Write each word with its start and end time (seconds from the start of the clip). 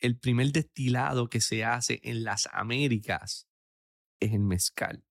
el 0.00 0.18
primer 0.18 0.52
destilado 0.52 1.28
que 1.28 1.40
se 1.40 1.64
hace 1.64 2.00
en 2.02 2.24
las 2.24 2.48
Américas 2.52 3.46
es 4.18 4.32
el 4.32 4.40
mezcal. 4.40 5.04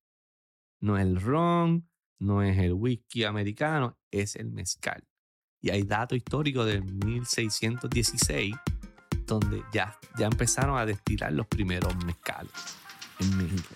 No 0.80 0.98
es 0.98 1.04
el 1.04 1.22
ron, 1.22 1.90
no 2.20 2.42
es 2.42 2.58
el 2.58 2.74
whisky 2.74 3.24
americano, 3.24 3.98
es 4.12 4.36
el 4.36 4.50
mezcal. 4.52 5.08
Y 5.62 5.72
hay 5.72 5.84
datos 5.84 6.18
históricos 6.18 6.66
de 6.66 6.82
1616 6.82 8.56
donde 9.26 9.64
ya, 9.74 9.98
ya 10.18 10.26
empezaron 10.26 10.78
a 10.78 10.86
destilar 10.86 11.32
los 11.34 11.48
primeros 11.48 11.96
mezcales 12.06 12.52
en 13.20 13.38
México. 13.38 13.76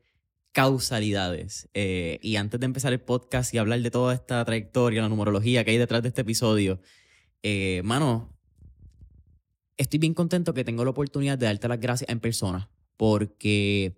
causalidades. 0.52 1.70
Eh, 1.74 2.20
y 2.22 2.36
antes 2.36 2.60
de 2.60 2.66
empezar 2.66 2.94
el 2.94 3.02
podcast 3.02 3.54
y 3.54 3.58
hablar 3.58 3.82
de 3.82 3.92
toda 3.92 4.14
esta 4.14 4.44
trayectoria, 4.46 5.02
la 5.02 5.10
numerología 5.10 5.64
que 5.64 5.72
hay 5.72 5.78
detrás 5.78 6.02
de 6.02 6.10
este 6.10 6.22
episodio, 6.22 6.80
eh, 7.44 7.82
mano, 7.84 8.38
estoy 9.78 10.00
bien 10.00 10.14
contento 10.14 10.54
que 10.54 10.64
tengo 10.64 10.84
la 10.84 10.92
oportunidad 10.92 11.38
de 11.38 11.46
darte 11.46 11.68
las 11.68 11.80
gracias 11.80 12.10
en 12.10 12.20
persona. 12.20 12.70
Porque, 12.98 13.98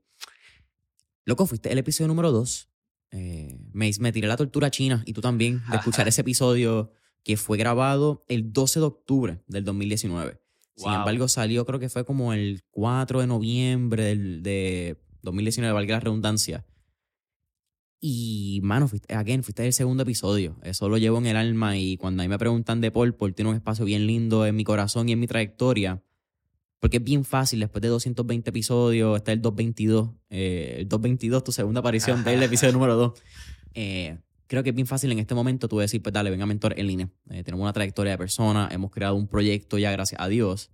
loco, 1.25 1.46
fuiste 1.46 1.72
el 1.72 1.78
episodio 1.78 2.08
número 2.08 2.31
2. 2.31 2.70
Eh, 3.12 3.59
me, 3.74 3.91
me 4.00 4.12
tiré 4.12 4.28
la 4.28 4.38
tortura 4.38 4.72
china 4.72 5.03
y 5.06 5.14
tú 5.14 5.22
también 5.22 5.62
de 5.70 5.78
escuchar 5.78 6.08
ese 6.08 6.22
episodio 6.22 6.91
que 7.24 7.38
fue 7.38 7.58
grabado 7.58 8.25
el 8.28 8.52
12 8.53 8.80
de 8.80 8.85
octubre 8.85 9.44
del 9.47 9.64
2019. 9.64 10.40
Sin 10.75 10.91
embargo, 10.91 11.28
salió 11.28 11.66
creo 11.66 11.80
que 11.80 11.90
fue 11.90 12.03
como 12.03 12.34
el 12.34 12.64
4 12.72 13.22
de 13.22 13.28
noviembre 13.28 14.03
del, 14.06 14.41
de 14.41 15.03
2019, 15.23 15.73
valga 15.73 15.95
la 15.95 16.00
redundancia. 16.01 16.66
Y, 18.06 18.59
mano, 18.63 18.89
fuiste, 18.89 19.16
again, 19.16 19.44
fuiste 19.44 19.66
el 19.66 19.72
segundo 19.72 20.03
episodio. 20.03 20.57
Eso 20.61 20.89
lo 20.89 20.97
llevo 20.97 21.19
en 21.19 21.25
el 21.25 21.38
alma. 21.38 21.78
Y 21.78 21.95
cuando 21.95 22.22
a 22.22 22.25
mí 22.25 22.29
me 22.29 22.38
preguntan 22.38 22.81
de 22.81 22.91
Paul, 22.91 23.16
Paul 23.16 23.34
tiene 23.34 23.50
un 23.50 23.56
espacio 23.56 23.85
bien 23.85 24.06
lindo 24.06 24.45
en 24.45 24.57
mi 24.57 24.66
corazón 24.66 25.07
y 25.07 25.13
en 25.13 25.22
mi 25.22 25.28
trayectoria. 25.28 26.03
Porque 26.81 26.97
es 26.97 27.03
bien 27.03 27.23
fácil, 27.23 27.61
después 27.61 27.81
de 27.81 27.88
220 27.88 28.50
episodios, 28.50 29.16
está 29.16 29.31
el 29.31 29.41
222. 29.41 30.09
Eh, 30.29 30.75
el 30.79 30.89
222, 30.89 31.45
tu 31.45 31.53
segunda 31.53 31.79
aparición 31.79 32.25
del 32.25 32.44
episodio 32.44 32.73
número 32.73 32.97
2. 32.97 33.13
Eh, 33.75 34.17
creo 34.47 34.63
que 34.63 34.72
es 34.72 34.75
bien 34.75 34.85
fácil 34.85 35.09
en 35.13 35.19
este 35.19 35.34
momento 35.34 35.69
tú 35.69 35.79
decir, 35.79 36.01
pues 36.01 36.11
dale, 36.11 36.29
venga, 36.29 36.45
mentor 36.45 36.78
en 36.78 36.88
línea. 36.88 37.09
Eh, 37.29 37.41
tenemos 37.45 37.63
una 37.63 37.72
trayectoria 37.72 38.11
de 38.11 38.17
persona, 38.17 38.67
hemos 38.69 38.91
creado 38.91 39.16
un 39.16 39.29
proyecto 39.29 39.78
ya, 39.78 39.94
gracias 39.94 40.19
a 40.19 40.28
Dios. 40.28 40.72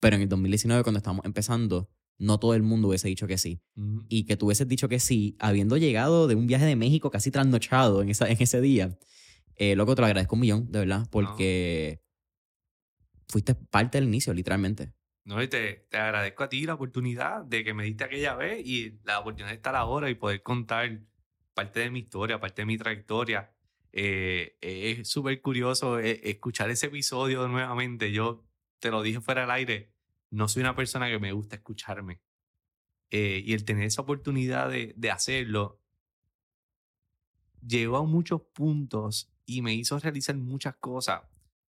Pero 0.00 0.16
en 0.16 0.22
el 0.22 0.28
2019, 0.28 0.82
cuando 0.82 0.98
estábamos 0.98 1.24
empezando, 1.24 1.88
no 2.22 2.38
todo 2.38 2.54
el 2.54 2.62
mundo 2.62 2.88
hubiese 2.88 3.08
dicho 3.08 3.26
que 3.26 3.36
sí. 3.36 3.60
Y 4.08 4.24
que 4.24 4.36
tú 4.36 4.46
hubieses 4.46 4.68
dicho 4.68 4.88
que 4.88 5.00
sí, 5.00 5.36
habiendo 5.40 5.76
llegado 5.76 6.28
de 6.28 6.36
un 6.36 6.46
viaje 6.46 6.64
de 6.64 6.76
México 6.76 7.10
casi 7.10 7.32
trasnochado 7.32 8.00
en, 8.00 8.10
esa, 8.10 8.30
en 8.30 8.36
ese 8.40 8.60
día. 8.60 8.96
Eh, 9.56 9.74
loco, 9.74 9.94
te 9.96 10.02
lo 10.02 10.06
agradezco 10.06 10.36
un 10.36 10.40
millón, 10.40 10.70
de 10.70 10.78
verdad, 10.78 11.08
porque 11.10 12.00
fuiste 13.28 13.54
parte 13.56 13.98
del 13.98 14.06
inicio, 14.06 14.32
literalmente. 14.32 14.92
No, 15.24 15.42
y 15.42 15.48
te, 15.48 15.86
te, 15.90 15.98
agradezco 15.98 16.44
a 16.44 16.48
ti 16.48 16.64
la 16.64 16.74
oportunidad 16.74 17.44
de 17.44 17.64
que 17.64 17.74
me 17.74 17.84
diste 17.84 18.04
aquella 18.04 18.34
vez 18.34 18.64
y 18.64 19.00
la 19.04 19.18
oportunidad 19.18 19.50
de 19.50 19.56
estar 19.56 19.74
ahora 19.74 20.08
y 20.08 20.14
poder 20.14 20.42
contar 20.42 21.00
parte 21.54 21.80
de 21.80 21.90
mi 21.90 22.00
historia, 22.00 22.40
parte 22.40 22.62
de 22.62 22.66
mi 22.66 22.78
trayectoria. 22.78 23.52
Eh, 23.92 24.56
es 24.60 25.08
súper 25.08 25.40
curioso 25.42 25.98
eh, 25.98 26.20
escuchar 26.24 26.70
ese 26.70 26.86
episodio 26.86 27.46
nuevamente. 27.48 28.12
Yo 28.12 28.44
te 28.78 28.90
lo 28.90 29.02
dije 29.02 29.20
fuera 29.20 29.42
del 29.42 29.50
aire 29.50 29.91
no 30.32 30.48
soy 30.48 30.62
una 30.62 30.74
persona 30.74 31.08
que 31.08 31.18
me 31.18 31.32
gusta 31.32 31.56
escucharme. 31.56 32.20
Eh, 33.10 33.42
y 33.44 33.52
el 33.52 33.64
tener 33.64 33.84
esa 33.84 34.00
oportunidad 34.00 34.70
de, 34.70 34.94
de, 34.96 35.10
hacerlo 35.10 35.78
llegó 37.60 37.98
a 37.98 38.04
muchos 38.04 38.40
puntos 38.40 39.30
y 39.44 39.60
me 39.60 39.74
hizo 39.74 39.98
realizar 39.98 40.34
muchas 40.36 40.76
cosas. 40.76 41.22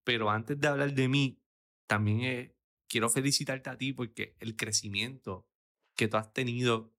Pero 0.06 0.30
antes 0.30 0.58
de 0.58 0.68
hablar 0.70 0.94
de 0.94 1.10
mí, 1.10 1.38
también 1.88 2.22
eh, 2.22 2.56
quiero 2.88 3.10
felicitarte 3.10 3.70
a 3.70 3.78
ti 3.78 3.92
porque 3.92 4.38
el 4.40 4.56
crecimiento 4.56 5.46
que 5.96 6.08
tú 6.08 6.16
has 6.16 6.32
tenido, 6.32 6.94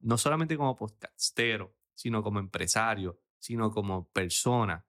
no 0.00 0.16
solamente 0.16 0.56
como 0.56 0.74
podcastero, 0.74 1.76
sino 1.94 2.22
como 2.22 2.38
empresario, 2.38 3.20
sino 3.38 3.70
como 3.70 4.08
persona, 4.08 4.86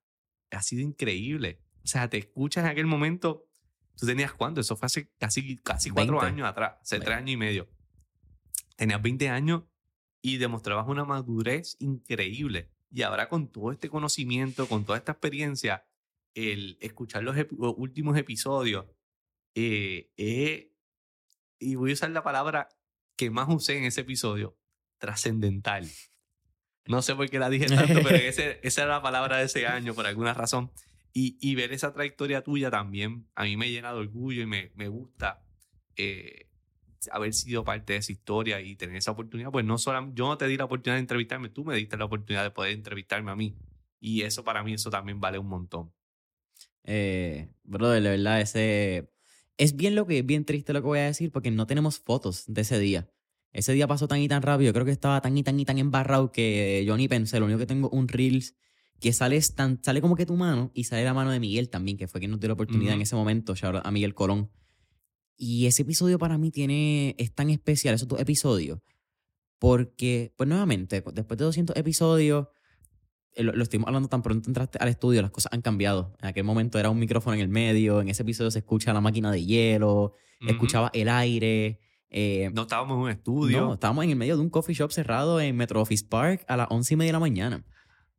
ha 0.51 0.61
sido 0.61 0.81
increíble. 0.81 1.61
O 1.83 1.87
sea, 1.87 2.09
te 2.09 2.17
escuchas 2.17 2.63
en 2.63 2.71
aquel 2.71 2.85
momento 2.85 3.49
¿Tú 3.97 4.05
tenías 4.05 4.33
cuánto? 4.33 4.61
Eso 4.61 4.75
fue 4.75 4.87
hace 4.87 5.09
casi, 5.17 5.57
casi 5.57 5.89
cuatro 5.89 6.21
años 6.21 6.47
atrás, 6.47 6.75
hace 6.81 6.99
tres 6.99 7.17
años 7.17 7.31
y 7.31 7.37
medio. 7.37 7.69
Tenías 8.75 9.01
20 9.01 9.29
años 9.29 9.63
y 10.21 10.37
demostrabas 10.37 10.87
una 10.87 11.05
madurez 11.05 11.77
increíble. 11.79 12.69
Y 12.91 13.03
ahora 13.03 13.29
con 13.29 13.51
todo 13.51 13.71
este 13.71 13.89
conocimiento, 13.89 14.67
con 14.67 14.85
toda 14.85 14.97
esta 14.97 15.13
experiencia, 15.13 15.85
el 16.33 16.77
escuchar 16.81 17.23
los, 17.23 17.35
últimos 17.77 18.17
episodios, 18.17 18.85
eh, 19.53 20.11
eh, 20.17 20.73
y 21.59 21.75
voy 21.75 21.91
a 21.91 21.93
usar 21.93 22.09
la 22.11 22.23
palabra 22.23 22.69
que 23.15 23.29
más 23.29 23.47
usé 23.49 23.77
en 23.77 23.85
ese 23.85 24.01
episodio, 24.01 24.57
trascendental. 24.97 25.89
No 26.85 27.01
sé 27.01 27.15
por 27.15 27.29
qué 27.29 27.39
la 27.39 27.49
dije 27.49 27.67
tanto, 27.67 28.01
pero 28.03 28.09
ese, 28.15 28.59
esa 28.61 28.83
era 28.83 28.95
la 28.95 29.01
palabra 29.01 29.37
de 29.37 29.45
ese 29.45 29.65
año 29.65 29.93
por 29.93 30.05
alguna 30.05 30.33
razón. 30.33 30.71
Y, 31.17 31.55
ver 31.55 31.71
esa 31.71 31.93
trayectoria 31.93 32.41
tuya 32.43 32.69
también 32.69 33.25
a 33.35 33.45
mí 33.45 33.55
me 33.55 33.71
llena 33.71 33.93
de 33.93 33.99
orgullo 33.99 34.41
y 34.41 34.45
me, 34.45 34.71
me 34.75 34.89
gusta 34.89 35.41
eh, 35.95 36.49
haber 37.09 37.33
sido 37.33 37.63
parte 37.63 37.93
de 37.93 37.99
esa 37.99 38.11
historia 38.11 38.59
y 38.59 38.75
tener 38.75 38.97
esa 38.97 39.11
oportunidad. 39.11 39.49
Pues 39.49 39.63
no 39.63 39.77
solo 39.77 40.11
yo 40.13 40.27
no 40.27 40.37
te 40.37 40.45
di 40.45 40.57
la 40.57 40.65
oportunidad 40.65 40.97
de 40.97 41.01
entrevistarme, 41.01 41.47
tú 41.47 41.63
me 41.63 41.73
diste 41.77 41.95
la 41.95 42.03
oportunidad 42.03 42.43
de 42.43 42.51
poder 42.51 42.73
entrevistarme 42.73 43.31
a 43.31 43.35
mí. 43.37 43.55
Y 44.01 44.23
eso 44.23 44.43
para 44.43 44.61
mí, 44.61 44.73
eso 44.73 44.89
también 44.89 45.21
vale 45.21 45.39
un 45.39 45.47
montón. 45.47 45.93
Eh, 46.83 47.47
brother, 47.63 48.01
la 48.01 48.09
verdad, 48.09 48.41
ese... 48.41 49.09
Es 49.57 49.77
bien 49.77 49.95
lo 49.95 50.05
que 50.05 50.21
bien 50.21 50.43
triste 50.43 50.73
lo 50.73 50.81
que 50.81 50.87
voy 50.87 50.99
a 50.99 51.05
decir 51.05 51.31
porque 51.31 51.49
no 51.49 51.65
tenemos 51.65 51.97
fotos 51.97 52.43
de 52.47 52.59
ese 52.59 52.77
día. 52.77 53.09
Ese 53.53 53.71
día 53.71 53.87
pasó 53.87 54.09
tan 54.09 54.19
y 54.19 54.27
tan 54.27 54.41
rápido, 54.41 54.73
creo 54.73 54.83
que 54.83 54.91
estaba 54.91 55.21
tan 55.21 55.37
y 55.37 55.43
tan 55.43 55.57
y 55.57 55.63
tan 55.63 55.77
embarrado 55.77 56.33
que 56.33 56.83
yo 56.85 56.97
ni 56.97 57.07
pensé, 57.07 57.39
lo 57.39 57.45
único 57.45 57.59
que 57.59 57.65
tengo 57.65 57.89
un 57.89 58.09
Reels 58.09 58.53
que 58.99 59.11
sale, 59.13 59.39
tan, 59.55 59.81
sale 59.83 60.01
como 60.01 60.15
que 60.15 60.25
tu 60.25 60.35
mano 60.35 60.71
y 60.73 60.85
sale 60.85 61.03
la 61.03 61.13
mano 61.13 61.31
de 61.31 61.39
Miguel 61.39 61.69
también, 61.69 61.97
que 61.97 62.07
fue 62.07 62.19
quien 62.19 62.31
nos 62.31 62.39
dio 62.39 62.47
la 62.47 62.53
oportunidad 62.53 62.93
en 62.93 62.99
Ujú. 62.99 63.03
ese 63.03 63.15
momento, 63.15 63.53
a 63.83 63.91
Miguel 63.91 64.13
Colón. 64.15 64.49
Y 65.37 65.65
ese 65.65 65.81
episodio 65.81 66.17
para 66.17 66.37
mí 66.37 66.49
tiene, 66.51 67.13
es 67.17 67.33
tan 67.33 67.49
especial, 67.49 67.93
esos 67.93 68.07
dos 68.07 68.19
episodios, 68.21 68.79
porque, 69.59 70.33
pues 70.37 70.47
nuevamente, 70.47 71.01
después 71.13 71.37
de 71.37 71.45
200 71.45 71.75
episodios, 71.75 72.47
eh, 73.33 73.43
lo, 73.43 73.51
lo 73.53 73.63
estuvimos 73.63 73.87
hablando 73.87 74.07
tan 74.09 74.21
pronto 74.21 74.49
entraste 74.49 74.77
al 74.79 74.87
estudio, 74.89 75.21
las 75.21 75.31
cosas 75.31 75.51
han 75.53 75.61
cambiado. 75.61 76.15
En 76.21 76.27
aquel 76.29 76.43
momento 76.43 76.79
era 76.79 76.89
un 76.89 76.99
micrófono 76.99 77.35
en 77.35 77.41
el 77.41 77.49
medio, 77.49 78.01
en 78.01 78.09
ese 78.09 78.23
episodio 78.23 78.51
se 78.51 78.59
escucha 78.59 78.93
la 78.93 79.01
máquina 79.01 79.31
de 79.31 79.43
hielo, 79.43 80.13
Ujú. 80.41 80.51
escuchaba 80.51 80.89
el 80.93 81.09
aire. 81.09 81.79
eh, 82.09 82.49
No 82.53 82.61
estábamos 82.63 82.95
en 82.95 83.01
un 83.03 83.09
estudio. 83.09 83.59
no, 83.61 83.73
estábamos 83.73 84.03
en 84.05 84.11
el 84.11 84.15
medio 84.15 84.37
de 84.37 84.41
un 84.41 84.49
coffee 84.49 84.73
shop 84.75 84.91
cerrado 84.91 85.41
en 85.41 85.55
Metro 85.57 85.81
Office 85.81 86.05
Park 86.07 86.45
a 86.47 86.55
las 86.55 86.67
once 86.69 86.93
y 86.93 86.97
media 86.97 87.09
de 87.09 87.13
la 87.13 87.19
mañana. 87.19 87.65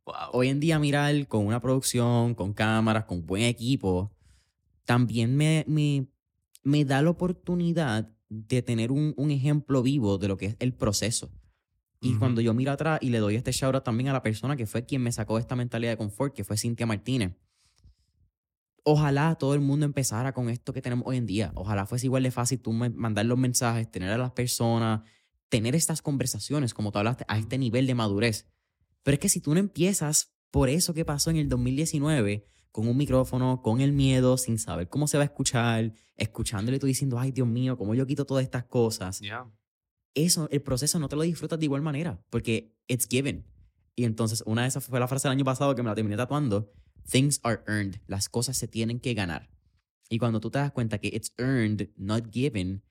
Wow. 0.07 0.29
Hoy 0.31 0.47
en 0.47 0.61
día 0.61 0.79
mirar 0.79 1.27
con 1.27 1.45
una 1.45 1.59
producción, 1.59 2.33
con 2.33 2.53
cámaras, 2.53 3.03
con 3.03 3.25
buen 3.25 3.43
equipo, 3.43 4.09
también 4.85 5.35
me, 5.35 5.65
me, 5.67 6.07
me 6.63 6.85
da 6.85 7.01
la 7.01 7.09
oportunidad 7.09 8.09
de 8.29 8.61
tener 8.61 8.93
un, 8.93 9.13
un 9.17 9.31
ejemplo 9.31 9.83
vivo 9.83 10.17
de 10.17 10.29
lo 10.29 10.37
que 10.37 10.45
es 10.45 10.55
el 10.59 10.73
proceso. 10.73 11.29
Y 11.99 12.11
Ujú. 12.11 12.19
cuando 12.19 12.39
yo 12.39 12.53
miro 12.53 12.71
atrás 12.71 12.99
y 13.01 13.09
le 13.09 13.17
doy 13.17 13.35
este 13.35 13.51
shout 13.51 13.75
out 13.75 13.83
también 13.83 14.07
a 14.07 14.13
la 14.13 14.21
persona 14.21 14.55
que 14.55 14.65
fue 14.65 14.85
quien 14.85 15.03
me 15.03 15.11
sacó 15.11 15.39
esta 15.39 15.57
mentalidad 15.57 15.91
de 15.91 15.97
confort, 15.97 16.33
que 16.33 16.45
fue 16.45 16.55
Cintia 16.55 16.85
Martínez. 16.85 17.35
Ojalá 18.85 19.35
todo 19.35 19.55
el 19.55 19.59
mundo 19.59 19.85
empezara 19.85 20.33
con 20.33 20.49
esto 20.49 20.71
que 20.71 20.81
tenemos 20.81 21.05
hoy 21.05 21.17
en 21.17 21.25
día. 21.25 21.51
Ojalá 21.53 21.85
fuese 21.85 22.05
igual 22.05 22.23
de 22.23 22.31
fácil 22.31 22.61
tú 22.61 22.71
mandar 22.71 23.25
los 23.25 23.37
mensajes, 23.37 23.91
tener 23.91 24.09
a 24.11 24.17
las 24.17 24.31
personas, 24.31 25.01
tener 25.49 25.75
estas 25.75 26.01
conversaciones, 26.01 26.73
como 26.73 26.93
tú 26.93 26.99
hablaste, 26.99 27.25
a 27.27 27.37
este 27.37 27.57
nivel 27.57 27.87
de 27.87 27.95
madurez. 27.95 28.47
Pero 29.07 29.15
es 29.15 29.19
que 29.21 29.29
si 29.29 29.39
tú 29.39 29.53
no 29.53 29.61
empiezas 29.61 30.35
por 30.51 30.67
eso 30.67 30.93
que 30.93 31.05
pasó 31.05 31.29
en 31.29 31.37
el 31.37 31.47
2019, 31.47 32.45
con 32.73 32.89
un 32.89 32.97
micrófono, 32.97 33.61
con 33.61 33.79
el 33.79 33.93
miedo, 33.93 34.37
sin 34.37 34.59
saber 34.59 34.89
cómo 34.89 35.07
se 35.07 35.15
va 35.15 35.23
a 35.23 35.27
escuchar, 35.27 35.93
escuchándole 36.17 36.77
tú 36.77 36.87
diciendo, 36.87 37.17
ay 37.17 37.31
Dios 37.31 37.47
mío, 37.47 37.77
¿cómo 37.77 37.95
yo 37.95 38.05
quito 38.05 38.25
todas 38.25 38.43
estas 38.43 38.65
cosas? 38.65 39.21
Eso, 40.13 40.49
el 40.51 40.61
proceso 40.61 40.99
no 40.99 41.07
te 41.07 41.15
lo 41.15 41.21
disfrutas 41.21 41.57
de 41.57 41.63
igual 41.63 41.81
manera, 41.81 42.21
porque 42.29 42.75
it's 42.89 43.07
given. 43.07 43.47
Y 43.95 44.03
entonces, 44.03 44.43
una 44.45 44.63
de 44.63 44.67
esas 44.67 44.83
fue 44.83 44.99
la 44.99 45.07
frase 45.07 45.29
del 45.29 45.37
año 45.37 45.45
pasado 45.45 45.73
que 45.73 45.83
me 45.83 45.87
la 45.87 45.95
terminé 45.95 46.17
tatuando. 46.17 46.73
Things 47.09 47.39
are 47.43 47.61
earned. 47.65 48.01
Las 48.07 48.27
cosas 48.27 48.57
se 48.57 48.67
tienen 48.67 48.99
que 48.99 49.13
ganar. 49.13 49.49
Y 50.09 50.17
cuando 50.17 50.41
tú 50.41 50.51
te 50.51 50.59
das 50.59 50.73
cuenta 50.73 50.97
que 50.97 51.07
it's 51.07 51.33
earned, 51.37 51.91
not 51.95 52.29
given, 52.29 52.83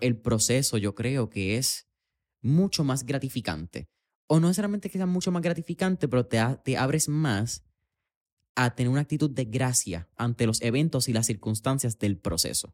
el 0.00 0.20
proceso 0.20 0.78
yo 0.78 0.94
creo 0.94 1.30
que 1.30 1.56
es 1.56 1.88
mucho 2.42 2.84
más 2.84 3.04
gratificante. 3.04 3.88
O 4.26 4.40
no 4.40 4.48
necesariamente 4.48 4.90
que 4.90 4.98
sea 4.98 5.06
mucho 5.06 5.30
más 5.30 5.42
gratificante, 5.42 6.08
pero 6.08 6.26
te, 6.26 6.38
te 6.64 6.76
abres 6.76 7.08
más 7.08 7.64
a 8.54 8.74
tener 8.74 8.90
una 8.90 9.00
actitud 9.00 9.30
de 9.30 9.44
gracia 9.44 10.08
ante 10.16 10.46
los 10.46 10.62
eventos 10.62 11.08
y 11.08 11.12
las 11.12 11.26
circunstancias 11.26 11.98
del 11.98 12.16
proceso. 12.16 12.72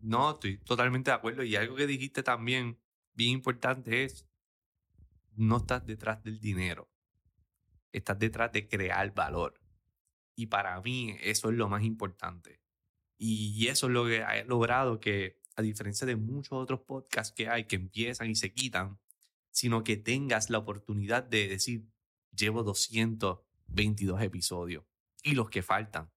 No, 0.00 0.32
estoy 0.32 0.58
totalmente 0.58 1.10
de 1.10 1.16
acuerdo. 1.16 1.44
Y 1.44 1.54
algo 1.56 1.76
que 1.76 1.86
dijiste 1.86 2.22
también, 2.22 2.78
bien 3.14 3.30
importante, 3.30 4.04
es 4.04 4.26
no 5.36 5.58
estás 5.58 5.86
detrás 5.86 6.22
del 6.22 6.40
dinero. 6.40 6.90
Estás 7.92 8.18
detrás 8.18 8.52
de 8.52 8.68
crear 8.68 9.14
valor. 9.14 9.60
Y 10.34 10.46
para 10.46 10.80
mí 10.80 11.16
eso 11.20 11.50
es 11.50 11.56
lo 11.56 11.68
más 11.68 11.84
importante. 11.84 12.60
Y 13.18 13.68
eso 13.68 13.86
es 13.86 13.92
lo 13.92 14.06
que 14.06 14.22
ha 14.22 14.42
logrado 14.44 14.98
que, 14.98 15.40
a 15.54 15.62
diferencia 15.62 16.06
de 16.06 16.16
muchos 16.16 16.52
otros 16.52 16.80
podcasts 16.80 17.32
que 17.32 17.48
hay 17.48 17.66
que 17.66 17.76
empiezan 17.76 18.30
y 18.30 18.34
se 18.34 18.52
quitan, 18.52 18.98
sino 19.52 19.84
que 19.84 19.96
tengas 19.98 20.50
la 20.50 20.58
oportunidad 20.58 21.24
de 21.24 21.48
decir, 21.48 21.86
llevo 22.36 22.64
222 22.64 24.22
episodios 24.22 24.84
y 25.22 25.34
los 25.34 25.50
que 25.50 25.62
faltan. 25.62 26.10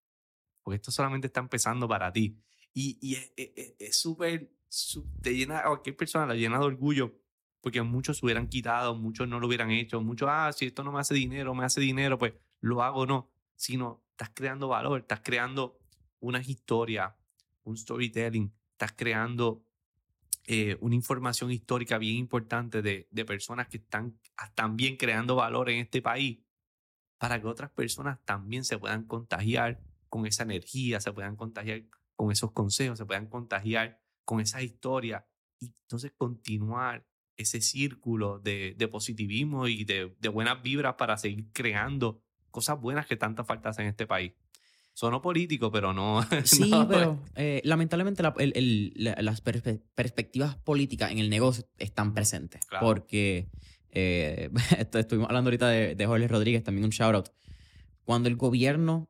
Porque 0.64 0.76
esto 0.78 0.92
solamente 0.92 1.28
está 1.28 1.40
empezando 1.42 1.88
para 1.88 2.12
ti. 2.12 2.40
Y, 2.74 2.98
y 3.02 3.16
es- 3.16 3.34
es 3.38 3.52
es- 3.56 3.76
es 3.80 3.98
súper, 4.00 4.52
te 5.22 5.36
llena, 5.36 5.60
a 5.60 5.68
cualquier 5.68 5.96
persona 5.96 6.26
la 6.26 6.36
llena 6.36 6.60
de 6.60 6.66
orgullo, 6.66 7.16
porque 7.62 7.82
muchos 7.82 8.18
se 8.18 8.26
hubieran 8.26 8.48
quitado, 8.50 8.96
muchos 8.96 9.28
no 9.28 9.40
lo 9.40 9.48
hubieran 9.48 9.72
hecho, 9.72 10.02
muchos, 10.02 10.28
ah, 10.32 10.52
si 10.54 10.66
esto 10.68 10.84
no 10.84 10.92
me 10.92 11.00
hace 11.00 11.14
dinero, 11.16 11.54
me 11.56 11.66
hace 11.66 11.82
dinero, 11.82 12.18
pues 12.20 12.34
lo 12.62 12.84
hago 12.84 13.06
no. 13.06 13.32
Sino, 13.56 14.04
estás 14.12 14.32
creando 14.34 14.68
valor, 14.68 15.02
estás 15.02 15.22
creando 15.24 15.80
una 16.20 16.40
historia, 16.42 17.16
un 17.64 17.78
storytelling, 17.78 18.54
estás 18.72 18.94
creando 18.94 19.65
eh, 20.48 20.78
una 20.80 20.96
información 20.96 21.52
histórica 21.52 21.98
bien 21.98 22.18
importante 22.18 22.82
de, 22.82 23.08
de 23.10 23.26
personas 23.26 23.68
que 23.68 23.78
están 23.78 24.20
también 24.54 24.96
creando 24.98 25.36
valor 25.36 25.70
en 25.70 25.80
este 25.80 26.02
país 26.02 26.40
para 27.18 27.42
que 27.42 27.48
otras 27.48 27.72
personas 27.72 28.20
también 28.26 28.64
se 28.64 28.78
puedan 28.78 29.06
contagiar 29.06 29.82
con 30.10 30.26
esa 30.26 30.44
energía, 30.44 31.00
se 31.00 31.12
puedan 31.12 31.36
contagiar 31.36 31.84
con 32.16 32.32
esos 32.32 32.52
consejos, 32.52 32.98
se 32.98 33.06
puedan 33.06 33.28
contagiar 33.28 34.00
con 34.24 34.40
esa 34.40 34.62
historia 34.62 35.28
y 35.60 35.74
entonces 35.84 36.14
continuar 36.16 37.08
ese 37.38 37.62
círculo 37.62 38.40
de, 38.40 38.76
de 38.78 38.88
positivismo 38.88 39.68
y 39.68 39.84
de, 39.84 40.16
de 40.20 40.30
buenas 40.30 40.62
vibras 40.62 40.96
para 40.96 41.18
seguir 41.18 41.52
creando 41.52 42.22
cosas 42.52 42.80
buenas 42.80 43.08
que 43.08 43.18
tanta 43.18 43.44
falta 43.44 43.70
hacen 43.70 43.86
en 43.86 43.92
este 43.92 44.08
país. 44.08 44.34
Sonó 44.96 45.22
político, 45.22 45.70
pero 45.72 45.94
no. 45.94 46.26
Sí, 46.46 46.70
no, 46.72 46.88
pero 46.88 47.20
eh, 47.36 47.62
lamentablemente 47.66 48.24
la- 48.24 48.34
el- 48.40 48.54
el- 48.56 48.94
la- 48.96 49.16
las 49.22 49.44
perspe- 49.44 49.82
perspectivas 49.94 50.56
políticas 50.56 51.12
en 51.12 51.20
el 51.20 51.30
negocio 51.30 51.66
están 51.78 52.14
presentes. 52.14 52.66
Claro. 52.66 52.86
Porque 52.88 53.50
eh, 53.92 54.50
estuvimos 54.94 55.28
hablando 55.30 55.50
ahorita 55.50 55.68
de, 55.68 55.96
de 55.96 56.06
Jorge 56.06 56.28
Rodríguez, 56.30 56.64
también 56.64 56.86
un 56.86 56.92
shout 56.92 57.14
out. 57.14 57.30
Cuando 58.06 58.30
el 58.30 58.38
gobierno 58.38 59.10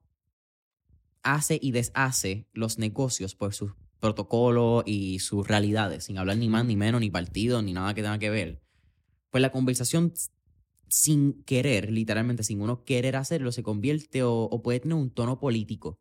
hace 1.22 1.60
y 1.62 1.72
deshace 1.72 2.48
los 2.54 2.78
negocios 2.80 3.36
por 3.36 3.54
sus 3.54 3.74
protocolos 4.00 4.84
y 4.88 5.20
sus 5.20 5.48
realidades, 5.48 6.06
sin 6.06 6.18
hablar 6.18 6.38
ni 6.38 6.50
más, 6.50 6.66
ni 6.66 6.76
menos, 6.76 7.02
ni 7.02 7.10
partido, 7.12 7.62
ni 7.62 7.74
nada 7.74 7.94
que 7.94 8.02
tenga 8.02 8.20
que 8.20 8.30
ver, 8.30 8.62
pues 9.32 9.42
la 9.42 9.52
conversación 9.52 10.14
sin 10.88 11.44
querer, 11.44 11.92
literalmente 11.92 12.44
sin 12.44 12.62
uno 12.62 12.84
querer 12.84 13.16
hacerlo, 13.16 13.52
se 13.52 13.64
convierte 13.64 14.24
o, 14.24 14.44
o 14.44 14.62
puede 14.62 14.80
tener 14.80 14.96
un 14.96 15.12
tono 15.12 15.40
político. 15.40 16.00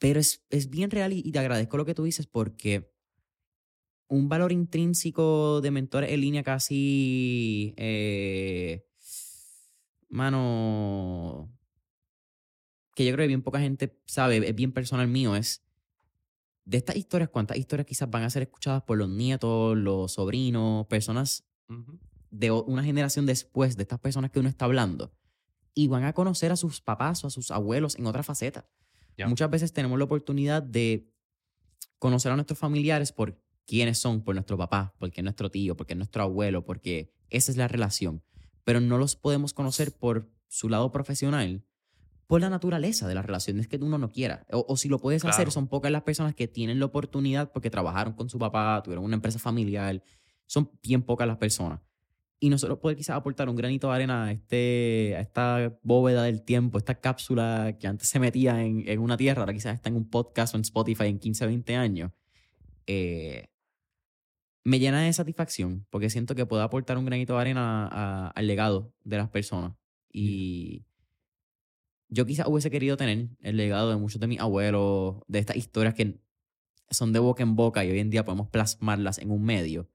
Pero 0.00 0.18
es, 0.18 0.44
es 0.50 0.70
bien 0.70 0.90
real 0.90 1.12
y, 1.12 1.30
te 1.30 1.38
agradezco 1.38 1.76
lo 1.76 1.84
que 1.84 1.94
tú 1.94 2.04
dices 2.04 2.26
porque 2.26 2.90
un 4.08 4.28
valor 4.28 4.50
intrínseco 4.50 5.60
de 5.60 5.70
mentores 5.70 6.10
en 6.10 6.20
línea 6.22 6.42
casi, 6.42 7.74
eh, 7.76 8.86
mano, 10.08 11.52
que 12.94 13.04
yo 13.04 13.12
creo 13.12 13.24
que 13.24 13.28
bien 13.28 13.42
poca 13.42 13.60
gente 13.60 14.00
sabe, 14.06 14.38
es 14.48 14.54
bien 14.54 14.72
personal 14.72 15.06
mío, 15.06 15.36
es 15.36 15.62
de 16.64 16.78
estas 16.78 16.96
historias, 16.96 17.28
cuántas 17.28 17.58
historias 17.58 17.86
quizás 17.86 18.10
van 18.10 18.22
a 18.22 18.30
ser 18.30 18.42
escuchadas 18.42 18.82
por 18.82 18.96
los 18.96 19.08
nietos, 19.08 19.76
los 19.76 20.12
sobrinos, 20.12 20.86
personas. 20.86 21.44
De 22.30 22.50
una 22.50 22.82
generación 22.82 23.26
después 23.26 23.76
de 23.76 23.82
estas 23.82 23.98
personas 23.98 24.30
que 24.30 24.40
uno 24.40 24.48
está 24.48 24.64
hablando 24.64 25.12
y 25.74 25.88
van 25.88 26.04
a 26.04 26.12
conocer 26.12 26.52
a 26.52 26.56
sus 26.56 26.80
papás 26.80 27.24
o 27.24 27.26
a 27.26 27.30
sus 27.30 27.50
abuelos 27.50 27.96
en 27.96 28.06
otra 28.06 28.22
faceta. 28.22 28.68
Muchas 29.26 29.50
veces 29.50 29.72
tenemos 29.72 29.98
la 29.98 30.06
oportunidad 30.06 30.62
de 30.62 31.12
conocer 31.98 32.32
a 32.32 32.36
nuestros 32.36 32.58
familiares 32.58 33.12
por 33.12 33.38
quiénes 33.66 33.98
son, 33.98 34.22
por 34.22 34.34
nuestro 34.34 34.56
papá, 34.56 34.94
porque 34.98 35.20
es 35.20 35.24
nuestro 35.24 35.50
tío, 35.50 35.76
porque 35.76 35.92
es 35.92 35.96
nuestro 35.98 36.22
abuelo, 36.22 36.64
porque 36.64 37.12
esa 37.28 37.52
es 37.52 37.58
la 37.58 37.68
relación. 37.68 38.22
Pero 38.64 38.80
no 38.80 38.96
los 38.96 39.16
podemos 39.16 39.52
conocer 39.52 39.92
por 39.92 40.30
su 40.48 40.70
lado 40.70 40.90
profesional, 40.90 41.66
por 42.26 42.40
la 42.40 42.48
naturaleza 42.48 43.06
de 43.06 43.14
las 43.14 43.26
relaciones 43.26 43.68
que 43.68 43.76
uno 43.76 43.98
no 43.98 44.10
quiera. 44.10 44.46
O, 44.50 44.64
o 44.68 44.76
si 44.76 44.88
lo 44.88 44.98
puedes 44.98 45.24
hacer, 45.24 45.50
son 45.50 45.68
pocas 45.68 45.92
las 45.92 46.02
personas 46.02 46.34
que 46.34 46.48
tienen 46.48 46.78
la 46.78 46.86
oportunidad 46.86 47.52
porque 47.52 47.68
trabajaron 47.68 48.14
con 48.14 48.30
su 48.30 48.38
papá, 48.38 48.80
tuvieron 48.82 49.04
una 49.04 49.16
empresa 49.16 49.38
familiar. 49.38 50.02
Son 50.46 50.70
bien 50.82 51.02
pocas 51.02 51.28
las 51.28 51.36
personas. 51.36 51.80
Y 52.42 52.48
nosotros 52.48 52.78
poder 52.78 52.96
quizás 52.96 53.16
aportar 53.16 53.50
un 53.50 53.56
granito 53.56 53.88
de 53.88 53.94
arena 53.94 54.24
a, 54.24 54.32
este, 54.32 55.14
a 55.16 55.20
esta 55.20 55.78
bóveda 55.82 56.22
del 56.22 56.42
tiempo, 56.42 56.78
esta 56.78 56.94
cápsula 56.98 57.76
que 57.78 57.86
antes 57.86 58.08
se 58.08 58.18
metía 58.18 58.64
en, 58.64 58.88
en 58.88 58.98
una 58.98 59.18
tierra, 59.18 59.42
ahora 59.42 59.52
quizás 59.52 59.74
está 59.74 59.90
en 59.90 59.96
un 59.96 60.08
podcast 60.08 60.54
o 60.54 60.56
en 60.56 60.62
Spotify 60.62 61.04
en 61.08 61.18
15, 61.18 61.46
20 61.46 61.76
años, 61.76 62.12
eh, 62.86 63.48
me 64.64 64.78
llena 64.78 65.02
de 65.02 65.12
satisfacción 65.12 65.86
porque 65.90 66.08
siento 66.08 66.34
que 66.34 66.46
puedo 66.46 66.62
aportar 66.62 66.96
un 66.96 67.04
granito 67.04 67.34
de 67.34 67.40
arena 67.40 67.86
a- 67.90 68.28
al 68.28 68.46
legado 68.46 68.94
de 69.04 69.16
las 69.18 69.28
personas. 69.28 69.72
Y 70.12 70.84
yo 72.08 72.24
quizás 72.26 72.46
hubiese 72.48 72.70
querido 72.70 72.96
tener 72.96 73.28
el 73.40 73.56
legado 73.58 73.90
de 73.90 73.96
muchos 73.96 74.20
de 74.20 74.26
mis 74.26 74.40
abuelos, 74.40 75.16
de 75.28 75.38
estas 75.40 75.56
historias 75.56 75.94
que 75.94 76.18
son 76.90 77.12
de 77.12 77.18
boca 77.20 77.42
en 77.42 77.54
boca 77.54 77.84
y 77.84 77.90
hoy 77.90 78.00
en 78.00 78.10
día 78.10 78.24
podemos 78.24 78.48
plasmarlas 78.48 79.18
en 79.18 79.30
un 79.30 79.42
medio 79.44 79.88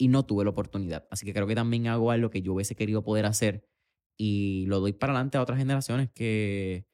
y 0.00 0.08
no 0.08 0.24
tuve 0.24 0.44
la 0.44 0.50
oportunidad. 0.50 1.06
Así 1.10 1.26
que 1.26 1.34
creo 1.34 1.46
que 1.46 1.54
también 1.54 1.86
hago 1.86 2.10
algo 2.10 2.30
que 2.30 2.40
yo 2.40 2.54
hubiese 2.54 2.74
querido 2.74 3.02
poder 3.04 3.26
hacer 3.26 3.68
y 4.16 4.64
lo 4.66 4.80
doy 4.80 4.92
para 4.94 5.12
adelante 5.12 5.36
a 5.36 5.42
otras 5.42 5.58
generaciones 5.58 6.08
que, 6.10 6.86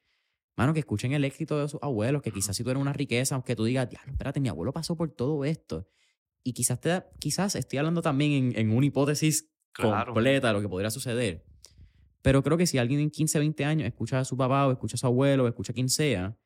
mano, 0.57 0.73
que 0.73 0.79
escuchen 0.81 1.13
el 1.13 1.23
éxito 1.23 1.57
de 1.59 1.69
sus 1.69 1.79
abuelos, 1.81 2.21
que 2.21 2.31
quizás 2.31 2.55
si 2.57 2.63
tú 2.63 2.69
eres 2.69 2.81
una 2.81 2.91
riqueza, 2.93 3.35
aunque 3.35 3.55
tú 3.55 3.63
digas, 3.63 3.89
diablo, 3.89 4.11
espérate, 4.11 4.39
mi 4.41 4.49
abuelo 4.49 4.73
pasó 4.73 4.95
por 4.97 5.09
todo 5.11 5.45
esto. 5.45 5.87
Y 6.43 6.51
quizás, 6.53 6.79
te 6.81 6.89
da- 6.89 7.09
quizás 7.19 7.55
estoy 7.55 7.79
hablando 7.79 8.01
también 8.01 8.31
en, 8.33 8.59
en 8.59 8.71
una 8.75 8.85
hipótesis 8.85 9.49
Claro. 9.73 10.11
completa 10.13 10.47
de 10.47 10.53
lo 10.53 10.61
que 10.61 10.67
podría 10.69 10.89
suceder. 10.89 11.45
Pero 12.23 12.43
creo 12.43 12.57
que 12.57 12.67
si 12.67 12.77
alguien 12.77 12.99
en 12.99 13.09
15, 13.11 13.39
20 13.39 13.63
años 13.63 13.87
escucha 13.87 14.19
a 14.19 14.25
su 14.25 14.35
papá 14.35 14.67
o 14.67 14.71
escucha 14.71 14.95
a 14.95 14.97
su 14.97 15.05
abuelo 15.07 15.43
o 15.45 15.47
escucha 15.47 15.71
a 15.71 15.75
quien 15.75 15.87
sea, 15.89 16.37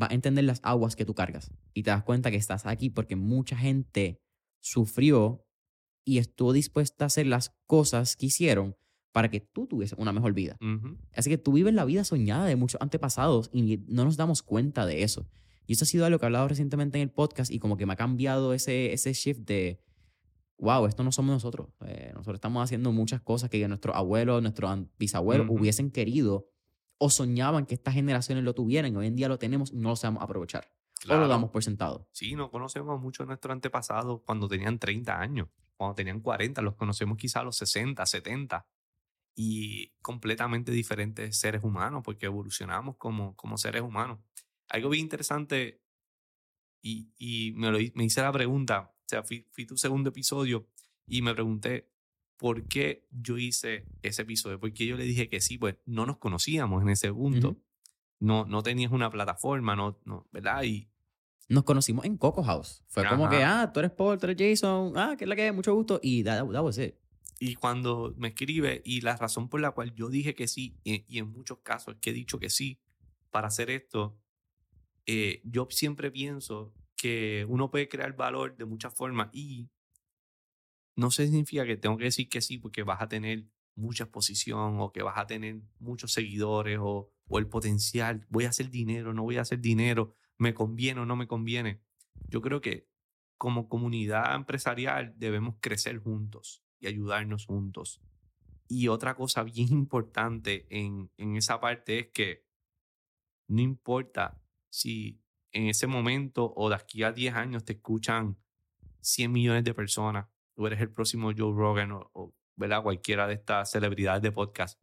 va 0.00 0.06
a 0.10 0.14
entender 0.14 0.44
las 0.44 0.60
aguas 0.62 0.94
que 0.94 1.04
tú 1.04 1.14
cargas. 1.14 1.50
Y 1.74 1.82
te 1.82 1.90
das 1.90 2.04
cuenta 2.04 2.30
que 2.30 2.36
estás 2.36 2.64
aquí 2.66 2.90
porque 2.90 3.16
mucha 3.16 3.56
gente 3.56 4.20
sufrió 4.60 5.44
y 6.04 6.18
estuvo 6.18 6.52
dispuesta 6.52 7.04
a 7.04 7.06
hacer 7.06 7.26
las 7.26 7.54
cosas 7.66 8.16
que 8.16 8.26
hicieron 8.26 8.76
para 9.12 9.28
que 9.30 9.40
tú 9.40 9.66
tuvieses 9.66 9.98
una 9.98 10.12
mejor 10.12 10.32
vida. 10.34 10.56
Así 11.14 11.30
que 11.30 11.38
tú 11.38 11.52
vives 11.52 11.74
la 11.74 11.84
vida 11.84 12.04
soñada 12.04 12.46
de 12.46 12.56
muchos 12.56 12.80
antepasados 12.80 13.50
y 13.52 13.78
no 13.88 14.04
nos 14.04 14.16
damos 14.16 14.42
cuenta 14.42 14.86
de 14.86 15.02
eso. 15.02 15.26
Y 15.66 15.74
eso 15.74 15.84
ha 15.84 15.86
sido 15.86 16.04
algo 16.06 16.18
que 16.18 16.24
he 16.24 16.28
hablado 16.28 16.48
recientemente 16.48 16.98
en 16.98 17.02
el 17.02 17.10
podcast 17.10 17.50
y 17.50 17.58
como 17.58 17.76
que 17.76 17.86
me 17.86 17.92
ha 17.92 17.96
cambiado 17.96 18.54
ese, 18.54 18.92
ese 18.92 19.12
shift 19.12 19.40
de, 19.40 19.80
wow, 20.58 20.86
esto 20.86 21.02
no 21.04 21.12
somos 21.12 21.32
nosotros. 21.34 21.68
Eh, 21.86 22.10
nosotros 22.14 22.36
estamos 22.36 22.62
haciendo 22.62 22.92
muchas 22.92 23.20
cosas 23.20 23.50
que 23.50 23.66
nuestros 23.68 23.94
abuelos, 23.96 24.42
nuestros 24.42 24.78
bisabuelos 24.98 25.46
hubiesen 25.50 25.90
querido 25.90 26.48
o 26.98 27.08
soñaban 27.10 27.66
que 27.66 27.74
estas 27.74 27.94
generaciones 27.94 28.44
lo 28.44 28.54
tuvieran 28.54 28.92
y 28.92 28.96
hoy 28.96 29.06
en 29.06 29.16
día 29.16 29.28
lo 29.28 29.38
tenemos 29.38 29.72
y 29.72 29.76
no 29.76 29.90
lo 29.90 29.96
sabemos 29.96 30.22
aprovechar. 30.22 30.64
O 31.02 31.06
Claro. 31.06 31.22
lo 31.22 31.28
damos 31.28 31.50
por 31.50 31.64
sentado. 31.64 32.06
Sí, 32.12 32.34
no 32.36 32.50
conocemos 32.50 33.00
mucho 33.00 33.22
a 33.22 33.26
nuestros 33.26 33.52
antepasados 33.52 34.20
cuando 34.26 34.48
tenían 34.48 34.78
30 34.78 35.18
años, 35.18 35.48
cuando 35.80 35.94
tenían 35.94 36.20
40, 36.20 36.60
los 36.60 36.74
conocemos 36.74 37.16
quizá 37.16 37.40
a 37.40 37.44
los 37.44 37.56
60, 37.56 38.04
70 38.04 38.68
y 39.34 39.94
completamente 40.02 40.72
diferentes 40.72 41.38
seres 41.38 41.64
humanos 41.64 42.02
porque 42.04 42.26
evolucionamos 42.26 42.96
como, 42.98 43.34
como 43.34 43.56
seres 43.56 43.80
humanos. 43.80 44.18
Algo 44.68 44.90
bien 44.90 45.04
interesante 45.04 45.80
y, 46.82 47.14
y 47.16 47.52
me, 47.52 47.70
lo, 47.70 47.78
me 47.94 48.04
hice 48.04 48.20
la 48.20 48.30
pregunta, 48.30 48.92
o 48.94 49.08
sea, 49.08 49.22
fui, 49.22 49.46
fui 49.52 49.64
tu 49.64 49.78
segundo 49.78 50.10
episodio 50.10 50.68
y 51.06 51.22
me 51.22 51.32
pregunté 51.32 51.90
por 52.36 52.68
qué 52.68 53.06
yo 53.10 53.38
hice 53.38 53.86
ese 54.02 54.20
episodio, 54.20 54.60
porque 54.60 54.84
yo 54.84 54.98
le 54.98 55.04
dije 55.04 55.30
que 55.30 55.40
sí, 55.40 55.56
pues 55.56 55.76
no 55.86 56.04
nos 56.04 56.18
conocíamos 56.18 56.82
en 56.82 56.90
ese 56.90 57.10
punto. 57.10 57.52
Ujú. 57.52 57.64
No, 58.18 58.44
no 58.44 58.62
tenías 58.62 58.92
una 58.92 59.10
plataforma, 59.10 59.74
no, 59.76 59.98
no, 60.04 60.28
¿verdad? 60.30 60.62
Y, 60.64 60.89
Nos 61.50 61.64
conocimos 61.64 62.04
en 62.04 62.16
Coco 62.16 62.44
House. 62.44 62.84
Fue 62.86 63.04
como 63.08 63.28
que, 63.28 63.42
Ajá. 63.42 63.62
ah, 63.62 63.72
tú 63.72 63.80
eres 63.80 63.90
Paul, 63.90 64.18
tú 64.18 64.26
eres 64.28 64.60
Jason, 64.60 64.92
ah, 64.96 65.16
que 65.18 65.24
es 65.24 65.28
la 65.28 65.34
que 65.34 65.42
hay, 65.42 65.52
mucho 65.52 65.74
gusto. 65.74 65.98
Y 66.00 66.22
that, 66.22 66.48
that 66.48 66.62
was 66.62 66.78
it. 66.78 66.94
Y 67.40 67.56
cuando 67.56 68.14
me 68.16 68.28
escribe, 68.28 68.82
y 68.84 69.00
la 69.00 69.16
razón 69.16 69.48
por 69.48 69.60
la 69.60 69.72
cual 69.72 69.92
yo 69.96 70.10
dije 70.10 70.36
que 70.36 70.46
sí, 70.46 70.76
y, 70.84 71.04
y 71.08 71.18
en 71.18 71.32
muchos 71.32 71.58
casos 71.58 71.96
que 72.00 72.10
he 72.10 72.12
dicho 72.12 72.38
que 72.38 72.50
sí 72.50 72.80
para 73.30 73.48
hacer 73.48 73.68
esto, 73.68 74.16
eh, 75.06 75.42
yo 75.44 75.66
siempre 75.70 76.12
pienso 76.12 76.72
que 76.94 77.44
uno 77.48 77.68
puede 77.68 77.88
crear 77.88 78.14
valor 78.14 78.56
de 78.56 78.64
muchas 78.64 78.94
formas 78.94 79.30
y 79.32 79.68
no 80.94 81.10
significa 81.10 81.66
que 81.66 81.76
tengo 81.76 81.96
que 81.96 82.04
decir 82.04 82.28
que 82.28 82.40
sí 82.40 82.58
porque 82.58 82.84
vas 82.84 83.02
a 83.02 83.08
tener 83.08 83.44
mucha 83.74 84.04
exposición 84.04 84.78
o 84.78 84.92
que 84.92 85.02
vas 85.02 85.18
a 85.18 85.26
tener 85.26 85.62
muchos 85.80 86.12
seguidores 86.12 86.78
o, 86.80 87.10
o 87.26 87.38
el 87.40 87.48
potencial, 87.48 88.24
voy 88.28 88.44
a 88.44 88.50
hacer 88.50 88.70
dinero, 88.70 89.12
no 89.12 89.24
voy 89.24 89.38
a 89.38 89.40
hacer 89.40 89.60
dinero, 89.60 90.14
me 90.40 90.54
conviene 90.54 91.00
o 91.00 91.06
no 91.06 91.16
me 91.16 91.28
conviene. 91.28 91.82
Yo 92.28 92.40
creo 92.40 92.62
que 92.62 92.88
como 93.36 93.68
comunidad 93.68 94.34
empresarial 94.34 95.12
debemos 95.18 95.56
crecer 95.60 95.98
juntos 95.98 96.64
y 96.78 96.86
ayudarnos 96.86 97.44
juntos. 97.44 98.00
Y 98.66 98.88
otra 98.88 99.14
cosa 99.14 99.42
bien 99.42 99.68
importante 99.70 100.66
en, 100.70 101.10
en 101.18 101.36
esa 101.36 101.60
parte 101.60 101.98
es 101.98 102.08
que 102.08 102.46
no 103.48 103.60
importa 103.60 104.40
si 104.70 105.20
en 105.52 105.66
ese 105.66 105.86
momento 105.86 106.54
o 106.56 106.70
de 106.70 106.76
aquí 106.76 107.02
a 107.02 107.12
10 107.12 107.34
años 107.34 107.64
te 107.64 107.74
escuchan 107.74 108.38
100 109.00 109.30
millones 109.30 109.64
de 109.64 109.74
personas, 109.74 110.26
tú 110.54 110.66
eres 110.66 110.80
el 110.80 110.90
próximo 110.90 111.32
Joe 111.36 111.52
Rogan 111.52 111.92
o, 111.92 112.10
o, 112.14 112.34
¿verdad? 112.56 112.82
cualquiera 112.82 113.26
de 113.26 113.34
estas 113.34 113.70
celebridades 113.70 114.22
de 114.22 114.32
podcast. 114.32 114.80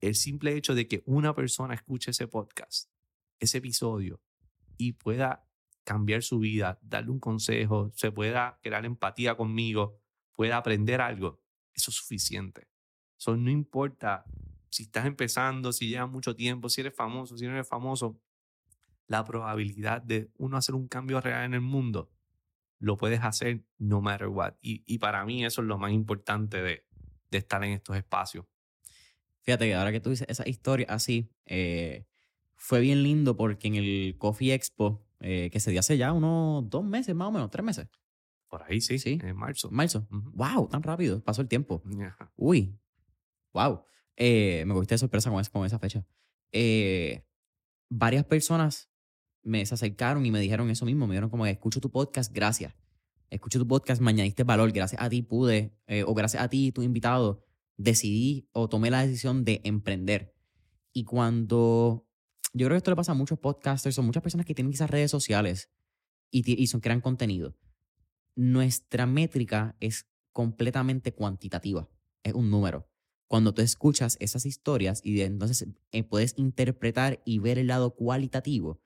El 0.00 0.14
simple 0.14 0.56
hecho 0.56 0.74
de 0.74 0.88
que 0.88 1.02
una 1.04 1.34
persona 1.34 1.74
escuche 1.74 2.12
ese 2.12 2.26
podcast, 2.26 2.90
ese 3.38 3.58
episodio, 3.58 4.22
y 4.76 4.92
pueda 4.92 5.46
cambiar 5.84 6.22
su 6.22 6.38
vida, 6.38 6.78
darle 6.82 7.10
un 7.10 7.20
consejo, 7.20 7.92
se 7.94 8.10
pueda 8.10 8.58
crear 8.62 8.84
empatía 8.84 9.36
conmigo, 9.36 10.00
pueda 10.34 10.56
aprender 10.56 11.00
algo, 11.00 11.40
eso 11.72 11.90
es 11.90 11.96
suficiente. 11.96 12.68
Eso 13.18 13.36
no 13.36 13.50
importa 13.50 14.24
si 14.70 14.84
estás 14.84 15.06
empezando, 15.06 15.72
si 15.72 15.88
llevas 15.88 16.10
mucho 16.10 16.34
tiempo, 16.34 16.68
si 16.68 16.80
eres 16.80 16.94
famoso, 16.94 17.38
si 17.38 17.46
no 17.46 17.52
eres 17.52 17.68
famoso, 17.68 18.20
la 19.06 19.24
probabilidad 19.24 20.02
de 20.02 20.30
uno 20.36 20.56
hacer 20.56 20.74
un 20.74 20.88
cambio 20.88 21.20
real 21.20 21.44
en 21.44 21.54
el 21.54 21.60
mundo, 21.60 22.10
lo 22.78 22.96
puedes 22.96 23.22
hacer 23.22 23.64
no 23.78 24.00
matter 24.00 24.28
what. 24.28 24.54
Y, 24.60 24.82
y 24.86 24.98
para 24.98 25.24
mí 25.24 25.44
eso 25.44 25.62
es 25.62 25.68
lo 25.68 25.78
más 25.78 25.92
importante 25.92 26.60
de, 26.60 26.86
de 27.30 27.38
estar 27.38 27.62
en 27.64 27.72
estos 27.72 27.96
espacios. 27.96 28.44
Fíjate 29.42 29.66
que 29.66 29.74
ahora 29.74 29.92
que 29.92 30.00
tú 30.00 30.10
dices 30.10 30.26
esa 30.28 30.48
historia 30.48 30.86
así, 30.88 31.30
eh, 31.46 32.06
fue 32.68 32.80
bien 32.80 33.04
lindo 33.04 33.36
porque 33.36 33.68
en 33.68 33.76
el 33.76 34.16
Coffee 34.18 34.52
Expo, 34.52 35.06
eh, 35.20 35.50
que 35.52 35.60
se 35.60 35.70
dio 35.70 35.78
hace 35.78 35.96
ya 35.96 36.12
unos 36.12 36.68
dos 36.68 36.82
meses 36.84 37.14
más 37.14 37.28
o 37.28 37.30
menos, 37.30 37.48
tres 37.50 37.64
meses, 37.64 37.86
Por 38.48 38.62
ahí 38.64 38.80
sí, 38.80 38.98
Sí. 38.98 39.18
en 39.22 39.36
marzo. 39.36 39.70
marzo. 39.70 40.06
Ujú. 40.10 40.30
¡Wow! 40.34 40.68
Tan 40.68 40.82
rápido, 40.82 41.22
pasó 41.22 41.42
el 41.42 41.48
tiempo. 41.48 41.82
Ajá. 42.04 42.32
Uy, 42.36 42.76
wow. 43.52 43.82
Eh, 44.16 44.64
me 44.66 44.74
cogiste 44.74 44.94
de 44.94 44.98
sorpresa 44.98 45.30
con, 45.30 45.40
esa- 45.40 45.50
con 45.52 45.64
esa 45.66 45.78
fecha. 45.78 46.04
Eh, 46.52 47.24
varias 47.88 48.24
personas 48.24 48.90
me 49.42 49.64
se 49.66 49.74
acercaron 49.74 50.24
y 50.26 50.30
me 50.32 50.40
dijeron 50.40 50.70
eso 50.70 50.84
mismo. 50.86 51.06
Me 51.06 51.14
dijeron 51.14 51.30
como 51.30 51.46
escucho 51.46 51.80
tu 51.80 51.90
podcast, 51.90 52.32
gracias. 52.32 52.74
Escucho 53.30 53.58
tu 53.60 53.66
podcast, 53.68 54.00
me 54.02 54.10
añadiste 54.10 54.42
valor. 54.44 54.72
Gracias 54.72 55.00
a 55.02 55.08
ti 55.08 55.22
pude, 55.22 55.76
eh, 55.86 56.02
o 56.04 56.14
gracias 56.14 56.42
a 56.42 56.48
ti, 56.48 56.72
tu 56.72 56.82
invitado, 56.82 57.44
decidí 57.76 58.48
o 58.52 58.68
tomé 58.68 58.90
la 58.90 59.02
decisión 59.06 59.44
de 59.44 59.60
emprender. 59.64 60.34
Y 60.92 61.04
cuando, 61.04 62.05
yo 62.56 62.66
creo 62.66 62.74
que 62.74 62.78
esto 62.78 62.90
le 62.90 62.96
pasa 62.96 63.12
a 63.12 63.14
muchos 63.14 63.38
podcasters 63.38 63.98
o 63.98 64.02
muchas 64.02 64.22
personas 64.22 64.46
que 64.46 64.54
tienen 64.54 64.72
quizás 64.72 64.90
redes 64.90 65.10
sociales 65.10 65.70
y, 66.30 66.60
y 66.62 66.66
son, 66.66 66.80
crean 66.80 67.00
contenido. 67.00 67.56
Nuestra 68.34 69.06
métrica 69.06 69.76
es 69.80 70.06
completamente 70.32 71.12
cuantitativa, 71.12 71.88
es 72.22 72.34
un 72.34 72.50
número. 72.50 72.88
Cuando 73.28 73.54
tú 73.54 73.62
escuchas 73.62 74.16
esas 74.20 74.46
historias 74.46 75.00
y 75.02 75.14
de- 75.14 75.24
entonces 75.24 75.66
eh, 75.92 76.02
puedes 76.04 76.34
interpretar 76.36 77.22
y 77.24 77.38
ver 77.38 77.58
el 77.58 77.68
lado 77.68 77.94
cualitativo, 77.94 78.80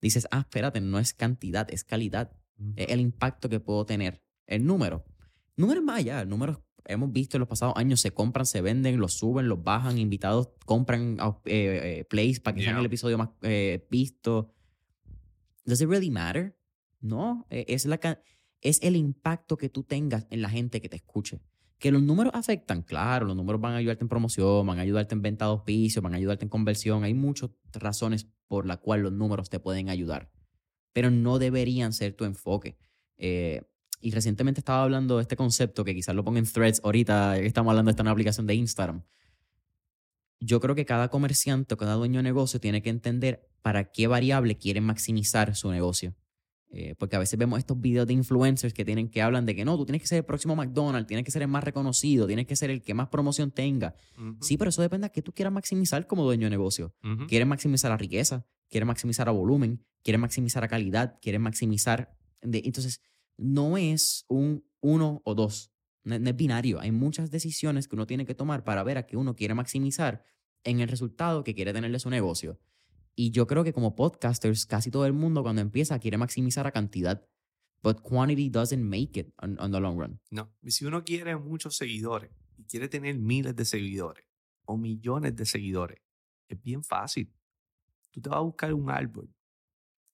dices, 0.00 0.28
ah, 0.30 0.40
espérate, 0.40 0.80
no 0.80 0.98
es 0.98 1.14
cantidad, 1.14 1.66
es 1.72 1.84
calidad 1.84 2.32
es 2.76 2.90
el 2.90 3.00
impacto 3.00 3.48
que 3.48 3.58
puedo 3.58 3.86
tener. 3.86 4.22
El 4.46 4.66
número. 4.66 5.06
Números 5.56 5.82
más 5.82 6.00
allá. 6.00 6.26
Números 6.26 6.58
hemos 6.90 7.12
visto 7.12 7.36
en 7.36 7.40
los 7.40 7.48
pasados 7.48 7.74
años 7.76 8.00
se 8.00 8.12
compran, 8.12 8.46
se 8.46 8.60
venden, 8.60 8.98
los 8.98 9.14
suben, 9.14 9.48
los 9.48 9.62
bajan, 9.62 9.98
invitados 9.98 10.50
compran 10.66 11.16
eh, 11.44 12.00
eh, 12.00 12.04
plays 12.08 12.40
para 12.40 12.54
que 12.54 12.62
sean 12.62 12.74
Yeah. 12.74 12.80
el 12.80 12.86
episodio 12.86 13.18
más 13.18 13.30
eh, 13.42 13.86
visto. 13.90 14.52
Does 15.64 15.80
it 15.80 15.88
really 15.88 16.10
matter? 16.10 16.56
No, 17.00 17.46
eh, 17.50 17.64
es, 17.68 17.86
la, 17.86 17.98
es 18.60 18.82
el 18.82 18.96
impacto 18.96 19.56
que 19.56 19.68
tú 19.68 19.82
tengas 19.84 20.26
en 20.30 20.42
la 20.42 20.50
gente 20.50 20.80
que 20.80 20.88
te 20.88 20.96
escuche. 20.96 21.40
Que 21.78 21.90
los 21.90 22.02
números 22.02 22.32
afectan, 22.34 22.82
claro, 22.82 23.24
los 23.26 23.36
números 23.36 23.60
van 23.60 23.72
a 23.72 23.76
ayudarte 23.76 24.04
en 24.04 24.08
promoción, 24.08 24.66
van 24.66 24.78
a 24.78 24.82
ayudarte 24.82 25.14
en 25.14 25.22
venta 25.22 25.46
de 25.46 25.52
auspicio, 25.52 26.02
van 26.02 26.12
a 26.14 26.18
ayudarte 26.18 26.44
en 26.44 26.50
conversión. 26.50 27.04
Hay 27.04 27.14
muchas 27.14 27.50
razones 27.72 28.26
por 28.48 28.66
las 28.66 28.78
cuales 28.78 29.04
los 29.04 29.12
números 29.12 29.48
te 29.48 29.60
pueden 29.60 29.88
ayudar 29.88 30.30
pero 30.92 31.10
no 31.10 31.38
deberían 31.38 31.92
ser 31.92 32.14
tu 32.14 32.24
enfoque. 32.24 32.76
Eh, 33.16 33.62
y 34.00 34.10
recientemente 34.12 34.60
estaba 34.60 34.82
hablando 34.82 35.16
de 35.16 35.22
este 35.22 35.36
concepto 35.36 35.84
que 35.84 35.94
quizás 35.94 36.14
lo 36.14 36.24
ponga 36.24 36.38
en 36.38 36.46
threads 36.46 36.80
ahorita, 36.84 37.36
ya 37.36 37.40
que 37.42 37.46
estamos 37.46 37.70
hablando 37.70 37.88
de 37.88 37.92
esta 37.92 38.02
nueva 38.02 38.12
aplicación 38.12 38.46
de 38.46 38.54
Instagram. 38.54 39.02
Yo 40.40 40.58
creo 40.60 40.74
que 40.74 40.86
cada 40.86 41.08
comerciante 41.10 41.74
o 41.74 41.76
cada 41.76 41.94
dueño 41.94 42.18
de 42.18 42.22
negocio 42.22 42.60
tiene 42.60 42.80
que 42.82 42.88
entender 42.88 43.46
para 43.62 43.84
qué 43.92 44.06
variable 44.06 44.56
quiere 44.56 44.80
maximizar 44.80 45.54
su 45.54 45.70
negocio. 45.70 46.14
Eh, 46.72 46.94
porque 46.98 47.16
a 47.16 47.18
veces 47.18 47.36
vemos 47.36 47.58
estos 47.58 47.80
videos 47.80 48.06
de 48.06 48.12
influencers 48.14 48.72
que 48.72 48.84
tienen 48.84 49.10
que 49.10 49.20
hablan 49.22 49.44
de 49.44 49.56
que 49.56 49.64
no, 49.64 49.76
tú 49.76 49.84
tienes 49.84 50.00
que 50.02 50.06
ser 50.06 50.18
el 50.18 50.24
próximo 50.24 50.54
McDonald's, 50.54 51.08
tienes 51.08 51.24
que 51.24 51.32
ser 51.32 51.42
el 51.42 51.48
más 51.48 51.64
reconocido, 51.64 52.28
tienes 52.28 52.46
que 52.46 52.54
ser 52.54 52.70
el 52.70 52.80
que 52.80 52.94
más 52.94 53.08
promoción 53.08 53.50
tenga. 53.50 53.94
Sí, 54.40 54.56
pero 54.56 54.70
eso 54.70 54.80
depende 54.80 55.08
de 55.08 55.12
qué 55.12 55.20
tú 55.20 55.32
quieras 55.32 55.52
maximizar 55.52 56.06
como 56.06 56.22
dueño 56.24 56.46
de 56.46 56.50
negocio. 56.50 56.94
Quieres 57.26 57.48
maximizar 57.48 57.90
la 57.90 57.96
riqueza, 57.96 58.46
quieres 58.70 58.86
maximizar 58.86 59.28
a 59.28 59.32
volumen, 59.32 59.84
quieres 60.04 60.20
maximizar 60.20 60.62
a 60.64 60.68
calidad, 60.68 61.18
quieres 61.20 61.40
maximizar... 61.40 62.16
de- 62.40 62.62
entonces, 62.64 63.02
no 63.40 63.76
es 63.76 64.24
un 64.28 64.64
uno 64.80 65.22
o 65.24 65.34
dos, 65.34 65.72
no, 66.04 66.14
es 66.14 66.36
binario. 66.36 66.80
Hay 66.80 66.92
muchas 66.92 67.30
decisiones 67.30 67.88
que 67.88 67.96
uno 67.96 68.06
tiene 68.06 68.26
que 68.26 68.34
tomar 68.34 68.64
para 68.64 68.82
ver 68.82 68.98
a 68.98 69.06
qué 69.06 69.16
uno 69.16 69.34
quiere 69.34 69.54
maximizar 69.54 70.24
en 70.64 70.80
el 70.80 70.88
resultado 70.88 71.42
que 71.44 71.54
quiere 71.54 71.72
tener 71.72 71.90
de 71.90 71.98
su 71.98 72.10
negocio. 72.10 72.58
Y 73.14 73.30
yo 73.30 73.46
creo 73.46 73.64
que 73.64 73.72
como 73.72 73.96
podcasters, 73.96 74.66
casi 74.66 74.90
todo 74.90 75.06
el 75.06 75.12
mundo 75.12 75.42
cuando 75.42 75.62
empieza 75.62 75.98
quiere 75.98 76.18
maximizar 76.18 76.66
a 76.66 76.72
cantidad. 76.72 77.26
But 77.82 78.02
quantity 78.02 78.50
doesn't 78.50 78.82
make 78.82 79.18
it 79.18 79.32
on, 79.42 79.58
on 79.58 79.72
the 79.72 79.80
long 79.80 79.98
run. 79.98 80.20
No, 80.30 80.52
si 80.66 80.84
uno 80.84 81.02
quiere 81.02 81.36
muchos 81.36 81.76
seguidores 81.76 82.30
y 82.56 82.64
quiere 82.64 82.88
tener 82.88 83.18
miles 83.18 83.56
de 83.56 83.64
seguidores 83.64 84.26
o 84.66 84.76
millones 84.76 85.34
de 85.34 85.46
seguidores, 85.46 85.98
es 86.46 86.60
bien 86.62 86.84
fácil. 86.84 87.32
Tú 88.10 88.20
te 88.20 88.28
vas 88.28 88.38
a 88.38 88.42
buscar 88.42 88.74
un 88.74 88.90
árbol 88.90 89.34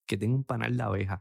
que 0.07 0.17
tenga 0.17 0.37
un 0.37 0.45
panal 0.45 0.77
de 0.77 0.83
abejas 0.83 1.21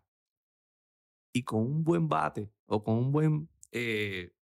y 1.36 1.44
con 1.44 1.60
un 1.60 1.84
buen 1.84 2.08
bate 2.08 2.50
o 2.65 2.82
con 2.82 2.96
un 2.96 3.12
buen 3.12 3.50
eh, 3.74 4.34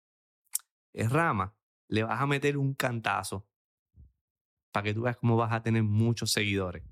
rama, 0.94 1.56
le 1.88 2.04
vas 2.04 2.22
a 2.22 2.28
meter 2.28 2.56
un 2.56 2.76
cantazo 2.76 3.48
para 4.72 4.84
que 4.84 4.94
tú 4.94 5.02
veas 5.02 5.18
cómo 5.18 5.36
vas 5.36 5.52
a 5.52 5.64
tener 5.64 5.82
muchos 5.82 6.32
seguidores. 6.32 6.84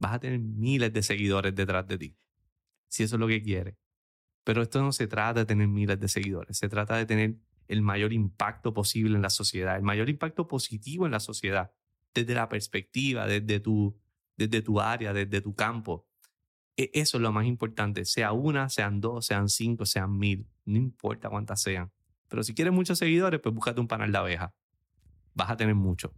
Vas 0.00 0.14
a 0.14 0.18
tener 0.18 0.40
miles 0.40 0.92
de 0.92 1.04
seguidores 1.04 1.54
detrás 1.54 1.86
de 1.86 1.96
ti, 1.96 2.16
si 2.88 3.04
eso 3.04 3.14
es 3.14 3.20
lo 3.20 3.28
que 3.28 3.40
quieres. 3.40 3.76
Pero 4.42 4.62
esto 4.62 4.82
no 4.82 4.90
se 4.90 5.06
trata 5.06 5.40
de 5.40 5.46
tener 5.46 5.68
miles 5.68 6.00
de 6.00 6.08
seguidores, 6.08 6.58
se 6.58 6.68
trata 6.68 6.96
de 6.96 7.06
tener 7.06 7.36
el 7.68 7.82
mayor 7.82 8.12
impacto 8.12 8.74
posible 8.74 9.14
en 9.14 9.22
la 9.22 9.30
sociedad, 9.30 9.76
el 9.76 9.84
mayor 9.84 10.08
impacto 10.08 10.48
positivo 10.48 11.06
en 11.06 11.12
la 11.12 11.20
sociedad, 11.20 11.72
desde 12.12 12.34
la 12.34 12.48
perspectiva, 12.48 13.28
desde 13.28 13.60
tu, 13.60 13.96
desde 14.36 14.60
tu 14.60 14.80
área, 14.80 15.12
desde 15.12 15.40
tu 15.40 15.54
campo. 15.54 16.08
E, 16.76 16.90
eso 16.94 17.18
es 17.18 17.22
lo 17.22 17.32
más 17.32 17.46
importante, 17.46 18.04
sea 18.04 18.32
una, 18.32 18.68
sean 18.68 19.00
dos, 19.00 19.26
sean 19.26 19.48
cinco, 19.48 19.86
sean 19.86 20.16
mil, 20.16 20.46
no 20.64 20.78
importa 20.78 21.28
cuántas 21.28 21.60
sean. 21.62 21.90
Pero 22.28 22.42
si 22.42 22.54
quieres 22.54 22.72
muchos 22.72 22.98
seguidores, 22.98 23.40
pues 23.40 23.54
búscate 23.54 23.80
un 23.80 23.88
panal 23.88 24.10
de 24.10 24.18
abeja. 24.18 24.54
Vas 25.34 25.50
a 25.50 25.56
tener 25.56 25.74
mucho. 25.74 26.14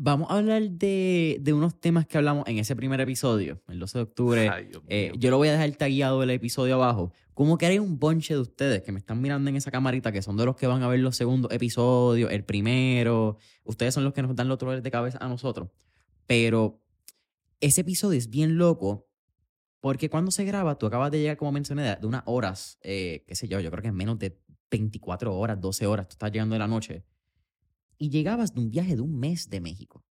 Vamos 0.00 0.30
a 0.30 0.36
hablar 0.36 0.62
de, 0.62 1.38
de, 1.40 1.52
unos 1.52 1.80
temas 1.80 2.06
que 2.06 2.18
hablamos 2.18 2.46
en 2.46 2.58
ese 2.58 2.76
primer 2.76 3.00
episodio, 3.00 3.60
el 3.66 3.80
12 3.80 3.98
de 3.98 4.02
octubre. 4.02 4.70
Eh, 4.86 5.10
yo 5.18 5.30
lo 5.30 5.38
voy 5.38 5.48
a 5.48 5.52
dejar 5.52 5.72
tagueado 5.72 6.22
el 6.22 6.30
episodio 6.30 6.76
abajo. 6.76 7.12
Como 7.34 7.58
que 7.58 7.66
hay 7.66 7.80
un 7.80 7.98
bonche 7.98 8.34
de 8.34 8.40
ustedes 8.40 8.82
que 8.82 8.92
me 8.92 9.00
están 9.00 9.20
mirando 9.20 9.50
en 9.50 9.56
esa 9.56 9.72
camarita, 9.72 10.12
que 10.12 10.22
son 10.22 10.36
de 10.36 10.44
los 10.44 10.54
que 10.54 10.68
van 10.68 10.84
a 10.84 10.88
ver 10.88 11.00
los 11.00 11.16
segundos 11.16 11.50
episodios, 11.50 12.30
el 12.30 12.44
primero. 12.44 13.38
Ustedes 13.64 13.92
son 13.92 14.04
los 14.04 14.12
que 14.12 14.22
nos 14.22 14.36
dan 14.36 14.46
los 14.46 14.58
dolores 14.58 14.84
de 14.84 14.90
cabeza 14.92 15.18
a 15.20 15.28
nosotros. 15.28 15.68
Pero 16.26 16.80
ese 17.58 17.80
episodio 17.80 18.18
es 18.18 18.30
bien 18.30 18.56
loco 18.56 19.07
porque 19.80 20.10
cuando 20.10 20.30
se 20.30 20.44
graba, 20.44 20.78
tú 20.78 20.86
acabas 20.86 21.10
de 21.10 21.20
llegar, 21.20 21.36
como 21.36 21.52
mencioné, 21.52 21.96
de, 21.96 22.06
unas 22.06 22.22
horas, 22.26 22.78
eh, 22.82 23.24
qué 23.26 23.34
sé 23.36 23.48
yo, 23.48 23.60
yo 23.60 23.70
creo 23.70 23.82
que 23.82 23.88
es 23.88 23.94
menos 23.94 24.18
de 24.18 24.40
24 24.70 25.36
horas, 25.36 25.60
12 25.60 25.86
horas, 25.86 26.08
tú 26.08 26.14
estás 26.14 26.32
llegando 26.32 26.54
de 26.54 26.58
la 26.58 26.68
noche 26.68 27.04
y 27.98 28.10
llegabas 28.10 28.54
de 28.54 28.60
un 28.60 28.70
viaje 28.70 28.96
de 28.96 29.02
un 29.02 29.18
mes 29.18 29.50
de 29.50 29.60
México. 29.60 30.04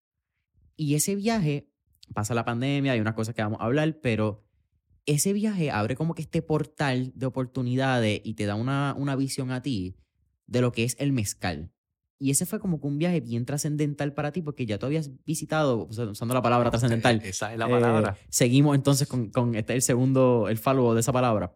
Y 0.75 0.95
ese 0.95 1.15
viaje, 1.15 1.69
pasa 2.13 2.33
la 2.33 2.45
pandemia, 2.45 2.91
hay 2.91 2.99
unas 2.99 3.13
cosas 3.13 3.33
que 3.33 3.41
vamos 3.41 3.59
a 3.61 3.65
hablar, 3.65 3.99
pero 4.01 4.45
ese 5.05 5.33
viaje 5.33 5.71
abre 5.71 5.95
como 5.95 6.13
que 6.13 6.21
este 6.21 6.41
portal 6.41 7.13
de 7.15 7.25
oportunidades 7.25 8.21
y 8.23 8.33
te 8.33 8.45
da 8.45 8.55
una, 8.55 8.93
una 8.97 9.15
visión 9.15 9.51
a 9.51 9.61
ti 9.61 9.95
de 10.45 10.61
lo 10.61 10.71
que 10.71 10.83
es 10.83 10.95
el 10.99 11.13
mezcal. 11.13 11.71
Y 12.19 12.31
ese 12.31 12.45
fue 12.45 12.59
como 12.59 12.81
que 12.81 12.87
un 12.87 12.97
viaje 12.97 13.21
bien 13.21 13.45
trascendental 13.45 14.13
para 14.13 14.31
ti 14.31 14.41
porque 14.41 14.65
ya 14.65 14.79
tú 14.79 14.87
habías 14.87 15.11
visitado, 15.25 15.87
usando 15.87 16.33
la 16.33 16.41
palabra 16.41 16.71
trascendental. 16.71 17.21
Esa 17.23 17.53
es 17.53 17.59
la 17.59 17.67
palabra. 17.67 18.17
Eh, 18.19 18.25
seguimos 18.29 18.75
entonces 18.75 19.07
con, 19.07 19.29
con 19.29 19.53
este, 19.53 19.73
el 19.73 19.81
segundo, 19.83 20.47
el 20.49 20.57
follow 20.57 20.93
de 20.93 21.01
esa 21.01 21.13
palabra 21.13 21.53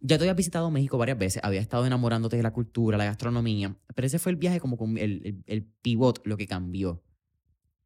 ya 0.00 0.16
te 0.16 0.24
había 0.24 0.34
visitado 0.34 0.70
México 0.70 0.98
varias 0.98 1.18
veces, 1.18 1.42
había 1.44 1.60
estado 1.60 1.86
enamorándote 1.86 2.36
de 2.36 2.42
la 2.42 2.52
cultura, 2.52 2.96
la 2.96 3.04
gastronomía, 3.04 3.76
pero 3.94 4.06
ese 4.06 4.18
fue 4.18 4.32
el 4.32 4.36
viaje 4.36 4.60
como 4.60 4.78
el, 4.96 5.20
el, 5.24 5.44
el 5.46 5.64
pivot, 5.64 6.26
lo 6.26 6.36
que 6.36 6.46
cambió. 6.46 7.02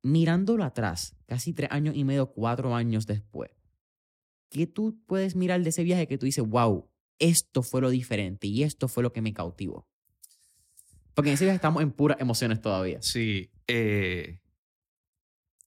Mirándolo 0.02 0.64
atrás, 0.64 1.16
casi 1.26 1.52
tres 1.52 1.71
años 1.73 1.97
y 1.97 2.04
medio, 2.04 2.30
cuatro 2.33 2.75
años 2.75 3.06
después, 3.06 3.50
¿qué 4.50 4.66
tú 4.66 5.00
puedes 5.06 5.35
mirar 5.35 5.62
de 5.62 5.71
ese 5.71 5.83
viaje 5.83 6.06
que 6.06 6.18
tú 6.18 6.26
dices, 6.26 6.47
wow, 6.47 6.88
esto 7.18 7.62
fue 7.62 7.80
lo 7.80 7.90
diferente 7.90 8.47
y 8.47 8.62
esto 8.62 8.87
fue 8.87 9.02
lo 9.02 9.12
que 9.12 9.23
me 9.23 9.33
cautivó? 9.33 9.88
Porque 11.14 11.30
en 11.30 11.35
ese 11.35 11.44
viaje 11.44 11.56
estamos 11.56 11.83
en 11.83 11.92
puras 11.92 12.21
emociones 12.21 12.61
todavía. 12.61 13.00
Sí. 13.02 13.50
Eh, 13.66 14.40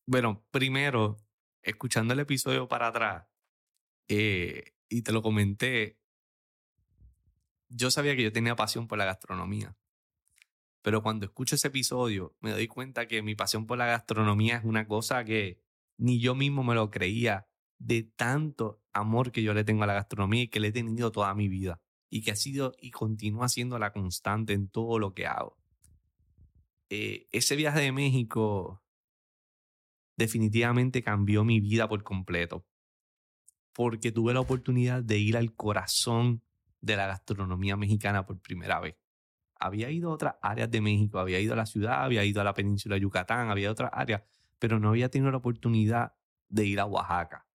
bueno, 0.06 0.46
primero, 0.52 1.18
escuchando 1.62 2.14
el 2.14 2.20
episodio 2.20 2.68
para 2.68 2.88
atrás, 2.88 3.26
eh, 4.08 4.74
y 4.90 5.02
te 5.02 5.12
lo 5.12 5.22
comenté, 5.22 6.00
yo 7.70 7.92
sabía 7.92 8.16
que 8.16 8.24
yo 8.24 8.32
tenía 8.32 8.56
pasión 8.56 8.88
por 8.88 8.98
la 8.98 9.06
gastronomía. 9.06 9.76
Pero 10.82 11.04
cuando 11.04 11.26
escucho 11.26 11.56
ese 11.56 11.68
episodio, 11.68 12.36
me 12.40 12.52
doy 12.52 12.68
cuenta 12.68 13.08
que 13.08 13.22
mi 13.22 13.36
pasión 13.36 13.68
por 13.68 13.78
la 13.78 13.88
gastronomía 13.88 14.58
es 14.58 14.64
una 14.64 14.88
cosa 14.88 15.26
que 15.26 15.62
ni 15.98 16.20
yo 16.20 16.36
mismo 16.36 16.64
me 16.64 16.76
lo 16.76 16.92
creía 16.92 17.48
de 17.80 18.04
tanto 18.04 18.82
amor 18.94 19.32
que 19.32 19.44
yo 19.44 19.54
le 19.54 19.64
tengo 19.64 19.84
a 19.84 19.88
la 19.88 19.94
gastronomía 19.94 20.44
y 20.44 20.48
que 20.48 20.60
le 20.60 20.70
he 20.70 20.72
tenido 20.72 21.12
toda 21.12 21.34
mi 21.36 21.50
vida. 21.50 21.82
Y 22.10 22.22
que 22.22 22.32
ha 22.32 22.36
sido 22.36 22.74
y 22.80 22.92
continúa 22.92 23.50
siendo 23.50 23.78
la 23.80 23.92
constante 23.92 24.54
en 24.54 24.70
todo 24.70 25.00
lo 25.00 25.14
que 25.14 25.28
hago. 25.28 25.58
Eh, 26.90 27.28
ese 27.32 27.56
viaje 27.56 27.82
de 27.82 27.92
México 27.92 28.82
definitivamente 30.16 31.04
cambió 31.04 31.44
mi 31.44 31.60
vida 31.60 31.88
por 31.88 32.04
completo. 32.04 32.66
Porque 33.74 34.12
tuve 34.12 34.34
la 34.34 34.40
oportunidad 34.40 35.04
de 35.04 35.18
ir 35.20 35.38
al 35.38 35.54
corazón 35.54 36.42
de 36.82 36.96
la 36.96 37.08
gastronomía 37.08 37.78
mexicana 37.78 38.26
por 38.26 38.40
primera 38.40 38.80
vez. 38.80 38.96
Había 39.60 39.90
ido 39.92 40.12
a 40.12 40.14
otras 40.14 40.36
áreas 40.42 40.70
de 40.70 40.82
México, 40.82 41.20
había 41.20 41.40
ido 41.40 41.54
a 41.54 41.58
la 41.58 41.66
ciudad, 41.66 42.04
había 42.04 42.24
ido 42.24 42.42
a 42.42 42.44
la 42.44 42.54
península 42.54 42.96
de 42.96 43.02
Yucatán, 43.02 43.50
había 43.50 43.72
otras 43.72 43.92
áreas, 43.94 44.24
pero 44.60 44.80
no 44.80 44.90
había 44.90 45.10
tenido 45.10 45.32
la 45.32 45.38
oportunidad 45.38 46.14
de 46.50 46.66
ir 46.66 46.80
a 46.80 46.86
Oaxaca. 46.86 47.48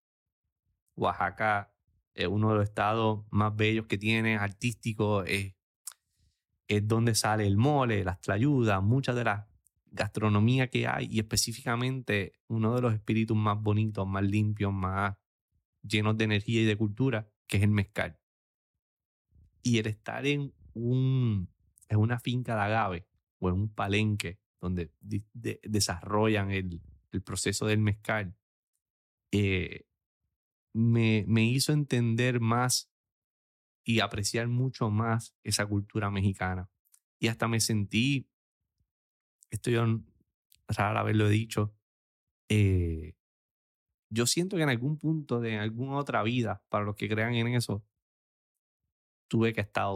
Oaxaca 0.94 1.72
es 2.14 2.26
uno 2.26 2.50
de 2.50 2.56
los 2.56 2.64
estados 2.64 3.24
más 3.30 3.54
bellos 3.56 3.86
que 3.86 3.98
tiene, 3.98 4.36
artístico, 4.36 5.24
es, 5.24 5.54
es 6.68 6.86
donde 6.86 7.14
sale 7.14 7.46
el 7.46 7.56
mole, 7.56 8.04
las 8.04 8.20
tlayudas, 8.20 8.82
muchas 8.82 9.16
de 9.16 9.24
las 9.24 9.46
gastronomía 9.92 10.68
que 10.68 10.86
hay 10.86 11.06
y 11.10 11.18
específicamente 11.18 12.40
uno 12.48 12.74
de 12.74 12.80
los 12.80 12.94
espíritus 12.94 13.36
más 13.36 13.60
bonitos, 13.60 14.06
más 14.06 14.24
limpios, 14.24 14.72
más 14.72 15.16
llenos 15.82 16.16
de 16.16 16.24
energía 16.24 16.62
y 16.62 16.64
de 16.64 16.76
cultura, 16.76 17.28
que 17.46 17.58
es 17.58 17.62
el 17.62 17.70
mezcal. 17.70 18.18
Y 19.62 19.78
el 19.78 19.86
estar 19.86 20.26
en, 20.26 20.52
un, 20.74 21.48
en 21.88 21.98
una 21.98 22.18
finca 22.18 22.54
de 22.56 22.62
agave 22.62 23.06
o 23.38 23.48
en 23.48 23.54
un 23.54 23.68
palenque 23.68 24.40
donde 24.60 24.92
desarrollan 25.00 26.50
el, 26.50 26.80
el, 27.10 27.22
proceso 27.22 27.66
del 27.66 27.80
mezcal, 27.80 28.34
eh, 29.32 29.86
me, 30.72 31.24
me 31.28 31.44
hizo 31.44 31.72
entender 31.72 32.40
más 32.40 32.90
y 33.84 34.00
apreciar 34.00 34.48
mucho 34.48 34.90
más 34.90 35.34
esa 35.42 35.66
cultura 35.66 36.10
mexicana. 36.10 36.70
Y 37.18 37.28
hasta 37.28 37.48
me 37.48 37.60
sentí, 37.60 38.28
esto 39.50 39.70
yo 39.70 39.84
rara 40.68 41.00
haberlo 41.00 41.28
dicho, 41.28 41.74
eh, 42.48 43.14
yo 44.10 44.26
siento 44.26 44.56
que 44.56 44.62
en 44.62 44.68
algún 44.68 44.98
punto 44.98 45.40
de 45.40 45.58
alguna 45.58 45.96
otra 45.96 46.22
vida, 46.22 46.62
para 46.68 46.84
los 46.84 46.96
que 46.96 47.08
crean 47.08 47.34
en 47.34 47.48
eso, 47.48 47.84
tuve 49.28 49.52
que 49.52 49.62
estar, 49.62 49.86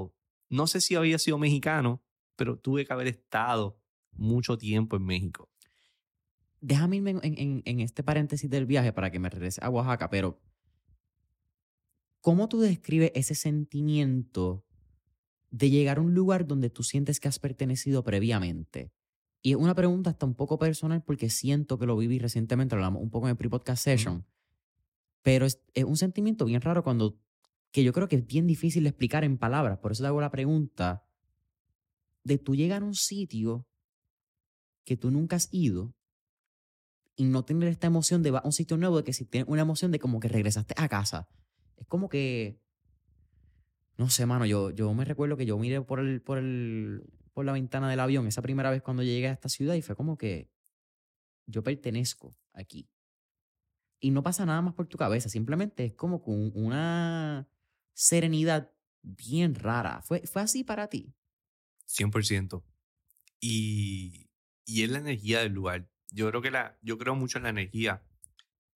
no 0.49 0.67
sé 0.67 0.81
si 0.81 0.95
había 0.95 1.19
sido 1.19 1.39
mexicano, 1.39 2.03
pero 2.37 2.59
tuve 2.59 2.87
que 2.87 2.93
haber 2.93 3.09
estado 3.09 3.79
mucho 4.13 4.57
tiempo 4.57 4.97
en 4.97 5.05
México. 5.05 5.51
Déjame 6.61 6.97
irme 6.97 7.11
en, 7.23 7.63
en, 7.65 7.81
este 7.81 8.03
paréntesis 8.03 8.49
del 8.49 8.65
viaje 8.65 8.93
para 8.93 9.11
que 9.11 9.19
me 9.19 9.29
regrese 9.29 9.63
a 9.63 9.69
Oaxaca, 9.69 10.09
pero 10.09 10.41
¿cómo 12.27 12.49
tú 12.49 12.59
describes 12.59 13.13
ese 13.15 13.37
sentimiento 13.37 14.65
de 15.53 15.71
llegar 15.71 15.99
a 15.99 16.01
un 16.01 16.13
lugar 16.13 16.45
donde 16.45 16.71
tú 16.71 16.83
sientes 16.83 17.21
que 17.21 17.29
has 17.29 17.39
pertenecido 17.39 18.03
previamente? 18.03 18.91
Y 19.43 19.53
es 19.53 19.57
una 19.57 19.77
pregunta 19.77 20.11
hasta 20.11 20.27
un 20.27 20.35
poco 20.35 20.59
personal 20.59 21.05
porque 21.05 21.31
siento 21.31 21.79
que 21.79 21.87
lo 21.87 21.97
viví 21.97 22.19
recientemente, 22.19 22.75
hablamos 22.75 23.01
un 23.01 23.11
poco 23.11 23.29
en 23.29 23.31
el 23.31 23.37
pre-podcast 23.37 23.85
session, 23.85 24.27
pero 25.23 25.47
es, 25.47 25.63
es, 25.73 25.85
un 25.85 25.97
sentimiento 25.97 26.45
bien 26.47 26.61
raro 26.63 26.83
cuando 26.83 27.17
que 27.71 27.85
yo 27.85 27.93
creo 27.93 28.09
que 28.09 28.17
es 28.17 28.27
bien 28.27 28.49
difícil 28.49 28.83
de 28.83 28.89
explicar 28.89 29.23
en 29.23 29.39
palabras. 29.39 29.79
Por 29.79 29.93
eso 29.93 30.03
te 30.03 30.09
hago 30.09 30.21
la 30.21 30.33
pregunta 30.33 31.07
de 32.25 32.39
tú 32.39 32.57
llegar 32.57 32.83
a 32.83 32.87
un 32.87 32.97
sitio 32.97 33.69
que 34.83 34.97
tú 34.97 35.13
nunca 35.13 35.37
has 35.37 35.49
ido 35.53 35.95
y 37.15 37.23
no 37.23 37.45
tener 37.45 37.69
esta 37.69 37.87
emoción 37.87 38.25
de 38.25 38.33
va 38.33 38.41
a 38.41 38.47
un 38.47 38.53
sitio 38.53 38.77
nuevo, 38.79 38.97
de 38.97 39.05
que 39.05 39.13
si 39.13 39.27
tienes 39.27 39.49
una 39.49 39.63
emoción 39.63 39.93
de 39.93 40.01
como 40.01 40.19
que 40.19 40.27
regresaste 40.27 40.75
a 40.77 40.89
casa. 40.89 41.29
Es 41.77 41.87
como 41.87 42.09
que, 42.09 42.61
no 43.97 44.11
sé, 44.11 44.27
mano, 44.27 44.47
yo, 44.47 44.71
yo 44.71 44.93
me 44.95 45.05
recuerdo 45.05 45.37
que 45.37 45.47
yo 45.47 45.59
miré 45.59 45.81
por, 45.83 46.01
el, 46.01 46.21
por, 46.23 46.39
el, 46.39 47.05
por 47.33 47.45
la 47.45 47.53
ventana 47.53 47.91
del 47.91 48.01
avión 48.01 48.27
esa 48.27 48.43
primera 48.43 48.71
vez 48.71 48.83
cuando 48.83 49.03
llegué 49.03 49.29
a 49.29 49.33
esta 49.33 49.49
ciudad 49.49 49.75
y 49.75 49.83
fue 49.83 49.97
como 49.97 50.17
que 50.17 50.51
yo 51.47 51.63
pertenezco 51.63 52.37
aquí. 52.53 52.89
Y 54.01 54.11
no 54.11 54.23
pasa 54.23 54.45
nada 54.45 54.61
más 54.63 54.75
por 54.75 54.87
tu 54.87 54.99
cabeza, 54.99 55.29
simplemente 55.29 55.87
es 55.87 55.95
como 55.95 56.23
con 56.23 56.53
una 56.55 57.49
serenidad 57.95 58.73
bien 59.03 59.55
rara. 59.55 60.03
¿Fue, 60.03 60.27
fue 60.27 60.43
así 60.43 60.65
para 60.65 60.89
ti? 60.89 61.15
100%. 61.87 62.63
Y, 63.41 64.31
y 64.65 64.83
es 64.83 64.91
la 64.91 64.99
energía 64.99 65.41
del 65.41 65.53
lugar. 65.53 65.89
Yo 66.11 66.29
creo 66.29 66.43
que 66.43 66.51
la, 66.51 66.79
yo 66.83 66.99
creo 66.99 67.15
mucho 67.15 67.39
en 67.39 67.45
la 67.45 67.51
energía 67.51 68.03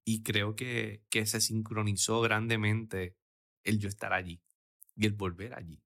y 0.04 0.22
creo 0.22 0.56
que, 0.56 1.04
que 1.10 1.26
se 1.26 1.40
sincronizó 1.40 2.20
grandemente 2.20 3.16
el 3.64 3.78
yo 3.78 3.88
estar 3.88 4.12
allí 4.12 4.42
y 4.96 5.06
el 5.06 5.12
volver 5.12 5.54
allí 5.54 5.82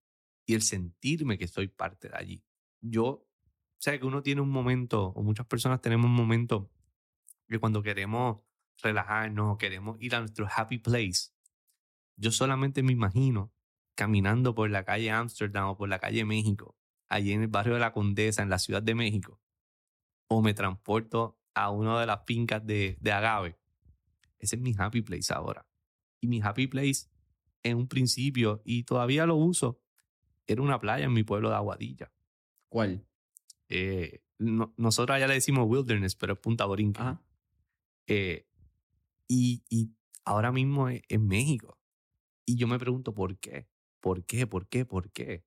y 0.46 0.54
el 0.54 0.62
sentirme 0.62 1.38
que 1.38 1.48
soy 1.48 1.68
parte 1.68 2.08
de 2.08 2.16
allí. 2.16 2.44
Yo, 2.80 3.26
sé 3.78 3.98
que 3.98 4.06
uno 4.06 4.22
tiene 4.22 4.40
un 4.40 4.50
momento, 4.50 5.08
o 5.08 5.22
muchas 5.22 5.46
personas 5.46 5.80
tenemos 5.80 6.06
un 6.06 6.14
momento 6.14 6.70
que 7.48 7.58
cuando 7.58 7.82
queremos 7.82 8.40
relajarnos, 8.82 9.58
queremos 9.58 10.00
ir 10.00 10.14
a 10.14 10.20
nuestro 10.20 10.48
happy 10.54 10.78
place, 10.78 11.32
yo 12.16 12.30
solamente 12.30 12.82
me 12.82 12.92
imagino 12.92 13.52
caminando 13.94 14.54
por 14.54 14.70
la 14.70 14.84
calle 14.84 15.10
Amsterdam 15.10 15.68
o 15.68 15.76
por 15.76 15.88
la 15.88 15.98
calle 15.98 16.24
México, 16.24 16.76
allí 17.08 17.32
en 17.32 17.42
el 17.42 17.48
barrio 17.48 17.74
de 17.74 17.80
la 17.80 17.92
Condesa, 17.92 18.42
en 18.42 18.50
la 18.50 18.58
Ciudad 18.58 18.82
de 18.82 18.94
México, 18.94 19.40
o 20.28 20.42
me 20.42 20.54
transporto 20.54 21.38
a 21.54 21.70
una 21.70 22.00
de 22.00 22.06
las 22.06 22.24
fincas 22.26 22.64
de, 22.66 22.96
de 23.00 23.12
Agave. 23.12 23.58
Ese 24.44 24.56
es 24.56 24.62
mi 24.62 24.74
happy 24.76 25.02
place 25.02 25.32
ahora. 25.32 25.66
Y 26.20 26.28
mi 26.28 26.40
happy 26.40 26.66
place 26.66 27.08
en 27.62 27.78
un 27.78 27.88
principio, 27.88 28.60
y 28.64 28.84
todavía 28.84 29.26
lo 29.26 29.36
uso, 29.36 29.80
era 30.46 30.60
una 30.62 30.78
playa 30.78 31.06
en 31.06 31.12
mi 31.12 31.22
pueblo 31.24 31.48
de 31.48 31.56
Aguadilla. 31.56 32.12
¿Cuál? 32.68 33.06
Eh, 33.68 34.22
no- 34.38 34.74
nosotros 34.76 35.16
allá 35.16 35.26
le 35.26 35.34
decimos 35.34 35.66
wilderness, 35.68 36.14
pero 36.14 36.34
es 36.34 36.38
Punta 36.38 36.66
Borinquen. 36.66 37.02
Ajá. 37.02 37.22
Eh, 38.06 38.46
y, 39.28 39.62
y 39.70 39.90
ahora 40.24 40.52
mismo 40.52 40.88
es 40.88 41.02
en 41.08 41.26
México. 41.26 41.78
Y 42.44 42.56
yo 42.56 42.66
me 42.68 42.78
pregunto 42.78 43.14
por 43.14 43.38
qué, 43.38 43.66
por 44.00 44.24
qué, 44.26 44.46
por 44.46 44.68
qué, 44.68 44.84
por 44.84 45.10
qué. 45.10 45.44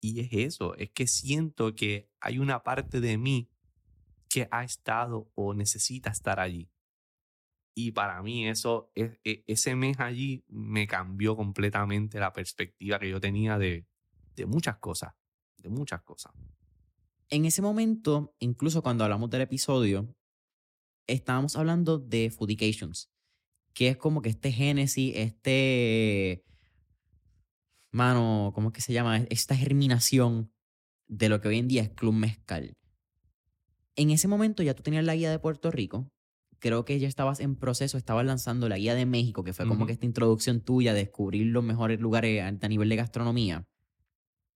Y 0.00 0.20
es 0.20 0.28
eso, 0.32 0.74
es 0.76 0.90
que 0.90 1.06
siento 1.06 1.74
que 1.74 2.10
hay 2.20 2.38
una 2.38 2.62
parte 2.62 3.00
de 3.00 3.16
mí 3.16 3.48
que 4.28 4.46
ha 4.50 4.62
estado 4.62 5.30
o 5.34 5.54
necesita 5.54 6.10
estar 6.10 6.38
allí. 6.38 6.68
Y 7.80 7.92
para 7.92 8.20
mí 8.24 8.48
eso, 8.48 8.90
e- 8.96 9.20
e- 9.22 9.44
ese 9.46 9.76
mes 9.76 10.00
allí 10.00 10.44
me 10.48 10.88
cambió 10.88 11.36
completamente 11.36 12.18
la 12.18 12.32
perspectiva 12.32 12.98
que 12.98 13.08
yo 13.08 13.20
tenía 13.20 13.56
de, 13.56 13.86
de 14.34 14.46
muchas 14.46 14.78
cosas, 14.78 15.14
de 15.58 15.68
muchas 15.68 16.02
cosas. 16.02 16.32
En 17.28 17.44
ese 17.44 17.62
momento, 17.62 18.34
incluso 18.40 18.82
cuando 18.82 19.04
hablamos 19.04 19.30
del 19.30 19.42
episodio, 19.42 20.12
estábamos 21.06 21.54
hablando 21.54 22.00
de 22.00 22.32
Foodications, 22.32 23.12
que 23.74 23.86
es 23.90 23.96
como 23.96 24.22
que 24.22 24.30
este 24.30 24.50
génesis, 24.50 25.14
este. 25.14 26.44
Mano, 27.92 28.50
¿cómo 28.56 28.70
es 28.70 28.74
que 28.74 28.80
se 28.80 28.92
llama? 28.92 29.18
Esta 29.30 29.54
germinación 29.54 30.52
de 31.06 31.28
lo 31.28 31.40
que 31.40 31.46
hoy 31.46 31.58
en 31.58 31.68
día 31.68 31.82
es 31.82 31.90
Club 31.90 32.14
Mezcal. 32.14 32.76
En 33.94 34.10
ese 34.10 34.26
momento 34.26 34.64
ya 34.64 34.74
tú 34.74 34.82
tenías 34.82 35.04
la 35.04 35.14
guía 35.14 35.30
de 35.30 35.38
Puerto 35.38 35.70
Rico. 35.70 36.10
Creo 36.60 36.84
que 36.84 36.98
ya 36.98 37.06
estabas 37.08 37.40
en 37.40 37.54
proceso, 37.56 37.96
estabas 37.98 38.26
lanzando 38.26 38.68
la 38.68 38.78
guía 38.78 38.94
de 38.94 39.06
México, 39.06 39.44
que 39.44 39.52
fue 39.52 39.66
como 39.68 39.86
que 39.86 39.92
esta 39.92 40.06
introducción 40.06 40.60
tuya, 40.60 40.92
de 40.92 41.00
descubrir 41.00 41.46
los 41.46 41.62
mejores 41.62 42.00
lugares 42.00 42.42
a 42.42 42.68
nivel 42.68 42.88
de 42.88 42.96
gastronomía. 42.96 43.66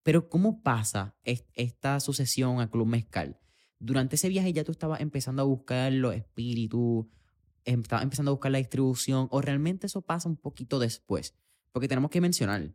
Pero 0.02 0.28
¿cómo 0.28 0.62
pasa 0.62 1.16
es- 1.22 1.44
esta 1.54 2.00
sucesión 2.00 2.60
a 2.60 2.68
Club 2.70 2.86
Mezcal? 2.88 3.38
Durante 3.78 4.16
ese 4.16 4.28
viaje 4.28 4.52
ya 4.52 4.64
tú 4.64 4.72
estabas 4.72 5.00
empezando 5.00 5.42
a 5.42 5.44
buscar 5.44 5.92
los 5.92 6.14
espíritus, 6.14 7.06
em- 7.64 7.80
estabas 7.82 8.02
empezando 8.02 8.30
a 8.30 8.34
buscar 8.34 8.50
la 8.50 8.58
distribución, 8.58 9.28
o 9.30 9.40
realmente 9.40 9.86
eso 9.86 10.02
pasa 10.02 10.28
un 10.28 10.36
poquito 10.36 10.78
después. 10.80 11.34
Porque 11.70 11.88
tenemos 11.88 12.10
que 12.10 12.20
mencionar, 12.20 12.74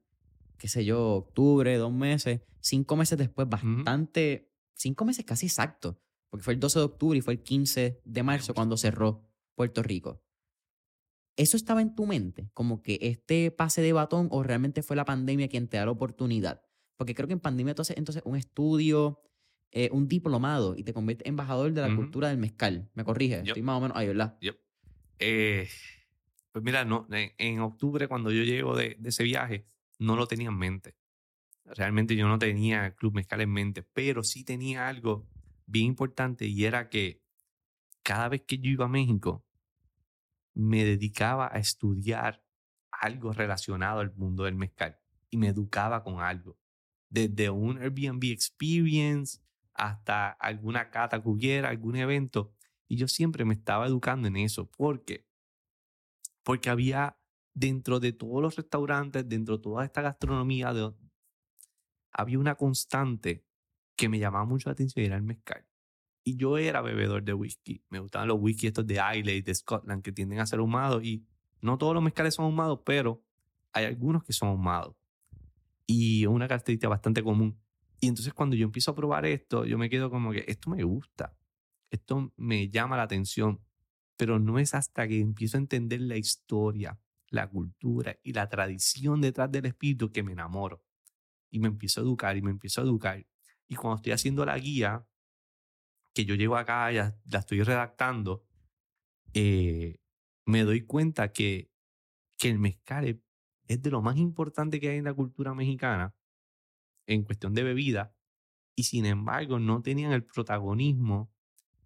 qué 0.58 0.68
sé 0.70 0.86
yo, 0.86 1.16
octubre, 1.16 1.76
dos 1.78 1.92
meses, 1.92 2.42
cinco 2.62 2.96
meses 2.96 3.18
después, 3.18 3.48
bastante, 3.50 4.50
cinco 4.74 5.04
meses 5.06 5.26
casi 5.26 5.48
exacto, 5.48 6.00
porque 6.30 6.44
fue 6.44 6.54
el 6.54 6.60
12 6.60 6.80
de 6.80 6.86
octubre 6.86 7.18
y 7.18 7.22
fue 7.22 7.34
el 7.34 7.44
15 7.44 8.02
de 8.04 8.24
marzo 8.24 8.54
cuando 8.54 8.78
cerró 8.78 9.24
Puerto 9.56 9.84
Rico. 9.84 10.22
¿Eso 11.36 11.56
estaba 11.56 11.82
en 11.82 11.94
tu 11.94 12.08
mente? 12.08 12.50
Como 12.54 12.82
que 12.82 12.98
este 13.02 13.52
pase 13.52 13.82
de 13.82 13.94
batón 13.94 14.28
o 14.32 14.42
realmente 14.44 14.82
fue 14.82 14.96
la 14.96 15.06
pandemia 15.06 15.48
quien 15.48 15.68
te 15.68 15.78
da 15.78 15.86
la 15.86 15.92
oportunidad? 15.92 16.64
Porque 16.96 17.14
creo 17.14 17.28
que 17.28 17.34
en 17.34 17.40
pandemia 17.40 17.76
tú 17.76 17.84
haces 17.84 17.98
entonces 17.98 18.24
un 18.26 18.36
estudio, 18.36 19.22
eh, 19.72 19.90
un 19.92 20.08
diplomado 20.08 20.76
y 20.76 20.84
te 20.84 20.94
conviertes 20.94 21.28
en 21.28 21.34
embajador 21.34 21.72
de 21.72 21.82
la 21.82 21.96
cultura 21.96 22.30
del 22.30 22.40
mezcal. 22.40 22.90
¿Me 22.96 23.04
corrige? 23.04 23.42
Estoy 23.46 23.62
más 23.62 23.78
o 23.78 23.82
menos 23.82 23.96
ahí, 23.96 24.08
¿verdad? 24.08 24.38
Yep. 24.42 24.58
Eh, 25.20 25.70
pues 26.52 26.66
mira, 26.66 26.86
no, 26.86 27.08
en, 27.12 27.32
en 27.38 27.60
octubre 27.60 28.08
cuando 28.08 28.32
yo 28.32 28.44
llego 28.44 28.76
de, 28.76 28.96
de 29.00 29.10
ese 29.10 29.24
viaje, 29.24 29.68
no 30.00 30.16
lo 30.16 30.26
tenía 30.28 30.48
en 30.48 30.58
mente. 30.58 30.96
Realmente 31.66 32.16
yo 32.16 32.28
no 32.28 32.40
tenía 32.40 32.96
Club 32.96 33.14
Mezcal 33.14 33.42
en 33.42 33.52
mente, 33.52 33.84
pero 33.84 34.24
sí 34.24 34.44
tenía 34.44 34.88
algo 34.88 35.28
bien 35.68 35.88
importante 35.88 36.48
y 36.48 36.66
era 36.66 36.90
que 36.90 37.24
cada 38.04 38.30
vez 38.30 38.44
que 38.48 38.60
yo 38.60 38.72
iba 38.72 38.86
a 38.86 38.90
México, 38.90 39.46
me 40.54 40.84
dedicaba 40.84 41.50
a 41.54 41.60
estudiar 41.60 42.44
algo 42.92 43.32
relacionado 43.34 44.00
al 44.00 44.14
mundo 44.16 44.44
del 44.46 44.56
mezcal 44.56 45.00
y 45.30 45.38
me 45.38 45.50
educaba 45.50 46.04
con 46.04 46.20
algo. 46.22 46.58
Desde 47.10 47.50
un 47.50 47.78
Airbnb 47.78 48.24
experience 48.32 49.40
hasta 49.74 50.30
alguna 50.32 50.90
cata 50.90 51.22
que 51.22 51.30
hubiera, 51.30 51.70
algún 51.70 51.96
evento. 51.96 52.56
Y 52.88 52.96
yo 52.98 53.08
siempre 53.08 53.46
me 53.46 53.54
estaba 53.54 53.86
educando 53.88 54.28
en 54.28 54.38
eso. 54.38 54.70
¿Por 54.70 55.06
qué? 55.06 55.28
Porque 56.44 56.72
había 56.72 57.20
dentro 57.54 58.00
de 58.00 58.12
todos 58.12 58.42
los 58.42 58.56
restaurantes, 58.56 59.30
dentro 59.30 59.58
de 59.58 59.64
toda 59.64 59.86
esta 59.86 60.02
gastronomía, 60.02 60.74
de- 60.74 60.94
había 62.12 62.40
una 62.40 62.56
constante 62.56 63.47
que 63.98 64.08
me 64.08 64.20
llamaba 64.20 64.46
mucho 64.46 64.70
la 64.70 64.74
atención 64.74 65.06
era 65.06 65.18
el 65.18 65.24
mezcal. 65.24 65.66
Y 66.24 66.38
yo 66.38 66.58
era 66.58 66.82
bebedor 66.82 67.24
de 67.24 67.34
whisky. 67.34 67.84
Me 67.90 68.00
gustaban 68.00 68.28
los 68.28 68.38
whisky 68.40 68.68
estos 68.68 68.86
de 68.86 69.02
Islay, 69.16 69.42
de 69.42 69.56
Scotland, 69.56 70.04
que 70.04 70.12
tienden 70.12 70.40
a 70.40 70.46
ser 70.46 70.60
ahumados. 70.60 71.04
Y 71.04 71.26
no 71.62 71.78
todos 71.78 71.94
los 71.94 72.04
mezcales 72.04 72.36
son 72.36 72.46
ahumados, 72.46 72.82
pero 72.86 73.24
hay 73.74 73.86
algunos 73.86 74.24
que 74.24 74.34
son 74.34 74.50
ahumados. 74.50 74.96
Y 75.86 76.24
es 76.24 76.28
una 76.28 76.48
característica 76.48 76.90
bastante 76.90 77.24
común. 77.24 77.60
Y 78.00 78.08
entonces 78.08 78.34
cuando 78.34 78.56
yo 78.56 78.66
empiezo 78.66 78.92
a 78.92 78.96
probar 78.96 79.26
esto, 79.26 79.66
yo 79.66 79.78
me 79.78 79.90
quedo 79.90 80.10
como 80.10 80.32
que 80.32 80.46
esto 80.48 80.70
me 80.70 80.84
gusta. 80.84 81.36
Esto 81.90 82.32
me 82.36 82.70
llama 82.70 82.98
la 82.98 83.04
atención. 83.04 83.62
Pero 84.16 84.38
no 84.38 84.60
es 84.60 84.76
hasta 84.76 85.08
que 85.08 85.20
empiezo 85.20 85.58
a 85.58 85.62
entender 85.62 86.02
la 86.02 86.18
historia, 86.18 87.00
la 87.30 87.50
cultura 87.50 88.18
y 88.22 88.34
la 88.34 88.48
tradición 88.48 89.22
detrás 89.22 89.52
del 89.52 89.66
espíritu 89.66 90.12
que 90.12 90.24
me 90.24 90.34
enamoro. 90.34 90.84
Y 91.50 91.60
me 91.60 91.68
empiezo 91.68 92.02
a 92.02 92.04
educar 92.04 92.38
y 92.38 92.42
me 92.42 92.52
empiezo 92.52 92.82
a 92.82 92.84
educar. 92.84 93.26
Y 93.68 93.76
cuando 93.76 93.98
estoy 93.98 94.14
haciendo 94.14 94.46
la 94.46 94.58
guía, 94.58 95.06
que 96.14 96.26
yo 96.26 96.36
llego 96.36 96.56
acá, 96.56 96.92
ya 96.92 97.16
la 97.26 97.40
estoy 97.40 97.62
redactando, 97.62 98.44
eh, 99.34 100.00
me 100.46 100.64
doy 100.64 100.82
cuenta 100.82 101.32
que, 101.32 101.70
que 102.38 102.50
el 102.50 102.60
mezcal 102.60 103.06
es, 103.68 103.82
de 103.82 103.92
lo 103.92 104.02
más 104.02 104.18
importante 104.18 104.80
que 104.80 104.90
hay 104.90 104.98
en 104.98 105.04
la 105.04 105.14
cultura 105.14 105.54
mexicana 105.54 106.16
en 107.06 107.24
cuestión 107.24 107.54
de 107.54 107.64
bebida 107.64 108.16
y 108.76 108.84
sin 108.84 109.06
embargo 109.06 109.60
no 109.60 109.82
tenían 109.82 110.14
el 110.14 110.24
protagonismo 110.24 111.32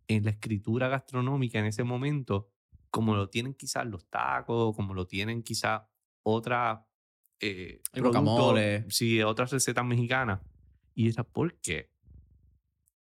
en 0.08 0.26
la 0.26 0.32
escritura 0.32 0.90
gastronómica 0.90 1.60
en 1.60 1.66
ese 1.66 1.84
momento 1.84 2.52
como 2.92 3.16
lo 3.16 3.30
tienen 3.30 3.56
quizás 3.56 3.86
los 3.88 4.06
tacos, 4.10 4.76
como 4.76 4.94
lo 4.94 5.08
tienen 5.08 5.42
quizás 5.42 5.82
otras 6.24 6.82
eh, 7.40 7.82
productos, 7.92 8.60
sí, 8.90 9.22
otras 9.24 9.52
recetas 9.52 9.86
mexicanas. 9.86 10.42
Y 10.94 11.10
era, 11.10 11.24
¿por 11.24 11.60
qué? 11.62 11.92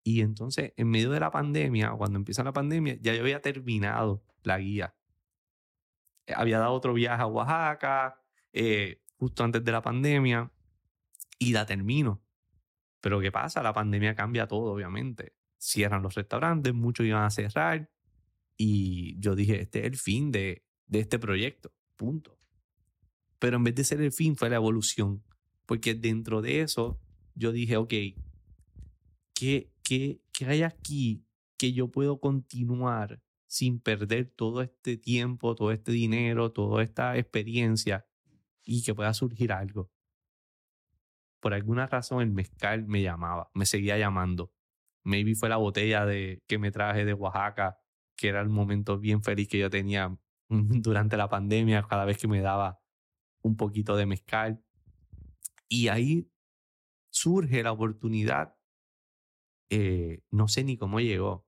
Y 0.04 0.22
entonces, 0.22 0.74
en 0.78 0.89
medio 0.89 1.12
de 1.12 1.20
la 1.20 1.32
pandemia, 1.32 1.91
cuando 1.91 2.17
empieza 2.17 2.44
la 2.44 2.54
pandemia, 2.54 2.98
ya 3.02 3.13
yo 3.13 3.22
había 3.22 3.41
terminado 3.41 4.24
la 4.44 4.58
guía. 4.58 4.96
Eh, 6.26 6.34
Había 6.36 6.60
dado 6.60 6.74
otro 6.74 6.94
viaje 6.94 7.22
a 7.22 7.28
Oaxaca, 7.28 8.22
eh, 8.54 9.02
justo 9.17 9.44
antes 9.44 9.63
de 9.63 9.72
la 9.72 9.82
pandemia, 9.82 10.52
y 11.38 11.54
la 11.54 11.65
termino. 11.65 12.24
Pero 13.00 13.20
¿qué 13.20 13.32
pasa? 13.32 13.63
La 13.63 13.74
pandemia 13.74 14.15
cambia 14.15 14.48
todo, 14.48 14.74
obviamente. 14.74 15.36
Cierran 15.58 16.02
los 16.02 16.15
restaurantes, 16.15 16.74
muchos 16.74 17.06
iban 17.06 17.24
a 17.24 17.30
cerrar, 17.30 17.91
y 18.58 19.20
yo 19.20 19.36
dije, 19.36 19.62
este 19.62 19.80
es 19.80 19.86
el 19.86 19.98
fin 19.98 20.32
de, 20.32 20.63
de 20.88 21.00
este 21.00 21.20
proyecto, 21.20 21.72
punto. 21.96 22.38
Pero 23.39 23.58
en 23.58 23.63
vez 23.63 23.76
de 23.76 23.84
ser 23.84 24.02
el 24.02 24.12
fin, 24.12 24.36
fue 24.36 24.50
la 24.50 24.58
evolución. 24.58 25.24
Porque 25.65 25.96
dentro 25.96 26.41
de 26.41 26.62
eso, 26.62 27.00
yo 27.36 27.52
dije, 27.52 27.78
ok, 27.78 27.94
¿qué, 29.34 29.72
qué, 29.84 30.22
qué 30.34 30.46
hay 30.46 30.63
aquí 30.63 31.26
que 31.58 31.74
yo 31.74 31.89
puedo 31.89 32.20
continuar 32.20 33.22
sin 33.48 33.80
perder 33.80 34.32
todo 34.36 34.62
este 34.62 34.98
tiempo, 34.98 35.56
todo 35.56 35.72
este 35.72 35.91
dinero, 35.91 36.52
toda 36.52 36.84
esta 36.84 37.17
experiencia 37.17 38.06
y 38.63 38.84
que 38.84 38.96
pueda 38.96 39.13
surgir 39.13 39.52
algo? 39.52 39.91
Por 41.39 41.54
alguna 41.54 41.88
razón 41.88 42.22
el 42.22 42.32
mezcal 42.32 42.86
me 42.86 43.02
llamaba, 43.02 43.50
me 43.54 43.65
seguía 43.65 43.98
llamando. 43.98 44.54
Maybe 45.04 45.34
fue 45.36 45.50
la 45.50 45.58
botella 45.58 46.06
de, 46.06 46.44
que 46.48 46.60
me 46.60 46.72
traje 46.72 47.04
de 47.04 47.13
Oaxaca, 47.13 47.80
que 48.15 48.28
era 48.28 48.41
el 48.41 48.50
momento 48.50 49.00
bien 49.00 49.24
feliz 49.24 49.48
que 49.48 49.58
yo 49.58 49.70
tenía 49.70 50.15
durante 50.50 51.17
la 51.17 51.28
pandemia, 51.28 51.84
cada 51.84 52.06
vez 52.06 52.17
que 52.17 52.28
me 52.28 52.41
daba 52.41 52.80
un 53.41 53.58
poquito 53.58 53.96
de 53.96 54.06
mezcal. 54.06 54.63
Y 55.67 55.88
ahí 55.88 56.31
surge 57.12 57.63
la 57.63 57.71
oportunidad. 57.74 58.56
eh, 59.69 60.21
no 60.32 60.47
sé 60.47 60.63
ni 60.63 60.78
cómo 60.78 61.00
llegó. 61.00 61.47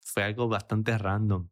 Fue 0.00 0.24
algo 0.24 0.48
bastante 0.48 0.96
random. 0.98 1.50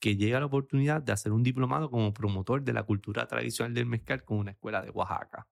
Que 0.00 0.16
llega 0.16 0.40
la 0.40 0.46
oportunidad 0.46 1.02
de 1.02 1.12
hacer 1.12 1.32
un 1.32 1.42
diplomado 1.42 1.90
como 1.90 2.12
promotor 2.14 2.62
de 2.62 2.72
la 2.72 2.84
cultura 2.84 3.26
tradicional 3.28 3.74
del 3.74 3.86
mezcal 3.86 4.24
con 4.24 4.38
una 4.38 4.52
escuela 4.52 4.82
de 4.82 4.90
Oaxaca. 4.90 5.48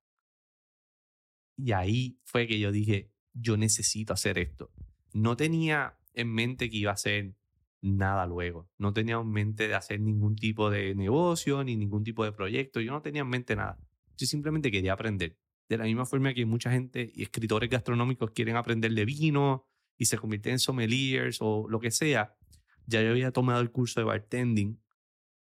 Y 1.57 1.73
ahí 1.73 2.19
fue 2.25 2.47
que 2.47 2.59
yo 2.59 2.71
dije, 2.73 3.13
yo 3.33 3.57
necesito 3.57 4.13
hacer 4.13 4.39
esto. 4.39 4.71
No 5.13 5.37
tenía 5.37 5.99
en 6.13 6.33
mente 6.33 6.71
que 6.71 6.77
iba 6.79 6.91
a 6.91 6.95
hacer 6.95 7.35
nada 7.81 8.27
luego. 8.27 8.69
No 8.79 8.93
tenía 8.93 9.17
en 9.17 9.31
mente 9.31 9.69
de 9.69 9.75
hacer 9.75 10.01
ningún 10.01 10.37
tipo 10.37 10.71
de 10.71 10.95
negocio 10.95 11.65
ni 11.65 11.77
ningún 11.77 12.05
tipo 12.05 12.25
de 12.25 12.33
proyecto. 12.33 12.81
Yo 12.81 12.93
no 12.93 13.03
tenía 13.03 13.23
en 13.23 13.29
mente 13.29 13.57
nada. 13.57 13.79
Yo 14.17 14.27
simplemente 14.27 14.71
quería 14.71 14.93
aprender. 14.95 15.39
De 15.69 15.79
la 15.79 15.85
misma 15.85 16.07
forma 16.07 16.33
que 16.35 16.47
mucha 16.47 16.71
gente 16.71 17.11
y 17.15 17.23
escritores 17.23 17.69
gastronómicos 17.69 18.31
quieren 18.31 18.57
aprender 18.57 18.93
de 18.93 19.05
vino 19.05 19.67
y 19.97 20.07
se 20.07 20.19
convierten 20.19 20.53
en 20.53 20.59
sommeliers 20.59 21.39
o 21.41 21.67
lo 21.69 21.81
que 21.81 21.91
sea, 21.91 22.37
ya 22.87 23.03
yo 23.03 23.11
había 23.11 23.33
tomado 23.33 23.61
el 23.61 23.71
curso 23.71 24.01
de 24.01 24.05
bartending 24.05 24.81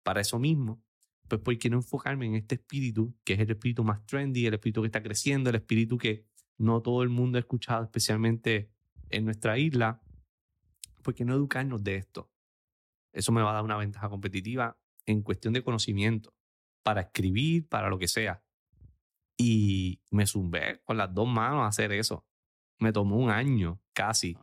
para 0.03 0.21
eso 0.21 0.39
mismo. 0.39 0.83
Pues, 1.29 1.41
¿por 1.41 1.57
qué 1.59 1.71
no 1.71 1.77
enfocarme 1.77 2.27
en 2.27 2.35
este 2.35 2.57
espíritu, 2.57 3.15
que 3.25 3.35
es 3.35 3.41
el 3.41 3.51
espíritu 3.51 3.83
más 3.83 4.05
trendy, 4.07 4.47
el 4.47 4.55
espíritu 4.55 4.83
que 4.83 4.87
está 4.87 5.03
creciendo, 5.03 5.51
el 5.51 5.57
espíritu 5.57 5.99
que 5.99 6.27
no 6.59 6.83
todo 6.83 7.03
el 7.03 7.09
mundo 7.09 7.39
ha 7.39 7.41
escuchado, 7.41 7.85
especialmente 7.85 8.71
en 9.11 9.25
nuestra 9.25 9.59
isla? 9.59 10.03
¿Por 11.03 11.15
qué 11.15 11.25
no 11.25 11.35
educarnos 11.35 11.83
de 11.83 11.97
esto? 11.97 12.31
Eso 13.13 13.33
me 13.33 13.43
va 13.43 13.51
a 13.51 13.55
dar 13.55 13.65
una 13.65 13.77
ventaja 13.77 14.09
competitiva 14.09 14.79
en 15.07 15.23
cuestión 15.23 15.55
de 15.55 15.63
conocimiento, 15.63 16.35
para 16.83 17.03
escribir, 17.03 17.69
para 17.69 17.89
lo 17.89 17.99
que 17.99 18.09
sea. 18.09 18.43
Y 19.37 20.01
me 20.11 20.27
zumbé 20.27 20.81
con 20.85 20.97
las 20.97 21.13
dos 21.13 21.29
manos 21.29 21.63
a 21.63 21.67
hacer 21.67 21.93
eso. 21.93 22.25
Me 22.79 22.93
tomó 22.93 23.17
un 23.17 23.31
año 23.31 23.81
casi. 23.93 24.37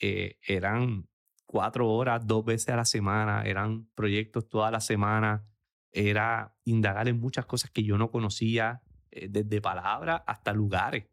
Eh, 0.00 0.38
eran 0.46 1.08
cuatro 1.46 1.88
horas, 1.90 2.26
dos 2.26 2.44
veces 2.44 2.68
a 2.70 2.76
la 2.76 2.84
semana, 2.84 3.42
eran 3.44 3.86
proyectos 3.94 4.48
toda 4.48 4.70
la 4.70 4.80
semana, 4.80 5.46
era 5.92 6.56
indagar 6.64 7.08
en 7.08 7.18
muchas 7.18 7.46
cosas 7.46 7.70
que 7.70 7.82
yo 7.82 7.98
no 7.98 8.10
conocía, 8.10 8.82
eh, 9.10 9.28
desde 9.28 9.60
palabras 9.60 10.22
hasta 10.26 10.52
lugares. 10.52 11.08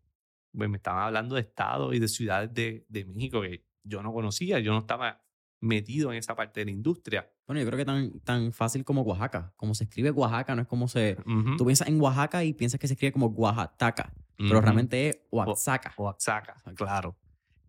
Pues 0.52 0.70
me 0.70 0.78
estaban 0.78 1.04
hablando 1.04 1.36
de 1.36 1.42
estados 1.42 1.96
y 1.96 2.00
de 2.00 2.08
ciudades 2.08 2.54
de, 2.54 2.86
de 2.90 3.06
México 3.06 3.42
que 3.42 3.66
yo 3.84 4.04
no 4.04 4.14
conocía, 4.14 4.60
yo 4.60 4.72
no 4.74 4.80
estaba 4.80 5.25
metido 5.62 6.12
en 6.12 6.18
esa 6.18 6.36
parte 6.36 6.62
de 6.62 6.66
la 6.66 6.72
industria. 6.72 7.32
Bueno, 7.48 7.62
yo 7.62 7.68
creo 7.68 7.78
que 7.78 7.86
tan, 7.86 8.20
tan 8.22 8.52
fácil 8.54 8.84
como 8.84 9.02
Oaxaca. 9.02 9.54
Como 9.56 9.74
se 9.76 9.86
escribe 9.86 10.12
Oaxaca, 10.12 10.56
no 10.56 10.62
es 10.62 10.68
como 10.68 10.88
se... 10.88 11.18
Tú 11.58 11.66
piensas 11.66 11.88
en 11.88 12.00
Oaxaca 12.00 12.44
y 12.44 12.54
piensas 12.54 12.80
que 12.80 12.88
se 12.88 12.94
escribe 12.94 13.14
como 13.14 13.28
Oaxaca, 13.28 14.14
pero 14.38 14.62
realmente 14.62 15.10
es 15.10 15.20
Oaxaca. 15.32 15.94
Oaxaca, 15.98 16.56
claro. 16.76 17.18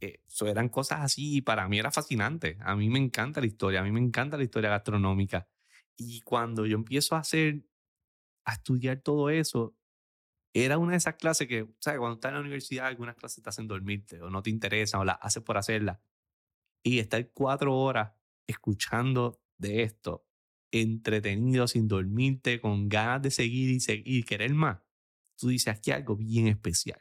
Eso 0.01 0.47
eh, 0.47 0.51
eran 0.51 0.69
cosas 0.69 1.01
así 1.01 1.39
y 1.39 1.41
para 1.41 1.69
mí 1.69 1.79
era 1.79 1.91
fascinante. 1.91 2.59
A 2.61 2.77
mí 2.77 2.89
me 2.91 2.99
encanta 2.99 3.41
la 3.41 3.47
historia, 3.47 3.81
a 3.81 3.83
mí 3.83 3.93
me 3.93 4.01
encanta 4.01 4.37
la 4.37 4.45
historia 4.45 4.71
gastronómica. 4.71 5.49
Y 5.97 6.21
cuando 6.21 6.67
yo 6.67 6.77
empiezo 6.77 7.17
a 7.17 7.21
hacer, 7.21 7.65
a 8.45 8.53
estudiar 8.55 8.99
todo 8.99 9.31
eso, 9.31 9.75
era 10.53 10.77
una 10.79 10.93
de 10.93 10.99
esas 10.99 11.15
clases 11.15 11.49
que, 11.49 11.69
¿sabes? 11.81 11.99
Cuando 11.99 12.17
estás 12.17 12.31
en 12.31 12.35
la 12.35 12.41
universidad, 12.41 12.87
algunas 12.87 13.17
clases 13.17 13.43
te 13.43 13.49
hacen 13.49 13.67
dormirte 13.67 14.21
o 14.21 14.29
no 14.29 14.43
te 14.43 14.51
interesan 14.51 15.01
o 15.01 15.05
las 15.05 15.19
haces 15.21 15.43
por 15.43 15.57
hacerlas 15.57 15.99
y 16.87 17.01
estar 17.01 17.33
cuatro 17.33 17.77
horas 17.77 18.13
escuchando 18.47 19.41
de 19.59 19.83
esto, 19.83 20.25
entretenido, 20.71 21.67
sin 21.67 21.89
dormirte, 21.89 22.61
con 22.61 22.89
ganas 22.89 23.23
de 23.23 23.33
seguir 23.33 23.71
y 23.71 23.81
seguir, 23.81 24.25
querer 24.25 24.55
más, 24.55 24.79
tú 25.37 25.49
dices, 25.49 25.77
aquí 25.77 25.91
algo 25.91 26.15
bien 26.15 26.47
especial. 26.47 27.01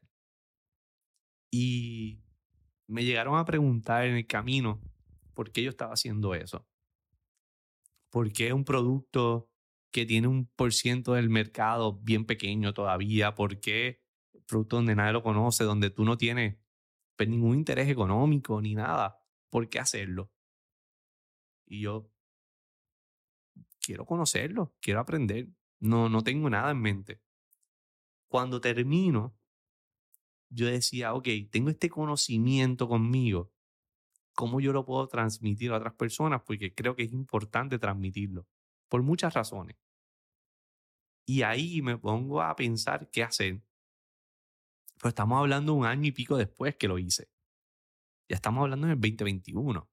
Y 1.51 2.19
me 2.87 3.05
llegaron 3.05 3.37
a 3.37 3.45
preguntar 3.45 4.05
en 4.05 4.15
el 4.15 4.25
camino 4.25 4.81
por 5.35 5.51
qué 5.51 5.61
yo 5.61 5.69
estaba 5.69 5.93
haciendo 5.93 6.33
eso. 6.33 6.67
¿Por 8.09 8.33
qué 8.33 8.53
un 8.53 8.65
producto 8.65 9.51
que 9.91 10.07
tiene 10.07 10.27
un 10.27 10.47
por 10.47 10.73
ciento 10.73 11.13
del 11.13 11.29
mercado 11.29 11.99
bien 12.01 12.25
pequeño 12.25 12.73
todavía? 12.73 13.35
¿Por 13.35 13.59
qué 13.59 14.01
producto 14.47 14.77
donde 14.77 14.95
nadie 14.95 15.13
lo 15.13 15.21
conoce, 15.21 15.63
donde 15.63 15.91
tú 15.91 16.05
no 16.05 16.17
tienes 16.17 16.57
pues, 17.15 17.29
ningún 17.29 17.55
interés 17.55 17.87
económico 17.87 18.59
ni 18.61 18.73
nada? 18.73 19.24
¿Por 19.55 19.69
qué 19.69 19.79
hacerlo? 19.79 20.29
Y 21.65 21.79
yo 21.79 22.11
quiero 23.79 24.05
conocerlo, 24.05 24.75
quiero 24.81 24.99
aprender. 24.99 25.47
No, 25.79 26.09
no 26.09 26.23
tengo 26.23 26.49
nada 26.49 26.71
en 26.71 26.81
mente. 26.81 27.21
Cuando 28.27 28.59
termino, 28.59 29.33
yo 30.49 30.67
decía, 30.67 31.13
ok, 31.13 31.29
tengo 31.49 31.69
este 31.69 31.89
conocimiento 31.89 32.89
conmigo. 32.89 33.53
¿Cómo 34.33 34.59
yo 34.59 34.73
lo 34.73 34.83
puedo 34.83 35.07
transmitir 35.07 35.71
a 35.71 35.77
otras 35.77 35.93
personas? 35.93 36.41
Porque 36.45 36.75
creo 36.75 36.97
que 36.97 37.03
es 37.03 37.13
importante 37.13 37.79
transmitirlo. 37.79 38.45
Por 38.89 39.03
muchas 39.03 39.33
razones. 39.35 39.77
Y 41.25 41.43
ahí 41.43 41.81
me 41.81 41.97
pongo 41.97 42.41
a 42.41 42.53
pensar 42.57 43.09
qué 43.09 43.23
hacer. 43.23 43.61
Pero 44.97 45.07
estamos 45.07 45.39
hablando 45.39 45.73
un 45.73 45.85
año 45.85 46.07
y 46.07 46.11
pico 46.11 46.35
después 46.35 46.75
que 46.75 46.89
lo 46.89 46.99
hice. 46.99 47.29
Ya 48.27 48.35
estamos 48.35 48.63
hablando 48.63 48.87
en 48.87 48.93
el 48.93 48.99
2021. 48.99 49.87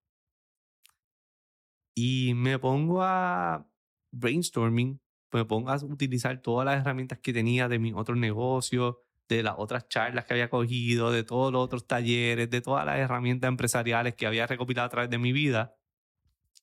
Y 1.94 2.32
me 2.34 2.58
pongo 2.58 3.02
a 3.02 3.68
brainstorming, 4.12 5.00
me 5.32 5.44
pongo 5.44 5.70
a 5.70 5.76
utilizar 5.84 6.40
todas 6.40 6.64
las 6.64 6.80
herramientas 6.80 7.18
que 7.18 7.32
tenía 7.32 7.68
de 7.68 7.78
mis 7.78 7.94
otros 7.94 8.16
negocios, 8.16 8.96
de 9.28 9.42
las 9.42 9.54
otras 9.58 9.88
charlas 9.88 10.24
que 10.24 10.34
había 10.34 10.50
cogido, 10.50 11.10
de 11.10 11.24
todos 11.24 11.52
los 11.52 11.62
otros 11.62 11.86
talleres, 11.86 12.50
de 12.50 12.60
todas 12.60 12.86
las 12.86 12.98
herramientas 12.98 13.48
empresariales 13.48 14.14
que 14.14 14.26
había 14.26 14.46
recopilado 14.46 14.86
a 14.86 14.90
través 14.90 15.10
de 15.10 15.18
mi 15.18 15.32
vida. 15.32 15.76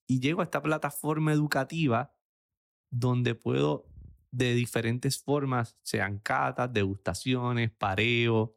Y 0.07 0.19
llego 0.19 0.41
a 0.41 0.45
esta 0.45 0.61
plataforma 0.61 1.31
educativa 1.31 2.15
donde 2.91 3.35
puedo 3.35 3.87
de 4.31 4.53
diferentes 4.53 5.21
formas, 5.21 5.77
sean 5.83 6.19
catas, 6.19 6.71
degustaciones, 6.71 7.71
pareos 7.71 8.51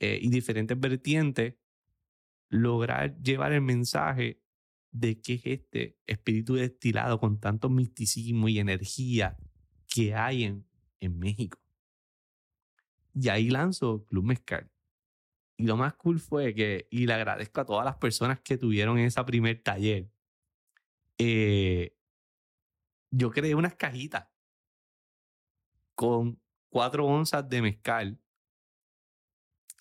eh, 0.00 0.18
y 0.20 0.30
diferentes 0.30 0.78
vertientes, 0.78 1.54
lograr 2.52 3.18
llevar 3.22 3.52
el 3.52 3.62
mensaje 3.62 4.38
de 4.90 5.20
qué 5.22 5.34
es 5.34 5.46
este 5.46 5.98
espíritu 6.06 6.54
destilado 6.54 7.18
con 7.18 7.40
tanto 7.40 7.70
misticismo 7.70 8.46
y 8.48 8.58
energía 8.58 9.38
que 9.88 10.14
hay 10.14 10.44
en, 10.44 10.66
en 11.00 11.18
México. 11.18 11.58
Y 13.14 13.30
ahí 13.30 13.48
lanzo 13.48 14.04
Club 14.04 14.24
Mezcal. 14.24 14.70
Y 15.56 15.64
lo 15.64 15.78
más 15.78 15.94
cool 15.94 16.20
fue 16.20 16.54
que, 16.54 16.88
y 16.90 17.06
le 17.06 17.14
agradezco 17.14 17.62
a 17.62 17.64
todas 17.64 17.86
las 17.86 17.96
personas 17.96 18.40
que 18.40 18.58
tuvieron 18.58 18.98
ese 18.98 19.24
primer 19.24 19.62
taller, 19.62 20.10
eh, 21.16 21.96
yo 23.10 23.30
creé 23.30 23.54
unas 23.54 23.76
cajitas 23.76 24.28
con 25.94 26.38
cuatro 26.68 27.06
onzas 27.06 27.48
de 27.48 27.62
mezcal 27.62 28.18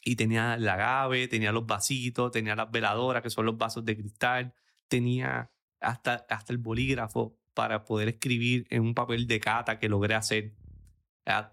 y 0.04 0.16
tenía 0.16 0.58
la 0.58 0.74
agave, 0.74 1.28
tenía 1.28 1.52
los 1.52 1.66
vasitos, 1.66 2.32
tenía 2.32 2.56
las 2.56 2.72
veladoras, 2.72 3.22
que 3.22 3.30
son 3.30 3.46
los 3.46 3.58
vasos 3.58 3.86
de 3.86 3.96
cristal, 3.96 4.54
tenía 4.88 5.52
hasta, 5.80 6.26
hasta 6.30 6.54
el 6.54 6.58
bolígrafo 6.58 7.38
para 7.54 7.86
poder 7.86 8.10
escribir 8.10 8.66
en 8.70 8.82
un 8.82 8.96
papel 8.96 9.28
de 9.28 9.40
cata 9.40 9.78
que 9.80 9.90
logré 9.90 10.16
hacer. 10.16 10.54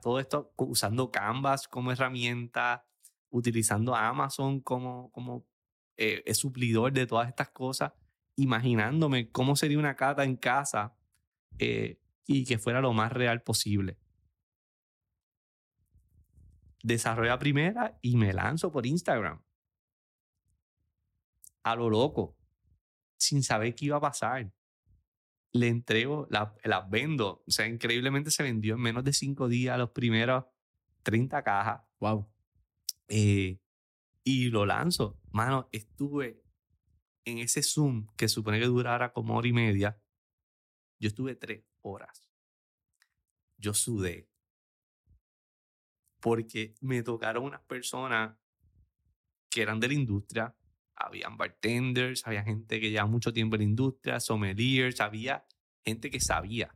Todo 0.02 0.18
esto 0.18 0.52
usando 0.56 1.10
Canvas 1.10 1.68
como 1.68 1.92
herramienta, 1.92 2.86
utilizando 3.30 3.94
Amazon 3.94 4.60
como, 4.60 5.10
como 5.12 5.46
eh, 5.96 6.22
suplidor 6.34 6.92
de 6.92 7.06
todas 7.06 7.28
estas 7.28 7.50
cosas, 7.50 7.92
imaginándome 8.36 9.30
cómo 9.30 9.56
sería 9.56 9.78
una 9.78 9.94
cata 9.94 10.24
en 10.24 10.36
casa 10.36 10.96
eh, 11.58 12.00
y 12.26 12.44
que 12.44 12.58
fuera 12.58 12.80
lo 12.80 12.92
más 12.92 13.12
real 13.12 13.42
posible 13.42 13.98
desarrollo 16.82 17.38
primera 17.38 17.98
y 18.02 18.16
me 18.16 18.32
lanzo 18.32 18.70
por 18.70 18.86
Instagram. 18.86 19.42
A 21.62 21.74
lo 21.74 21.90
loco, 21.90 22.36
sin 23.16 23.42
saber 23.42 23.74
qué 23.74 23.86
iba 23.86 23.96
a 23.96 24.00
pasar. 24.00 24.50
Le 25.52 25.68
entrego, 25.68 26.26
las 26.30 26.52
la 26.64 26.80
vendo. 26.82 27.42
O 27.46 27.50
sea, 27.50 27.66
increíblemente 27.66 28.30
se 28.30 28.42
vendió 28.42 28.74
en 28.74 28.80
menos 28.80 29.04
de 29.04 29.12
cinco 29.12 29.48
días 29.48 29.78
los 29.78 29.90
primeros 29.90 30.44
30 31.02 31.42
cajas. 31.42 31.82
Wow. 32.00 32.30
Eh, 33.08 33.60
y 34.24 34.50
lo 34.50 34.66
lanzo. 34.66 35.18
Mano, 35.30 35.68
estuve 35.72 36.42
en 37.24 37.38
ese 37.38 37.62
Zoom 37.62 38.06
que 38.16 38.28
supone 38.28 38.58
que 38.58 38.66
durara 38.66 39.12
como 39.12 39.36
hora 39.36 39.48
y 39.48 39.52
media. 39.52 40.00
Yo 40.98 41.08
estuve 41.08 41.34
tres 41.34 41.64
horas. 41.82 42.30
Yo 43.56 43.74
sudé, 43.74 44.28
porque 46.20 46.74
me 46.80 47.02
tocaron 47.02 47.44
unas 47.44 47.62
personas 47.62 48.36
que 49.50 49.62
eran 49.62 49.80
de 49.80 49.88
la 49.88 49.94
industria. 49.94 50.54
Habían 50.94 51.36
bartenders, 51.36 52.26
había 52.26 52.42
gente 52.42 52.80
que 52.80 52.90
lleva 52.90 53.06
mucho 53.06 53.32
tiempo 53.32 53.56
en 53.56 53.60
la 53.60 53.68
industria, 53.68 54.20
sommeliers, 54.20 55.00
había 55.00 55.46
gente 55.84 56.10
que 56.10 56.20
sabía. 56.20 56.74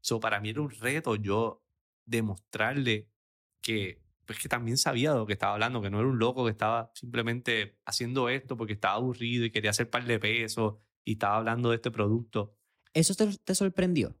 So, 0.00 0.18
para 0.18 0.40
mí 0.40 0.50
era 0.50 0.62
un 0.62 0.70
reto 0.70 1.16
yo 1.16 1.62
demostrarle 2.04 3.08
que, 3.60 4.02
pues, 4.24 4.38
que 4.38 4.48
también 4.48 4.76
sabía 4.78 5.12
de 5.12 5.18
lo 5.18 5.26
que 5.26 5.34
estaba 5.34 5.54
hablando, 5.54 5.80
que 5.80 5.90
no 5.90 6.00
era 6.00 6.08
un 6.08 6.18
loco 6.18 6.44
que 6.44 6.50
estaba 6.50 6.90
simplemente 6.94 7.78
haciendo 7.84 8.28
esto 8.28 8.56
porque 8.56 8.72
estaba 8.72 8.94
aburrido 8.94 9.44
y 9.44 9.50
quería 9.50 9.70
hacer 9.70 9.88
par 9.90 10.04
de 10.04 10.18
pesos 10.18 10.74
y 11.04 11.12
estaba 11.12 11.36
hablando 11.36 11.70
de 11.70 11.76
este 11.76 11.90
producto. 11.90 12.56
¿Eso 12.94 13.14
te, 13.14 13.54
sorprendió? 13.54 14.16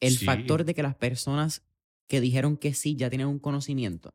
El 0.00 0.18
factor 0.18 0.64
de 0.64 0.74
que 0.74 0.82
las 0.82 0.96
personas 0.96 1.64
que 2.08 2.20
dijeron 2.20 2.56
que 2.56 2.74
sí, 2.74 2.96
ya 2.96 3.08
tienen 3.10 3.28
un 3.28 3.38
conocimiento? 3.38 4.10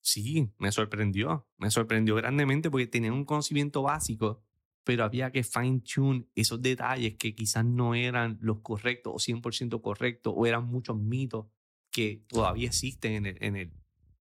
Sí, 0.00 0.52
me 0.58 0.70
sorprendió. 0.70 1.48
Me 1.56 1.70
sorprendió 1.70 2.14
grandemente 2.14 2.70
porque 2.70 2.86
tenían 2.86 3.14
un 3.14 3.24
conocimiento 3.24 3.82
básico, 3.82 4.44
pero 4.84 5.02
había 5.02 5.32
que 5.32 5.42
fine 5.42 5.80
tune 5.80 6.26
esos 6.34 6.60
detalles 6.60 7.16
que 7.16 7.34
quizás 7.34 7.64
no 7.64 7.94
eran 7.94 8.38
los 8.42 8.60
correctos 8.60 9.12
o 9.14 9.18
100% 9.18 9.80
correctos 9.80 10.34
o 10.36 10.46
eran 10.46 10.66
muchos 10.66 10.98
mitos 10.98 11.46
que 11.90 12.22
todavía 12.28 12.66
existen 12.68 13.12
en 13.12 13.26
el, 13.26 13.38
en 13.40 13.56
el, 13.56 13.72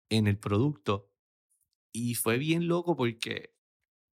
en 0.10 0.28
el 0.28 0.38
producto. 0.38 1.12
Y 1.92 2.16
fue 2.16 2.38
bien 2.38 2.70
loco 2.70 2.96
porque, 2.96 3.54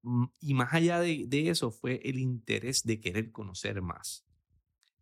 mm, 0.01 0.25
y 0.39 0.53
más 0.55 0.73
allá 0.73 0.99
de, 0.99 1.25
de 1.27 1.49
eso, 1.49 1.69
fue 1.69 2.01
el 2.03 2.17
interés 2.17 2.83
de 2.83 2.99
querer 2.99 3.31
conocer 3.31 3.81
más. 3.83 4.25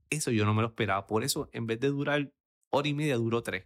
Eso 0.10 0.32
yo 0.32 0.44
no 0.44 0.54
me 0.54 0.64
lo 0.64 0.68
esperaba. 0.70 1.08
Por 1.08 1.24
eso, 1.24 1.50
en 1.54 1.66
vez 1.66 1.80
de 1.80 1.88
durar 1.88 2.34
hora 2.70 2.88
y 2.88 2.94
media, 2.94 3.16
duró 3.16 3.42
tres. 3.42 3.66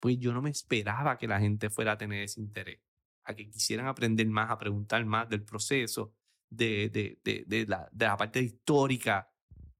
Pues 0.00 0.18
yo 0.18 0.32
no 0.32 0.42
me 0.42 0.50
esperaba 0.50 1.18
que 1.18 1.26
la 1.26 1.40
gente 1.40 1.70
fuera 1.70 1.92
a 1.92 1.98
tener 1.98 2.22
ese 2.22 2.40
interés, 2.40 2.80
a 3.24 3.34
que 3.34 3.48
quisieran 3.50 3.86
aprender 3.86 4.26
más, 4.26 4.50
a 4.50 4.58
preguntar 4.58 5.04
más 5.04 5.28
del 5.28 5.44
proceso, 5.44 6.14
de, 6.50 6.88
de, 6.90 7.18
de, 7.24 7.44
de 7.46 7.66
la, 7.66 8.16
parte 8.16 8.42
histórica. 8.42 9.30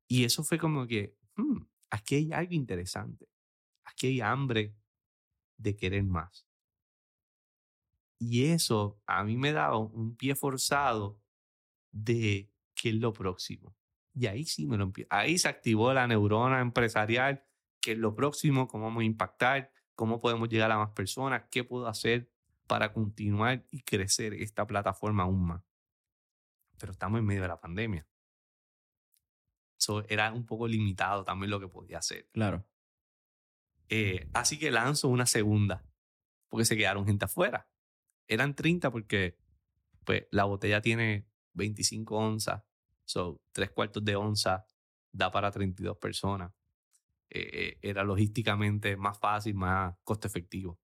Y 0.09 0.25
eso 0.25 0.42
fue 0.42 0.59
como 0.59 0.87
que, 0.87 1.16
hmm, 1.37 1.62
aquí 1.90 2.16
hay 2.16 2.33
algo 2.33 2.55
interesante. 2.55 3.29
Aquí 3.85 4.09
hay 4.09 4.21
hambre 4.21 4.75
de 5.59 5.77
querer 5.77 6.05
más. 6.05 6.47
Y 8.19 8.45
eso 8.47 9.01
a 9.07 9.25
mí 9.25 9.37
me 9.37 9.53
daba 9.53 9.77
un 9.77 10.16
pie 10.16 10.35
forzado 10.35 11.21
de 11.92 12.51
qué 12.75 12.90
es 12.90 12.95
lo 12.95 13.12
próximo. 13.12 13.77
Y 14.14 14.27
ahí 14.27 14.45
sí 14.45 14.66
me 14.66 14.79
lo 14.79 14.90
Ahí 15.11 15.37
se 15.38 15.49
activó 15.49 15.92
la 15.92 16.07
neurona 16.07 16.61
empresarial, 16.61 17.45
qué 17.87 17.92
es 17.92 17.99
lo 17.99 18.16
próximo, 18.16 18.66
cómo 18.66 18.87
vamos 18.87 19.03
a 19.03 19.05
impactar, 19.05 19.70
cómo 19.94 20.18
podemos 20.18 20.49
llegar 20.49 20.72
a 20.72 20.77
más 20.77 20.90
personas, 20.90 21.44
qué 21.53 21.62
puedo 21.62 21.87
hacer 21.87 22.29
para 22.66 22.92
continuar 22.92 23.64
y 23.70 23.83
crecer 23.83 24.35
esta 24.35 24.66
plataforma 24.66 25.22
aún 25.22 25.46
más. 25.46 25.62
Pero 26.81 26.90
estamos 26.90 27.20
en 27.20 27.27
medio 27.27 27.42
de 27.42 27.49
la 27.49 27.61
pandemia. 27.61 28.05
Eso 29.79 30.05
era 30.09 30.33
un 30.33 30.44
poco 30.44 30.66
limitado 30.66 31.22
también 31.22 31.49
lo 31.49 31.61
que 31.61 31.68
podía 31.68 31.99
hacer. 31.99 32.29
Claro. 32.33 32.66
Eh, 33.88 34.29
así 34.35 34.59
que 34.59 34.72
lanzo 34.72 35.07
una 35.07 35.27
segunda, 35.27 35.87
porque 36.49 36.64
se 36.64 36.77
quedaron 36.77 37.07
gente 37.07 37.27
afuera. 37.27 37.68
Eran 38.27 38.57
30 38.57 38.90
porque 38.90 39.38
pues, 40.03 40.27
la 40.33 40.42
botella 40.42 40.81
tiene 40.81 41.29
25 41.53 42.16
onzas, 42.16 42.64
so 43.05 43.40
tres 43.53 43.70
cuartos 43.70 44.05
de 44.05 44.16
onza 44.16 44.66
da 45.12 45.31
para 45.31 45.53
32 45.53 45.96
personas. 45.99 46.51
Eh, 47.31 47.51
eh, 47.53 47.79
era 47.83 48.05
logísticamente 48.05 48.97
más 48.97 49.19
fácil, 49.19 49.55
más 49.55 49.95
costo 50.05 50.29
efectivo. 50.29 50.79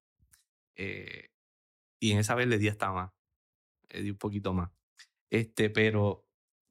y 2.01 2.11
en 2.13 2.19
esa 2.19 2.35
vez 2.35 2.49
le 2.49 2.59
di 2.59 2.69
hasta 2.69 2.91
más, 2.93 3.13
le 3.91 4.03
di 4.03 4.11
un 4.11 4.19
poquito 4.19 4.53
más. 4.53 4.71
Este, 5.31 5.71
pero 5.71 6.27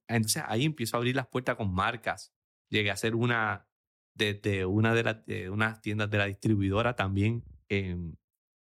entonces 0.08 0.44
ahí 0.48 0.66
empiezo 0.66 0.98
a 0.98 1.00
abrir 1.00 1.16
las 1.16 1.28
puertas 1.28 1.56
con 1.56 1.74
marcas. 1.74 2.34
Llegué 2.70 2.90
a 2.90 2.94
hacer 2.94 3.16
una 3.16 3.68
desde 4.14 4.66
una 4.66 4.94
de, 4.94 5.04
las 5.04 5.24
unas 5.50 5.82
tiendas 5.82 6.10
de 6.10 6.18
la 6.18 6.26
distribuidora 6.26 6.96
también 6.96 7.44
em, 7.70 8.16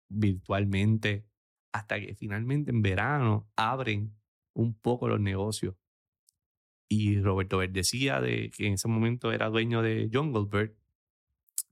virtualmente, 0.09 1.27
hasta 1.73 2.01
que 2.01 2.15
finalmente 2.15 2.71
en 2.71 2.83
verano 2.83 3.49
abren 3.57 4.17
un 4.55 4.75
poco 4.75 5.09
los 5.09 5.21
negocios. 5.21 5.77
Y 6.89 7.21
Roberto 7.21 7.61
decía 7.61 8.21
de 8.21 8.51
que 8.51 8.67
en 8.67 8.75
ese 8.75 8.89
momento 8.89 9.33
era 9.33 9.49
dueño 9.49 9.83
de 9.83 10.09
Jungle 10.13 10.47
Bird, 10.51 10.77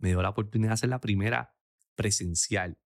me 0.05 0.11
dio 0.11 0.21
la 0.21 0.29
oportunidad 0.29 0.71
de 0.71 0.75
hacer 0.75 0.91
la 0.91 1.01
primera 1.01 1.57
presencial. 1.95 2.79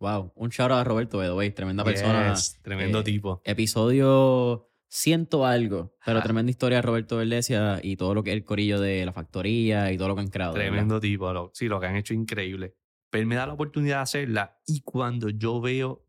Wow, 0.00 0.32
un 0.34 0.50
shout 0.50 0.72
out 0.72 0.80
a 0.80 0.84
Roberto 0.84 1.18
Bedoy, 1.18 1.52
tremenda 1.52 1.84
persona. 1.84 2.34
Tremendo 2.62 3.00
eh, 3.00 3.04
tipo. 3.04 3.40
Episodio 3.44 4.68
siento 4.88 5.46
algo, 5.46 5.94
pero 6.04 6.20
tremenda 6.20 6.50
historia 6.50 6.78
de 6.78 6.82
Roberto 6.82 7.18
Verdesia 7.18 7.78
y 7.80 7.96
todo 7.96 8.12
lo 8.12 8.24
que 8.24 8.30
es 8.30 8.36
el 8.36 8.44
corillo 8.44 8.80
de 8.80 9.06
la 9.06 9.12
factoría 9.12 9.92
y 9.92 9.98
todo 9.98 10.08
lo 10.08 10.14
que 10.16 10.22
han 10.22 10.30
creado. 10.30 10.54
Tremendo 10.54 10.98
tipo, 10.98 11.50
sí, 11.54 11.68
lo 11.68 11.78
que 11.78 11.86
han 11.86 11.94
hecho 11.94 12.12
increíble. 12.12 12.74
Pero 13.10 13.26
me 13.26 13.36
da 13.36 13.46
la 13.46 13.52
oportunidad 13.52 13.98
de 13.98 14.02
hacerla 14.02 14.58
y 14.66 14.80
cuando 14.80 15.30
yo 15.30 15.60
veo 15.60 16.04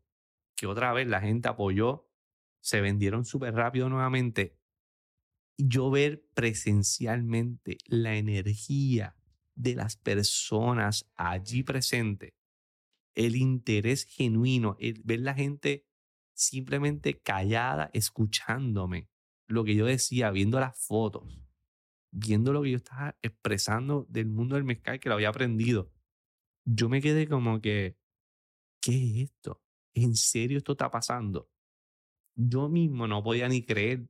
que 0.56 0.66
otra 0.66 0.92
vez 0.92 1.06
la 1.06 1.20
gente 1.20 1.48
apoyó, 1.48 2.10
se 2.60 2.80
vendieron 2.80 3.24
súper 3.24 3.54
rápido 3.54 3.88
nuevamente, 3.88 4.58
yo 5.56 5.90
ver 5.90 6.24
presencialmente 6.34 7.78
la 7.86 8.16
energía 8.16 9.14
de 9.62 9.74
las 9.74 9.96
personas 9.96 11.10
allí 11.16 11.62
presentes, 11.62 12.32
el 13.14 13.36
interés 13.36 14.04
genuino, 14.04 14.76
el 14.78 15.02
ver 15.04 15.20
la 15.20 15.34
gente 15.34 15.86
simplemente 16.32 17.20
callada, 17.20 17.90
escuchándome 17.92 19.08
lo 19.46 19.64
que 19.64 19.74
yo 19.74 19.84
decía, 19.84 20.30
viendo 20.30 20.58
las 20.60 20.78
fotos, 20.78 21.24
viendo 22.10 22.52
lo 22.52 22.62
que 22.62 22.70
yo 22.70 22.76
estaba 22.78 23.16
expresando 23.20 24.06
del 24.08 24.26
mundo 24.26 24.54
del 24.54 24.64
mezcal 24.64 24.98
que 24.98 25.08
lo 25.08 25.16
había 25.16 25.28
aprendido. 25.28 25.92
Yo 26.64 26.88
me 26.88 27.02
quedé 27.02 27.28
como 27.28 27.60
que, 27.60 27.98
¿qué 28.80 28.92
es 28.92 29.30
esto? 29.30 29.60
¿En 29.92 30.14
serio 30.14 30.58
esto 30.58 30.72
está 30.72 30.90
pasando? 30.90 31.50
Yo 32.34 32.68
mismo 32.68 33.06
no 33.06 33.22
podía 33.22 33.48
ni 33.48 33.62
creer 33.62 34.08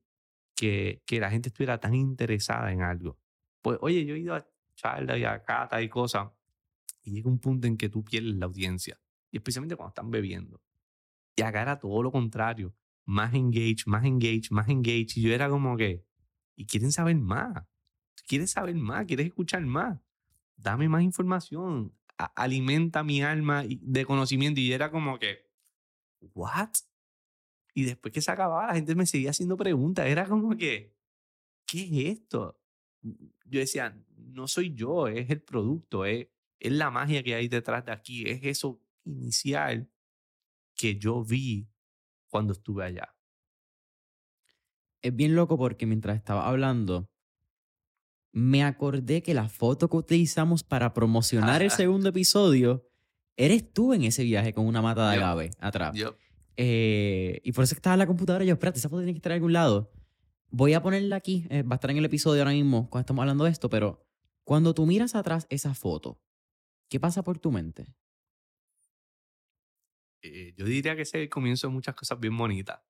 que, 0.55 1.03
que 1.07 1.19
la 1.19 1.31
gente 1.31 1.49
estuviera 1.49 1.81
tan 1.81 1.95
interesada 1.95 2.73
en 2.73 2.83
algo. 2.83 3.19
Pues, 3.63 3.79
oye, 3.81 4.05
yo 4.05 4.15
he 4.15 4.21
ido 4.21 4.35
a 4.35 4.47
charlas 4.81 5.19
y 5.19 5.25
a 5.25 5.43
cata 5.43 5.83
y 5.83 5.89
cosas, 5.89 6.31
y 7.03 7.13
llega 7.13 7.29
un 7.29 7.39
punto 7.39 7.67
en 7.67 7.77
que 7.77 7.89
tú 7.89 8.03
pierdes 8.05 8.35
la 8.37 8.47
audiencia, 8.47 9.01
y 9.31 9.37
especialmente 9.37 9.77
cuando 9.77 9.91
están 9.91 10.11
bebiendo. 10.11 10.61
Y 11.37 11.43
acá 11.43 11.63
era 11.63 11.79
todo 11.79 12.03
lo 12.03 12.11
contrario. 12.11 12.75
Más 13.05 13.35
engage, 13.35 13.85
más 13.87 14.05
engage, 14.05 14.49
más 14.51 14.69
engage. 14.69 15.13
Y 15.17 15.23
yo 15.23 15.33
era 15.33 15.49
como 15.49 15.77
que, 15.77 16.05
y 16.55 16.67
quieren 16.67 16.93
saber 16.93 17.17
más. 17.17 17.65
¿Quieres 18.27 18.51
saber 18.51 18.75
más? 18.75 19.07
¿Quieres 19.07 19.27
escuchar 19.27 19.63
más? 19.63 19.99
Dame 20.57 20.89
más 20.89 21.03
información. 21.03 21.95
alimenta 22.17 23.03
mi 23.03 23.23
alma 23.23 23.65
de 23.67 24.05
conocimiento. 24.05 24.61
Y 24.61 24.73
era 24.73 24.91
como 24.91 25.19
que, 25.19 25.51
¿what? 26.35 26.71
Y 27.75 27.85
después 27.85 28.13
que 28.13 28.21
se 28.21 28.31
acababa, 28.31 28.67
la 28.67 28.75
gente 28.75 28.95
me 28.95 29.07
seguía 29.07 29.31
haciendo 29.31 29.57
preguntas. 29.57 30.07
Era 30.07 30.27
como 30.27 30.57
que, 30.57 30.95
¿qué 31.67 31.83
es 31.85 32.19
esto? 32.19 32.61
Yo 33.03 33.61
decía, 33.61 33.99
no 34.33 34.49
soy 34.49 34.75
yo, 34.75 35.09
es 35.09 35.31
el 35.31 35.43
producto, 35.43 36.05
es, 36.05 36.29
es 36.59 36.73
la 36.73 36.91
magia 36.91 37.23
que 37.23 37.35
hay 37.35 37.49
detrás 37.49 37.85
de 37.85 37.93
aquí, 37.93 38.29
es 38.29 38.41
eso 38.43 38.81
inicial 39.05 39.91
que 40.75 40.99
yo 40.99 41.25
vi 41.25 41.69
cuando 42.29 42.53
estuve 42.53 42.85
allá. 42.85 43.15
Es 45.03 45.15
bien 45.15 45.35
loco 45.35 45.57
porque 45.57 45.87
mientras 45.87 46.17
estaba 46.17 46.47
hablando, 46.49 47.11
me 48.33 48.63
acordé 48.63 49.23
que 49.23 49.35
la 49.35 49.49
foto 49.49 49.89
que 49.89 49.97
utilizamos 49.97 50.63
para 50.63 50.93
promocionar 50.95 51.63
el 51.63 51.71
segundo 51.71 52.11
episodio, 52.11 52.87
eres 53.37 53.73
tú 53.73 53.95
en 53.95 54.05
ese 54.05 54.23
viaje 54.23 54.53
con 54.53 54.67
una 54.67 54.83
mata 54.83 55.11
de 55.11 55.17
agave 55.17 55.51
atrás. 55.59 55.97
Eh, 56.57 57.41
y 57.43 57.53
por 57.53 57.65
eso 57.65 57.75
estaba 57.75 57.95
en 57.95 58.01
la 58.01 58.07
computadora. 58.07 58.45
Yo, 58.45 58.53
espérate, 58.53 58.79
esa 58.79 58.89
foto 58.89 59.01
tiene 59.01 59.13
que 59.13 59.19
estar 59.19 59.33
en 59.33 59.37
algún 59.37 59.53
lado. 59.53 59.91
Voy 60.51 60.75
a 60.75 60.83
ponerla 60.83 61.17
aquí. 61.17 61.47
Eh, 61.49 61.63
va 61.63 61.75
a 61.75 61.77
estar 61.77 61.91
en 61.91 61.97
el 61.97 62.05
episodio 62.05 62.43
ahora 62.43 62.53
mismo 62.53 62.91
cuando 62.91 63.03
estamos 63.03 63.23
hablando 63.23 63.45
de 63.45 63.51
esto. 63.51 63.71
Pero 63.71 64.07
cuando 64.51 64.75
tú 64.75 64.85
miras 64.85 65.15
atrás 65.15 65.47
esa 65.49 65.75
foto, 65.75 66.21
¿qué 66.89 66.99
pasa 66.99 67.23
por 67.23 67.39
tu 67.39 67.53
mente? 67.53 67.95
Eh, 70.23 70.55
yo 70.57 70.65
diría 70.65 70.97
que 70.97 71.03
ese 71.03 71.19
es 71.19 71.23
el 71.23 71.29
comienzo 71.29 71.69
de 71.69 71.73
muchas 71.73 71.95
cosas 71.95 72.19
bien 72.19 72.37
bonitas. 72.37 72.81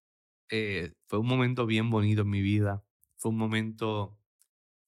Eh, 0.49 0.95
fue 1.07 1.19
un 1.19 1.27
momento 1.27 1.67
bien 1.67 1.91
bonito 1.91 2.23
en 2.23 2.31
mi 2.31 2.41
vida. 2.41 2.83
Fue 3.19 3.31
un 3.31 3.37
momento 3.37 4.19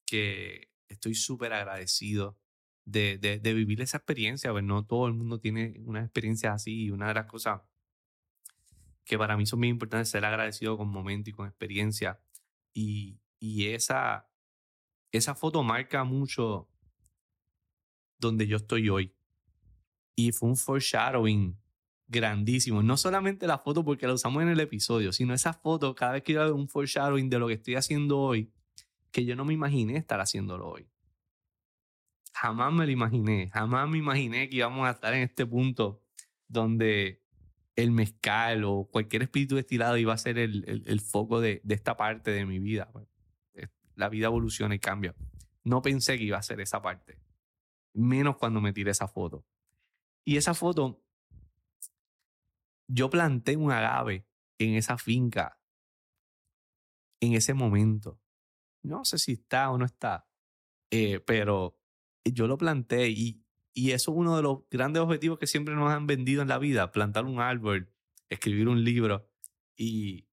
que 0.07 0.73
estoy 0.89 1.15
súper 1.15 1.53
agradecido 1.53 2.39
de, 2.87 3.19
de, 3.19 3.53
vivir 3.53 3.83
esa 3.83 3.99
experiencia. 3.99 4.51
Pues 4.51 4.65
no 4.65 4.87
todo 4.87 5.09
el 5.09 5.13
mundo 5.13 5.39
tiene 5.39 5.79
una 5.85 6.01
experiencia 6.01 6.55
así. 6.55 6.85
Y 6.85 6.91
una 6.91 7.09
de 7.09 7.13
las 7.13 7.27
cosas 7.27 7.61
que 9.05 9.19
para 9.19 9.37
mí 9.37 9.45
son 9.45 9.59
muy 9.59 9.69
importantes 9.69 10.09
es 10.09 10.13
ser 10.13 10.25
agradecido 10.25 10.79
con 10.79 10.89
momentos 10.89 11.29
y 11.29 11.33
con 11.33 11.47
experiencia. 11.47 12.19
Y 12.73 13.21
esa, 13.43 14.32
esa 15.13 15.35
foto 15.35 15.63
marca 15.63 16.05
mucho 16.05 16.69
donde 18.19 18.47
yo 18.47 18.57
estoy 18.57 18.89
hoy. 18.89 19.15
Y 20.17 20.33
fue 20.33 20.49
un 20.49 20.57
foreshadowing 20.57 21.59
grandísimo. 22.09 22.83
No 22.83 22.97
solamente 22.97 23.47
la 23.47 23.59
foto 23.59 23.85
porque 23.85 24.07
la 24.07 24.15
usamos 24.15 24.43
en 24.43 24.49
el 24.49 24.61
episodio, 24.61 25.13
sino 25.13 25.35
esa 25.35 25.53
foto 25.53 25.95
cada 25.95 26.13
vez 26.13 26.23
que 26.23 26.35
yo 26.35 26.43
hago 26.43 26.55
un 26.55 26.69
foreshadowing 26.69 27.29
de 27.29 27.39
lo 27.39 27.49
que 27.49 27.55
estoy 27.55 27.75
haciendo 27.75 28.19
hoy, 28.19 28.53
que 29.11 29.25
yo 29.25 29.37
no 29.37 29.45
me 29.45 29.55
imaginé 29.55 29.97
estar 29.97 30.21
haciéndolo 30.21 30.69
hoy. 30.69 30.89
Jamás 32.35 32.73
me 32.73 32.87
lo 32.87 32.93
imaginé, 32.93 33.51
jamás 33.51 33.89
me 33.89 33.99
imaginé 33.99 34.49
que 34.49 34.57
íbamos 34.57 34.87
a 34.87 34.93
estar 34.93 35.13
en 35.15 35.23
este 35.23 35.47
punto 35.47 36.03
donde 36.49 37.23
el 37.77 37.91
mezcal 37.91 38.65
o 38.65 38.89
cualquier 38.91 39.23
espíritu 39.23 39.57
destilado 39.57 39.97
iba 39.97 40.13
a 40.13 40.19
ser 40.19 40.39
el, 40.39 40.83
el, 40.87 41.01
foco 41.01 41.41
de, 41.41 41.61
de, 41.65 41.75
esta 41.75 41.97
parte 41.97 42.31
de 42.31 42.45
mi 42.45 42.59
vida. 42.59 42.91
Pues, 42.93 43.07
la 43.95 44.09
vida 44.09 44.27
evoluciona 44.27 44.75
y 44.75 44.79
cambia. 44.79 45.15
No 45.65 45.83
pensé 45.83 46.19
que 46.19 46.25
iba 46.25 46.39
a 46.39 46.43
ser 46.43 46.61
esa 46.61 46.83
parte, 46.83 47.19
menos 47.95 48.37
cuando 48.37 48.61
me 48.61 48.73
tiré 48.73 48.91
esa 48.91 49.09
foto. 49.09 49.45
Y 50.25 50.37
esa 50.37 50.55
foto 50.55 51.03
yo 52.89 53.11
planté 53.11 53.57
un 53.57 53.71
agave 53.71 54.27
en 54.59 54.75
esa 54.75 54.99
finca 54.99 55.59
en 57.21 57.35
ese 57.35 57.55
momento. 57.55 58.21
No 58.83 59.05
sé 59.05 59.17
si 59.19 59.33
está 59.33 59.71
o 59.71 59.79
no 59.79 59.85
está, 59.85 60.29
eh, 60.91 61.21
pero 61.21 61.79
yo 62.25 62.49
lo 62.49 62.59
planté 62.59 63.09
y 63.09 63.43
y 63.75 63.93
eso 63.93 64.13
es 64.13 64.19
uno 64.19 64.37
de 64.37 64.43
los 64.43 64.69
grandes 64.71 65.03
objetivos 65.03 65.39
que 65.39 65.47
siempre 65.47 65.75
nos 65.75 65.91
han 65.91 66.07
vendido 66.07 66.43
en 66.43 66.49
la 66.49 66.59
vida, 66.59 66.93
plantar 66.93 67.25
un 67.25 67.41
árbol, 67.41 67.91
escribir 68.29 68.69
un 68.69 68.85
libro 68.85 69.31
y, 69.77 70.29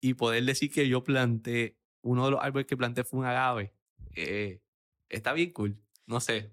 y 0.00 0.14
poder 0.14 0.44
decir 0.44 0.70
que 0.70 0.88
yo 0.88 1.04
planté, 1.04 1.77
uno 2.02 2.24
de 2.24 2.30
los 2.32 2.40
árboles 2.42 2.66
que 2.66 2.76
planté 2.76 3.04
fue 3.04 3.20
un 3.20 3.26
agave. 3.26 3.72
Eh, 4.14 4.60
está 5.08 5.32
bien 5.32 5.52
cool. 5.52 5.76
No 6.06 6.20
sé. 6.20 6.50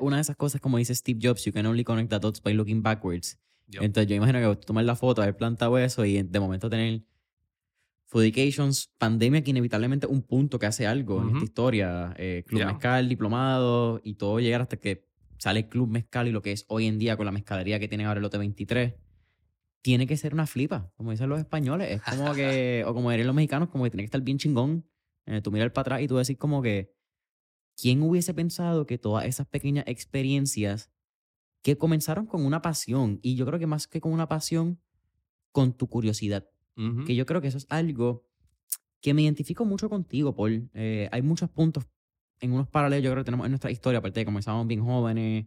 Una 0.00 0.16
de 0.16 0.22
esas 0.22 0.36
cosas, 0.36 0.60
como 0.60 0.78
dice 0.78 0.94
Steve 0.94 1.20
Jobs, 1.22 1.44
you 1.44 1.52
can 1.52 1.66
only 1.66 1.84
connect 1.84 2.10
the 2.10 2.18
dots 2.18 2.42
by 2.42 2.52
looking 2.52 2.82
backwards. 2.82 3.38
Entonces 3.72 4.08
yo 4.08 4.16
imagino 4.16 4.38
que 4.38 4.66
tomar 4.66 4.84
la 4.84 4.96
foto, 4.96 5.22
haber 5.22 5.36
plantado 5.36 5.76
eso 5.78 6.04
y 6.04 6.22
de 6.22 6.40
momento 6.40 6.70
tener 6.70 7.02
Foodications, 8.08 8.92
pandemia 8.98 9.42
que 9.42 9.50
inevitablemente 9.50 10.06
un 10.06 10.22
punto 10.22 10.60
que 10.60 10.66
hace 10.66 10.86
algo 10.86 11.20
en 11.20 11.30
esta 11.30 11.44
historia, 11.44 12.14
eh, 12.16 12.44
Club 12.46 12.60
Yeah. 12.60 12.72
Mezcal, 12.72 13.08
diplomado 13.08 14.00
y 14.04 14.14
todo 14.14 14.38
llegar 14.38 14.60
hasta 14.60 14.76
que 14.76 15.08
sale 15.38 15.68
Club 15.68 15.88
Mezcal 15.88 16.28
y 16.28 16.30
lo 16.30 16.40
que 16.40 16.52
es 16.52 16.64
hoy 16.68 16.86
en 16.86 16.98
día 16.98 17.16
con 17.16 17.26
la 17.26 17.32
mezcalería 17.32 17.80
que 17.80 17.88
tiene 17.88 18.04
ahora 18.04 18.18
el 18.18 18.22
lote 18.22 18.38
23, 18.38 18.94
tiene 19.86 20.08
que 20.08 20.16
ser 20.16 20.34
una 20.34 20.48
flipa, 20.48 20.90
como 20.96 21.12
dicen 21.12 21.28
los 21.28 21.38
españoles. 21.38 21.88
Es 21.92 22.02
como 22.02 22.34
que, 22.34 22.82
o 22.88 22.92
como 22.92 23.08
dirían 23.12 23.28
los 23.28 23.36
mexicanos, 23.36 23.68
como 23.68 23.84
que 23.84 23.90
tiene 23.90 24.02
que 24.02 24.06
estar 24.06 24.20
bien 24.20 24.36
chingón. 24.36 24.84
Eh, 25.26 25.40
tú 25.40 25.52
miras 25.52 25.70
para 25.70 25.82
atrás 25.82 26.02
y 26.02 26.08
tú 26.08 26.16
decís 26.16 26.36
como 26.36 26.60
que, 26.60 26.92
¿quién 27.80 28.02
hubiese 28.02 28.34
pensado 28.34 28.84
que 28.84 28.98
todas 28.98 29.26
esas 29.26 29.46
pequeñas 29.46 29.84
experiencias 29.86 30.90
que 31.62 31.78
comenzaron 31.78 32.26
con 32.26 32.44
una 32.44 32.62
pasión, 32.62 33.20
y 33.22 33.36
yo 33.36 33.46
creo 33.46 33.60
que 33.60 33.68
más 33.68 33.86
que 33.86 34.00
con 34.00 34.10
una 34.10 34.26
pasión, 34.26 34.80
con 35.52 35.72
tu 35.72 35.86
curiosidad? 35.86 36.50
Que 37.06 37.14
yo 37.14 37.24
creo 37.24 37.40
que 37.40 37.46
eso 37.46 37.58
es 37.58 37.66
algo 37.68 38.26
que 39.00 39.14
me 39.14 39.22
identifico 39.22 39.64
mucho 39.64 39.88
contigo, 39.88 40.34
Paul. 40.34 40.68
Eh, 40.74 41.08
hay 41.12 41.22
muchos 41.22 41.48
puntos 41.48 41.86
en 42.40 42.50
unos 42.50 42.66
paralelos, 42.66 43.04
yo 43.04 43.12
creo 43.12 43.22
que 43.22 43.26
tenemos 43.26 43.46
en 43.46 43.52
nuestra 43.52 43.70
historia, 43.70 44.00
aparte 44.00 44.18
de 44.18 44.24
que 44.24 44.26
comenzamos 44.26 44.66
bien 44.66 44.84
jóvenes, 44.84 45.46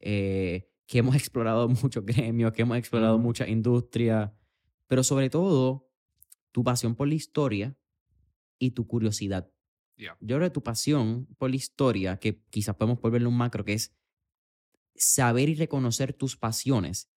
eh, 0.00 0.68
que 0.86 0.98
hemos 0.98 1.14
explorado 1.16 1.68
muchos 1.68 2.04
gremios, 2.04 2.52
que 2.52 2.62
hemos 2.62 2.78
explorado 2.78 3.16
Ujú. 3.16 3.24
muchas 3.24 3.48
industrias, 3.48 4.32
pero 4.86 5.02
sobre 5.02 5.30
todo 5.30 5.90
tu 6.52 6.64
pasión 6.64 6.94
por 6.94 7.08
la 7.08 7.14
historia 7.14 7.76
y 8.58 8.70
tu 8.70 8.86
curiosidad. 8.86 9.52
Yeah. 9.96 10.16
Yo 10.20 10.36
creo 10.36 10.48
que 10.48 10.54
tu 10.54 10.62
pasión 10.62 11.26
por 11.38 11.50
la 11.50 11.56
historia, 11.56 12.18
que 12.18 12.42
quizás 12.50 12.76
podemos 12.76 13.00
volverle 13.00 13.28
un 13.28 13.36
macro, 13.36 13.64
que 13.64 13.74
es 13.74 13.94
saber 14.94 15.48
y 15.48 15.54
reconocer 15.54 16.12
tus 16.12 16.36
pasiones 16.36 17.10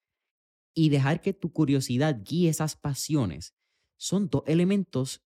y 0.73 0.89
dejar 0.89 1.21
que 1.21 1.33
tu 1.33 1.51
curiosidad 1.51 2.21
guíe 2.23 2.49
esas 2.49 2.75
pasiones, 2.75 3.55
son 3.97 4.29
dos 4.29 4.43
elementos 4.45 5.23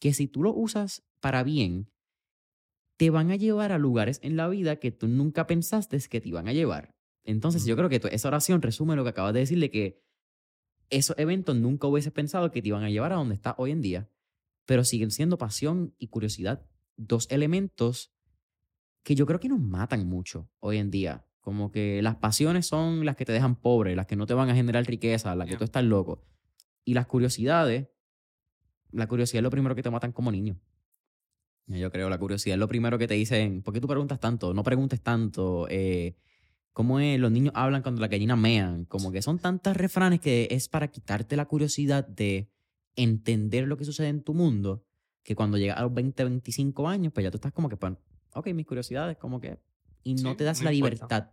que 0.00 0.12
si 0.12 0.28
tú 0.28 0.42
lo 0.42 0.54
usas 0.54 1.04
para 1.20 1.42
bien, 1.42 1.90
te 2.96 3.10
van 3.10 3.30
a 3.30 3.36
llevar 3.36 3.70
a 3.70 3.78
lugares 3.78 4.18
en 4.22 4.36
la 4.36 4.48
vida 4.48 4.76
que 4.76 4.90
tú 4.90 5.06
nunca 5.06 5.46
pensaste 5.46 5.98
que 6.08 6.20
te 6.20 6.28
iban 6.28 6.48
a 6.48 6.52
llevar. 6.52 6.97
Entonces 7.28 7.66
yo 7.66 7.76
creo 7.76 7.90
que 7.90 8.00
esa 8.10 8.28
oración 8.28 8.62
resume 8.62 8.96
lo 8.96 9.04
que 9.04 9.10
acabas 9.10 9.34
de 9.34 9.40
decirle, 9.40 9.70
que 9.70 10.02
esos 10.88 11.14
eventos 11.18 11.54
nunca 11.56 11.86
hubieses 11.86 12.10
pensado 12.10 12.50
que 12.50 12.62
te 12.62 12.68
iban 12.68 12.84
a 12.84 12.88
llevar 12.88 13.12
a 13.12 13.16
donde 13.16 13.34
estás 13.34 13.54
hoy 13.58 13.70
en 13.70 13.82
día, 13.82 14.08
pero 14.64 14.82
siguen 14.82 15.10
siendo 15.10 15.36
pasión 15.36 15.94
y 15.98 16.08
curiosidad, 16.08 16.64
dos 16.96 17.26
elementos 17.30 18.14
que 19.02 19.14
yo 19.14 19.26
creo 19.26 19.40
que 19.40 19.50
nos 19.50 19.60
matan 19.60 20.06
mucho 20.06 20.48
hoy 20.60 20.78
en 20.78 20.90
día. 20.90 21.26
Como 21.40 21.70
que 21.70 22.00
las 22.00 22.16
pasiones 22.16 22.66
son 22.66 23.04
las 23.04 23.14
que 23.14 23.26
te 23.26 23.32
dejan 23.32 23.56
pobre, 23.56 23.94
las 23.94 24.06
que 24.06 24.16
no 24.16 24.24
te 24.24 24.32
van 24.32 24.48
a 24.48 24.54
generar 24.54 24.86
riqueza, 24.86 25.36
las 25.36 25.48
que 25.48 25.58
tú 25.58 25.64
estás 25.64 25.84
loco. 25.84 26.24
Y 26.86 26.94
las 26.94 27.06
curiosidades, 27.06 27.88
la 28.90 29.06
curiosidad 29.06 29.40
es 29.40 29.44
lo 29.44 29.50
primero 29.50 29.74
que 29.74 29.82
te 29.82 29.90
matan 29.90 30.12
como 30.12 30.32
niño. 30.32 30.58
Yo 31.66 31.92
creo, 31.92 32.08
la 32.08 32.18
curiosidad 32.18 32.54
es 32.54 32.60
lo 32.60 32.68
primero 32.68 32.96
que 32.96 33.06
te 33.06 33.12
dicen, 33.12 33.60
¿por 33.60 33.74
qué 33.74 33.82
tú 33.82 33.86
preguntas 33.86 34.18
tanto? 34.18 34.54
No 34.54 34.62
preguntes 34.62 35.02
tanto. 35.02 35.66
Eh, 35.68 36.16
¿Cómo 36.72 37.00
es? 37.00 37.18
Los 37.18 37.32
niños 37.32 37.52
hablan 37.56 37.82
cuando 37.82 38.00
las 38.00 38.10
gallinas 38.10 38.38
mean. 38.38 38.84
Como 38.84 39.10
que 39.10 39.20
son 39.22 39.38
tantas 39.38 39.76
refranes 39.76 40.20
que 40.20 40.48
es 40.50 40.68
para 40.68 40.88
quitarte 40.88 41.36
la 41.36 41.46
curiosidad 41.46 42.06
de 42.06 42.48
entender 42.96 43.66
lo 43.66 43.76
que 43.76 43.84
sucede 43.84 44.08
en 44.08 44.22
tu 44.22 44.34
mundo, 44.34 44.84
que 45.22 45.34
cuando 45.34 45.58
llegas 45.58 45.78
a 45.78 45.82
los 45.82 45.92
20, 45.94 46.24
25 46.24 46.88
años, 46.88 47.12
pues 47.12 47.24
ya 47.24 47.30
tú 47.30 47.36
estás 47.38 47.52
como 47.52 47.68
que, 47.68 47.76
pues, 47.76 47.94
ok, 48.34 48.48
mis 48.54 48.66
curiosidades, 48.66 49.16
como 49.16 49.40
que... 49.40 49.58
Y 50.04 50.14
no 50.14 50.30
Sí, 50.30 50.36
te 50.36 50.44
das 50.44 50.60
no 50.60 50.64
la 50.66 50.72
importa. 50.72 50.94
libertad. 50.94 51.30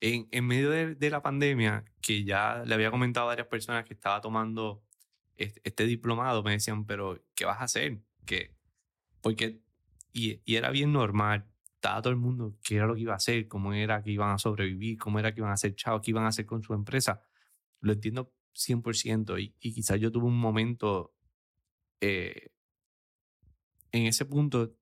En, 0.00 0.28
en 0.30 0.46
medio 0.46 0.70
de, 0.70 0.94
de 0.94 1.10
la 1.10 1.22
pandemia, 1.22 1.84
que 2.00 2.24
ya 2.24 2.62
le 2.64 2.74
había 2.74 2.90
comentado 2.90 3.26
a 3.26 3.30
varias 3.30 3.48
personas 3.48 3.84
que 3.84 3.92
estaba 3.94 4.20
tomando 4.20 4.82
este, 5.36 5.60
este 5.64 5.84
diplomado, 5.86 6.42
me 6.42 6.52
decían, 6.52 6.86
pero 6.86 7.22
¿qué 7.34 7.44
vas 7.44 7.60
a 7.60 7.64
hacer? 7.64 8.00
¿Qué? 8.24 8.54
Porque, 9.20 9.60
y, 10.12 10.40
y 10.44 10.54
era 10.56 10.70
bien 10.70 10.92
normal, 10.92 11.46
estaba 11.80 12.02
todo 12.02 12.12
el 12.12 12.18
mundo, 12.18 12.56
qué 12.62 12.76
era 12.76 12.86
lo 12.86 12.94
que 12.94 13.00
iba 13.02 13.14
a 13.14 13.16
hacer, 13.16 13.48
cómo 13.48 13.72
era 13.72 14.02
que 14.02 14.10
iban 14.12 14.30
a 14.30 14.38
sobrevivir, 14.38 14.98
cómo 14.98 15.18
era 15.18 15.32
que 15.34 15.40
iban 15.40 15.50
a 15.50 15.54
hacer 15.54 15.74
chavos, 15.74 16.02
qué 16.02 16.10
iban 16.12 16.24
a 16.24 16.28
hacer 16.28 16.46
con 16.46 16.62
su 16.62 16.74
empresa. 16.74 17.22
Lo 17.80 17.92
entiendo 17.94 18.34
100% 18.54 19.38
y, 19.38 19.56
y 19.60 19.74
quizás 19.74 20.00
yo 20.00 20.12
tuve 20.12 20.26
un 20.26 20.38
momento 20.38 21.14
eh, 22.00 22.50
en 23.92 24.06
ese 24.06 24.24
punto 24.24 24.76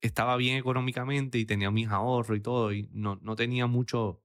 estaba 0.00 0.36
bien 0.36 0.56
económicamente 0.56 1.38
y 1.38 1.44
tenía 1.46 1.70
mis 1.70 1.88
ahorros 1.88 2.38
y 2.38 2.40
todo, 2.40 2.72
y 2.72 2.88
no, 2.92 3.16
no 3.22 3.36
tenía 3.36 3.66
mucho 3.66 4.22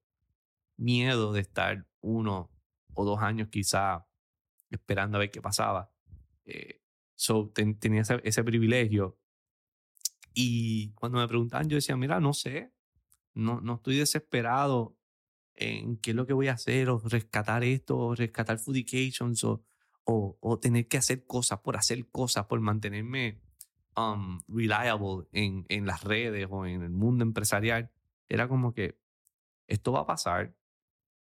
miedo 0.77 1.33
de 1.33 1.41
estar 1.41 1.87
uno 2.01 2.51
o 2.93 3.05
dos 3.05 3.21
años 3.21 3.49
quizá 3.49 4.07
esperando 4.71 5.17
a 5.17 5.21
ver 5.21 5.31
qué 5.31 5.41
pasaba. 5.41 5.91
Eh, 6.45 6.81
so, 7.15 7.49
ten- 7.51 7.79
tenía 7.79 8.01
ese, 8.03 8.21
ese 8.23 8.43
privilegio. 8.43 9.19
Y 10.33 10.91
cuando 10.93 11.19
me 11.19 11.27
preguntaban, 11.27 11.69
yo 11.69 11.75
decía, 11.75 11.97
mira, 11.97 12.19
no 12.19 12.33
sé, 12.33 12.71
no, 13.33 13.61
no 13.61 13.75
estoy 13.75 13.97
desesperado 13.97 14.97
en 15.55 15.97
qué 15.97 16.11
es 16.11 16.15
lo 16.15 16.25
que 16.25 16.33
voy 16.33 16.47
a 16.47 16.53
hacer, 16.53 16.89
o 16.89 16.99
rescatar 16.99 17.63
esto, 17.63 17.97
o 17.97 18.15
rescatar 18.15 18.59
Foodications, 18.59 19.43
o, 19.43 19.63
o, 20.05 20.59
tener 20.59 20.87
que 20.87 20.97
hacer 20.97 21.25
cosas 21.25 21.59
por 21.59 21.77
hacer 21.77 22.09
cosas, 22.09 22.45
por 22.45 22.59
mantenerme 22.61 23.41
um, 23.95 24.41
reliable 24.47 25.27
en, 25.31 25.65
en 25.69 25.85
las 25.85 26.03
redes 26.03 26.47
o 26.49 26.65
en 26.65 26.81
el 26.81 26.89
mundo 26.89 27.23
empresarial. 27.23 27.91
Era 28.27 28.47
como 28.47 28.73
que 28.73 28.97
esto 29.67 29.91
va 29.91 30.01
a 30.01 30.05
pasar, 30.05 30.55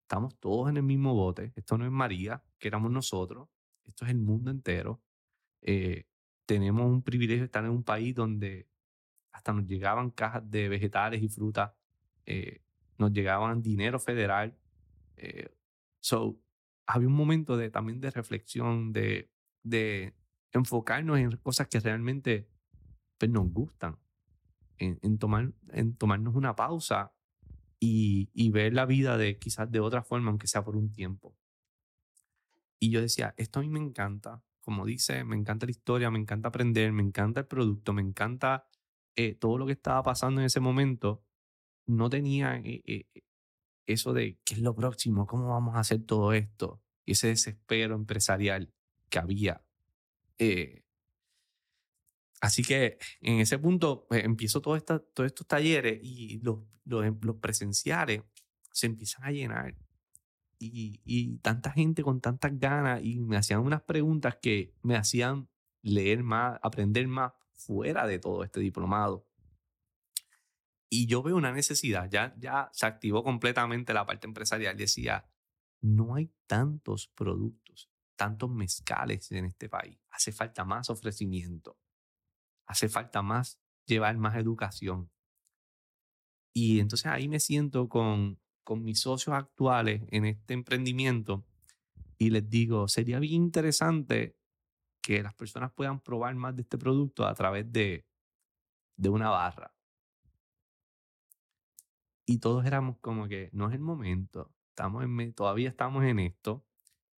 estamos 0.03 0.39
todos 0.39 0.69
en 0.69 0.77
el 0.77 0.83
mismo 0.83 1.13
bote, 1.13 1.51
esto 1.55 1.77
no 1.77 1.85
es 1.85 1.91
María, 1.91 2.43
que 2.59 2.67
éramos 2.69 2.91
nosotros, 2.91 3.49
esto 3.83 4.05
es 4.05 4.11
el 4.11 4.19
mundo 4.19 4.51
entero. 4.51 5.01
Eh, 5.61 6.05
tenemos 6.45 6.85
un 6.85 7.01
privilegio 7.01 7.41
de 7.41 7.45
estar 7.45 7.65
en 7.65 7.71
un 7.71 7.83
país 7.83 8.15
donde 8.15 8.69
hasta 9.37 9.53
nos 9.53 9.67
llegaban 9.67 10.09
cajas 10.09 10.49
de 10.49 10.67
vegetales 10.67 11.21
y 11.21 11.29
frutas, 11.29 11.71
eh, 12.25 12.61
nos 12.97 13.11
llegaban 13.13 13.61
dinero 13.61 13.99
federal. 13.99 14.57
eh, 15.17 15.49
so, 15.99 16.39
había 16.87 17.07
un 17.07 17.13
momento 17.13 17.55
de, 17.55 17.69
también 17.69 17.99
de 18.01 18.09
reflexión, 18.11 18.91
de, 18.93 19.29
de 19.63 20.15
enfocarnos 20.51 21.19
en 21.19 21.37
cosas 21.37 21.67
que 21.67 21.79
realmente 21.79 22.49
pues, 23.19 23.29
nos 23.31 23.51
gustan, 23.51 23.99
en, 24.79 24.99
en 25.03 25.17
tomar, 25.19 25.53
en 25.71 25.95
tomarnos 25.95 26.35
una 26.35 26.55
pausa 26.55 27.13
y, 27.79 28.29
y 28.33 28.49
ver 28.49 28.73
la 28.73 28.85
vida 28.85 29.17
de 29.17 29.37
quizás 29.37 29.69
de 29.71 29.79
otra 29.79 30.01
forma, 30.01 30.29
aunque 30.29 30.47
sea 30.47 30.63
por 30.63 30.75
un 30.75 30.91
tiempo. 30.91 31.35
Y 32.79 32.89
yo 32.89 33.01
decía, 33.01 33.33
esto 33.37 33.59
a 33.59 33.63
mí 33.63 33.69
me 33.69 33.79
encanta, 33.79 34.41
como 34.61 34.85
dice, 34.85 35.23
me 35.23 35.35
encanta 35.35 35.65
la 35.65 35.71
historia, 35.71 36.09
me 36.09 36.19
encanta 36.19 36.49
aprender, 36.49 36.91
me 36.91 37.03
encanta 37.03 37.41
el 37.41 37.47
producto, 37.47 37.93
me 37.93 38.01
encanta 38.01 38.65
eh, 39.17 39.35
todo 39.35 39.57
lo 39.57 39.65
que 39.65 39.73
estaba 39.73 40.01
pasando 40.03 40.39
en 40.39 40.45
ese 40.45 40.61
momento. 40.61 41.23
No 41.87 42.09
tenía 42.09 42.57
eh, 42.57 42.81
eh, 42.85 43.05
eso 43.85 44.13
de 44.13 44.39
qué 44.45 44.53
es 44.53 44.61
lo 44.61 44.75
próximo, 44.75 45.25
cómo 45.25 45.49
vamos 45.49 45.75
a 45.75 45.79
hacer 45.79 46.03
todo 46.03 46.33
esto, 46.33 46.81
y 47.05 47.13
ese 47.13 47.27
desespero 47.27 47.95
empresarial 47.95 48.73
que 49.09 49.19
había. 49.19 49.63
Eh, 50.37 50.83
así 52.41 52.63
que 52.63 52.99
en 53.21 53.39
ese 53.39 53.57
punto 53.57 54.05
pues, 54.07 54.23
empiezo 54.23 54.61
todo 54.61 54.79
todos 54.81 55.25
estos 55.25 55.47
talleres 55.47 55.99
y 56.03 56.39
los, 56.41 56.59
los, 56.85 57.05
los 57.21 57.37
presenciales 57.37 58.21
se 58.71 58.85
empiezan 58.85 59.23
a 59.25 59.31
llenar. 59.31 59.75
Y, 60.59 61.01
y 61.05 61.37
tanta 61.37 61.71
gente 61.71 62.03
con 62.03 62.19
tantas 62.19 62.59
ganas 62.59 63.03
y 63.03 63.19
me 63.19 63.37
hacían 63.37 63.61
unas 63.61 63.83
preguntas 63.83 64.37
que 64.41 64.73
me 64.81 64.95
hacían 64.95 65.49
leer 65.83 66.23
más, 66.23 66.59
aprender 66.63 67.07
más 67.07 67.31
fuera 67.57 68.07
de 68.07 68.19
todo 68.19 68.43
este 68.43 68.59
diplomado. 68.59 69.27
Y 70.89 71.07
yo 71.07 71.21
veo 71.21 71.35
una 71.35 71.51
necesidad, 71.51 72.09
ya, 72.09 72.33
ya 72.37 72.69
se 72.71 72.85
activó 72.85 73.23
completamente 73.23 73.93
la 73.93 74.05
parte 74.05 74.27
empresarial. 74.27 74.77
Decía, 74.77 75.29
no 75.81 76.15
hay 76.15 76.31
tantos 76.45 77.07
productos, 77.07 77.89
tantos 78.15 78.49
mezcales 78.49 79.31
en 79.31 79.45
este 79.45 79.67
país. 79.67 79.99
Hace 80.11 80.31
falta 80.31 80.63
más 80.63 80.89
ofrecimiento. 80.89 81.77
Hace 82.65 82.87
falta 82.87 83.21
más 83.21 83.59
llevar 83.85 84.17
más 84.17 84.37
educación. 84.37 85.11
Y 86.53 86.79
entonces 86.79 87.07
ahí 87.07 87.27
me 87.27 87.39
siento 87.39 87.89
con, 87.89 88.39
con 88.63 88.83
mis 88.83 89.01
socios 89.01 89.35
actuales 89.35 90.03
en 90.09 90.25
este 90.25 90.53
emprendimiento 90.53 91.45
y 92.17 92.31
les 92.31 92.49
digo, 92.49 92.87
sería 92.87 93.19
bien 93.19 93.43
interesante 93.43 94.36
que 95.07 95.23
las 95.23 95.33
personas 95.33 95.71
puedan 95.71 96.01
probar 96.01 96.35
más 96.35 96.53
de 96.53 96.63
este 96.63 96.77
producto 96.77 97.25
a 97.25 97.33
través 97.33 97.71
de, 97.71 98.05
de 98.97 99.07
una 99.07 99.29
barra. 99.29 99.73
Y 102.25 102.39
todos 102.39 102.65
éramos 102.65 102.97
como 102.99 103.25
que 103.29 103.49
no 103.53 103.69
es 103.69 103.73
el 103.73 103.79
momento, 103.79 104.53
estamos 104.67 105.05
en, 105.05 105.33
todavía 105.33 105.69
estamos 105.69 106.03
en 106.03 106.19
esto. 106.19 106.65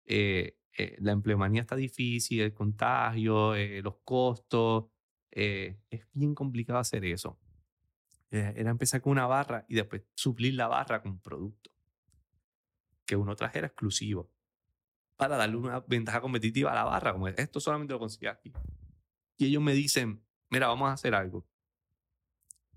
Eh, 0.04 0.58
eh, 0.78 0.98
la 1.00 1.14
empleomanía 1.14 1.62
está 1.62 1.78
difícil, 1.78 2.42
el 2.42 2.54
contagio, 2.54 3.56
eh, 3.56 3.82
los 3.82 3.96
costos. 4.04 4.88
es 5.32 6.06
bien 6.12 6.36
complicado 6.36 6.80
hacer 6.80 7.06
eso. 7.06 7.40
era 8.30 8.70
empezar 8.70 9.02
con 9.02 9.12
una 9.14 9.28
barra 9.28 9.66
y 9.70 9.76
después 9.76 10.04
suplir 10.14 10.56
la 10.56 10.68
barra 10.68 11.02
con 11.02 11.12
un 11.12 11.22
producto 11.22 11.72
que 13.06 13.16
uno 13.16 13.34
trajera 13.38 13.68
exclusivo 13.68 14.30
para 15.18 15.36
darle 15.36 15.57
una 15.57 15.80
ventaja 15.82 16.22
competitiva 16.22 16.72
a 16.72 16.76
la 16.76 16.84
barra, 16.86 17.11
como 17.11 17.28
esto 17.28 17.59
solamente 17.59 17.93
lo 17.93 17.99
consigue 17.99 18.30
aquí. 18.30 18.53
Y 19.38 19.47
ellos 19.47 19.61
me 19.61 19.74
dicen, 19.74 20.24
mira, 20.49 20.68
vamos 20.68 20.89
a 20.89 20.93
hacer 20.93 21.15
algo. 21.15 21.45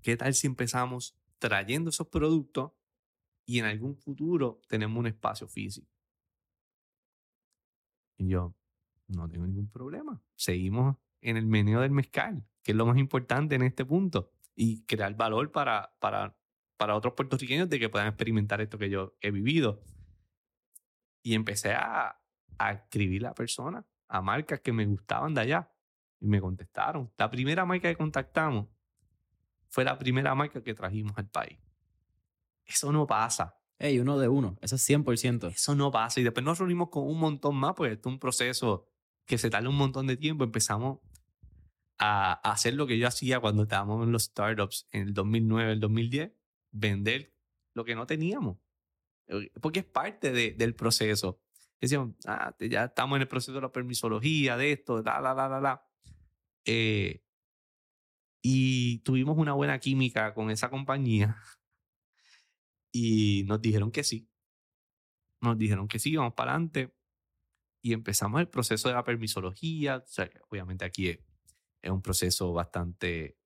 ¿Qué 0.01 0.17
tal 0.17 0.33
si 0.33 0.47
empezamos 0.47 1.15
trayendo 1.37 1.91
esos 1.91 2.07
productos 2.07 2.71
y 3.45 3.59
en 3.59 3.65
algún 3.65 3.95
futuro 3.95 4.59
tenemos 4.67 4.99
un 4.99 5.07
espacio 5.07 5.47
físico? 5.47 5.87
Y 8.17 8.29
yo, 8.29 8.55
no 9.07 9.29
tengo 9.29 9.45
ningún 9.45 9.69
problema. 9.69 10.21
Seguimos 10.35 10.97
en 11.21 11.37
el 11.37 11.45
meneo 11.45 11.81
del 11.81 11.91
mezcal, 11.91 12.43
que 12.63 12.71
es 12.71 12.77
lo 12.77 12.87
más 12.87 12.97
importante 12.97 13.55
en 13.55 13.61
este 13.61 13.85
punto, 13.85 14.31
y 14.55 14.83
crear 14.85 15.15
valor 15.15 15.51
para, 15.51 15.95
para, 15.99 16.35
para 16.77 16.95
otros 16.95 17.13
puertorriqueños 17.13 17.69
de 17.69 17.79
que 17.79 17.89
puedan 17.89 18.07
experimentar 18.07 18.61
esto 18.61 18.79
que 18.79 18.89
yo 18.89 19.15
he 19.21 19.29
vivido. 19.29 19.83
Y 21.23 21.35
empecé 21.35 21.73
a, 21.73 22.20
a 22.67 22.71
escribir 22.73 23.25
a 23.25 23.33
personas, 23.33 23.85
a 24.07 24.21
marcas 24.21 24.59
que 24.61 24.71
me 24.71 24.85
gustaban 24.85 25.33
de 25.33 25.41
allá. 25.41 25.71
Y 26.19 26.27
me 26.27 26.39
contestaron. 26.39 27.11
La 27.17 27.29
primera 27.29 27.65
marca 27.65 27.89
que 27.89 27.95
contactamos 27.95 28.67
fue 29.69 29.83
la 29.83 29.97
primera 29.97 30.35
marca 30.35 30.61
que 30.61 30.73
trajimos 30.73 31.17
al 31.17 31.27
país. 31.29 31.57
Eso 32.65 32.91
no 32.91 33.07
pasa. 33.07 33.57
Hey, 33.79 33.99
uno 33.99 34.19
de 34.19 34.27
uno, 34.27 34.57
eso 34.61 34.75
es 34.75 34.87
100%. 34.87 35.47
Eso 35.47 35.75
no 35.75 35.91
pasa. 35.91 36.19
Y 36.19 36.23
después 36.23 36.45
nos 36.45 36.59
reunimos 36.59 36.89
con 36.89 37.07
un 37.07 37.19
montón 37.19 37.55
más, 37.55 37.73
pues 37.75 37.93
esto 37.93 38.09
es 38.09 38.13
un 38.13 38.19
proceso 38.19 38.85
que 39.25 39.37
se 39.37 39.49
tarda 39.49 39.69
un 39.69 39.77
montón 39.77 40.05
de 40.05 40.17
tiempo. 40.17 40.43
Empezamos 40.43 40.99
a, 41.97 42.33
hacer 42.51 42.75
lo 42.75 42.85
que 42.85 42.99
yo 42.99 43.07
hacía 43.07 43.39
cuando 43.39 43.63
estábamos 43.63 44.05
en 44.05 44.11
los 44.11 44.25
startups 44.25 44.87
en 44.91 45.03
el 45.03 45.13
2009, 45.13 45.71
el 45.73 45.79
2010, 45.79 46.31
vender 46.71 47.33
lo 47.73 47.83
que 47.83 47.95
no 47.95 48.05
teníamos. 48.05 48.57
Eh, 49.27 49.51
porque 49.61 49.79
es 49.79 49.85
parte 49.85 50.31
de, 50.31 50.51
del 50.51 50.75
proceso. 50.75 51.39
Decíamos, 51.81 52.15
ah, 52.27 52.55
ya 52.59 52.85
estamos 52.85 53.15
en 53.15 53.23
el 53.23 53.27
proceso 53.27 53.53
de 53.53 53.61
la 53.61 53.71
permisología, 53.71 54.55
de 54.55 54.71
esto, 54.71 55.01
la, 55.01 55.19
la, 55.19 55.33
la, 55.33 55.49
la, 55.49 55.59
la. 55.59 55.83
Eh, 56.63 57.23
y 58.43 58.99
tuvimos 58.99 59.37
una 59.37 59.53
buena 59.53 59.79
química 59.79 60.33
con 60.35 60.51
esa 60.51 60.69
compañía 60.69 61.37
y 62.93 63.43
nos 63.47 63.61
dijeron 63.61 63.91
que 63.91 64.03
sí. 64.03 64.29
Nos 65.41 65.57
dijeron 65.57 65.87
que 65.87 65.97
sí, 65.97 66.15
vamos 66.15 66.33
para 66.33 66.51
adelante. 66.51 66.95
Y 67.83 67.93
empezamos 67.93 68.39
el 68.41 68.47
proceso 68.47 68.87
de 68.89 68.93
la 68.93 69.03
permisología. 69.03 69.97
O 69.97 70.07
sea, 70.07 70.29
obviamente 70.49 70.85
aquí 70.85 71.07
es, 71.09 71.19
un 71.83 72.03
proceso 72.03 72.53
bastante 72.53 73.39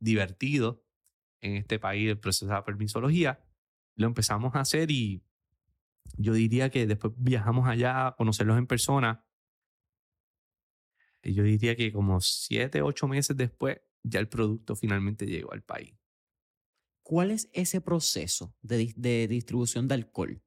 divertido 0.00 0.84
en 1.40 1.54
este 1.54 1.78
país, 1.78 2.10
el 2.10 2.18
proceso 2.18 2.46
de 2.46 2.54
la 2.54 2.64
permisología. 2.64 3.44
Lo 3.94 4.08
empezamos 4.08 4.56
a 4.56 4.60
hacer 4.60 4.90
y 4.90 5.24
yo 6.16 6.32
diría 6.32 6.70
que 6.70 6.86
después 6.86 7.12
viajamos 7.16 7.68
allá 7.68 8.08
a 8.08 8.16
conocerlos 8.16 8.58
en 8.58 8.66
persona. 8.66 9.24
Y 11.22 11.34
yo 11.34 11.42
diría 11.42 11.76
que 11.76 11.92
como 11.92 12.20
siete, 12.20 12.82
ocho 12.82 13.08
meses 13.08 13.36
después, 13.36 13.80
ya 14.02 14.20
el 14.20 14.28
producto 14.28 14.76
finalmente 14.76 15.26
llegó 15.26 15.52
al 15.52 15.62
país. 15.62 15.94
¿Cuál 17.02 17.30
es 17.30 17.48
ese 17.52 17.80
proceso 17.80 18.54
de, 18.62 19.28
distribución 19.28 19.88
de 19.88 19.94
alcohol? 19.94 20.42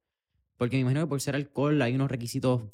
Porque 0.56 0.76
me 0.76 0.82
imagino 0.82 1.02
que 1.02 1.08
por 1.08 1.20
ser 1.20 1.34
alcohol 1.34 1.80
hay 1.80 1.94
unos 1.94 2.10
requisitos 2.10 2.68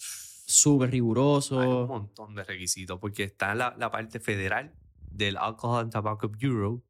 súper 0.46 0.90
rigurosos. 0.90 1.62
Hay 1.62 1.68
un 1.68 1.88
montón 1.88 2.34
de 2.34 2.44
requisitos, 2.44 2.98
porque 2.98 3.24
está 3.24 3.54
la, 3.54 3.76
la 3.78 3.90
parte 3.90 4.18
federal 4.18 4.74
del 5.10 5.36
Alcohol 5.36 5.82
and 5.82 5.92
Tobacco 5.92 6.28
Bureau, 6.28 6.84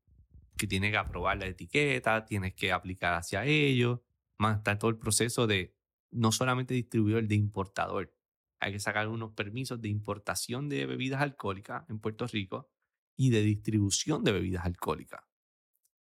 que 0.56 0.66
tiene 0.66 0.90
que 0.90 0.96
aprobar 0.96 1.38
la 1.38 1.46
etiqueta, 1.46 2.24
tienes 2.24 2.54
que 2.54 2.72
aplicar 2.72 3.14
hacia 3.14 3.44
ellos, 3.44 4.00
más 4.38 4.58
está 4.58 4.78
todo 4.78 4.90
el 4.90 4.98
proceso 4.98 5.46
de 5.46 5.75
no 6.10 6.32
solamente 6.32 6.74
distribuidor, 6.74 7.26
de 7.26 7.34
importador. 7.34 8.14
Hay 8.60 8.72
que 8.72 8.80
sacar 8.80 9.08
unos 9.08 9.32
permisos 9.32 9.80
de 9.80 9.88
importación 9.88 10.68
de 10.68 10.86
bebidas 10.86 11.20
alcohólicas 11.20 11.88
en 11.88 11.98
Puerto 11.98 12.26
Rico 12.26 12.70
y 13.16 13.30
de 13.30 13.42
distribución 13.42 14.24
de 14.24 14.32
bebidas 14.32 14.64
alcohólicas, 14.64 15.22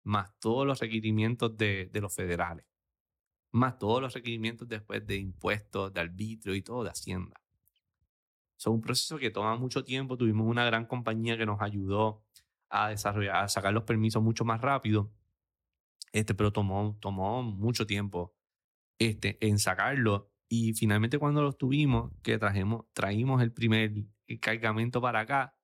más 0.02 0.38
todos 0.38 0.66
los 0.66 0.80
requerimientos 0.80 1.56
de, 1.56 1.90
los 1.94 2.14
federales, 2.14 2.66
más 3.52 3.78
todos 3.78 4.00
los 4.00 4.14
requerimientos 4.14 4.68
después 4.68 5.06
de 5.06 5.16
impuestos, 5.16 5.92
de 5.92 6.00
arbitrio 6.00 6.54
y 6.54 6.62
todo 6.62 6.84
de 6.84 6.90
Hacienda. 6.90 7.40
Es 8.58 8.66
un 8.66 8.80
proceso 8.80 9.18
que 9.18 9.30
toma 9.30 9.56
mucho 9.56 9.82
tiempo. 9.82 10.16
Tuvimos 10.16 10.46
una 10.46 10.64
gran 10.64 10.86
compañía 10.86 11.36
que 11.36 11.44
nos 11.44 11.60
ayudó 11.60 12.22
a 12.68 12.90
desarrollar, 12.90 13.36
a 13.36 13.48
sacar 13.48 13.74
los 13.74 13.82
permisos 13.82 14.22
mucho 14.22 14.44
más 14.44 14.60
rápido. 14.60 15.12
Este, 16.12 16.34
pero 16.34 16.52
tomó, 16.52 16.96
tomó 17.00 17.42
mucho 17.42 17.86
tiempo 17.86 18.36
este, 19.08 19.38
en 19.46 19.58
sacarlo. 19.58 20.30
Y 20.48 20.74
finalmente 20.74 21.18
cuando 21.18 21.42
los 21.42 21.56
tuvimos, 21.56 22.12
que 22.22 22.38
trajimos, 22.38 22.86
traímos 22.92 23.42
el 23.42 23.52
primer 23.52 23.92
cargamento 24.40 25.00
para 25.00 25.20
acá, 25.20 25.56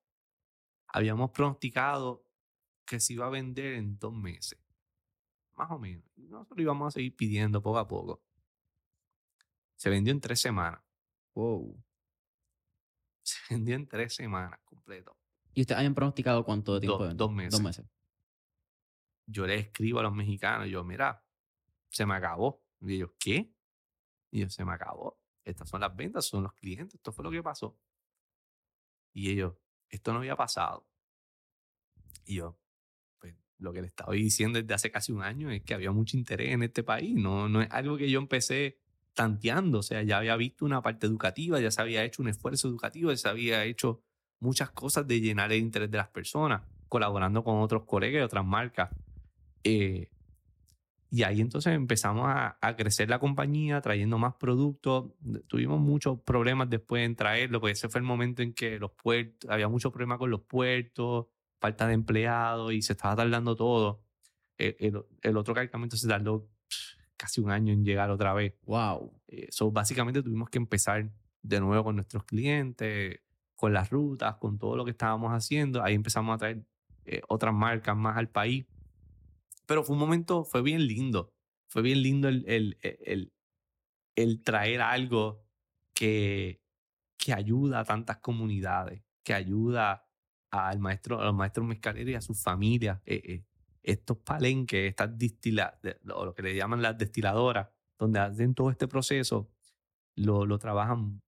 habíamos 0.89 1.30
pronosticado 1.30 2.24
que 2.84 3.01
se 3.01 3.12
iba 3.12 3.26
a 3.26 3.30
vender 3.30 3.74
en 3.74 3.99
dos 3.99 4.14
meses. 4.14 4.59
Más 5.57 5.70
o 5.70 5.78
menos. 5.78 6.05
Nosotros 6.16 6.59
íbamos 6.61 6.89
a 6.89 6.91
seguir 6.93 7.14
pidiendo 7.14 7.61
poco 7.61 7.78
a 7.78 7.86
poco. 7.86 8.22
Se 9.76 9.91
vendió 9.91 10.12
en 10.12 10.20
tres 10.20 10.41
semanas. 10.41 10.80
Wow. 11.34 11.84
Se 13.22 13.55
vendió 13.55 13.76
en 13.76 13.86
tres 13.86 14.14
semanas 14.14 14.59
completo. 14.64 15.16
¿Y 15.53 15.62
ustedes 15.62 15.78
habían 15.78 15.95
pronosticado 15.95 16.45
cuánto 16.45 16.80
tiempo? 16.80 17.07
dos 17.14 17.32
meses. 17.32 17.53
Dos 17.53 17.62
meses. 17.62 17.86
Yo 19.26 19.47
le 19.47 19.57
escribo 19.57 20.01
a 20.01 20.05
los 20.05 20.14
mexicanos, 20.14 20.68
yo, 20.68 20.82
mira, 20.84 21.22
se 21.91 22.07
me 22.07 22.14
acabó. 22.14 22.62
Y 22.80 22.94
ellos, 22.94 23.10
¿qué? 23.18 23.50
Y 24.30 24.40
yo, 24.40 24.50
se 24.50 24.64
me 24.64 24.72
acabó. 24.72 25.18
Estas 25.44 25.68
son 25.68 25.80
las 25.80 25.94
ventas, 25.96 26.26
son 26.26 26.42
los 26.42 26.52
clientes, 26.52 26.96
esto 26.96 27.12
fue 27.12 27.24
lo 27.24 27.30
que 27.30 27.42
pasó. 27.42 27.78
Y 29.12 29.30
ellos, 29.30 29.54
esto 29.88 30.12
no 30.12 30.18
había 30.18 30.36
pasado. 30.36 30.86
Y 32.24 32.36
yo, 32.36 32.58
pues 33.18 33.34
lo 33.58 33.72
que 33.72 33.80
le 33.80 33.86
estaba 33.86 34.12
diciendo 34.12 34.60
desde 34.60 34.74
hace 34.74 34.90
casi 34.90 35.12
un 35.12 35.22
año 35.22 35.50
es 35.50 35.62
que 35.62 35.74
había 35.74 35.90
mucho 35.90 36.16
interés 36.16 36.50
en 36.50 36.62
este 36.62 36.82
país. 36.82 37.14
No, 37.14 37.48
no 37.48 37.62
es 37.62 37.70
algo 37.70 37.96
que 37.96 38.10
yo 38.10 38.18
empecé 38.18 38.78
tanteando. 39.14 39.78
O 39.78 39.82
sea, 39.82 40.02
ya 40.02 40.18
había 40.18 40.36
visto 40.36 40.64
una 40.64 40.82
parte 40.82 41.06
educativa, 41.06 41.58
ya 41.60 41.70
se 41.70 41.80
había 41.80 42.04
hecho 42.04 42.22
un 42.22 42.28
esfuerzo 42.28 42.68
educativo, 42.68 43.10
ya 43.10 43.16
se 43.16 43.28
había 43.28 43.64
hecho 43.64 44.02
muchas 44.40 44.70
cosas 44.70 45.06
de 45.06 45.20
llenar 45.20 45.50
el 45.52 45.60
interés 45.60 45.90
de 45.90 45.98
las 45.98 46.08
personas, 46.08 46.62
colaborando 46.88 47.42
con 47.42 47.60
otros 47.60 47.84
colegas 47.84 48.20
y 48.20 48.24
otras 48.24 48.44
marcas. 48.44 48.90
Eh, 49.64 50.10
y 51.11 51.22
ahí 51.22 51.40
entonces 51.40 51.74
empezamos 51.74 52.26
a, 52.28 52.59
crecer 52.76 53.09
la 53.09 53.18
compañía, 53.18 53.80
trayendo 53.80 54.18
más 54.18 54.34
productos. 54.34 55.12
Tuvimos 55.46 55.80
muchos 55.80 56.20
problemas 56.20 56.68
después 56.68 57.04
en 57.04 57.16
traerlo, 57.16 57.61
porque 57.61 57.72
ese 57.72 57.88
fue 57.88 58.00
el 58.00 58.06
momento 58.06 58.42
en 58.42 58.52
que 58.52 58.78
los 58.78 58.90
puertos, 58.90 59.50
había 59.50 59.68
muchos 59.68 59.90
problemas 59.90 60.18
con 60.18 60.30
los 60.30 60.42
puertos, 60.42 61.26
falta 61.61 61.86
de 61.86 61.94
empleados 61.94 62.72
y 62.74 62.82
se 62.82 62.92
estaba 62.92 63.16
tardando 63.16 63.56
todo. 63.56 64.02
E, 64.59 64.76
el, 64.80 65.02
el, 65.22 65.36
otro 65.38 65.54
cargamento 65.54 65.96
se 65.96 66.06
tardó 66.06 66.46
casi 67.16 67.40
un 67.40 67.50
año 67.50 67.72
en 67.72 67.84
llegar 67.84 68.11
otra 68.11 68.34
vez. 68.34 68.54
Wow. 68.66 69.11
Eso 69.28 69.70
básicamente 69.70 70.22
tuvimos 70.22 70.50
que 70.50 70.59
empezar 70.59 71.11
de 71.42 71.61
nuevo 71.61 71.84
con 71.84 71.96
nuestros 71.96 72.24
clientes, 72.24 73.20
con 73.56 73.72
las 73.72 73.88
rutas, 73.88 74.36
con 74.36 74.59
todo 74.59 74.76
lo 74.76 74.84
que 74.84 74.90
estábamos 74.90 75.32
haciendo. 75.32 75.82
Ahí 75.82 75.94
empezamos 75.94 76.34
a 76.34 76.38
traer 76.38 76.62
eh, 77.06 77.22
otras 77.28 77.54
marcas 77.54 77.96
más 77.96 78.18
al 78.18 78.28
país 78.28 78.66
pero 79.68 79.84
fue 79.84 79.94
un 79.94 80.00
momento, 80.00 80.44
fue 80.44 80.62
bien 80.62 80.86
lindo. 80.86 81.34
Fue 81.68 81.82
bien 81.82 82.02
lindo 82.02 82.28
el, 82.28 82.44
el, 82.48 82.78
el, 82.80 83.34
el 84.16 84.42
traer 84.42 84.80
algo 84.80 85.44
que, 85.94 86.62
que 87.18 87.34
ayuda 87.34 87.80
a 87.80 87.84
tantas 87.84 88.16
comunidades, 88.18 89.02
que 89.22 89.34
ayuda 89.34 90.08
al 90.50 90.78
maestro, 90.78 91.20
a 91.20 91.26
los 91.26 91.34
maestros 91.34 91.66
y 91.94 92.14
a 92.14 92.20
sus 92.22 92.42
familias. 92.42 93.02
Eh, 93.04 93.20
eh, 93.22 93.44
estos 93.82 94.16
palenques, 94.16 94.88
estas 94.88 95.16
distiladoras, 95.18 95.98
o 96.14 96.24
lo 96.24 96.34
que 96.34 96.42
le 96.42 96.56
llaman 96.56 96.80
las 96.80 96.96
destiladoras, 96.96 97.68
donde 97.98 98.20
hacen 98.20 98.54
todo 98.54 98.70
este 98.70 98.88
proceso, 98.88 99.50
lo, 100.16 100.46
lo 100.46 100.58
trabajan 100.58 101.20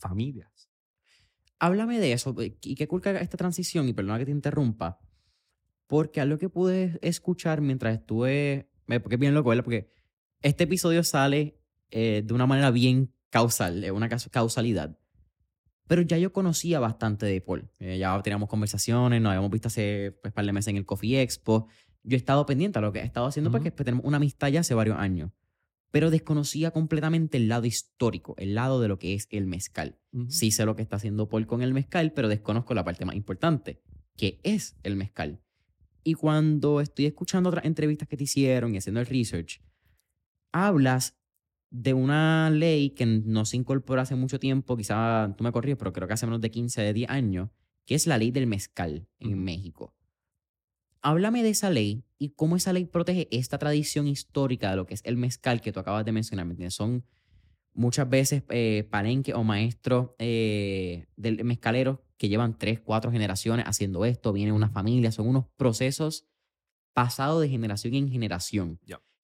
familias. 0.00 0.68
Háblame 1.60 2.00
de 2.00 2.12
eso. 2.12 2.34
Y 2.40 2.74
qué 2.74 2.88
culca 2.88 3.12
esta 3.20 3.36
transición, 3.36 3.88
y 3.88 3.92
perdona 3.92 4.18
que 4.18 4.24
te 4.24 4.32
interrumpa, 4.32 4.98
porque 5.86 6.20
algo 6.20 6.38
que 6.38 6.48
pude 6.48 6.98
escuchar 7.02 7.60
mientras 7.60 7.94
estuve, 7.94 8.68
porque 8.86 9.16
es 9.16 9.20
bien 9.20 9.34
loco, 9.34 9.50
¿verdad? 9.50 9.64
Porque 9.64 9.90
este 10.40 10.64
episodio 10.64 11.02
sale 11.04 11.58
eh, 11.90 12.22
de 12.24 12.34
una 12.34 12.46
manera 12.46 12.70
bien 12.70 13.12
causal, 13.30 13.90
una 13.92 14.08
causalidad. 14.08 14.98
Pero 15.86 16.02
ya 16.02 16.16
yo 16.18 16.32
conocía 16.32 16.80
bastante 16.80 17.26
de 17.26 17.40
Paul. 17.40 17.70
Eh, 17.78 17.98
ya 17.98 18.20
teníamos 18.22 18.48
conversaciones, 18.48 19.20
nos 19.20 19.30
habíamos 19.30 19.50
visto 19.50 19.68
hace 19.68 20.18
pues, 20.22 20.32
par 20.32 20.46
de 20.46 20.52
meses 20.52 20.68
en 20.68 20.76
el 20.76 20.86
Coffee 20.86 21.20
Expo. 21.20 21.68
yo 22.02 22.16
he 22.16 22.18
estado 22.18 22.46
pendiente 22.46 22.78
a 22.78 22.82
lo 22.82 22.92
que 22.92 23.00
he 23.00 23.04
estado 23.04 23.26
haciendo 23.26 23.50
porque 23.50 23.70
pues, 23.70 23.84
tenemos 23.84 24.04
una 24.04 24.16
amistad 24.16 24.48
ya 24.48 24.60
hace 24.60 24.74
varios 24.74 24.98
años. 24.98 25.30
Pero 25.90 26.10
desconocía 26.10 26.72
completamente 26.72 27.36
el 27.36 27.48
lado 27.48 27.66
histórico, 27.66 28.34
el 28.38 28.54
lado 28.54 28.80
de 28.80 28.88
lo 28.88 28.98
que 28.98 29.14
es 29.14 29.28
el 29.30 29.46
mezcal. 29.46 29.98
Sí 30.28 30.50
sé 30.50 30.64
lo 30.64 30.74
que 30.74 30.82
está 30.82 30.96
haciendo 30.96 31.28
Paul 31.28 31.46
con 31.46 31.62
el 31.62 31.72
mezcal, 31.72 32.12
pero 32.12 32.28
desconozco 32.28 32.74
la 32.74 32.84
parte 32.84 33.04
más 33.04 33.14
importante, 33.14 33.80
que 34.16 34.40
es 34.42 34.76
el 34.82 34.96
mezcal. 34.96 35.43
Y 36.04 36.14
cuando 36.14 36.80
estoy 36.80 37.06
escuchando 37.06 37.48
otras 37.48 37.64
entrevistas 37.64 38.06
que 38.06 38.16
te 38.16 38.24
hicieron 38.24 38.74
y 38.74 38.78
haciendo 38.78 39.00
el 39.00 39.06
research, 39.06 39.62
hablas 40.52 41.16
de 41.70 41.94
una 41.94 42.50
ley 42.50 42.90
que 42.90 43.06
no 43.06 43.44
se 43.44 43.56
incorporó 43.56 44.00
hace 44.00 44.14
mucho 44.14 44.38
tiempo, 44.38 44.76
quizá 44.76 45.34
tú 45.36 45.42
me 45.42 45.50
corrías, 45.50 45.78
pero 45.78 45.92
creo 45.92 46.06
que 46.06 46.14
hace 46.14 46.26
menos 46.26 46.40
de 46.40 46.50
15, 46.50 46.82
de 46.82 46.92
10 46.92 47.10
años, 47.10 47.50
que 47.86 47.94
es 47.94 48.06
la 48.06 48.18
ley 48.18 48.30
del 48.30 48.46
mezcal 48.46 49.08
en 49.18 49.42
México. 49.42 49.94
Háblame 51.00 51.42
de 51.42 51.50
esa 51.50 51.70
ley 51.70 52.04
y 52.18 52.30
cómo 52.30 52.56
esa 52.56 52.72
ley 52.72 52.84
protege 52.84 53.28
esta 53.30 53.58
tradición 53.58 54.06
histórica 54.06 54.70
de 54.70 54.76
lo 54.76 54.86
que 54.86 54.94
es 54.94 55.02
el 55.04 55.16
mezcal 55.16 55.60
que 55.60 55.72
tú 55.72 55.80
acabas 55.80 56.04
de 56.04 56.12
mencionar. 56.12 56.46
Son 56.70 57.04
muchas 57.74 58.08
veces 58.08 58.44
eh, 58.48 58.86
palenques 58.90 59.34
o 59.34 59.44
maestros 59.44 60.10
eh, 60.18 61.06
del 61.16 61.44
mezcaleros 61.44 61.98
que 62.16 62.28
llevan 62.28 62.56
tres, 62.56 62.80
cuatro 62.80 63.10
generaciones 63.10 63.66
haciendo 63.66 64.04
esto, 64.04 64.32
viene 64.32 64.52
una 64.52 64.70
familia, 64.70 65.12
son 65.12 65.28
unos 65.28 65.46
procesos 65.56 66.26
pasados 66.92 67.42
de 67.42 67.48
generación 67.48 67.94
en 67.94 68.08
generación, 68.08 68.78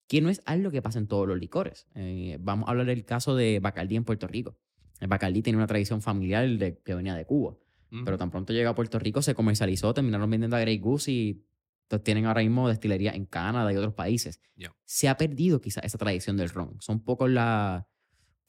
que 0.09 0.21
no 0.21 0.29
es 0.29 0.43
algo 0.45 0.73
que 0.73 0.83
pasa 0.83 0.99
en 0.99 1.07
todos 1.07 1.27
los 1.27 1.39
licores. 1.39 1.87
Eh, 1.95 2.37
vamos 2.41 2.67
a 2.67 2.73
hablar 2.73 2.87
del 2.87 3.05
caso 3.05 3.37
de 3.37 3.61
Bacardí 3.61 3.95
en 3.95 4.05
Puerto 4.05 4.27
Rico. 4.27 4.59
El 4.99 5.07
Bacardí 5.07 5.41
tiene 5.41 5.57
una 5.57 5.69
tradición 5.69 6.03
familiar 6.03 6.49
de, 6.49 6.79
que 6.79 6.95
venía 6.95 7.15
de 7.15 7.25
Cuba, 7.25 7.57
pero 8.05 8.19
tan 8.19 8.31
pronto 8.31 8.53
llega 8.53 8.71
a 8.71 8.75
Puerto 8.75 8.99
Rico 8.99 9.21
se 9.21 9.35
comercializó, 9.35 9.95
terminaron 9.95 10.31
vendiendo 10.31 10.57
a 10.57 10.61
Grey 10.61 10.79
Goose 10.79 11.11
y 11.11 11.45
entonces 11.83 12.05
tienen 12.05 12.27
ahora 12.27 12.43
mismo 12.43 12.69
destilería 12.69 13.11
en 13.13 13.27
Canadá 13.27 13.73
y 13.73 13.77
otros 13.77 13.95
países. 13.95 14.41
Se 14.85 15.09
ha 15.09 15.17
perdido 15.17 15.61
quizás 15.61 15.85
esa 15.85 15.99
tradición 15.99 16.37
del 16.37 16.51
ron. 16.51 16.77
Son 16.81 17.01
pocos 17.01 17.29
la, 17.29 17.90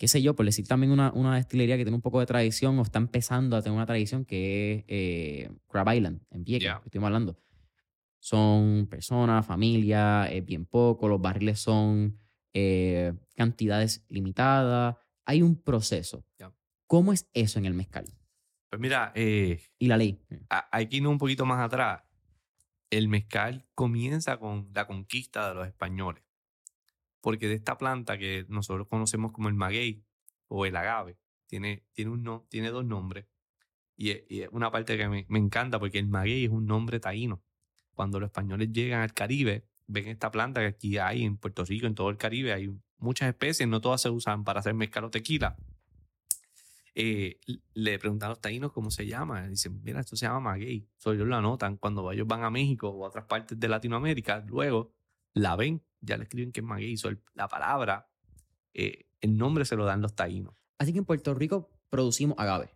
qué 0.01 0.07
sé 0.07 0.19
yo, 0.23 0.35
por 0.35 0.47
decir 0.47 0.67
también 0.67 0.91
una, 0.91 1.11
una 1.13 1.35
destilería 1.35 1.77
que 1.77 1.83
tiene 1.83 1.95
un 1.95 2.01
poco 2.01 2.19
de 2.19 2.25
tradición 2.25 2.79
o 2.79 2.81
está 2.81 2.97
empezando 2.97 3.55
a 3.55 3.61
tener 3.61 3.75
una 3.75 3.85
tradición 3.85 4.25
que 4.25 4.73
es 4.73 4.85
eh, 4.87 5.51
Crab 5.67 5.93
Island, 5.93 6.23
en 6.31 6.43
Vieques, 6.43 6.73
que 6.79 6.85
estuvimos 6.85 7.09
hablando. 7.09 7.37
Son 8.17 8.87
personas, 8.89 9.45
familia, 9.45 10.25
es 10.25 10.43
bien 10.43 10.65
poco, 10.65 11.07
los 11.07 11.21
barriles 11.21 11.59
son 11.59 12.17
eh, 12.51 13.13
cantidades 13.35 14.03
limitadas. 14.09 14.95
Hay 15.23 15.43
un 15.43 15.61
proceso. 15.61 16.25
¿Cómo 16.87 17.13
es 17.13 17.29
eso 17.33 17.59
en 17.59 17.67
el 17.67 17.75
mezcal? 17.75 18.05
Pues 18.71 18.81
mira, 18.81 19.11
eh, 19.13 19.61
y 19.77 19.85
la 19.85 19.97
ley. 19.97 20.19
Hay 20.71 20.87
que 20.87 20.97
ir 20.97 21.05
un 21.05 21.19
poquito 21.19 21.45
más 21.45 21.59
atrás 21.63 22.01
el 22.89 23.07
mezcal 23.07 23.67
comienza 23.75 24.37
con 24.37 24.71
la 24.73 24.87
conquista 24.87 25.49
de 25.49 25.53
los 25.53 25.67
españoles. 25.67 26.23
Porque 27.21 27.47
de 27.47 27.55
esta 27.55 27.77
planta 27.77 28.17
que 28.17 28.45
nosotros 28.49 28.87
conocemos 28.87 29.31
como 29.31 29.47
el 29.47 29.53
maguey 29.53 30.03
o 30.47 30.65
el 30.65 30.75
agave, 30.75 31.17
tiene, 31.47 31.83
tiene, 31.93 32.11
un 32.11 32.23
no, 32.23 32.45
tiene 32.49 32.69
dos 32.69 32.85
nombres. 32.85 33.25
Y 33.95 34.11
es, 34.11 34.49
una 34.51 34.71
parte 34.71 34.97
que 34.97 35.07
me, 35.07 35.25
encanta 35.29 35.79
porque 35.79 35.99
el 35.99 36.07
maguey 36.07 36.45
es 36.45 36.51
un 36.51 36.65
nombre 36.65 36.99
taíno. 36.99 37.43
Cuando 37.93 38.19
los 38.19 38.27
españoles 38.27 38.71
llegan 38.71 39.01
al 39.01 39.13
Caribe, 39.13 39.65
ven 39.85 40.07
esta 40.07 40.31
planta 40.31 40.61
que 40.61 40.67
aquí 40.67 40.97
hay 40.97 41.23
en 41.23 41.37
Puerto 41.37 41.63
Rico, 41.65 41.85
en 41.87 41.93
todo 41.93 42.09
el 42.09 42.17
Caribe, 42.17 42.53
hay 42.53 42.73
muchas 42.97 43.29
especies, 43.29 43.67
no 43.69 43.81
todas 43.81 44.01
se 44.01 44.09
usan 44.09 44.43
para 44.43 44.61
hacer 44.61 44.73
mezcal 44.73 45.03
o 45.03 45.09
tequila. 45.11 45.55
Eh, 46.93 47.39
le 47.73 47.99
preguntan 47.99 48.27
a 48.27 48.29
los 48.31 48.41
taínos 48.41 48.71
cómo 48.71 48.91
se 48.91 49.05
llama. 49.05 49.47
Dicen, 49.47 49.81
mira, 49.83 49.99
esto 49.99 50.15
se 50.15 50.25
llama 50.25 50.39
maguey. 50.39 50.87
So, 50.97 51.13
ellos 51.13 51.27
lo 51.27 51.35
anotan. 51.35 51.77
Cuando 51.77 52.11
ellos 52.11 52.27
van 52.27 52.43
a 52.43 52.49
México 52.49 52.89
o 52.89 53.05
a 53.05 53.09
otras 53.09 53.25
partes 53.25 53.59
de 53.59 53.67
Latinoamérica, 53.67 54.43
luego 54.47 54.93
la 55.33 55.55
ven, 55.55 55.83
ya 55.99 56.17
le 56.17 56.23
escriben 56.23 56.51
que 56.51 56.61
es 56.61 56.65
maguey. 56.65 56.95
La 57.33 57.47
palabra, 57.47 58.09
eh, 58.73 59.05
el 59.19 59.37
nombre 59.37 59.65
se 59.65 59.75
lo 59.75 59.85
dan 59.85 60.01
los 60.01 60.15
taínos. 60.15 60.55
Así 60.77 60.93
que 60.93 60.99
en 60.99 61.05
Puerto 61.05 61.33
Rico 61.33 61.69
producimos 61.89 62.37
agave. 62.39 62.69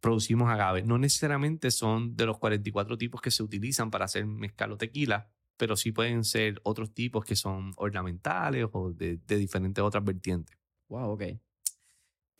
Producimos 0.00 0.48
agave. 0.50 0.82
No 0.82 0.98
necesariamente 0.98 1.70
son 1.70 2.16
de 2.16 2.26
los 2.26 2.38
44 2.38 2.98
tipos 2.98 3.20
que 3.20 3.30
se 3.30 3.42
utilizan 3.42 3.90
para 3.90 4.06
hacer 4.06 4.26
mezcal 4.26 4.72
o 4.72 4.76
tequila, 4.76 5.30
pero 5.56 5.76
sí 5.76 5.92
pueden 5.92 6.24
ser 6.24 6.60
otros 6.64 6.92
tipos 6.92 7.24
que 7.24 7.36
son 7.36 7.72
ornamentales 7.76 8.66
o 8.72 8.92
de, 8.92 9.18
de 9.18 9.36
diferentes 9.36 9.82
otras 9.82 10.04
vertientes. 10.04 10.56
Wow, 10.88 11.12
ok. 11.12 11.22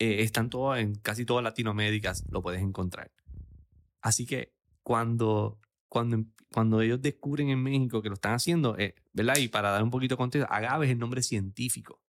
Eh, 0.03 0.23
están 0.23 0.49
todos 0.49 0.77
en 0.79 0.95
casi 0.95 1.23
toda 1.23 1.41
Latinoamérica, 1.41 2.13
lo 2.29 2.41
puedes 2.41 2.61
encontrar. 2.61 3.11
Así 4.01 4.25
que 4.25 4.53
cuando, 4.81 5.61
cuando, 5.93 6.15
em, 6.15 6.25
cuando 6.51 6.81
ellos 6.81 6.99
descubren 7.03 7.49
en 7.49 7.61
México 7.61 8.01
que 8.01 8.09
lo 8.09 8.15
están 8.15 8.33
haciendo, 8.33 8.75
eh, 8.79 8.95
¿verdad? 9.13 9.37
Y 9.37 9.47
para 9.47 9.69
dar 9.69 9.83
un 9.83 9.91
poquito 9.91 10.15
de 10.15 10.17
contexto, 10.17 10.51
agave 10.51 10.87
es 10.87 10.91
el 10.91 10.97
nombre 10.97 11.21
científico 11.21 12.01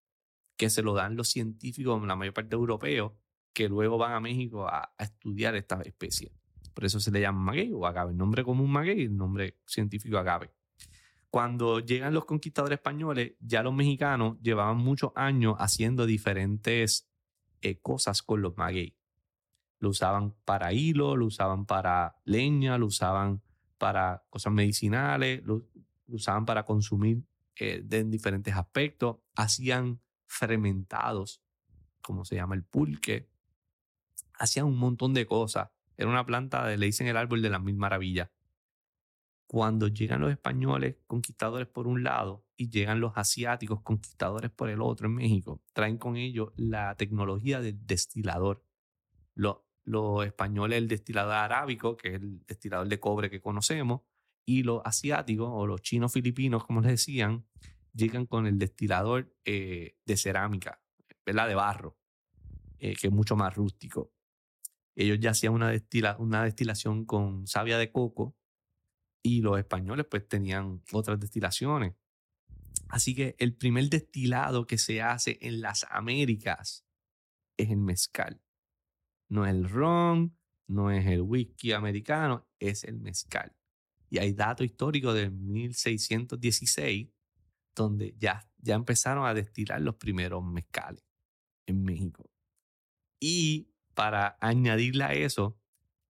que 0.57 0.71
se 0.71 0.83
lo 0.83 0.95
dan 0.95 1.17
los 1.17 1.29
científicos, 1.29 2.03
la 2.07 2.17
mayor 2.17 2.33
parte 2.33 2.55
europeos, 2.55 3.13
que 3.53 3.69
luego 3.69 3.99
van 3.99 4.13
a 4.13 4.21
México 4.21 4.67
a, 4.67 4.95
estudiar 4.99 5.55
esta 5.55 5.83
especie. 5.83 6.33
Por 6.73 6.87
eso 6.87 6.99
se 6.99 7.11
le 7.11 7.21
llama 7.21 7.53
maguey 7.53 7.73
o 7.75 7.87
agave. 7.87 8.13
El 8.13 8.17
nombre 8.17 8.43
común 8.43 8.71
maguey, 8.71 9.03
el 9.03 9.17
nombre 9.19 9.59
científico 9.67 10.17
agave. 10.17 10.51
Cuando 11.29 11.81
llegan 11.81 12.15
los 12.15 12.25
conquistadores 12.25 12.79
españoles, 12.79 13.35
ya 13.39 13.63
los 13.63 13.75
mexicanos 13.75 14.39
llevaban 14.41 14.79
muchos 14.79 15.13
años 15.15 15.57
haciendo 15.59 16.07
diferentes 16.07 17.07
eh, 17.61 17.81
cosas 17.81 18.23
con 18.23 18.41
los 18.41 18.57
maguey. 18.57 18.97
Lo 19.79 19.91
usaban 19.91 20.35
para 20.47 20.73
hilo, 20.73 21.17
lo 21.17 21.27
usaban 21.27 21.67
para 21.67 22.17
leña, 22.25 22.79
lo 22.79 22.87
usaban 22.87 23.43
para 23.85 24.25
cosas 24.31 24.51
medicinales, 24.51 25.45
lo, 25.45 25.69
usaban 26.09 26.47
para 26.47 26.65
consumir 26.65 27.23
eh, 27.61 27.85
en 27.91 28.11
diferentes 28.11 28.55
aspectos. 28.55 29.19
Hacían 29.37 30.01
fermentados, 30.27 31.43
como 32.01 32.25
se 32.25 32.37
llama 32.37 32.55
el 32.55 32.65
pulque. 32.65 33.29
Hacían 34.39 34.65
un 34.65 34.79
montón 34.79 35.13
de 35.13 35.27
cosas. 35.27 35.69
Era 35.99 36.09
una 36.09 36.25
planta, 36.25 36.67
de, 36.67 36.79
le 36.79 36.87
dicen 36.87 37.09
el 37.09 37.19
árbol 37.19 37.43
de 37.43 37.51
las 37.51 37.63
mil 37.63 37.77
maravillas. 37.77 38.31
Cuando 39.47 39.89
llegan 39.89 40.23
los 40.23 40.31
españoles 40.31 40.97
conquistadores 41.07 41.69
por 41.69 41.87
un 41.87 42.05
lado 42.05 42.47
y 42.57 42.71
llegan 42.71 43.01
los 43.01 43.13
asiáticos 43.17 43.83
conquistadores 43.83 44.51
por 44.51 44.71
el 44.71 44.81
otro 44.81 45.09
en 45.09 45.17
México, 45.17 45.61
traen 45.75 45.99
con 45.99 46.17
ellos 46.17 46.55
la 46.57 46.95
tecnología 46.95 47.61
del 47.61 47.87
destilador. 47.87 48.65
Los, 49.35 49.59
españoles 50.25 50.79
el 50.79 50.89
destilador 50.89 51.35
arábico, 51.35 51.97
que 51.97 52.09
es 52.09 52.15
el 52.15 52.45
destilador 52.47 52.89
de 52.89 53.01
cobre 53.01 53.31
que 53.31 53.41
conocemos, 53.41 54.03
y 54.47 54.63
los 54.63 54.83
asiáticos 54.85 55.49
o 55.51 55.67
los 55.67 55.83
chinos 55.83 56.13
filipinos, 56.13 56.65
como 56.65 56.81
les 56.81 56.93
decían, 56.93 57.47
llegan 57.93 58.27
con 58.27 58.47
el 58.47 58.59
destilador 58.59 59.35
eh, 59.45 59.97
de 60.05 60.17
cerámica, 60.17 60.83
¿verdad? 61.25 61.49
De 61.49 61.55
barro, 61.55 61.99
eh, 62.79 62.95
que 62.95 63.07
es 63.07 63.13
mucho 63.13 63.37
más 63.37 63.55
rústico. 63.55 64.13
Ellos 64.97 65.19
ya 65.21 65.31
hacían 65.31 65.55
una, 65.55 65.73
una 66.19 66.45
destilación 66.45 67.05
con 67.05 67.47
savia 67.47 67.79
de 67.79 67.91
coco 67.91 68.37
y 69.23 69.41
los 69.41 69.59
españoles 69.59 70.07
pues 70.09 70.29
tenían 70.29 70.83
otras 70.93 71.19
destilaciones. 71.19 71.95
Así 72.89 73.15
que 73.15 73.35
el 73.39 73.55
primer 73.57 73.89
destilado 73.89 74.67
que 74.67 74.79
se 74.79 75.03
hace 75.03 75.39
en 75.41 75.61
las 75.61 75.87
Américas 75.91 76.85
es 77.57 77.71
el 77.71 77.79
mezcal. 77.79 78.44
No 79.29 79.47
es 79.47 79.53
el 79.53 79.69
ron, 79.69 80.37
no 80.69 80.91
es 80.91 81.07
el 81.07 81.23
whisky 81.23 81.73
americano, 81.73 82.47
es 82.59 82.85
el 82.85 82.99
mezcal. 82.99 83.55
Y 84.11 84.19
hay 84.19 84.33
datos 84.33 84.67
históricos 84.67 85.15
de 85.15 85.31
1616 85.31 87.09
donde 87.75 88.15
ya, 88.19 88.49
ya 88.59 88.75
empezaron 88.77 89.27
a 89.27 89.35
destilar 89.35 89.81
los 89.81 89.97
primeros 89.97 90.45
mezcales 90.45 91.05
en 91.67 91.83
México. 91.83 92.31
Y 93.21 93.71
para 93.95 94.37
añadirle 94.41 95.05
a 95.05 95.15
eso, 95.15 95.59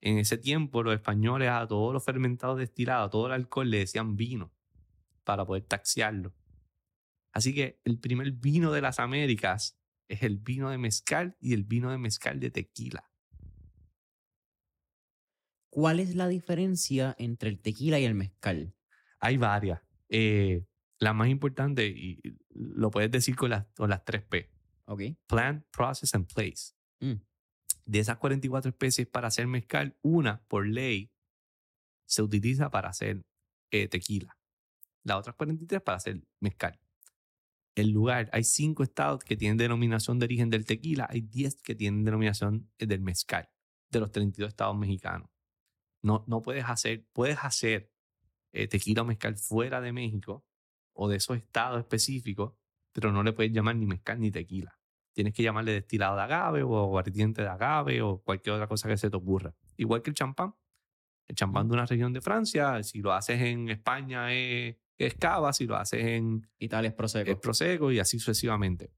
en 0.00 0.18
ese 0.18 0.36
tiempo 0.36 0.82
los 0.82 0.94
españoles 0.94 1.48
a 1.48 1.66
todos 1.66 1.92
los 1.92 2.04
fermentados 2.04 2.58
destilados, 2.58 3.06
a 3.06 3.10
todo 3.10 3.26
el 3.26 3.32
alcohol 3.32 3.70
le 3.70 3.78
decían 3.78 4.16
vino 4.16 4.52
para 5.24 5.46
poder 5.46 5.64
taxiarlo. 5.64 6.34
Así 7.32 7.54
que 7.54 7.80
el 7.84 7.98
primer 7.98 8.32
vino 8.32 8.70
de 8.70 8.82
las 8.82 9.00
Américas 9.00 9.78
es 10.14 10.22
el 10.22 10.38
vino 10.38 10.70
de 10.70 10.78
mezcal 10.78 11.36
y 11.40 11.52
el 11.52 11.64
vino 11.64 11.90
de 11.90 11.98
mezcal 11.98 12.40
de 12.40 12.50
tequila. 12.50 13.10
¿Cuál 15.70 16.00
es 16.00 16.14
la 16.14 16.28
diferencia 16.28 17.14
entre 17.18 17.50
el 17.50 17.60
tequila 17.60 17.98
y 17.98 18.04
el 18.04 18.14
mezcal? 18.14 18.74
Hay 19.20 19.36
varias. 19.36 19.80
Eh, 20.08 20.64
la 20.98 21.12
más 21.12 21.28
importante, 21.28 21.86
y 21.86 22.20
lo 22.50 22.90
puedes 22.90 23.10
decir 23.10 23.36
con 23.36 23.50
las, 23.50 23.66
con 23.76 23.90
las 23.90 24.04
tres 24.04 24.22
P. 24.22 24.50
Okay. 24.86 25.16
Plant, 25.26 25.64
Process 25.70 26.14
and 26.14 26.32
Place. 26.32 26.74
Mm 27.00 27.20
de 27.86 27.98
esas 27.98 28.18
44 28.18 28.70
especies 28.70 29.06
para 29.06 29.28
hacer 29.28 29.46
mezcal, 29.46 29.96
una 30.02 30.42
por 30.48 30.66
ley 30.66 31.10
se 32.06 32.22
utiliza 32.22 32.70
para 32.70 32.88
hacer 32.88 33.22
eh, 33.70 33.88
tequila. 33.88 34.36
Las 35.02 35.18
otras 35.18 35.36
43 35.36 35.82
para 35.82 35.96
hacer 35.96 36.22
mezcal. 36.40 36.78
El 37.74 37.90
lugar, 37.90 38.30
hay 38.32 38.44
cinco 38.44 38.82
estados 38.84 39.24
que 39.24 39.36
tienen 39.36 39.56
denominación 39.56 40.18
de 40.18 40.26
origen 40.26 40.48
del 40.48 40.64
tequila, 40.64 41.08
hay 41.10 41.22
10 41.22 41.62
que 41.62 41.74
tienen 41.74 42.04
denominación 42.04 42.70
eh, 42.78 42.86
del 42.86 43.00
mezcal, 43.00 43.48
de 43.90 44.00
los 44.00 44.12
32 44.12 44.48
estados 44.48 44.76
mexicanos. 44.76 45.28
No, 46.02 46.24
no 46.28 46.42
puedes 46.42 46.64
hacer, 46.66 47.06
puedes 47.12 47.38
hacer 47.42 47.90
eh, 48.52 48.68
tequila 48.68 49.02
o 49.02 49.04
mezcal 49.04 49.36
fuera 49.36 49.80
de 49.80 49.92
México 49.92 50.44
o 50.92 51.08
de 51.08 51.16
esos 51.16 51.36
estados 51.36 51.80
específicos, 51.80 52.54
pero 52.92 53.10
no 53.10 53.24
le 53.24 53.32
puedes 53.32 53.52
llamar 53.52 53.74
ni 53.74 53.86
mezcal 53.86 54.20
ni 54.20 54.30
tequila. 54.30 54.78
Tienes 55.12 55.32
que 55.32 55.42
llamarle 55.42 55.72
destilado 55.72 56.16
de 56.16 56.22
agave 56.22 56.62
o 56.62 56.78
aguardiente 56.78 57.42
de 57.42 57.48
agave 57.48 58.02
o 58.02 58.22
cualquier 58.22 58.54
otra 58.54 58.68
cosa 58.68 58.88
que 58.88 58.96
se 58.96 59.10
te 59.10 59.16
ocurra. 59.16 59.54
Igual 59.76 60.02
que 60.02 60.10
el 60.10 60.16
champán. 60.16 60.54
El 61.26 61.36
champán 61.36 61.68
de 61.68 61.74
una 61.74 61.86
región 61.86 62.12
de 62.12 62.20
Francia, 62.20 62.82
si 62.82 63.00
lo 63.00 63.12
haces 63.12 63.40
en 63.40 63.70
España 63.70 64.32
es, 64.32 64.76
es 64.98 65.14
cava, 65.14 65.52
si 65.52 65.66
lo 65.66 65.76
haces 65.76 66.04
en 66.04 66.48
Italia 66.58 66.88
es 66.88 66.94
prosecco. 66.94 67.30
es 67.30 67.38
prosecco 67.38 67.92
y 67.92 67.98
así 67.98 68.18
sucesivamente. 68.18 68.92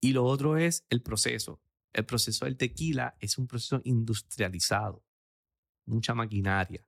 Y 0.00 0.12
lo 0.12 0.24
otro 0.24 0.56
es 0.56 0.86
el 0.90 1.02
proceso. 1.02 1.62
El 1.92 2.04
proceso 2.06 2.44
del 2.44 2.56
tequila 2.56 3.16
es 3.18 3.36
un 3.38 3.46
proceso 3.46 3.80
industrializado, 3.84 5.04
mucha 5.86 6.14
maquinaria. 6.14 6.86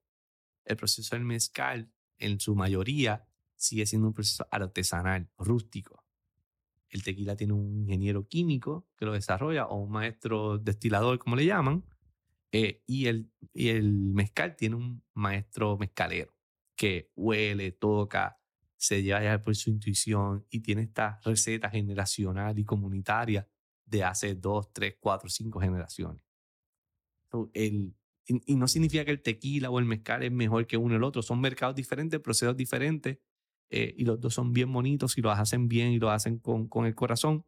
El 0.64 0.76
proceso 0.76 1.16
del 1.16 1.24
mezcal, 1.24 1.92
en 2.18 2.38
su 2.38 2.54
mayoría, 2.54 3.26
sigue 3.56 3.84
siendo 3.84 4.08
un 4.08 4.14
proceso 4.14 4.46
artesanal, 4.50 5.28
rústico. 5.38 6.04
El 6.88 7.02
tequila 7.02 7.36
tiene 7.36 7.54
un 7.54 7.80
ingeniero 7.80 8.28
químico 8.28 8.86
que 8.96 9.06
lo 9.06 9.12
desarrolla 9.12 9.66
o 9.66 9.76
un 9.76 9.90
maestro 9.90 10.58
destilador, 10.58 11.18
como 11.18 11.36
le 11.36 11.46
llaman, 11.46 11.84
eh, 12.52 12.82
y, 12.86 13.06
el, 13.06 13.32
y 13.54 13.70
el 13.70 14.12
mezcal 14.12 14.56
tiene 14.56 14.76
un 14.76 15.02
maestro 15.14 15.78
mezcalero 15.78 16.34
que 16.82 17.12
huele, 17.14 17.70
toca, 17.70 18.40
se 18.76 19.04
lleva 19.04 19.22
ya 19.22 19.40
por 19.40 19.54
su 19.54 19.70
intuición 19.70 20.44
y 20.50 20.62
tiene 20.62 20.82
esta 20.82 21.20
receta 21.24 21.70
generacional 21.70 22.58
y 22.58 22.64
comunitaria 22.64 23.48
de 23.86 24.02
hace 24.02 24.34
dos, 24.34 24.72
tres, 24.72 24.96
cuatro, 24.98 25.28
cinco 25.28 25.60
generaciones. 25.60 26.20
El, 27.52 27.94
y, 28.26 28.56
no 28.56 28.66
significa 28.66 29.04
que 29.04 29.12
el 29.12 29.22
tequila 29.22 29.70
o 29.70 29.78
el 29.78 29.84
mezcal 29.84 30.24
es 30.24 30.32
mejor 30.32 30.66
que 30.66 30.76
uno 30.76 30.96
el 30.96 31.04
otro, 31.04 31.22
son 31.22 31.40
mercados 31.40 31.76
diferentes, 31.76 32.18
procesos 32.18 32.56
diferentes, 32.56 33.20
eh, 33.70 33.94
y 33.96 34.04
los 34.04 34.18
dos 34.18 34.34
son 34.34 34.52
bien 34.52 34.72
bonitos 34.72 35.16
y 35.16 35.20
los 35.22 35.38
hacen 35.38 35.68
bien 35.68 35.92
y 35.92 36.00
lo 36.00 36.10
hacen 36.10 36.40
con, 36.40 36.66
con 36.66 36.84
el 36.84 36.96
corazón, 36.96 37.46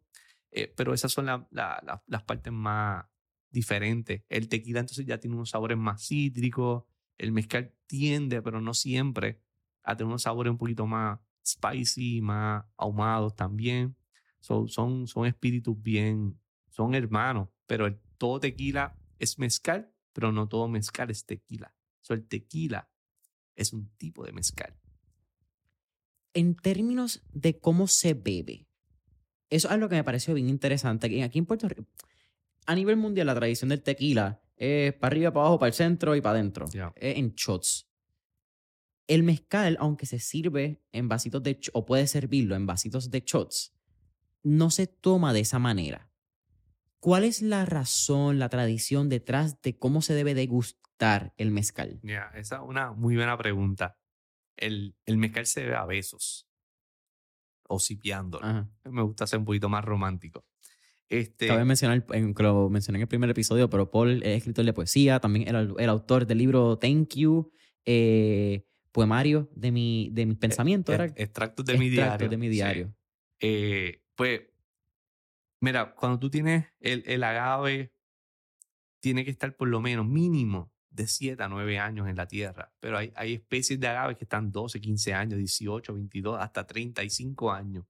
eh, 0.52 0.72
pero 0.76 0.94
esas 0.94 1.10
son 1.10 1.26
la- 1.26 1.48
la- 1.50 1.82
la- 1.84 2.04
las 2.06 2.22
partes 2.22 2.52
más 2.52 3.04
diferentes. 3.50 4.22
El 4.28 4.48
tequila 4.48 4.78
entonces 4.78 5.04
ya 5.04 5.18
tiene 5.18 5.34
unos 5.34 5.50
sabores 5.50 5.76
más 5.76 6.06
cítricos, 6.06 6.84
el 7.18 7.32
mezcal 7.32 7.74
tiende, 7.86 8.42
pero 8.42 8.60
no 8.60 8.74
siempre, 8.74 9.40
a 9.82 9.96
tener 9.96 10.08
unos 10.08 10.22
sabores 10.22 10.50
un 10.50 10.58
poquito 10.58 10.86
más 10.86 11.20
spicy, 11.44 12.20
más 12.20 12.64
ahumados 12.76 13.36
también. 13.36 13.96
So, 14.40 14.68
son, 14.68 15.06
son 15.06 15.26
espíritus 15.26 15.80
bien, 15.80 16.38
son 16.70 16.94
hermanos, 16.94 17.48
pero 17.66 17.94
todo 18.18 18.40
tequila 18.40 18.96
es 19.18 19.38
mezcal, 19.38 19.92
pero 20.12 20.32
no 20.32 20.48
todo 20.48 20.68
mezcal 20.68 21.10
es 21.10 21.24
tequila. 21.24 21.74
So, 22.00 22.14
el 22.14 22.26
tequila 22.26 22.90
es 23.54 23.72
un 23.72 23.88
tipo 23.96 24.24
de 24.24 24.32
mezcal. 24.32 24.74
En 26.34 26.56
términos 26.56 27.22
de 27.32 27.58
cómo 27.58 27.86
se 27.86 28.14
bebe, 28.14 28.66
eso 29.50 29.68
es 29.68 29.72
algo 29.72 29.88
que 29.88 29.94
me 29.94 30.04
pareció 30.04 30.34
bien 30.34 30.48
interesante. 30.48 31.22
Aquí 31.22 31.38
en 31.38 31.46
Puerto 31.46 31.68
Rico, 31.68 31.86
a 32.66 32.74
nivel 32.74 32.96
mundial, 32.96 33.28
la 33.28 33.34
tradición 33.34 33.68
del 33.68 33.82
tequila 33.82 34.43
es 34.56 34.92
para 34.94 35.12
arriba, 35.12 35.32
para 35.32 35.46
abajo, 35.46 35.58
para 35.58 35.68
el 35.68 35.74
centro 35.74 36.16
y 36.16 36.20
para 36.20 36.38
adentro. 36.38 36.66
Es 36.66 37.16
en 37.16 37.34
shots. 37.34 37.88
El 39.06 39.22
mezcal, 39.22 39.76
aunque 39.80 40.06
se 40.06 40.18
sirve 40.18 40.82
en 40.92 41.08
vasitos 41.08 41.42
de 41.42 41.60
o 41.72 41.84
puede 41.84 42.06
servirlo 42.06 42.54
en 42.54 42.66
vasitos 42.66 43.10
de 43.10 43.22
shots, 43.24 43.74
no 44.42 44.70
se 44.70 44.86
toma 44.86 45.32
de 45.32 45.40
esa 45.40 45.58
manera. 45.58 46.10
¿Cuál 47.00 47.24
es 47.24 47.42
la 47.42 47.66
razón, 47.66 48.38
la 48.38 48.48
tradición 48.48 49.10
detrás 49.10 49.60
de 49.60 49.78
cómo 49.78 50.00
se 50.00 50.14
debe 50.14 50.34
degustar 50.34 51.34
el 51.36 51.50
mezcal? 51.50 52.00
Esa 52.34 52.56
es 52.56 52.62
una 52.62 52.92
muy 52.92 53.16
buena 53.16 53.36
pregunta. 53.36 53.98
El, 54.56 54.96
el 55.04 55.18
mezcal 55.18 55.44
se 55.44 55.64
bebe 55.64 55.76
a 55.76 55.84
besos 55.84 56.48
o 57.68 57.78
sipiándolo. 57.78 58.46
Ajá. 58.46 58.70
Me 58.84 59.02
gusta 59.02 59.26
ser 59.26 59.40
un 59.40 59.44
poquito 59.44 59.68
más 59.68 59.84
romántico. 59.84 60.46
Este, 61.08 61.46
Cabe 61.48 61.64
mencionar, 61.64 62.04
en- 62.12 62.34
que 62.34 62.42
lo 62.42 62.68
mencioné 62.70 62.98
en 62.98 63.02
el 63.02 63.08
primer 63.08 63.28
episodio, 63.30 63.68
pero 63.70 63.90
Paul 63.90 64.22
es 64.22 64.38
escritor 64.38 64.64
de 64.64 64.72
poesía, 64.72 65.20
también 65.20 65.54
el, 65.54 65.74
el 65.78 65.88
autor 65.88 66.26
del 66.26 66.38
libro 66.38 66.78
Thank 66.78 67.14
You, 67.16 67.52
eh, 67.84 68.64
poemario 68.90 69.50
de, 69.54 69.70
mi, 69.72 70.08
de 70.12 70.26
mis 70.26 70.38
pensamientos. 70.38 70.94
ex- 70.94 71.02
era 71.04 71.12
extractos 71.16 71.64
de 71.66 71.76
mi 71.78 71.88
diario. 71.90 72.28
de 72.28 72.36
mi 72.36 72.46
sí. 72.46 72.52
diario. 72.52 72.94
Eh, 73.40 74.02
pues, 74.14 74.42
mira, 75.60 75.94
cuando 75.94 76.18
tú 76.18 76.30
tienes 76.30 76.66
el, 76.80 77.02
el 77.06 77.22
agave, 77.24 77.92
tiene 79.00 79.24
que 79.24 79.30
estar 79.30 79.54
por 79.56 79.68
lo 79.68 79.80
menos 79.80 80.06
mínimo 80.06 80.72
de 80.90 81.06
7 81.06 81.42
a 81.42 81.48
9 81.48 81.78
años 81.78 82.08
en 82.08 82.16
la 82.16 82.26
tierra. 82.26 82.72
Pero 82.80 82.96
hay, 82.96 83.12
hay 83.16 83.34
especies 83.34 83.78
de 83.80 83.88
agaves 83.88 84.16
que 84.16 84.24
están 84.24 84.50
12, 84.52 84.80
15 84.80 85.12
años, 85.12 85.38
18, 85.38 85.92
22, 85.92 86.38
hasta 86.40 86.66
35 86.66 87.52
años. 87.52 87.84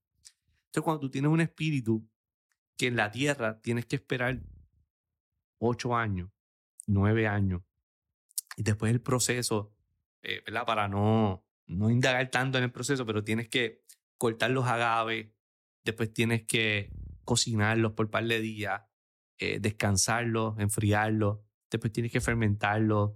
Entonces, 0.67 0.83
cuando 0.83 1.01
tú 1.03 1.11
tienes 1.11 1.31
un 1.31 1.41
espíritu 1.41 2.05
que 2.77 2.87
en 2.87 2.97
la 2.97 3.11
tierra 3.11 3.61
tienes 3.61 3.87
que 3.87 3.97
esperar 3.97 4.41
8 5.59 5.97
años, 5.97 6.31
9 6.87 7.27
años, 7.27 7.62
y 8.57 8.62
después 8.62 8.93
el 8.93 9.01
proceso, 9.01 9.72
eh, 10.22 10.43
¿verdad? 10.47 10.64
Para 10.66 10.89
no, 10.89 11.45
no 11.66 11.91
indagar 11.91 12.31
tanto 12.31 12.59
en 12.59 12.64
el 12.64 12.72
proceso, 12.72 13.07
pero 13.07 13.25
tienes 13.25 13.49
que 13.49 13.83
cortar 14.18 14.51
los 14.51 14.66
agaves, 14.66 15.29
después 15.85 16.12
tienes 16.12 16.45
que 16.47 16.91
cocinarlos 17.25 17.93
por 17.93 18.11
par 18.11 18.25
de 18.25 18.41
días, 18.41 18.83
eh, 19.39 19.59
descansarlos, 19.61 20.59
enfriarlos, 20.59 21.41
después 21.70 21.93
tienes 21.93 22.12
que 22.12 22.20
fermentarlos 22.20 23.12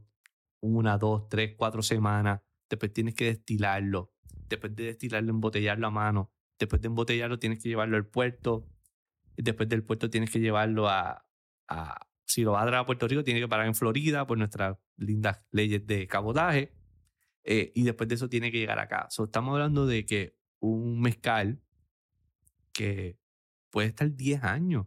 una, 0.60 0.98
dos, 0.98 1.28
tres, 1.28 1.54
cuatro 1.56 1.82
semanas, 1.82 2.40
después 2.68 2.92
tienes 2.92 3.14
que 3.14 3.26
destilarlo, 3.26 4.12
después 4.48 4.74
de 4.74 4.84
destilarlo, 4.84 5.30
embotellarlo 5.30 5.86
a 5.86 5.90
mano, 5.90 6.32
después 6.58 6.82
de 6.82 6.88
embotellarlo 6.88 7.38
tienes 7.38 7.62
que 7.62 7.68
llevarlo 7.68 7.96
al 7.96 8.06
puerto, 8.06 8.66
después 9.42 9.68
del 9.68 9.84
puerto 9.84 10.10
tienes 10.10 10.30
que 10.30 10.40
llevarlo 10.40 10.88
a, 10.88 11.24
si 12.24 12.42
lo 12.42 12.52
vas 12.52 12.62
a 12.62 12.66
traer 12.66 12.82
a 12.82 12.86
Puerto 12.86 13.08
Rico, 13.08 13.24
tiene 13.24 13.40
que 13.40 13.48
parar 13.48 13.66
en 13.66 13.74
Florida 13.74 14.26
por 14.26 14.38
nuestras 14.38 14.76
lindas 14.96 15.42
leyes 15.50 15.86
de 15.86 16.06
cabotaje. 16.06 16.72
eh, 17.44 17.72
y 17.74 17.84
después 17.84 18.08
de 18.08 18.16
eso 18.16 18.28
tiene 18.28 18.52
que 18.52 18.58
llegar 18.58 18.78
acá. 18.78 19.08
So, 19.10 19.24
estamos 19.24 19.54
hablando 19.54 19.86
de 19.86 20.04
que 20.06 20.36
un 20.60 21.00
mezcal 21.00 21.62
que 22.72 23.18
puede 23.70 23.88
estar 23.88 24.14
10 24.14 24.42
años 24.44 24.86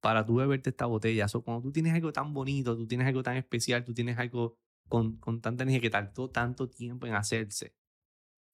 para 0.00 0.24
tú 0.24 0.36
beberte 0.36 0.70
esta 0.70 0.86
botella. 0.86 1.28
So, 1.28 1.42
cuando 1.42 1.62
tú 1.62 1.72
tienes 1.72 1.94
algo 1.94 2.12
tan 2.12 2.32
bonito, 2.32 2.76
tú 2.76 2.86
tienes 2.86 3.06
algo 3.06 3.22
tan 3.22 3.36
especial, 3.36 3.84
tú 3.84 3.94
tienes 3.94 4.18
algo 4.18 4.58
con, 4.88 5.18
con 5.18 5.40
tanta 5.40 5.64
energía 5.64 5.82
que 5.82 5.90
tardó 5.90 6.30
tanto 6.30 6.68
tiempo 6.70 7.06
en 7.06 7.14
hacerse, 7.14 7.74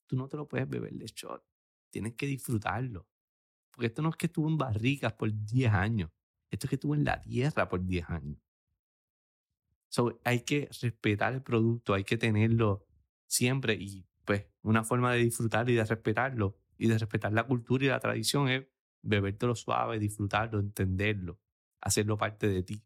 tú 0.06 0.16
no 0.16 0.28
te 0.28 0.36
lo 0.36 0.48
puedes 0.48 0.68
beber 0.68 0.92
de 0.94 1.06
shot. 1.06 1.44
Tienes 1.90 2.14
que 2.14 2.26
disfrutarlo. 2.26 3.06
Porque 3.76 3.88
esto 3.88 4.00
no 4.00 4.08
es 4.08 4.16
que 4.16 4.26
estuvo 4.26 4.48
en 4.48 4.56
barricas 4.56 5.12
por 5.12 5.30
10 5.30 5.70
años. 5.70 6.10
Esto 6.50 6.66
es 6.66 6.70
que 6.70 6.76
estuvo 6.76 6.94
en 6.94 7.04
la 7.04 7.20
tierra 7.20 7.68
por 7.68 7.84
10 7.84 8.08
años. 8.08 8.38
So, 9.90 10.18
hay 10.24 10.40
que 10.40 10.68
respetar 10.80 11.34
el 11.34 11.42
producto, 11.42 11.92
hay 11.92 12.02
que 12.02 12.16
tenerlo 12.16 12.86
siempre 13.26 13.74
y 13.74 14.06
pues 14.24 14.46
una 14.62 14.82
forma 14.82 15.12
de 15.12 15.18
disfrutarlo 15.18 15.70
y 15.72 15.76
de 15.76 15.84
respetarlo 15.84 16.56
y 16.78 16.88
de 16.88 16.98
respetar 16.98 17.32
la 17.32 17.46
cultura 17.46 17.84
y 17.84 17.88
la 17.88 18.00
tradición 18.00 18.48
es 18.48 18.66
bebértelo 19.02 19.54
suave, 19.54 19.98
disfrutarlo, 19.98 20.58
entenderlo, 20.58 21.38
hacerlo 21.80 22.16
parte 22.16 22.48
de 22.48 22.62
ti. 22.62 22.82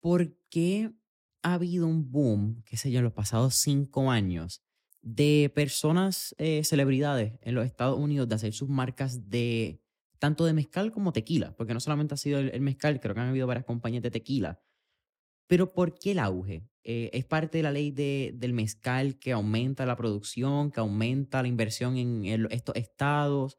¿Por 0.00 0.36
qué 0.48 0.90
ha 1.42 1.54
habido 1.54 1.86
un 1.86 2.10
boom, 2.10 2.62
qué 2.64 2.78
sé 2.78 2.90
yo, 2.90 2.98
en 2.98 3.04
los 3.04 3.12
pasados 3.12 3.56
cinco 3.56 4.10
años 4.10 4.65
de 5.06 5.52
personas, 5.54 6.34
eh, 6.38 6.64
celebridades 6.64 7.34
en 7.42 7.54
los 7.54 7.64
Estados 7.64 7.98
Unidos 7.98 8.28
de 8.28 8.34
hacer 8.34 8.52
sus 8.52 8.68
marcas 8.68 9.30
de 9.30 9.80
tanto 10.18 10.44
de 10.46 10.52
mezcal 10.54 10.92
como 10.92 11.12
tequila? 11.12 11.54
Porque 11.56 11.74
no 11.74 11.80
solamente 11.80 12.14
ha 12.14 12.16
sido 12.18 12.40
el, 12.40 12.50
el 12.50 12.60
mezcal, 12.60 13.00
creo 13.00 13.14
que 13.14 13.20
han 13.20 13.28
habido 13.28 13.46
varias 13.46 13.66
compañías 13.66 14.02
de 14.02 14.10
tequila. 14.10 14.62
Pero 15.48 15.72
¿por 15.72 15.98
qué 15.98 16.12
el 16.12 16.18
auge? 16.18 16.68
Eh, 16.84 17.10
¿Es 17.12 17.24
parte 17.24 17.58
de 17.58 17.62
la 17.64 17.72
ley 17.72 17.90
de- 17.92 18.32
del 18.36 18.52
mezcal 18.52 19.18
que 19.18 19.32
aumenta 19.32 19.86
la 19.86 19.96
producción, 19.96 20.70
que 20.72 20.80
aumenta 20.80 21.42
la 21.42 21.48
inversión 21.48 21.96
en 21.98 22.24
el- 22.26 22.48
estos 22.50 22.76
estados? 22.76 23.58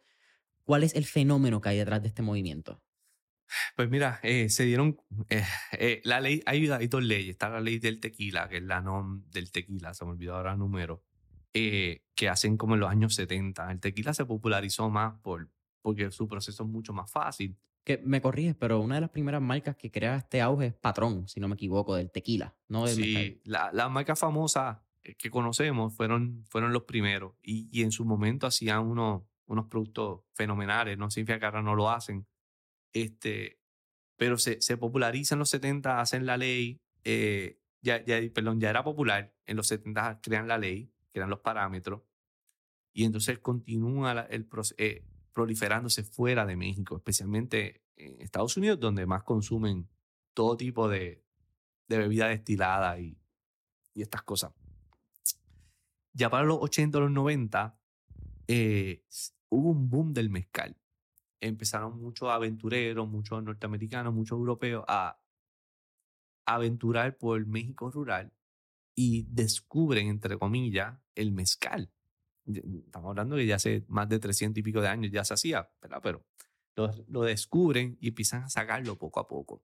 ¿Cuál 0.66 0.84
es 0.84 0.96
el 0.96 1.06
fenómeno 1.06 1.62
que 1.62 1.70
hay 1.70 1.78
detrás 1.80 2.02
de 2.04 2.10
este 2.10 2.24
movimiento? 2.24 2.84
Pues 3.76 3.90
mira, 3.90 4.20
eh, 4.24 4.50
se 4.50 4.66
dieron 4.66 4.98
eh, 5.30 5.44
eh, 5.74 6.02
la 6.04 6.20
ley, 6.22 6.42
hay, 6.46 6.68
hay 6.70 6.88
dos 6.88 7.04
leyes, 7.04 7.32
está 7.32 7.50
la 7.50 7.62
ley 7.62 7.80
del 7.80 8.00
tequila, 8.00 8.48
que 8.50 8.58
es 8.58 8.64
la 8.64 8.82
NOM 8.82 9.24
del 9.30 9.52
tequila, 9.52 9.94
se 9.94 10.06
me 10.06 10.12
olvidó 10.12 10.36
ahora 10.36 10.54
el 10.54 10.60
número, 10.60 11.04
eh, 11.58 12.04
que 12.16 12.30
hacen 12.30 12.58
como 12.58 12.74
en 12.76 12.80
los 12.82 12.90
años 12.90 13.16
70. 13.16 13.72
El 13.72 13.80
tequila 13.80 14.14
se 14.14 14.26
popularizó 14.26 14.90
más 14.90 15.20
por, 15.22 15.50
porque 15.82 16.12
su 16.12 16.28
proceso 16.28 16.64
es 16.64 16.70
mucho 16.70 16.94
más 16.94 17.12
fácil. 17.12 17.56
Que 17.84 17.98
me 18.00 18.22
corriges, 18.22 18.56
pero 18.56 18.80
una 18.82 18.96
de 18.96 19.02
las 19.02 19.10
primeras 19.12 19.42
marcas 19.42 19.76
que 19.78 19.90
crea 19.92 20.18
este 20.18 20.42
auge 20.42 20.68
es 20.68 20.74
Patrón, 20.74 21.28
si 21.28 21.40
no 21.40 21.48
me 21.48 21.56
equivoco, 21.56 21.96
del 21.96 22.12
tequila, 22.12 22.56
no 22.68 22.86
del. 22.86 22.96
Sí, 22.96 23.42
la- 23.46 23.72
las 23.72 23.90
marcas 23.90 24.20
famosas 24.20 24.78
eh, 25.04 25.16
que 25.16 25.30
conocemos 25.32 25.94
fueron, 25.96 26.44
fueron 26.50 26.74
los 26.74 26.84
primeros 26.84 27.34
y, 27.42 27.70
y 27.72 27.84
en 27.84 27.92
su 27.94 28.04
momento 28.04 28.46
hacían 28.46 28.86
unos, 28.86 29.24
unos 29.46 29.68
productos 29.68 30.22
fenomenales, 30.34 30.98
no 30.98 31.10
significa 31.10 31.40
que 31.40 31.46
ahora 31.46 31.62
no 31.62 31.76
lo 31.76 31.90
hacen, 31.90 32.28
este, 32.94 33.60
pero 34.18 34.38
se, 34.38 34.60
se 34.62 34.78
populariza 34.78 35.36
en 35.36 35.40
los 35.40 35.50
70, 35.50 36.02
hacen 36.02 36.26
la 36.26 36.38
ley, 36.38 36.82
eh, 37.04 37.60
ya, 37.82 38.04
ya, 38.04 38.18
perdón, 38.34 38.60
ya 38.60 38.70
era 38.70 38.84
popular. 38.84 39.34
En 39.46 39.56
los 39.56 39.68
70 39.68 40.20
crean 40.22 40.48
la 40.48 40.58
ley, 40.58 40.92
crean 41.18 41.30
los 41.30 41.40
parámetros. 41.40 42.02
Y 42.94 43.04
entonces 43.04 43.40
continúa 43.40 44.28
el 44.30 44.48
eh, 44.78 45.04
proliferándose 45.34 46.04
fuera 46.04 46.46
de 46.46 46.56
México, 46.56 46.96
especialmente 46.96 47.84
en 47.96 48.22
Estados 48.22 48.56
Unidos, 48.58 48.80
donde 48.80 49.06
más 49.06 49.24
consumen 49.24 49.88
todo 50.34 50.56
tipo 50.58 50.88
de, 50.88 51.24
de 51.88 51.98
bebida 51.98 52.28
destilada 52.28 53.00
y, 53.00 53.18
y 53.94 54.02
estas 54.02 54.22
cosas. 54.24 54.54
Ya 56.14 56.30
para 56.30 56.46
los 56.46 56.58
80 56.62 56.98
o 56.98 57.02
los 57.02 57.12
90, 57.12 57.80
eh, 58.48 59.04
hubo 59.50 59.72
un 59.72 59.90
boom 59.90 60.14
del 60.14 60.30
mezcal. 60.30 60.76
Empezaron 61.40 62.00
muchos 62.00 62.30
aventureros, 62.30 63.08
muchos 63.08 63.44
norteamericanos, 63.44 64.14
muchos 64.14 64.38
europeos 64.38 64.84
a 64.88 65.20
aventurar 66.46 67.18
por 67.18 67.46
México 67.46 67.92
rural 67.92 68.34
y 69.00 69.28
descubren, 69.30 70.08
entre 70.08 70.40
comillas, 70.40 70.98
el 71.14 71.32
mezcal. 71.32 71.92
Ya- 72.46 72.62
Estamos 72.84 73.12
hablando 73.12 73.36
que 73.36 73.46
ya 73.46 73.56
hace 73.58 73.86
más 73.88 74.10
de 74.10 74.18
300 74.20 74.60
y 74.60 74.64
pico 74.64 74.82
de 74.82 74.88
años 74.88 75.12
ya 75.12 75.24
se 75.24 75.36
hacía, 75.36 75.70
¿verdad? 75.82 76.00
Pero 76.02 76.26
lo, 76.76 76.92
lo 77.08 77.22
descubren 77.22 77.96
y 78.02 78.08
empiezan 78.10 78.44
a 78.44 78.50
sacarlo 78.50 78.98
poco 78.98 79.20
a 79.20 79.28
poco. 79.28 79.64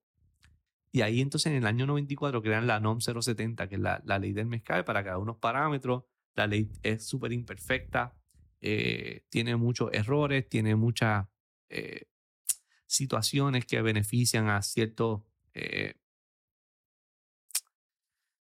Y 0.91 1.01
ahí 1.01 1.19
entonces 1.19 1.47
en 1.47 1.57
el 1.57 1.65
año 1.65 1.87
94 1.87 2.43
crean 2.43 2.67
la 2.67 2.79
NOM 2.79 2.99
070, 3.01 3.67
que 3.67 3.75
es 3.75 3.81
la, 3.81 4.03
la 4.05 4.19
ley 4.19 4.33
del 4.33 4.45
mezcal, 4.45 4.85
para 4.85 5.03
cada 5.03 5.17
unos 5.17 5.37
parámetros. 5.37 6.03
La 6.35 6.45
ley 6.45 6.69
es 6.83 7.07
súper 7.07 7.31
imperfecta, 7.31 8.15
eh, 8.61 9.25
tiene 9.29 9.55
muchos 9.55 9.89
errores, 9.93 10.47
tiene 10.47 10.75
muchas 10.75 11.25
eh, 11.69 12.03
situaciones 12.85 13.65
que 13.65 13.81
benefician 13.81 14.49
a 14.49 14.61
ciertos, 14.61 15.23
eh, 15.55 15.95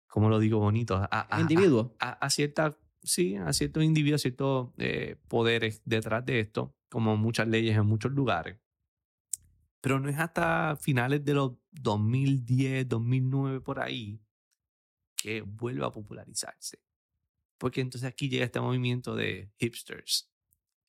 ¿cómo 0.09 0.29
lo 0.29 0.39
digo 0.39 0.59
bonito? 0.59 0.97
A, 0.97 1.09
a- 1.11 1.37
a- 1.37 1.41
Individuo. 1.41 1.95
a, 2.01 2.11
a 2.13 2.31
ciertas, 2.31 2.75
sí, 3.03 3.37
a 3.37 3.53
ciertos 3.53 3.85
individuos, 3.85 4.23
ciertos 4.23 4.71
eh, 4.79 5.17
poderes 5.29 5.83
detrás 5.85 6.25
de 6.25 6.41
esto, 6.41 6.75
como 6.91 7.17
muchas 7.17 7.49
leyes 7.49 7.77
en 7.77 7.87
muchos 7.87 8.13
lugares. 8.13 8.59
Pero 9.81 10.01
no 10.01 10.09
es 10.09 10.19
hasta 10.19 10.77
finales 10.77 11.25
de 11.25 11.35
los 11.35 11.53
2010, 11.71 12.89
2009, 12.89 13.61
por 13.61 13.79
ahí, 13.81 14.21
que 15.17 15.43
vuelve 15.43 15.85
a 15.85 15.91
popularizarse. 15.91 16.79
Porque 17.59 17.81
entonces 17.81 18.09
aquí 18.09 18.29
llega 18.29 18.45
este 18.45 18.61
movimiento 18.61 19.15
de 19.15 19.51
hipsters 19.59 20.31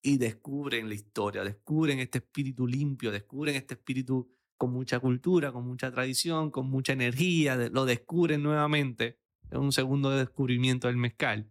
y 0.01 0.17
descubren 0.17 0.89
la 0.89 0.95
historia, 0.95 1.43
descubren 1.43 1.99
este 1.99 2.19
espíritu 2.19 2.65
limpio, 2.67 3.11
descubren 3.11 3.55
este 3.55 3.75
espíritu 3.75 4.36
con 4.57 4.71
mucha 4.71 4.99
cultura, 4.99 5.51
con 5.51 5.65
mucha 5.65 5.91
tradición, 5.91 6.51
con 6.51 6.69
mucha 6.69 6.93
energía, 6.93 7.55
lo 7.55 7.85
descubren 7.85 8.43
nuevamente. 8.43 9.19
Es 9.51 9.57
un 9.57 9.71
segundo 9.71 10.09
descubrimiento 10.11 10.87
del 10.87 10.97
mezcal. 10.97 11.49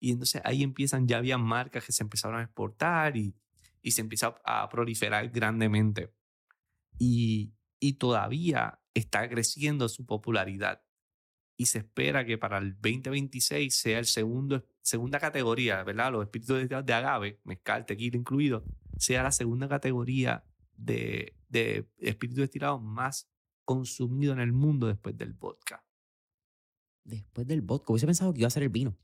Y 0.00 0.10
entonces 0.10 0.42
ahí 0.44 0.62
empiezan, 0.62 1.06
ya 1.06 1.18
había 1.18 1.38
marcas 1.38 1.84
que 1.84 1.92
se 1.92 2.02
empezaron 2.02 2.40
a 2.40 2.42
exportar 2.42 3.16
y, 3.16 3.34
y 3.82 3.92
se 3.92 4.00
empieza 4.00 4.34
a 4.44 4.68
proliferar 4.68 5.28
grandemente. 5.30 6.12
Y, 6.98 7.52
y 7.78 7.94
todavía 7.94 8.80
está 8.94 9.28
creciendo 9.28 9.88
su 9.88 10.06
popularidad. 10.06 10.82
Y 11.58 11.66
se 11.66 11.78
espera 11.78 12.24
que 12.26 12.36
para 12.36 12.58
el 12.58 12.74
2026 12.74 13.74
sea 13.74 13.98
el 13.98 14.06
segundo, 14.06 14.64
segunda 14.82 15.18
categoría, 15.18 15.82
¿verdad? 15.84 16.12
Los 16.12 16.24
espíritus 16.24 16.68
de 16.68 16.94
agave, 16.94 17.40
mezcal, 17.44 17.86
tequila 17.86 18.16
incluido, 18.16 18.64
sea 18.98 19.22
la 19.22 19.32
segunda 19.32 19.68
categoría 19.68 20.44
de, 20.74 21.35
de 21.48 21.88
espíritus 21.98 22.40
destilados 22.40 22.82
más 22.82 23.28
consumido 23.64 24.32
en 24.32 24.40
el 24.40 24.52
mundo 24.52 24.86
después 24.86 25.16
del 25.16 25.32
vodka. 25.32 25.84
Después 27.04 27.46
del 27.46 27.62
vodka, 27.62 27.92
hubiese 27.92 28.06
pensado 28.06 28.32
que 28.32 28.40
iba 28.40 28.48
a 28.48 28.50
ser 28.50 28.64
el 28.64 28.68
vino. 28.68 28.96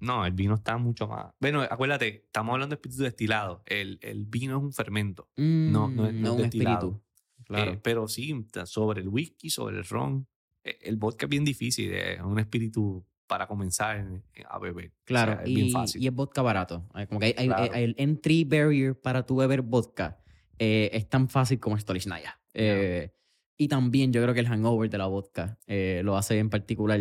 No, 0.00 0.24
el 0.26 0.32
vino 0.32 0.54
está 0.54 0.76
mucho 0.78 1.06
más. 1.08 1.32
Bueno, 1.40 1.62
acuérdate, 1.62 2.24
estamos 2.26 2.52
hablando 2.54 2.74
de 2.74 2.78
espíritus 2.78 3.02
destilados. 3.04 3.62
El, 3.66 3.98
el 4.02 4.26
vino 4.26 4.58
es 4.58 4.62
un 4.62 4.72
fermento. 4.72 5.28
No, 5.36 5.88
no 5.88 6.06
es- 6.06 6.14
Mm, 6.14 6.20
no 6.22 6.34
un 6.34 6.42
destilado. 6.42 6.86
espíritu. 6.88 7.02
Claro. 7.44 7.72
Eh, 7.72 7.80
pero 7.82 8.08
sí, 8.08 8.46
sobre 8.64 9.00
el 9.02 9.08
whisky, 9.08 9.50
sobre 9.50 9.78
el 9.78 9.84
ron. 9.84 10.26
eh, 10.64 10.78
El 10.82 10.96
vodka 10.96 11.26
es 11.26 11.30
bien 11.30 11.44
difícil, 11.44 11.92
es 11.94 12.20
un 12.20 12.38
espíritu 12.38 13.06
para 13.28 13.46
comenzar 13.46 13.98
en- 13.98 14.24
en- 14.34 14.44
a 14.48 14.58
beber. 14.58 14.88
O 14.90 15.04
Claro, 15.04 15.32
sea, 15.34 15.42
es 15.42 15.48
y, 15.50 15.54
bien 15.54 15.70
fácil. 15.70 16.02
y 16.02 16.06
es 16.08 16.12
vodka 16.14 16.42
barato. 16.42 16.88
Eh, 16.96 17.06
Como 17.06 17.20
que 17.20 17.26
hay, 17.26 17.34
hay- 17.38 17.46
Claro. 17.46 17.72
hay- 17.72 17.84
el 17.84 17.94
entry 17.98 18.44
barrier 18.44 19.00
para 19.00 19.24
tu 19.24 19.36
beber 19.36 19.62
vodka 19.62 20.18
eh, 20.58 20.90
es 20.92 21.08
tan 21.08 21.28
fácil 21.28 21.58
como 21.60 21.78
Stolichnaya. 21.78 22.40
Eh, 22.54 23.10
y 23.58 23.68
también 23.68 24.12
yo 24.12 24.22
creo 24.22 24.34
que 24.34 24.40
el 24.40 24.48
hangover 24.48 24.88
de 24.90 24.98
la 24.98 25.06
vodka 25.06 25.58
eh, 25.66 26.02
lo 26.04 26.16
hace 26.16 26.38
en 26.38 26.50
particular. 26.50 27.00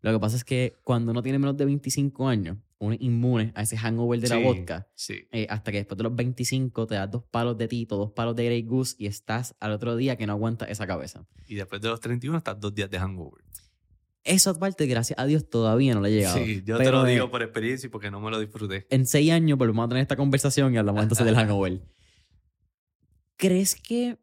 Lo 0.00 0.12
que 0.12 0.18
pasa 0.20 0.36
es 0.36 0.44
que 0.44 0.76
cuando 0.84 1.12
uno 1.12 1.22
tiene 1.22 1.38
menos 1.38 1.56
de 1.56 1.64
25 1.64 2.28
años, 2.28 2.58
uno 2.78 2.92
es 2.94 3.00
inmune 3.00 3.52
a 3.54 3.62
ese 3.62 3.78
hangover 3.78 4.20
de 4.20 4.28
la 4.28 4.36
vodka. 4.38 4.86
Sí. 4.94 5.26
eh, 5.32 5.46
hasta 5.48 5.72
que 5.72 5.78
después 5.78 5.96
de 5.96 6.04
los 6.04 6.14
25 6.14 6.86
te 6.86 6.96
das 6.96 7.10
dos 7.10 7.22
palos 7.30 7.56
de 7.56 7.68
tito, 7.68 7.96
dos 7.96 8.12
palos 8.12 8.36
de 8.36 8.44
Grey 8.44 8.62
Goose 8.64 8.96
y 8.98 9.06
estás 9.06 9.54
al 9.60 9.72
otro 9.72 9.96
día 9.96 10.16
que 10.16 10.26
no 10.26 10.34
aguantas 10.34 10.68
esa 10.68 10.86
cabeza. 10.86 11.26
Y 11.48 11.54
después 11.54 11.80
de 11.80 11.88
los 11.88 12.00
31 12.00 12.36
estás 12.36 12.60
dos 12.60 12.74
días 12.74 12.90
de 12.90 12.98
hangover. 12.98 13.42
Esa 14.24 14.54
parte, 14.58 14.86
gracias 14.86 15.18
a 15.18 15.26
Dios, 15.26 15.48
todavía 15.50 15.94
no 15.94 16.00
le 16.00 16.08
he 16.08 16.12
llegado. 16.12 16.38
Sí, 16.38 16.62
yo 16.64 16.78
te 16.78 16.84
Pero, 16.84 17.02
lo 17.02 17.06
eh, 17.06 17.12
digo 17.12 17.30
por 17.30 17.42
experiencia 17.42 17.86
y 17.86 17.90
porque 17.90 18.10
no 18.10 18.20
me 18.20 18.30
lo 18.30 18.38
disfruté. 18.40 18.86
en 18.90 19.04
seis 19.06 19.30
años 19.30 19.58
volvemos 19.58 19.84
a 19.84 19.88
tener 19.88 20.02
esta 20.02 20.16
conversación 20.16 20.74
y 20.74 20.78
hablamos 20.78 21.02
entonces 21.02 21.24
del 21.26 21.34
hangover. 21.36 21.80
¿Crees 23.36 23.74
que 23.74 24.18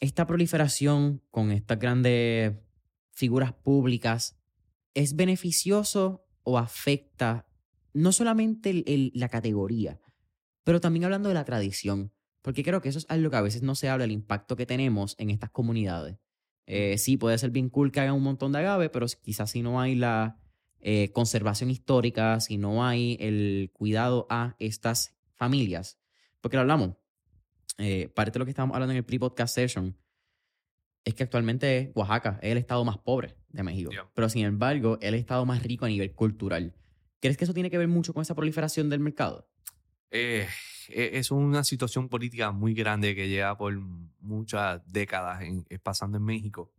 esta 0.00 0.26
proliferación 0.26 1.22
con 1.30 1.50
estas 1.50 1.78
grandes 1.78 2.54
figuras 3.12 3.52
públicas 3.52 4.38
es 4.94 5.16
beneficioso 5.16 6.26
o 6.42 6.58
afecta 6.58 7.46
no 7.94 8.12
solamente 8.12 8.70
el- 8.70 8.84
el- 8.86 9.12
la 9.14 9.28
categoría, 9.28 10.00
pero 10.62 10.80
también 10.80 11.04
hablando 11.04 11.28
de 11.28 11.34
la 11.34 11.44
tradición? 11.44 12.12
Porque 12.42 12.62
creo 12.62 12.82
que 12.82 12.90
eso 12.90 12.98
es 12.98 13.06
algo 13.08 13.30
que 13.30 13.36
a 13.36 13.40
veces 13.42 13.62
no 13.62 13.74
se 13.74 13.88
habla, 13.88 14.04
el 14.04 14.12
impacto 14.12 14.56
que 14.56 14.66
tenemos 14.66 15.14
en 15.18 15.30
estas 15.30 15.50
comunidades. 15.50 16.18
Eh, 16.66 16.98
sí, 16.98 17.16
puede 17.16 17.38
ser 17.38 17.50
bien 17.50 17.70
cool 17.70 17.92
que 17.92 18.00
hagan 18.00 18.14
un 18.14 18.22
montón 18.22 18.52
de 18.52 18.58
agave, 18.58 18.90
pero 18.90 19.06
quizás 19.22 19.50
si 19.50 19.62
no 19.62 19.80
hay 19.80 19.94
la 19.94 20.38
eh, 20.80 21.10
conservación 21.12 21.70
histórica, 21.70 22.40
si 22.40 22.58
no 22.58 22.84
hay 22.84 23.16
el 23.18 23.70
cuidado 23.72 24.26
a 24.28 24.54
estas 24.58 25.14
familias, 25.34 25.98
porque 26.42 26.58
lo 26.58 26.60
hablamos, 26.62 26.96
eh, 27.78 28.08
parte 28.08 28.32
de 28.32 28.38
lo 28.40 28.44
que 28.44 28.50
estábamos 28.52 28.74
hablando 28.74 28.92
en 28.92 28.98
el 28.98 29.04
pre-podcast 29.04 29.54
session 29.54 29.96
es 31.04 31.14
que 31.14 31.22
actualmente 31.22 31.92
Oaxaca 31.94 32.38
es 32.42 32.52
el 32.52 32.58
estado 32.58 32.84
más 32.84 32.98
pobre 32.98 33.36
de 33.48 33.62
México, 33.62 33.90
Yeah. 33.90 34.10
pero 34.14 34.28
sin 34.28 34.44
embargo 34.44 34.98
es 35.00 35.08
el 35.08 35.14
estado 35.14 35.44
más 35.44 35.62
rico 35.62 35.84
a 35.84 35.88
nivel 35.88 36.12
cultural. 36.14 36.74
¿Crees 37.20 37.36
que 37.36 37.44
eso 37.44 37.54
tiene 37.54 37.70
que 37.70 37.78
ver 37.78 37.88
mucho 37.88 38.12
con 38.14 38.22
esa 38.22 38.34
proliferación 38.34 38.88
del 38.88 39.00
mercado? 39.00 39.48
Eh, 40.10 40.46
eh, 40.88 41.10
es 41.14 41.30
una 41.30 41.64
situación 41.64 42.08
política 42.08 42.52
muy 42.52 42.72
grande 42.74 43.14
que 43.14 43.28
lleva 43.28 43.56
por 43.58 43.74
muchas 44.20 44.80
décadas 44.86 45.42
en- 45.42 45.66
pasando 45.82 46.18
en 46.18 46.24
México. 46.24 46.72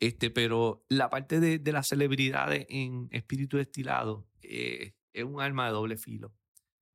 Este, 0.00 0.30
pero 0.30 0.84
la 0.88 1.08
parte 1.10 1.38
de, 1.40 1.58
de 1.58 1.72
las 1.72 1.86
celebridades 1.88 2.66
en 2.68 3.08
espíritu 3.12 3.56
destilado 3.56 4.26
eh, 4.42 4.94
es 5.12 5.24
un 5.24 5.40
arma 5.40 5.66
de 5.66 5.72
doble 5.72 5.96
filo. 5.96 6.34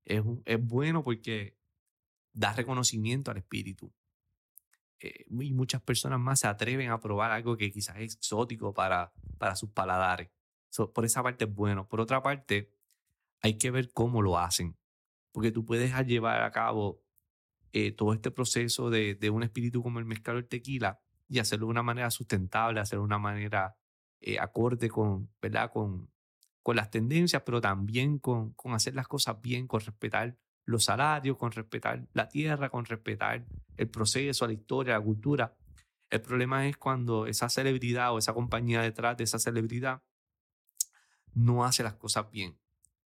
Es, 0.06 0.22
un- 0.22 0.42
es 0.46 0.62
bueno 0.64 1.04
porque 1.04 1.56
da 2.38 2.54
reconocimiento 2.54 3.32
al 3.32 3.38
espíritu. 3.38 3.92
Eh, 5.00 5.26
y 5.30 5.54
muchas 5.54 5.82
personas 5.82 6.20
más 6.20 6.40
se 6.40 6.48
atreven 6.48 6.90
a 6.90 7.00
probar 7.00 7.32
algo 7.32 7.58
que 7.58 7.72
quizás 7.72 7.98
es 7.98 8.16
exótico 8.16 8.74
para, 8.74 9.12
para 9.38 9.56
sus 9.56 9.70
paladares. 9.72 10.30
So, 10.70 10.92
por 10.92 11.06
esa 11.06 11.24
parte 11.24 11.46
es 11.46 11.54
bueno. 11.54 11.88
Por 11.88 12.02
otra 12.02 12.22
parte, 12.22 12.72
hay 13.42 13.58
que 13.58 13.72
ver 13.72 13.92
cómo 13.94 14.22
lo 14.22 14.38
hacen 14.38 14.78
porque 15.38 15.52
tú 15.52 15.64
puedes 15.66 15.94
llevar 16.08 16.42
a 16.42 16.50
cabo 16.50 17.04
eh, 17.72 17.92
todo 17.92 18.14
este 18.14 18.32
proceso 18.32 18.90
de, 18.90 19.14
de 19.14 19.30
un 19.30 19.44
espíritu 19.44 19.84
como 19.84 20.00
el 20.00 20.06
mezcal 20.06 20.36
o 20.36 20.40
el 20.40 20.48
tequila 20.48 21.00
y 21.30 21.38
hacerlo 21.38 21.68
de 21.68 21.74
una 21.74 21.84
manera 21.84 22.10
sustentable, 22.10 22.80
hacerlo 22.80 23.04
de 23.04 23.06
una 23.06 23.20
manera 23.20 23.78
eh, 24.20 24.40
acorde 24.40 24.90
con, 24.90 25.30
¿verdad? 25.40 25.72
Con, 25.72 26.10
con 26.64 26.76
las 26.76 26.90
tendencias, 26.90 27.44
pero 27.46 27.62
también 27.62 28.18
con, 28.18 28.54
con 28.54 28.74
hacer 28.74 28.96
las 28.96 29.08
cosas 29.08 29.40
bien, 29.40 29.68
con 29.68 29.80
respetar 29.82 30.36
los 30.68 30.84
salarios, 30.84 31.38
con 31.38 31.52
respetar 31.52 32.08
la 32.14 32.30
tierra, 32.30 32.70
con 32.70 32.86
respetar 32.86 33.44
el 33.78 33.90
proceso, 33.90 34.46
la 34.46 34.54
historia, 34.54 34.94
la 34.94 35.04
cultura. 35.04 35.56
El 36.10 36.22
problema 36.22 36.68
es 36.68 36.78
cuando 36.78 37.26
esa 37.26 37.50
celebridad 37.50 38.14
o 38.14 38.20
esa 38.20 38.34
compañía 38.34 38.82
detrás 38.82 39.18
de 39.18 39.24
esa 39.24 39.40
celebridad 39.40 40.04
no 41.34 41.66
hace 41.66 41.84
las 41.84 41.96
cosas 41.96 42.30
bien 42.30 42.60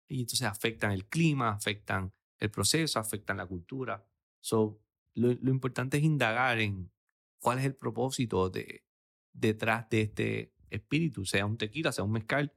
y 0.07 0.21
entonces 0.21 0.47
afectan 0.47 0.91
el 0.91 1.05
clima, 1.05 1.49
afectan 1.49 2.13
el 2.39 2.51
proceso, 2.51 2.99
afectan 2.99 3.37
la 3.37 3.45
cultura. 3.45 4.05
So, 4.41 4.79
lo, 5.15 5.33
lo 5.33 5.51
importante 5.51 5.97
es 5.97 6.03
indagar 6.03 6.59
en 6.59 6.91
cuál 7.39 7.59
es 7.59 7.65
el 7.65 7.75
propósito 7.75 8.49
de, 8.49 8.83
detrás 9.31 9.89
de 9.89 10.01
este 10.01 10.53
espíritu, 10.69 11.25
sea 11.25 11.45
un 11.45 11.57
tequila, 11.57 11.91
sea 11.91 12.03
un 12.03 12.11
mezcal. 12.11 12.53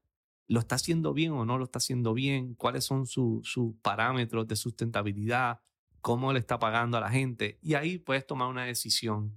¿Lo 0.49 0.61
está 0.61 0.77
haciendo 0.77 1.13
bien 1.13 1.33
o 1.33 1.45
no 1.45 1.59
lo 1.59 1.65
está 1.65 1.79
haciendo 1.79 2.15
bien? 2.15 2.55
¿Cuáles 2.55 2.85
son 2.85 3.07
su- 3.07 3.41
sus 3.45 3.75
parámetros 3.83 4.47
de 4.49 4.57
sustentabilidad? 4.57 5.61
¿Cómo 6.01 6.33
le 6.33 6.39
está 6.39 6.59
pagando 6.59 6.97
a 6.99 7.01
la 7.01 7.11
gente? 7.11 7.59
Y 7.63 7.75
ahí 7.75 7.99
puedes 7.99 8.27
tomar 8.27 8.49
una 8.49 8.65
decisión. 8.65 9.37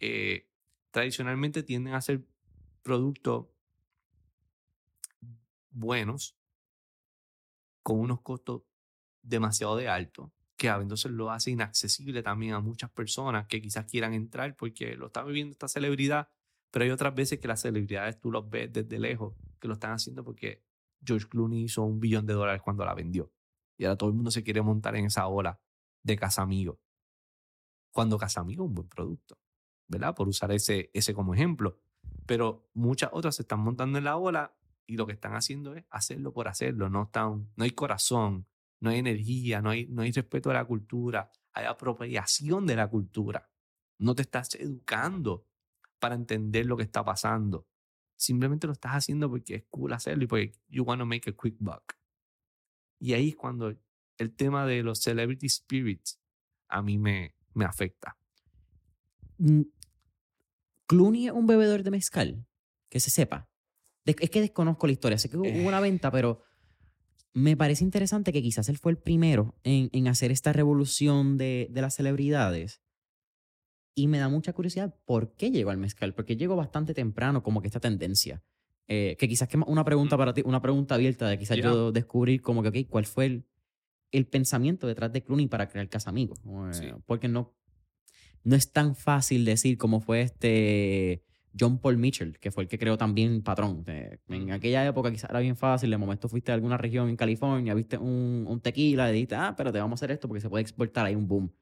Eh, 0.00 0.48
tradicionalmente 0.92 1.62
tienden 1.64 1.94
a 1.94 2.00
ser 2.00 2.24
productos 2.82 3.46
buenos 5.70 6.36
con 7.82 7.98
unos 8.00 8.20
costos 8.22 8.62
demasiado 9.22 9.76
de 9.76 9.88
altos, 9.88 10.30
que 10.56 10.68
entonces 10.68 11.10
lo 11.10 11.30
hace 11.30 11.50
inaccesible 11.50 12.22
también 12.22 12.54
a 12.54 12.60
muchas 12.60 12.90
personas 12.90 13.46
que 13.46 13.60
quizás 13.60 13.86
quieran 13.86 14.14
entrar 14.14 14.56
porque 14.56 14.96
lo 14.96 15.06
está 15.06 15.22
viviendo 15.24 15.52
esta 15.52 15.68
celebridad, 15.68 16.28
pero 16.70 16.84
hay 16.84 16.90
otras 16.90 17.14
veces 17.14 17.38
que 17.38 17.48
las 17.48 17.62
celebridades 17.62 18.20
tú 18.20 18.30
los 18.30 18.48
ves 18.48 18.72
desde 18.72 18.98
lejos, 18.98 19.34
que 19.64 19.68
lo 19.68 19.74
están 19.74 19.92
haciendo 19.92 20.22
porque 20.22 20.62
George 21.02 21.26
Clooney 21.26 21.62
hizo 21.62 21.82
un 21.84 21.98
billón 21.98 22.26
de 22.26 22.34
dólares 22.34 22.60
cuando 22.60 22.84
la 22.84 22.92
vendió. 22.92 23.32
Y 23.78 23.86
ahora 23.86 23.96
todo 23.96 24.10
el 24.10 24.14
mundo 24.14 24.30
se 24.30 24.42
quiere 24.42 24.60
montar 24.60 24.94
en 24.94 25.06
esa 25.06 25.26
ola 25.26 25.58
de 26.02 26.16
Casamigo. 26.16 26.78
Cuando 27.90 28.18
Casamigo 28.18 28.62
es 28.64 28.68
un 28.68 28.74
buen 28.74 28.88
producto, 28.90 29.38
¿verdad? 29.88 30.14
Por 30.14 30.28
usar 30.28 30.52
ese, 30.52 30.90
ese 30.92 31.14
como 31.14 31.32
ejemplo. 31.32 31.78
Pero 32.26 32.68
muchas 32.74 33.08
otras 33.14 33.36
se 33.36 33.42
están 33.42 33.60
montando 33.60 33.96
en 33.96 34.04
la 34.04 34.18
ola 34.18 34.54
y 34.86 34.98
lo 34.98 35.06
que 35.06 35.14
están 35.14 35.34
haciendo 35.34 35.74
es 35.74 35.86
hacerlo 35.88 36.34
por 36.34 36.46
hacerlo. 36.46 36.90
No, 36.90 37.04
están, 37.04 37.50
no 37.56 37.64
hay 37.64 37.70
corazón, 37.70 38.46
no 38.80 38.90
hay 38.90 38.98
energía, 38.98 39.62
no 39.62 39.70
hay, 39.70 39.86
no 39.86 40.02
hay 40.02 40.12
respeto 40.12 40.50
a 40.50 40.54
la 40.54 40.66
cultura, 40.66 41.32
hay 41.54 41.64
apropiación 41.64 42.66
de 42.66 42.76
la 42.76 42.90
cultura. 42.90 43.48
No 43.98 44.14
te 44.14 44.20
estás 44.20 44.56
educando 44.56 45.46
para 45.98 46.16
entender 46.16 46.66
lo 46.66 46.76
que 46.76 46.82
está 46.82 47.02
pasando. 47.02 47.66
Simplemente 48.24 48.66
lo 48.66 48.72
estás 48.72 48.92
haciendo 48.92 49.28
porque 49.28 49.54
es 49.56 49.64
cool 49.70 49.92
hacerlo 49.92 50.24
y 50.24 50.26
porque 50.26 50.52
you 50.68 50.82
want 50.82 51.00
to 51.00 51.06
make 51.06 51.28
a 51.28 51.32
quick 51.32 51.56
buck. 51.58 51.94
Y 52.98 53.12
ahí 53.12 53.30
es 53.30 53.36
cuando 53.36 53.74
el 54.18 54.34
tema 54.34 54.66
de 54.66 54.82
los 54.82 55.00
celebrity 55.00 55.48
spirits 55.48 56.20
a 56.68 56.82
mí 56.82 56.98
me, 56.98 57.34
me 57.52 57.64
afecta. 57.64 58.16
Mm, 59.38 59.62
Clooney 60.86 61.26
es 61.26 61.32
un 61.32 61.46
bebedor 61.46 61.82
de 61.82 61.90
mezcal, 61.90 62.46
que 62.88 63.00
se 63.00 63.10
sepa. 63.10 63.48
Es 64.04 64.30
que 64.30 64.40
desconozco 64.40 64.86
la 64.86 64.92
historia, 64.92 65.18
sé 65.18 65.28
que 65.30 65.36
hubo 65.36 65.68
una 65.68 65.80
venta, 65.80 66.10
pero 66.10 66.42
me 67.32 67.56
parece 67.56 67.84
interesante 67.84 68.32
que 68.32 68.42
quizás 68.42 68.68
él 68.68 68.78
fue 68.78 68.92
el 68.92 68.98
primero 68.98 69.54
en, 69.64 69.88
en 69.92 70.08
hacer 70.08 70.30
esta 70.30 70.52
revolución 70.52 71.36
de, 71.36 71.68
de, 71.70 71.82
las 71.82 71.96
celebridades. 71.96 72.82
Y 73.94 74.08
me 74.08 74.18
da 74.18 74.28
mucha 74.28 74.52
curiosidad 74.52 74.94
por 75.04 75.34
qué 75.36 75.50
llegó 75.50 75.70
al 75.70 75.78
mezcal, 75.78 76.14
porque 76.14 76.36
llegó 76.36 76.56
bastante 76.56 76.94
temprano 76.94 77.42
como 77.42 77.60
que 77.60 77.68
esta 77.68 77.80
tendencia. 77.80 78.42
Eh, 78.86 79.16
que 79.18 79.28
quizás 79.28 79.48
que 79.48 79.56
una 79.56 79.84
pregunta 79.84 80.16
para 80.18 80.34
ti, 80.34 80.42
una 80.44 80.60
pregunta 80.60 80.94
abierta 80.94 81.28
de 81.28 81.38
quizás 81.38 81.56
yo 81.56 81.90
descubrir 81.92 82.42
como 82.42 82.62
que, 82.62 82.68
ok, 82.68 82.76
¿cuál 82.88 83.06
fue 83.06 83.26
el, 83.26 83.44
el 84.12 84.26
pensamiento 84.26 84.86
detrás 84.86 85.12
de 85.12 85.22
Clooney 85.22 85.46
para 85.46 85.68
crear 85.68 85.88
Casamigos? 85.88 86.40
Eh, 86.82 86.94
porque 87.06 87.28
no, 87.28 87.54
no 88.42 88.56
es 88.56 88.72
tan 88.72 88.94
fácil 88.94 89.44
decir 89.44 89.78
cómo 89.78 90.00
fue 90.00 90.22
este 90.22 91.22
John 91.58 91.78
Paul 91.78 91.96
Mitchell, 91.96 92.38
que 92.38 92.50
fue 92.50 92.64
el 92.64 92.68
que 92.68 92.78
creó 92.78 92.98
también 92.98 93.42
Patrón. 93.42 93.84
En 94.28 94.50
aquella 94.52 94.84
época 94.86 95.10
quizás 95.10 95.30
era 95.30 95.40
bien 95.40 95.56
fácil, 95.56 95.90
de 95.90 95.96
momento 95.96 96.28
fuiste 96.28 96.52
a 96.52 96.54
alguna 96.54 96.76
región 96.76 97.08
en 97.08 97.16
California, 97.16 97.74
viste 97.74 97.96
un, 97.96 98.44
un 98.46 98.60
tequila 98.60 99.08
y 99.10 99.14
dijiste, 99.14 99.36
ah, 99.36 99.54
pero 99.56 99.72
te 99.72 99.78
vamos 99.78 99.96
a 99.96 99.98
hacer 100.00 100.10
esto 100.10 100.28
porque 100.28 100.40
se 100.40 100.50
puede 100.50 100.62
exportar, 100.62 101.06
hay 101.06 101.14
un 101.14 101.26
boom. 101.26 101.52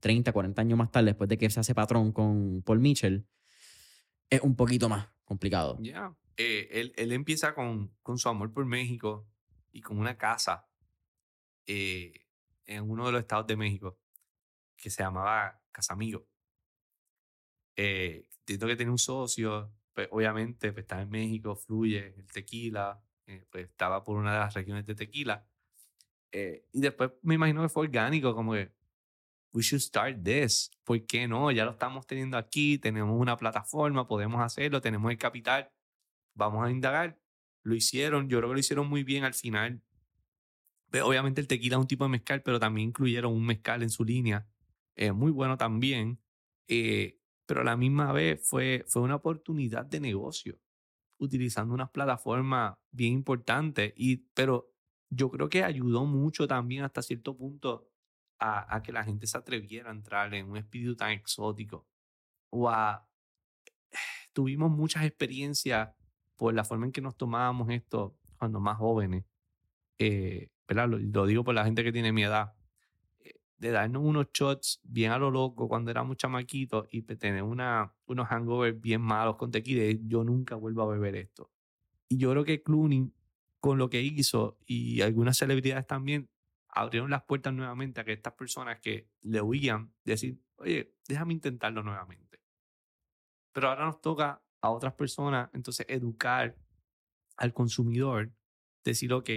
30, 0.00 0.32
40 0.32 0.62
años 0.62 0.78
más 0.78 0.90
tarde, 0.90 1.06
después 1.06 1.28
de 1.28 1.38
que 1.38 1.50
se 1.50 1.60
hace 1.60 1.74
Patrón 1.74 2.12
con 2.12 2.62
Paul 2.62 2.80
Mitchell, 2.80 3.26
es 4.28 4.40
un 4.40 4.56
poquito 4.56 4.88
más 4.88 5.08
complicado. 5.24 5.78
Ya. 5.80 6.14
Eh, 6.36 6.68
él, 6.72 6.92
él, 6.96 7.12
empieza 7.12 7.54
con, 7.54 7.94
con, 8.02 8.18
su 8.18 8.28
amor 8.28 8.52
por 8.52 8.64
México 8.64 9.28
y 9.72 9.82
con 9.82 9.98
una 9.98 10.16
casa 10.16 10.66
eh, 11.66 12.26
en 12.64 12.88
uno 12.88 13.06
de 13.06 13.12
los 13.12 13.20
estados 13.20 13.46
de 13.46 13.56
México 13.56 13.98
que 14.76 14.90
se 14.90 15.02
llamaba 15.02 15.60
Casamigo. 15.70 16.26
Eh, 17.76 18.26
que 18.44 18.58
tiene 18.58 18.90
un 18.90 18.98
socio, 18.98 19.72
pues 19.92 20.08
obviamente 20.10 20.72
pues, 20.72 20.84
está 20.84 21.00
en 21.00 21.10
México, 21.10 21.54
fluye 21.54 22.14
el 22.16 22.26
tequila, 22.26 23.00
eh, 23.26 23.44
pues 23.50 23.66
estaba 23.68 24.02
por 24.02 24.16
una 24.16 24.32
de 24.32 24.38
las 24.40 24.54
regiones 24.54 24.86
de 24.86 24.94
tequila. 24.94 25.46
Eh, 26.32 26.66
y 26.72 26.80
después 26.80 27.12
me 27.22 27.34
imagino 27.34 27.62
que 27.62 27.68
fue 27.68 27.84
orgánico, 27.86 28.34
como 28.34 28.52
que, 28.54 28.72
we 29.52 29.62
should 29.62 29.82
start 29.82 30.22
this. 30.22 30.70
¿Por 30.84 31.04
qué 31.06 31.26
no? 31.26 31.50
Ya 31.50 31.64
lo 31.64 31.72
estamos 31.72 32.06
teniendo 32.06 32.36
aquí, 32.36 32.78
tenemos 32.78 33.18
una 33.18 33.36
plataforma, 33.36 34.06
podemos 34.06 34.40
hacerlo, 34.40 34.80
tenemos 34.80 35.10
el 35.10 35.18
capital, 35.18 35.70
vamos 36.34 36.66
a 36.66 36.70
indagar. 36.70 37.18
Lo 37.62 37.74
hicieron, 37.74 38.28
yo 38.28 38.38
creo 38.38 38.50
que 38.50 38.54
lo 38.54 38.60
hicieron 38.60 38.88
muy 38.88 39.04
bien 39.04 39.24
al 39.24 39.34
final. 39.34 39.82
Pues, 40.90 41.02
obviamente 41.02 41.40
el 41.40 41.46
tequila 41.46 41.76
es 41.76 41.80
un 41.80 41.86
tipo 41.86 42.04
de 42.04 42.10
mezcal, 42.10 42.42
pero 42.42 42.58
también 42.58 42.88
incluyeron 42.88 43.32
un 43.32 43.44
mezcal 43.44 43.82
en 43.82 43.90
su 43.90 44.04
línea, 44.04 44.48
eh, 44.96 45.12
muy 45.12 45.30
bueno 45.30 45.56
también. 45.56 46.20
Eh, 46.68 47.18
pero 47.46 47.62
a 47.62 47.64
la 47.64 47.76
misma 47.76 48.12
vez 48.12 48.40
fue, 48.48 48.84
fue 48.86 49.02
una 49.02 49.16
oportunidad 49.16 49.84
de 49.84 50.00
negocio, 50.00 50.58
utilizando 51.18 51.74
unas 51.74 51.90
plataformas 51.90 52.76
bien 52.92 53.14
importantes, 53.14 53.92
y, 53.96 54.18
pero 54.34 54.72
yo 55.10 55.30
creo 55.30 55.48
que 55.48 55.64
ayudó 55.64 56.06
mucho 56.06 56.46
también 56.46 56.84
hasta 56.84 57.02
cierto 57.02 57.36
punto 57.36 57.89
a, 58.40 58.82
que 58.82 58.92
la 58.92 59.04
gente 59.04 59.26
se 59.26 59.36
atreviera 59.36 59.90
a 59.90 59.92
entrar 59.92 60.32
en 60.34 60.48
un 60.48 60.56
espíritu 60.56 60.96
tan 60.96 61.12
exótico. 61.12 61.86
O 62.50 62.70
tuvimos 64.32 64.70
muchas 64.70 65.04
experiencias 65.04 65.90
por 66.36 66.54
la 66.54 66.64
forma 66.64 66.86
en 66.86 66.92
que 66.92 67.02
nos 67.02 67.16
tomábamos 67.16 67.68
esto 67.70 68.16
cuando 68.38 68.60
más 68.60 68.78
jóvenes. 68.78 69.24
Eh, 69.98 70.48
Lo, 70.68 71.26
digo 71.26 71.44
por 71.44 71.54
la 71.54 71.64
gente 71.64 71.84
que 71.84 71.92
tiene 71.92 72.12
mi 72.12 72.24
edad 72.24 72.54
de 73.60 73.70
darnos 73.70 74.02
unos 74.02 74.28
shots 74.32 74.80
bien 74.82 75.12
a 75.12 75.18
lo 75.18 75.30
loco 75.30 75.68
cuando 75.68 75.90
éramos 75.90 76.16
chamaquitos 76.16 76.86
y 76.90 77.02
tener 77.02 77.42
una, 77.42 77.92
unos 78.06 78.26
hangovers 78.30 78.80
bien 78.80 79.02
malos 79.02 79.36
con 79.36 79.50
tequila. 79.50 79.82
Yo 80.06 80.24
nunca 80.24 80.54
vuelvo 80.54 80.82
a 80.82 80.86
beber 80.86 81.14
esto. 81.16 81.50
Y 82.08 82.16
yo 82.16 82.30
creo 82.30 82.44
que 82.44 82.62
Clooney, 82.62 83.12
con 83.60 83.76
lo 83.76 83.90
que 83.90 84.00
hizo 84.00 84.56
y 84.64 85.02
algunas 85.02 85.36
celebridades 85.36 85.86
también, 85.86 86.30
abrieron 86.72 87.10
las 87.10 87.24
puertas 87.24 87.52
nuevamente 87.52 88.00
a 88.00 88.04
que 88.04 88.12
estas 88.12 88.34
personas 88.34 88.80
que 88.80 89.08
le 89.22 89.40
huían 89.40 89.92
decir, 90.04 90.40
oye, 90.56 90.94
déjame 91.08 91.34
intentarlo 91.34 91.82
nuevamente. 91.82 92.40
Pero 93.52 93.68
ahora 93.68 93.86
nos 93.86 94.00
toca 94.00 94.42
a 94.60 94.70
otras 94.70 94.94
personas 94.94 95.50
entonces 95.52 95.86
educar 95.88 96.56
al 97.36 97.52
consumidor, 97.52 98.32
decir, 98.84 99.12
ok, 99.12 99.30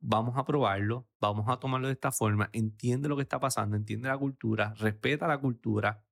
vamos 0.00 0.36
a 0.36 0.44
probarlo, 0.44 1.08
vamos 1.20 1.48
a 1.48 1.58
tomarlo 1.58 1.88
de 1.88 1.94
esta 1.94 2.12
forma, 2.12 2.50
entiende 2.52 3.08
lo 3.08 3.16
que 3.16 3.22
está 3.22 3.38
pasando, 3.38 3.76
entiende 3.76 4.08
la 4.08 4.18
cultura, 4.18 4.74
respeta 4.74 5.26
la 5.26 5.38
cultura 5.38 6.04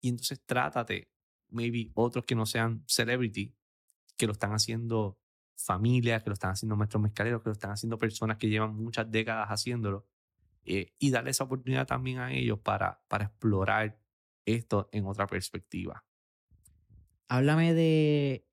y 0.00 0.08
entonces 0.08 0.42
trátate, 0.44 1.10
maybe 1.50 1.90
otros 1.94 2.24
que 2.24 2.34
no 2.34 2.46
sean 2.46 2.84
celebrity, 2.86 3.54
que 4.16 4.26
lo 4.26 4.32
están 4.32 4.52
haciendo 4.52 5.17
familias, 5.58 6.22
que 6.22 6.30
lo 6.30 6.34
están 6.34 6.52
haciendo 6.52 6.76
maestros 6.76 7.02
mezcaleros, 7.02 7.42
que 7.42 7.48
lo 7.48 7.52
están 7.52 7.72
haciendo 7.72 7.98
personas 7.98 8.38
que 8.38 8.48
llevan 8.48 8.74
muchas 8.74 9.10
décadas 9.10 9.48
haciéndolo 9.48 10.06
eh, 10.64 10.92
y 10.98 11.10
darle 11.10 11.30
esa 11.30 11.44
oportunidad 11.44 11.86
también 11.86 12.18
a 12.18 12.32
ellos 12.32 12.58
para, 12.60 13.02
para 13.08 13.26
explorar 13.26 13.98
esto 14.46 14.88
en 14.92 15.06
otra 15.06 15.26
perspectiva. 15.26 16.04
Háblame 17.28 17.74
de 17.74 18.46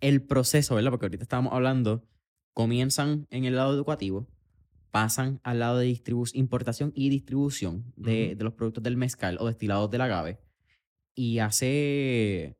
el 0.00 0.22
proceso, 0.22 0.74
¿verdad? 0.74 0.90
Porque 0.90 1.06
ahorita 1.06 1.24
estábamos 1.24 1.52
hablando 1.52 2.04
comienzan 2.54 3.26
en 3.30 3.44
el 3.44 3.56
lado 3.56 3.74
educativo, 3.74 4.28
pasan 4.90 5.40
al 5.42 5.58
lado 5.60 5.78
de 5.78 6.00
importación 6.34 6.92
y 6.94 7.08
distribución 7.08 7.92
de, 7.96 8.34
de, 8.36 8.44
los 8.44 8.54
productos 8.54 8.82
del 8.82 8.96
mezcal 8.96 9.38
o 9.40 9.46
destilados 9.46 9.90
del 9.90 10.02
agave. 10.02 10.38
Y 11.14 11.38
hace, 11.38 12.58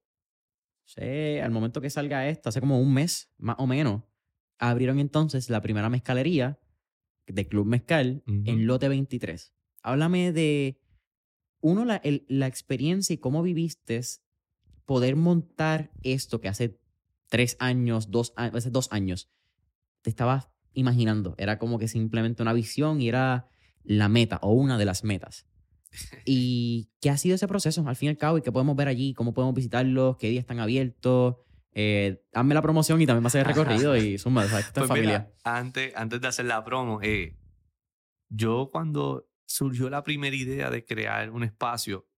sé, 0.95 1.43
al 1.43 1.51
momento 1.51 1.81
que 1.81 1.91
salga 1.91 2.29
esto, 2.29 2.49
hace 2.49 2.61
como 2.61 2.81
un 2.81 2.93
mes 2.93 3.31
más 3.39 3.57
o 3.59 3.67
menos, 3.67 4.03
abrieron 4.59 4.99
entonces 4.99 5.51
la 5.51 5.61
primera 5.61 5.89
mezcalería 5.89 6.59
de 7.27 7.47
Club 7.49 7.67
Mezcal 7.67 8.23
en 8.27 8.67
Lote 8.67 8.89
23. 8.89 9.53
Háblame 9.83 10.33
de, 10.33 10.81
uno, 11.61 11.85
la, 11.85 12.01
la 12.29 12.47
experiencia 12.47 13.15
y 13.15 13.19
cómo 13.19 13.43
viviste 13.43 14.01
poder 14.85 15.17
montar 15.17 15.91
esto 16.03 16.41
que 16.41 16.49
hace 16.49 16.79
tres 17.29 17.57
años, 17.61 18.11
dos, 18.11 18.33
hace 18.37 18.71
dos 18.71 18.89
años, 18.93 19.31
te 20.03 20.11
estabas 20.11 20.49
imaginando. 20.75 21.35
Era 21.39 21.59
como 21.59 21.79
que 21.79 21.89
simplemente 21.89 22.43
una 22.43 22.53
visión 22.53 23.01
y 23.01 23.09
era 23.09 23.49
la 23.85 24.09
meta 24.09 24.39
o 24.43 24.53
una 24.53 24.79
de 24.79 24.85
las 24.85 25.05
metas. 25.05 25.47
¿Y 26.25 26.91
qué 27.01 27.11
ha 27.11 27.17
sido 27.17 27.35
ese 27.35 27.49
proceso 27.49 27.87
al 27.87 27.97
fin 27.97 28.07
y 28.07 28.11
al 28.11 28.17
cabo? 28.17 28.39
¿Y 28.39 28.43
qué 28.43 28.53
podemos 28.53 28.77
ver 28.77 28.89
allí? 28.89 29.15
¿Cómo 29.15 29.35
podemos 29.35 29.55
visitarlos? 29.55 30.17
¿Qué 30.17 30.29
días 30.29 30.43
están 30.43 30.61
abiertos? 30.61 31.37
Eh, 31.75 32.23
hazme 32.33 32.55
la 32.55 32.63
promoción 32.63 33.01
y 33.01 33.07
también 33.07 33.27
a 33.27 33.31
ser 33.31 33.43
el 33.43 33.55
recorrido 33.55 33.97
y 33.97 34.19
suma, 34.19 34.47
¿sabes? 34.47 34.67
Esta 34.67 34.83
pues 34.83 34.89
familia. 34.89 35.33
antes, 35.45 35.95
antes 35.97 36.21
de 36.21 36.29
hacer 36.29 36.45
la 36.45 36.63
promo, 36.65 37.01
eh, 37.03 37.37
yo 38.29 38.69
cuando 38.71 39.29
surgió 39.47 39.91
la 39.91 40.03
primera 40.03 40.37
idea 40.37 40.71
de 40.71 40.85
crear 40.85 41.31
un 41.31 41.45
espacio 41.45 42.09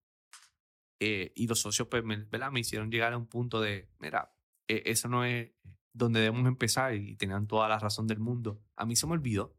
eh, 1.01 1.33
y 1.35 1.47
los 1.47 1.61
socios 1.61 1.89
pues, 1.89 2.05
me, 2.05 2.27
me 2.51 2.61
hicieron 2.61 2.91
llegar 2.91 3.13
a 3.13 3.19
un 3.19 3.27
punto 3.27 3.61
de, 3.61 3.91
mira, 3.99 4.33
eh, 4.69 4.83
eso 4.87 5.09
no 5.09 5.25
es 5.25 5.51
donde 5.93 6.21
debemos 6.21 6.47
empezar 6.47 6.95
y 6.95 7.17
tenían 7.17 7.47
toda 7.47 7.69
la 7.69 7.79
razón 7.79 8.07
del 8.07 8.19
mundo. 8.19 8.63
A 8.77 8.87
mí 8.87 8.97
se 8.97 9.07
me 9.07 9.13
olvidó. 9.13 9.57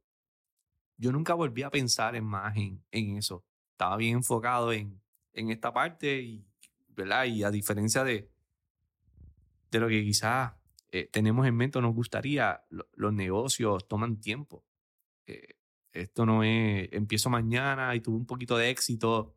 Yo 0.98 1.12
nunca 1.12 1.34
volví 1.34 1.64
a 1.64 1.70
pensar 1.70 2.16
en 2.16 2.26
más 2.26 2.56
en, 2.56 3.18
eso. 3.18 3.46
Estaba 3.76 3.98
bien 3.98 4.16
enfocado 4.16 4.72
en, 4.72 5.02
en 5.34 5.52
esta 5.52 5.74
parte 5.74 6.22
y, 6.22 6.48
¿verdad? 6.88 7.26
y 7.26 7.44
a 7.44 7.52
diferencia 7.52 8.06
de, 8.06 8.32
de 9.70 9.80
lo 9.82 9.90
que 9.90 10.02
quizás 10.02 10.54
eh, 10.92 11.10
tenemos 11.12 11.46
en 11.46 11.58
mente 11.58 11.78
o 11.78 11.82
nos 11.82 11.94
gustaría, 11.94 12.64
los 12.70 13.12
negocios 13.12 13.86
toman 13.86 14.22
tiempo. 14.22 14.64
Eh, 15.28 15.58
esto 15.92 16.26
no 16.26 16.42
es, 16.42 16.88
empiezo 16.94 17.30
mañana 17.30 17.94
y 17.96 18.00
tuve 18.00 18.16
un 18.16 18.26
poquito 18.26 18.56
de 18.56 18.70
éxito 18.70 19.36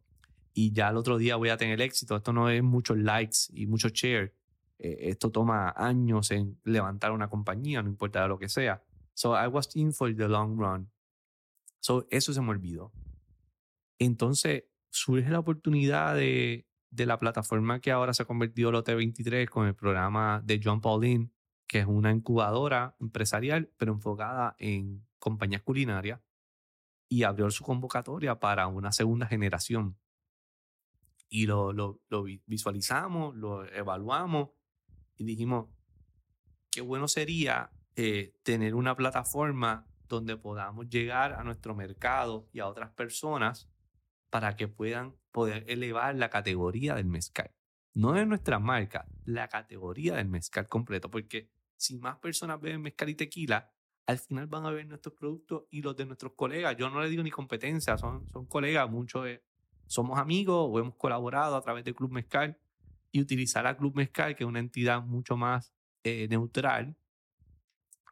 y 0.55 0.72
ya 0.72 0.91
el 0.91 0.97
otro 0.97 1.18
día 1.18 1.34
voy 1.34 1.49
a 1.49 1.57
tener 1.57 1.80
éxito. 1.80 2.14
Esto 2.14 2.32
no 2.32 2.49
es 2.49 2.62
muchos 2.62 2.97
likes 2.97 3.39
y 3.51 3.66
muchos 3.66 3.93
shares. 3.93 4.30
Eh, 4.78 4.99
esto 5.09 5.32
toma 5.32 5.74
años 5.76 6.30
en 6.30 6.61
levantar 6.62 7.11
una 7.11 7.28
compañía, 7.28 7.82
no 7.82 7.89
importa 7.89 8.28
lo 8.28 8.39
que 8.39 8.49
sea. 8.49 8.84
So 9.14 9.34
I 9.34 9.49
was 9.49 9.74
in 9.74 9.93
for 9.93 10.14
the 10.14 10.28
long 10.28 10.57
run. 10.57 10.89
So 11.80 12.07
eso 12.09 12.32
se 12.32 12.41
me 12.41 12.51
olvidó. 12.51 12.93
Entonces 13.99 14.64
surge 14.90 15.28
la 15.30 15.40
oportunidad 15.40 16.14
de, 16.14 16.66
de 16.90 17.07
la 17.07 17.18
plataforma 17.18 17.80
que 17.80 17.90
ahora 17.90 18.14
se 18.14 18.22
ha 18.22 18.26
convertido 18.26 18.70
en 18.70 18.76
T23 18.76 19.49
con 19.49 19.66
el 19.66 19.74
programa 19.74 20.40
de 20.44 20.61
John 20.62 20.80
Pauline, 20.80 21.30
que 21.66 21.80
es 21.80 21.86
una 21.86 22.11
incubadora 22.11 22.96
empresarial, 23.01 23.70
pero 23.76 23.92
enfocada 23.92 24.57
en 24.59 25.07
compañías 25.18 25.62
culinarias, 25.62 26.20
y 27.09 27.22
abrió 27.22 27.51
su 27.51 27.64
convocatoria 27.64 28.38
para 28.38 28.66
una 28.66 28.92
segunda 28.92 29.26
generación. 29.26 29.99
Y 31.28 31.46
lo, 31.46 31.72
lo, 31.72 32.01
lo 32.09 32.24
visualizamos, 32.46 33.34
lo 33.34 33.66
evaluamos 33.66 34.51
y 35.16 35.24
dijimos, 35.24 35.68
qué 36.70 36.80
bueno 36.80 37.09
sería 37.09 37.70
eh, 37.96 38.34
tener 38.42 38.74
una 38.74 38.96
plataforma 38.96 39.86
donde 40.09 40.36
podamos 40.36 40.88
llegar 40.88 41.34
a 41.34 41.44
nuestro 41.44 41.74
mercado 41.74 42.49
y 42.53 42.61
a 42.61 42.66
otras 42.66 42.90
personas 42.92 43.68
para 44.30 44.56
que 44.56 44.68
puedan 44.68 45.14
poder 45.32 45.64
elevar 45.68 46.14
la 46.14 46.30
categoría 46.30 46.94
del 46.94 47.06
mezcal. 47.06 47.50
No 47.94 48.12
de 48.12 48.26
nuestra 48.26 48.58
marca, 48.58 49.06
la 49.24 49.48
categoría 49.48 50.16
del 50.16 50.28
mezcal 50.28 50.68
completo, 50.68 51.10
porque 51.10 51.50
si 51.76 51.96
más 51.98 52.18
personas 52.18 52.60
beben 52.60 52.82
mezcal 52.82 53.08
y 53.08 53.14
tequila, 53.14 53.72
al 54.06 54.18
final 54.18 54.46
van 54.46 54.66
a 54.66 54.70
ver 54.70 54.86
nuestros 54.86 55.14
productos 55.14 55.64
y 55.70 55.82
los 55.82 55.96
de 55.96 56.06
nuestros 56.06 56.32
colegas. 56.34 56.76
Yo 56.76 56.88
no 56.90 57.02
le 57.02 57.10
digo 57.10 57.22
ni 57.22 57.30
competencia, 57.30 57.98
son, 57.98 58.28
son 58.30 58.46
colegas, 58.46 58.90
muchos 58.90 59.26
somos 59.86 60.18
amigos 60.18 60.68
o 60.70 60.78
hemos 60.78 60.94
colaborado 60.96 61.56
a 61.56 61.62
través 61.62 61.84
de 61.84 61.94
Club 61.94 62.12
Mezcal 62.12 62.58
y 63.10 63.20
utilizar 63.20 63.66
a 63.66 63.76
Club 63.76 63.96
Mezcal, 63.96 64.36
que 64.36 64.44
es 64.44 64.48
una 64.48 64.60
entidad 64.60 65.02
mucho 65.02 65.36
más 65.36 65.74
eh, 66.04 66.28
neutral, 66.28 66.96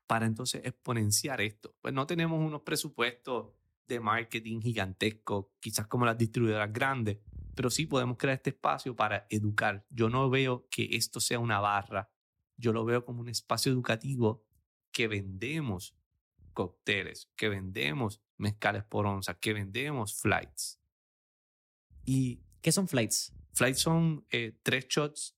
para 0.07 0.27
entonces 0.27 0.63
exponenciar 0.65 1.41
esto. 1.41 1.75
Pues 1.81 1.93
no 1.93 2.07
tenemos 2.07 2.41
unos 2.41 2.63
presupuestos 2.63 3.49
de 3.89 4.01
marketing 4.01 4.61
gigantescos, 4.61 5.47
quizás 5.61 5.87
como 5.87 6.07
las 6.07 6.19
distribuidoras 6.19 6.73
grandes, 6.73 7.19
pero 7.55 7.71
sí 7.71 7.87
podemos 7.87 8.17
crear 8.19 8.37
este 8.37 8.51
espacio 8.51 8.95
para 8.95 9.27
educar. 9.31 9.87
Yo 9.91 10.09
no 10.11 10.29
veo 10.29 10.67
que 10.71 10.89
esto 10.93 11.21
sea 11.21 11.39
una 11.39 11.61
barra, 11.61 12.11
yo 12.57 12.73
lo 12.73 12.85
veo 12.85 13.05
como 13.05 13.21
un 13.21 13.29
espacio 13.29 13.73
educativo 13.73 14.45
que 14.93 15.09
vendemos 15.09 15.97
cócteles, 16.53 17.31
que 17.37 17.49
vendemos 17.49 18.23
mezcales 18.39 18.85
por 18.85 19.07
onza, 19.07 19.39
que 19.39 19.53
vendemos 19.53 20.21
flights. 20.21 20.81
¿Y 22.05 22.41
qué 22.63 22.73
son 22.73 22.89
flights? 22.89 23.35
Flights 23.53 23.81
son 23.81 24.27
eh, 24.31 24.59
tres 24.63 24.87
shots, 24.89 25.37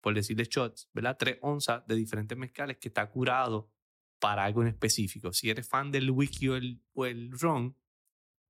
por 0.00 0.14
decirle 0.14 0.44
shots, 0.44 0.88
¿verdad? 0.92 1.16
Tres 1.18 1.38
onzas 1.42 1.86
de 1.86 1.94
diferentes 1.94 2.36
mezcales 2.36 2.78
que 2.78 2.88
está 2.88 3.08
curado 3.10 3.70
para 4.18 4.44
algo 4.44 4.62
en 4.62 4.68
específico. 4.68 5.32
Si 5.32 5.50
eres 5.50 5.68
fan 5.68 5.90
del 5.90 6.10
whisky 6.10 6.48
o 6.48 6.56
el, 6.56 6.82
o 6.94 7.06
el 7.06 7.30
ron, 7.32 7.76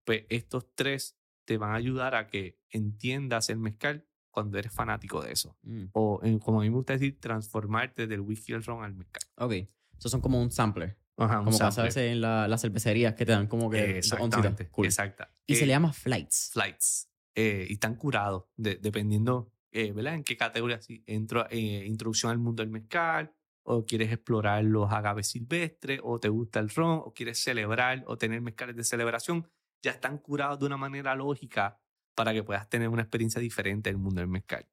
pues 0.04 0.24
estos 0.28 0.74
tres 0.74 1.18
te 1.44 1.58
van 1.58 1.72
a 1.72 1.76
ayudar 1.76 2.14
a 2.14 2.26
que 2.26 2.58
entiendas 2.70 3.50
el 3.50 3.58
mezcal 3.58 4.06
cuando 4.30 4.58
eres 4.58 4.72
fanático 4.72 5.22
de 5.22 5.32
eso. 5.32 5.56
Mm. 5.62 5.86
O, 5.92 6.20
como 6.40 6.60
a 6.60 6.62
mí 6.62 6.70
me 6.70 6.76
gusta 6.76 6.92
decir, 6.92 7.18
transformarte 7.18 8.06
del 8.06 8.20
whisky 8.20 8.52
al 8.52 8.64
ron 8.64 8.84
al 8.84 8.94
mezcal. 8.94 9.22
Ok. 9.36 9.52
Esos 9.98 10.10
son 10.10 10.20
como 10.20 10.40
un 10.40 10.50
sampler. 10.50 10.98
Ajá, 11.16 11.38
como 11.42 11.58
pasa 11.58 11.80
a 11.80 11.84
veces 11.84 12.12
en 12.12 12.20
las 12.20 12.60
cervecerías 12.60 13.14
que 13.14 13.24
te 13.24 13.32
dan 13.32 13.46
como 13.46 13.70
que 13.70 13.98
Exactamente. 13.98 14.68
Cool. 14.68 14.86
Exacta. 14.86 15.32
Y 15.46 15.54
se 15.54 15.64
le 15.64 15.72
llama 15.72 15.92
flights. 15.92 16.50
Flights. 16.52 17.08
Eh, 17.34 17.66
y 17.70 17.74
están 17.74 17.94
curados 17.96 18.44
dependiendo, 18.56 19.50
eh, 19.72 19.92
¿verdad? 19.92 20.14
En 20.14 20.24
qué 20.24 20.36
categoría. 20.36 20.80
Si 20.82 21.02
entro, 21.06 21.46
eh, 21.50 21.84
introducción 21.86 22.30
al 22.30 22.38
mundo 22.38 22.62
del 22.62 22.70
mezcal, 22.70 23.32
o 23.68 23.84
quieres 23.84 24.12
explorar 24.12 24.64
los 24.64 24.92
agaves 24.92 25.28
silvestres, 25.28 26.00
o 26.02 26.20
te 26.20 26.28
gusta 26.28 26.60
el 26.60 26.70
ron, 26.70 27.00
o 27.04 27.12
quieres 27.12 27.42
celebrar 27.42 28.04
o 28.06 28.16
tener 28.16 28.40
mezcales 28.40 28.76
de 28.76 28.84
celebración, 28.84 29.48
ya 29.82 29.90
están 29.90 30.18
curados 30.18 30.60
de 30.60 30.66
una 30.66 30.76
manera 30.76 31.14
lógica 31.16 31.80
para 32.14 32.32
que 32.32 32.44
puedas 32.44 32.68
tener 32.68 32.88
una 32.88 33.02
experiencia 33.02 33.40
diferente 33.40 33.90
en 33.90 33.96
el 33.96 34.02
mundo 34.02 34.20
del 34.20 34.28
mezcal. 34.28 34.66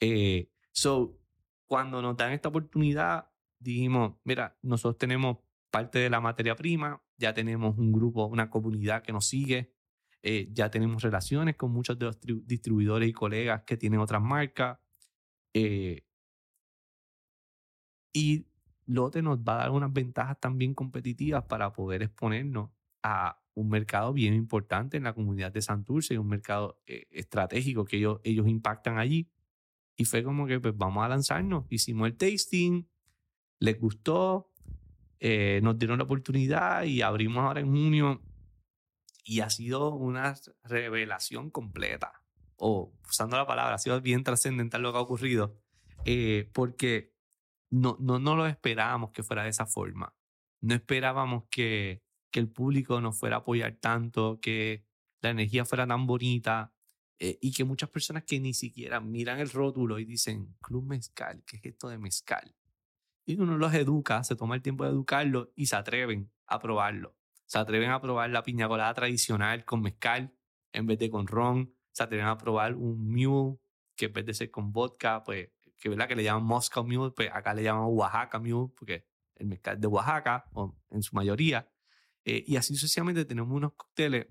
Eh, 0.00 0.50
so, 0.72 1.18
cuando 1.66 2.02
nos 2.02 2.16
dan 2.16 2.32
esta 2.32 2.48
oportunidad, 2.48 3.30
dijimos, 3.60 4.16
mira, 4.24 4.58
nosotros 4.62 4.98
tenemos 4.98 5.38
parte 5.70 6.00
de 6.00 6.10
la 6.10 6.20
materia 6.20 6.56
prima, 6.56 7.00
ya 7.16 7.32
tenemos 7.32 7.78
un 7.78 7.92
grupo, 7.92 8.26
una 8.26 8.50
comunidad 8.50 9.02
que 9.02 9.12
nos 9.12 9.26
sigue, 9.26 9.72
eh, 10.22 10.48
ya 10.52 10.68
tenemos 10.68 11.02
relaciones 11.02 11.54
con 11.54 11.70
muchos 11.70 11.96
de 11.96 12.06
los 12.06 12.18
distribuidores 12.20 13.08
y 13.08 13.12
colegas 13.12 13.62
que 13.62 13.76
tienen 13.76 14.00
otras 14.00 14.20
marcas. 14.20 14.78
Eh, 15.54 16.02
y 18.12 18.46
Lote 18.86 19.22
nos 19.22 19.38
va 19.38 19.54
a 19.54 19.58
dar 19.58 19.70
unas 19.70 19.92
ventajas 19.92 20.38
también 20.40 20.74
competitivas 20.74 21.44
para 21.44 21.72
poder 21.72 22.02
exponernos 22.02 22.70
a 23.02 23.40
un 23.54 23.68
mercado 23.68 24.12
bien 24.12 24.34
importante 24.34 24.96
en 24.96 25.04
la 25.04 25.12
comunidad 25.12 25.52
de 25.52 25.62
Santurce, 25.62 26.18
un 26.18 26.28
mercado 26.28 26.80
eh, 26.86 27.06
estratégico 27.10 27.84
que 27.84 27.98
ellos, 27.98 28.20
ellos 28.24 28.48
impactan 28.48 28.98
allí. 28.98 29.28
Y 29.96 30.04
fue 30.06 30.22
como 30.22 30.46
que, 30.46 30.58
pues 30.60 30.76
vamos 30.76 31.04
a 31.04 31.08
lanzarnos. 31.08 31.66
Hicimos 31.68 32.08
el 32.08 32.16
tasting, 32.16 32.88
les 33.58 33.78
gustó, 33.78 34.50
eh, 35.18 35.60
nos 35.62 35.78
dieron 35.78 35.98
la 35.98 36.04
oportunidad 36.04 36.84
y 36.84 37.02
abrimos 37.02 37.44
ahora 37.44 37.60
en 37.60 37.66
junio. 37.66 38.22
Y 39.24 39.40
ha 39.40 39.50
sido 39.50 39.94
una 39.94 40.34
revelación 40.64 41.50
completa. 41.50 42.22
O 42.56 42.92
usando 43.08 43.36
la 43.36 43.46
palabra, 43.46 43.74
ha 43.74 43.78
sido 43.78 44.00
bien 44.00 44.24
trascendental 44.24 44.82
lo 44.82 44.92
que 44.92 44.98
ha 44.98 45.02
ocurrido. 45.02 45.60
Eh, 46.06 46.50
porque 46.54 47.14
no, 47.70 47.96
no, 48.00 48.18
no 48.18 48.36
lo 48.36 48.46
esperábamos 48.46 49.12
que 49.12 49.22
fuera 49.22 49.44
de 49.44 49.50
esa 49.50 49.66
forma. 49.66 50.14
No 50.60 50.74
esperábamos 50.74 51.44
que, 51.50 52.02
que 52.30 52.40
el 52.40 52.48
público 52.48 53.00
nos 53.00 53.18
fuera 53.18 53.36
a 53.36 53.38
apoyar 53.40 53.76
tanto, 53.76 54.40
que 54.40 54.84
la 55.20 55.30
energía 55.30 55.64
fuera 55.64 55.86
tan 55.86 56.06
bonita 56.06 56.72
eh, 57.18 57.38
y 57.40 57.52
que 57.52 57.64
muchas 57.64 57.90
personas 57.90 58.24
que 58.24 58.40
ni 58.40 58.54
siquiera 58.54 59.00
miran 59.00 59.38
el 59.38 59.50
rótulo 59.50 59.98
y 59.98 60.04
dicen, 60.04 60.56
Club 60.60 60.84
Mezcal, 60.84 61.42
¿qué 61.46 61.56
es 61.56 61.64
esto 61.64 61.88
de 61.88 61.98
mezcal? 61.98 62.54
Y 63.26 63.38
uno 63.38 63.56
los 63.58 63.74
educa, 63.74 64.24
se 64.24 64.36
toma 64.36 64.56
el 64.56 64.62
tiempo 64.62 64.84
de 64.84 64.90
educarlo 64.90 65.52
y 65.54 65.66
se 65.66 65.76
atreven 65.76 66.32
a 66.46 66.58
probarlo. 66.58 67.16
Se 67.46 67.58
atreven 67.58 67.90
a 67.90 68.00
probar 68.00 68.30
la 68.30 68.42
piña 68.42 68.68
colada 68.68 68.94
tradicional 68.94 69.64
con 69.64 69.82
mezcal 69.82 70.34
en 70.72 70.86
vez 70.86 70.98
de 70.98 71.10
con 71.10 71.26
ron. 71.26 71.74
Se 71.92 72.02
atreven 72.02 72.26
a 72.26 72.38
probar 72.38 72.74
un 72.74 73.12
mule 73.12 73.58
que 73.96 74.06
en 74.06 74.12
vez 74.14 74.24
de 74.24 74.34
ser 74.34 74.50
con 74.50 74.72
vodka, 74.72 75.22
pues, 75.22 75.50
que 75.80 75.88
verdad 75.88 76.06
que 76.06 76.14
le 76.14 76.22
llaman 76.22 76.44
Moscow 76.44 76.84
Mule, 76.84 77.12
pues 77.12 77.30
acá 77.32 77.54
le 77.54 77.62
llaman 77.62 77.86
Oaxaca 77.86 78.38
Mule, 78.38 78.70
porque 78.76 79.06
el 79.36 79.46
mezcal 79.46 79.80
de 79.80 79.86
Oaxaca, 79.86 80.44
o 80.52 80.76
en 80.90 81.02
su 81.02 81.16
mayoría, 81.16 81.68
eh, 82.24 82.44
y 82.46 82.56
así 82.56 82.74
sucesivamente 82.74 83.24
tenemos 83.24 83.56
unos 83.56 83.72
cócteles 83.72 84.26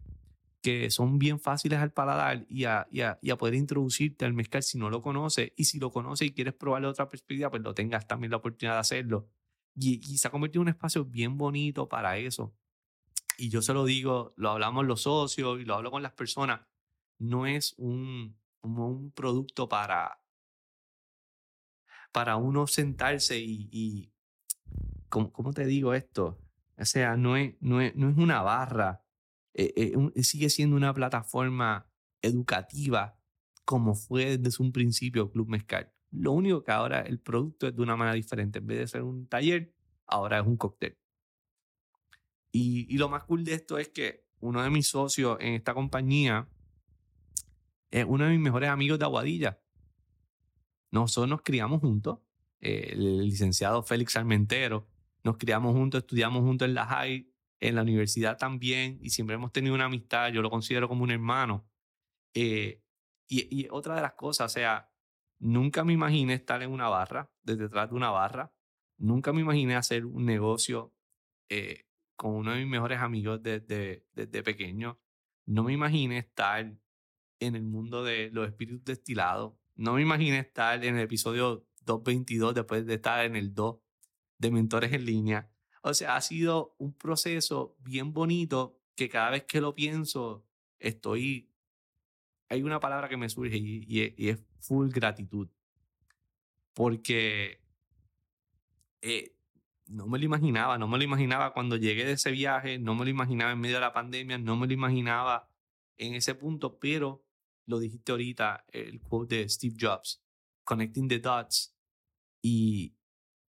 que 0.61 0.91
son 0.91 1.17
bien 1.17 1.39
fáciles 1.39 1.79
al 1.79 1.91
paladar 1.91 2.45
y 2.49 2.65
a, 2.65 2.85
y, 2.91 3.01
a, 3.01 3.17
y 3.21 3.31
a, 3.31 3.37
poder 3.37 3.55
introducirte 3.55 4.25
al 4.25 4.33
mezcal 4.33 4.61
si 4.61 4.77
no 4.77 4.89
lo 4.89 5.01
conoces. 5.01 5.51
Y 5.55 5.65
si 5.65 5.79
lo 5.79 5.91
conoces 5.91 6.27
y 6.27 6.33
quieres 6.33 6.53
probarle 6.53 6.87
otra 6.87 7.09
perspectiva, 7.09 7.49
pues 7.49 7.63
lo 7.63 7.73
tengas 7.73 8.07
también 8.07 8.31
la 8.31 8.37
oportunidad 8.37 8.75
de 8.75 8.79
hacerlo. 8.79 9.29
Y, 9.75 9.95
y, 9.95 10.17
se 10.17 10.27
ha 10.27 10.31
convertido 10.31 10.61
en 10.61 10.67
un 10.67 10.73
espacio 10.73 11.05
bien 11.05 11.37
bonito 11.37 11.87
para 11.87 12.17
eso. 12.17 12.53
Y 13.37 13.49
yo 13.49 13.61
se 13.61 13.73
lo 13.73 13.85
digo, 13.85 14.33
lo 14.35 14.49
hablamos 14.49 14.85
los 14.85 15.03
socios 15.03 15.61
y 15.61 15.65
lo 15.65 15.75
hablo 15.75 15.91
con 15.91 16.03
las 16.03 16.11
personas. 16.11 16.61
No 17.17 17.45
es 17.45 17.73
un, 17.77 18.37
un 18.61 19.11
producto 19.11 19.69
para, 19.69 20.21
para 22.11 22.37
uno 22.37 22.67
sentarse 22.67 23.39
y, 23.39 23.69
y 23.71 24.11
¿cómo, 25.09 25.31
¿cómo 25.31 25.53
te 25.53 25.65
digo 25.65 25.93
esto? 25.93 26.39
O 26.77 26.85
sea, 26.85 27.17
no 27.17 27.35
es, 27.37 27.55
no 27.59 27.81
es, 27.81 27.95
no 27.95 28.09
es 28.09 28.17
una 28.17 28.41
barra, 28.41 29.03
eh, 29.53 29.73
eh, 30.15 30.23
sigue 30.23 30.49
siendo 30.49 30.75
una 30.77 30.93
plataforma 30.93 31.89
educativa 32.21 33.17
como 33.65 33.93
fue 33.93 34.37
desde 34.37 34.63
un 34.63 34.71
principio 34.71 35.31
Club 35.31 35.49
Mezcal. 35.49 35.93
Lo 36.11 36.31
único 36.31 36.63
que 36.63 36.71
ahora 36.71 37.01
el 37.01 37.19
producto 37.19 37.67
es 37.67 37.75
de 37.75 37.81
una 37.81 37.95
manera 37.95 38.15
diferente. 38.15 38.59
En 38.59 38.65
vez 38.65 38.79
de 38.79 38.87
ser 38.87 39.03
un 39.03 39.27
taller, 39.27 39.75
ahora 40.07 40.39
es 40.39 40.47
un 40.47 40.57
cóctel. 40.57 40.97
Y, 42.51 42.87
y 42.93 42.97
lo 42.97 43.09
más 43.09 43.25
cool 43.25 43.43
de 43.43 43.53
esto 43.53 43.77
es 43.77 43.89
que 43.89 44.25
uno 44.39 44.63
de 44.63 44.71
mis 44.71 44.87
socios 44.87 45.37
en 45.39 45.53
esta 45.53 45.73
compañía 45.73 46.47
es 47.91 48.05
uno 48.07 48.25
de 48.25 48.31
mis 48.31 48.39
mejores 48.39 48.69
amigos 48.69 48.97
de 48.97 49.05
Aguadilla. 49.05 49.59
Nosotros 50.91 51.29
nos 51.29 51.41
criamos 51.41 51.81
juntos. 51.81 52.19
Eh, 52.61 52.89
el 52.93 53.19
licenciado 53.25 53.83
Félix 53.83 54.15
Armentero 54.17 54.87
nos 55.23 55.37
criamos 55.37 55.73
juntos, 55.73 56.01
estudiamos 56.01 56.41
juntos 56.43 56.67
en 56.67 56.73
la 56.73 56.85
high, 56.85 57.29
en 57.59 57.75
la 57.75 57.81
universidad 57.81 58.37
también, 58.37 58.99
y 59.01 59.09
siempre 59.09 59.35
hemos 59.35 59.51
tenido 59.51 59.75
una 59.75 59.85
amistad, 59.85 60.31
yo 60.31 60.41
lo 60.41 60.49
considero 60.49 60.87
como 60.87 61.03
un 61.03 61.11
hermano. 61.11 61.67
Eh, 62.33 62.81
y, 63.27 63.67
otra 63.69 63.95
de 63.95 64.01
las 64.01 64.13
cosas, 64.13 64.51
o 64.51 64.53
sea, 64.53 64.91
nunca 65.39 65.83
me 65.83 65.93
imaginé 65.93 66.33
estar 66.33 66.63
en 66.63 66.71
una 66.71 66.87
barra, 66.89 67.29
desde 67.43 67.63
detrás 67.63 67.89
de 67.89 67.95
una 67.95 68.09
barra, 68.09 68.53
Nunca 68.99 69.31
me 69.31 69.39
imaginé 69.39 69.77
hacer 69.77 70.05
un 70.05 70.25
negocio 70.25 70.93
eh, 71.47 71.85
con 72.17 72.35
uno 72.35 72.51
de 72.51 72.57
mis 72.57 72.67
mejores 72.67 72.99
amigos 72.99 73.41
desde, 73.41 74.05
desde 74.11 74.43
pequeño. 74.43 74.99
No 75.45 75.63
me 75.63 75.71
imaginé 75.71 76.17
estar 76.17 76.75
en 77.39 77.55
el 77.55 77.63
mundo 77.63 78.03
de 78.03 78.29
los 78.31 78.45
espíritus 78.45 78.83
destilados. 78.83 79.53
No 79.79 79.93
me 79.93 80.01
imaginé 80.01 80.39
estar 80.39 80.83
en 80.83 80.97
el 80.97 81.03
episodio 81.03 81.65
222 81.85 82.53
después 82.53 82.85
de 82.85 82.95
estar 82.95 83.23
en 83.23 83.37
el 83.37 83.53
2 83.53 83.77
de 84.37 84.51
Mentores 84.51 84.91
en 84.91 85.05
Línea. 85.05 85.49
O 85.83 85.93
sea, 85.93 86.17
ha 86.17 86.21
sido 86.21 86.75
un 86.79 86.93
proceso 86.93 87.77
bien 87.79 88.11
bonito 88.11 88.77
que 88.93 89.07
cada 89.07 89.29
vez 89.29 89.45
que 89.45 89.61
lo 89.61 89.73
pienso 89.75 90.45
estoy... 90.79 91.49
Hay 92.49 92.61
una 92.61 92.81
palabra 92.81 93.07
que 93.07 93.15
me 93.15 93.29
surge 93.29 93.55
y, 93.55 94.27
es 94.27 94.43
full 94.59 94.89
gratitud. 94.89 95.47
Porque 96.73 97.61
eh, 99.01 99.33
no 99.87 100.07
me 100.07 100.19
lo 100.19 100.25
imaginaba, 100.25 100.77
no 100.77 100.89
me 100.89 100.97
lo 100.97 101.05
imaginaba 101.05 101.53
cuando 101.53 101.77
llegué 101.77 102.03
de 102.03 102.13
ese 102.13 102.31
viaje, 102.31 102.79
no 102.79 102.95
me 102.95 103.05
lo 103.05 103.11
imaginaba 103.11 103.53
en 103.53 103.61
medio 103.61 103.75
de 103.75 103.81
la 103.81 103.93
pandemia, 103.93 104.39
no 104.39 104.57
me 104.57 104.67
lo 104.67 104.73
imaginaba 104.73 105.47
en 105.95 106.15
ese 106.15 106.35
punto, 106.35 106.79
pero 106.79 107.23
lo 107.69 107.79
dijiste 107.79 108.11
ahorita, 108.11 108.65
el 108.71 108.99
quote 108.99 109.35
de 109.35 109.49
Steve 109.49 109.75
Jobs, 109.79 110.23
Connecting 110.63 111.07
the 111.07 111.19
Dots. 111.19 111.75
Y 112.41 112.95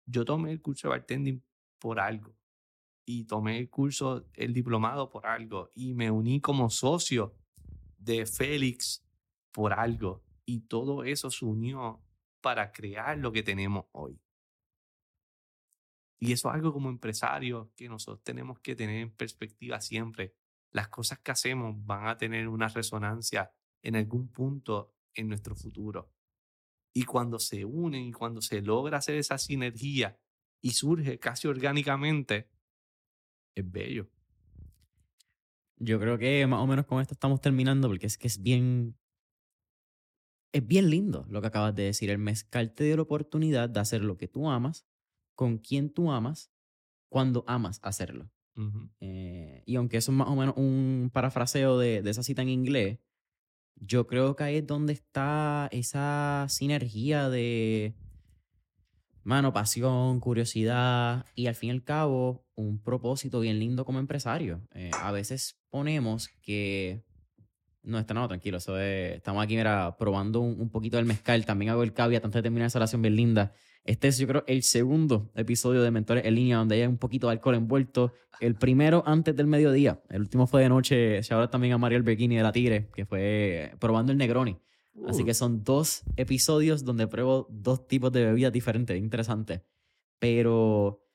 yo 0.07 0.25
tomé 0.25 0.51
el 0.51 0.61
curso 0.61 0.87
de 0.87 0.89
bartending 0.89 1.45
por 1.77 1.99
algo. 1.99 2.35
Y 3.05 3.25
tomé 3.25 3.59
el 3.59 3.69
curso, 3.69 4.27
el 4.33 4.53
diplomado 4.53 5.07
por 5.11 5.27
algo. 5.27 5.71
Y 5.75 5.93
me 5.93 6.09
uní 6.09 6.41
como 6.41 6.71
socio 6.71 7.35
de 7.99 8.25
Félix 8.25 9.05
por 9.51 9.71
algo. 9.71 10.23
Y 10.45 10.61
todo 10.61 11.03
eso 11.03 11.29
se 11.29 11.45
unió 11.45 12.01
para 12.41 12.71
crear 12.71 13.19
lo 13.19 13.31
que 13.31 13.43
tenemos 13.43 13.85
hoy. 13.91 14.19
Y 16.19 16.31
eso 16.31 16.49
es 16.49 16.55
algo 16.55 16.73
como 16.73 16.89
empresarios 16.89 17.69
que 17.75 17.87
nosotros 17.87 18.23
tenemos 18.23 18.59
que 18.61 18.75
tener 18.75 18.99
en 18.99 19.11
perspectiva 19.11 19.79
siempre. 19.79 20.33
Las 20.71 20.87
cosas 20.87 21.19
que 21.19 21.29
hacemos 21.29 21.75
van 21.85 22.07
a 22.07 22.17
tener 22.17 22.47
una 22.47 22.67
resonancia 22.67 23.53
en 23.87 23.95
algún 23.95 24.27
punto 24.27 24.93
en 25.13 25.27
nuestro 25.29 25.55
futuro. 25.55 26.11
Y 26.93 27.03
cuando 27.03 27.39
se 27.39 27.63
unen 27.63 28.03
y 28.03 28.11
cuando 28.11 28.41
se 28.41 28.61
logra 28.61 28.97
hacer 28.97 29.15
esa 29.15 29.37
sinergia 29.37 30.19
y 30.61 30.71
surge 30.71 31.19
casi 31.19 31.47
orgánicamente, 31.47 32.49
es 33.55 33.71
bello. 33.71 34.09
Yo 35.77 35.99
creo 35.99 36.17
que 36.17 36.45
más 36.47 36.61
o 36.61 36.67
menos 36.67 36.85
con 36.85 37.01
esto 37.01 37.13
estamos 37.13 37.39
terminando 37.39 37.87
porque 37.87 38.07
es 38.07 38.17
que 38.17 38.27
es 38.27 38.41
bien 38.41 38.97
es 40.51 40.65
bien 40.65 40.89
lindo 40.89 41.25
lo 41.29 41.41
que 41.41 41.47
acabas 41.47 41.75
de 41.75 41.83
decir. 41.83 42.09
El 42.09 42.17
mezcal 42.17 42.73
te 42.73 42.83
dio 42.83 42.95
la 42.95 43.03
oportunidad 43.03 43.69
de 43.69 43.79
hacer 43.79 44.03
lo 44.03 44.17
que 44.17 44.27
tú 44.27 44.49
amas 44.49 44.85
con 45.35 45.59
quien 45.59 45.93
tú 45.93 46.11
amas 46.11 46.51
cuando 47.09 47.43
amas 47.47 47.79
hacerlo. 47.83 48.29
Eh, 48.99 49.61
y 49.67 49.75
aunque 49.75 49.97
eso 49.97 50.11
es 50.11 50.17
más 50.17 50.27
o 50.29 50.35
menos 50.35 50.55
un 50.57 51.11
parafraseo 51.13 51.77
de, 51.77 51.97
esa 51.99 52.23
cita 52.23 52.41
en 52.41 52.49
inglés, 52.49 52.99
yo 53.79 54.07
creo 54.07 54.35
que 54.35 54.43
ahí 54.43 54.55
es 54.57 54.67
donde 54.67 54.93
está 54.93 55.69
esa 55.71 56.45
sinergia 56.49 57.29
de, 57.29 57.95
mano, 59.27 59.51
pasión, 59.51 60.21
curiosidad 60.21 61.25
y 61.35 61.47
al 61.47 61.55
fin 61.55 61.67
y 61.67 61.71
al 61.73 61.83
cabo 61.83 62.45
un 62.55 62.81
propósito 62.81 63.41
bien 63.41 63.59
lindo 63.59 63.83
como 63.83 63.99
empresario. 63.99 64.61
Eh, 64.73 64.89
a 65.01 65.11
veces 65.11 65.59
ponemos 65.69 66.29
que... 66.41 67.03
No, 67.83 67.99
está 67.99 68.13
no, 68.13 68.27
tranquilo, 68.27 68.57
eso 68.57 68.77
estamos 68.79 69.43
aquí, 69.43 69.55
mira, 69.55 69.95
probando 69.97 70.39
un, 70.41 70.59
un, 70.59 70.69
poquito 70.69 70.97
del 70.97 71.05
mezcal. 71.05 71.45
También 71.45 71.71
hago 71.71 71.83
el 71.83 71.93
caveat 71.93 72.23
antes 72.23 72.39
de 72.39 72.43
terminar 72.43 72.67
esa 72.67 72.79
oración 72.79 73.01
bien 73.01 73.15
linda. 73.15 73.53
Este 73.87 74.09
es, 74.09 74.17
yo 74.17 74.27
creo, 74.27 74.43
el 74.47 74.63
segundo 74.63 75.31
episodio 75.33 75.81
de 75.81 75.91
Mentores 75.91 76.25
en 76.25 76.35
línea 76.35 76.57
donde 76.57 76.75
hay 76.75 76.85
un 76.85 76.97
poquito 76.97 77.27
de 77.27 77.33
alcohol 77.33 77.55
envuelto. 77.55 78.13
El 78.41 78.55
primero 78.55 79.01
antes 79.07 79.33
del 79.33 79.47
mediodía. 79.47 80.03
El 80.09 80.21
último 80.21 80.45
fue 80.45 80.61
de 80.61 80.69
noche. 80.69 81.23
Se 81.23 81.33
habla 81.33 81.49
también 81.49 81.73
a 81.73 81.77
Mario 81.77 81.97
Alberghini 81.97 82.35
de 82.35 82.43
la 82.43 82.51
Tigre, 82.51 82.89
que 82.93 83.05
fue 83.05 83.73
probando 83.79 84.11
el 84.11 84.17
Negroni. 84.17 84.59
Así 85.07 85.23
que 85.23 85.33
son 85.33 85.63
dos 85.63 86.03
episodios 86.17 86.83
donde 86.83 87.07
pruebo 87.07 87.47
dos 87.49 87.87
tipos 87.87 88.11
de 88.11 88.25
bebidas 88.25 88.51
diferentes. 88.51 88.97
Interesante. 88.97 89.63
Pero 90.19 91.07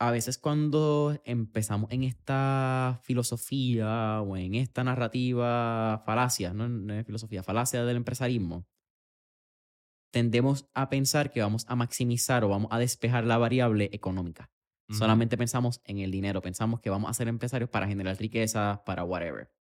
a 0.00 0.10
veces 0.10 0.36
cuando 0.36 1.16
empezamos 1.24 1.92
en 1.92 2.02
esta 2.02 3.00
filosofía 3.04 4.20
o 4.22 4.36
en 4.36 4.56
esta 4.56 4.82
narrativa 4.82 6.02
falacia, 6.04 6.52
no, 6.52 6.68
no 6.68 6.94
es 6.94 7.06
filosofía, 7.06 7.44
falacia 7.44 7.84
del 7.84 7.98
empresarismo, 7.98 8.66
tendemos 10.10 10.68
a 10.74 10.88
pensar 10.88 11.30
que 11.30 11.40
vamos 11.40 11.64
a 11.68 11.76
maximizar 11.76 12.44
o 12.44 12.48
vamos 12.48 12.68
a 12.70 12.78
despejar 12.78 13.24
la 13.24 13.38
variable 13.38 13.90
económica. 13.92 14.50
Solamente 14.90 15.36
pensamos 15.36 15.82
en 15.84 15.98
el 15.98 16.10
dinero, 16.10 16.40
pensamos 16.40 16.80
que 16.80 16.88
vamos 16.88 17.10
a 17.10 17.14
ser 17.14 17.28
empresarios 17.28 17.68
para 17.68 17.86
generar 17.86 18.16
riqueza, 18.16 18.82
para 18.86 19.04
whatever. 19.04 19.52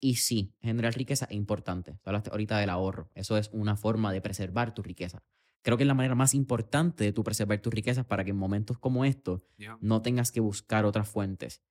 Y 0.00 0.16
sí, 0.16 0.56
generar 0.60 0.94
riqueza 0.96 1.26
es 1.30 1.36
importante. 1.36 1.96
Hablaste 2.04 2.30
ahorita 2.30 2.58
del 2.58 2.70
ahorro. 2.70 3.08
Eso 3.14 3.38
es 3.38 3.50
una 3.52 3.76
forma 3.76 4.12
de 4.12 4.20
preservar 4.20 4.74
tu 4.74 4.82
riqueza. 4.82 5.22
Creo 5.62 5.76
que 5.76 5.84
es 5.84 5.86
la 5.86 5.94
manera 5.94 6.16
más 6.16 6.34
importante 6.34 7.04
de 7.04 7.12
tu 7.12 7.22
preservar 7.22 7.60
tu 7.60 7.70
riqueza 7.70 8.02
para 8.02 8.24
que 8.24 8.30
en 8.30 8.36
momentos 8.36 8.78
como 8.78 9.04
estos 9.04 9.42
no 9.80 10.02
tengas 10.02 10.32
que 10.32 10.40
buscar 10.40 10.86
otras 10.86 11.08
fuentes. 11.08 11.62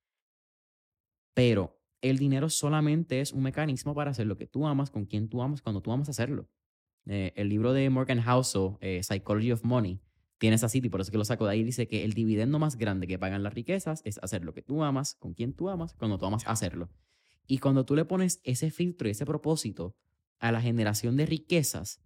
Pero 1.34 1.78
el 2.02 2.18
dinero 2.18 2.50
solamente 2.50 3.20
es 3.20 3.34
un 3.34 3.44
mecanismo 3.44 3.94
para 3.94 4.12
hacer 4.12 4.28
lo 4.28 4.38
que 4.38 4.48
tú 4.48 4.66
amas, 4.66 4.92
con 4.92 5.06
quien 5.06 5.28
tú 5.28 5.42
amas, 5.42 5.62
cuando 5.62 5.82
tú 5.82 5.92
amas 5.92 6.08
hacerlo. 6.08 6.50
Eh, 7.08 7.34
el 7.36 7.50
libro 7.50 7.74
de 7.74 7.90
Morgan 7.90 8.22
Housel, 8.22 8.78
eh, 8.80 9.02
Psychology 9.04 9.52
of 9.52 9.64
Money, 9.64 10.00
tiene 10.38 10.56
esa 10.56 10.70
cita 10.70 10.88
y 10.88 10.90
por 10.90 11.02
eso 11.02 11.12
que 11.12 11.18
lo 11.18 11.26
saco 11.26 11.46
de 11.46 11.52
ahí. 11.52 11.64
Dice 11.64 11.88
que 11.88 12.04
el 12.04 12.14
dividendo 12.14 12.58
más 12.60 12.76
grande 12.76 13.08
que 13.08 13.20
pagan 13.20 13.44
las 13.44 13.54
riquezas 13.54 14.02
es 14.06 14.18
hacer 14.24 14.44
lo 14.44 14.54
que 14.54 14.62
tú 14.62 14.84
amas, 14.84 15.16
con 15.16 15.34
quien 15.34 15.54
tú 15.54 15.70
amas, 15.70 15.94
cuando 15.94 16.18
tú 16.18 16.26
amas 16.26 16.44
hacerlo. 16.48 16.90
Y 17.48 17.60
cuando 17.60 17.86
tú 17.86 17.96
le 17.96 18.06
pones 18.06 18.40
ese 18.44 18.72
filtro 18.72 19.08
y 19.08 19.12
ese 19.12 19.26
propósito 19.26 19.96
a 20.40 20.52
la 20.52 20.62
generación 20.62 21.16
de 21.18 21.26
riquezas, 21.26 22.02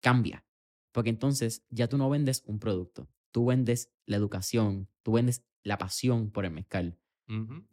cambia. 0.00 0.44
Porque 0.92 1.10
entonces 1.10 1.66
ya 1.68 1.88
tú 1.88 1.98
no 1.98 2.08
vendes 2.08 2.42
un 2.46 2.58
producto, 2.58 3.10
tú 3.30 3.46
vendes 3.46 3.92
la 4.06 4.16
educación, 4.16 4.88
tú 5.02 5.12
vendes 5.12 5.44
la 5.62 5.76
pasión 5.76 6.30
por 6.30 6.46
el 6.46 6.52
mezcal. 6.52 6.98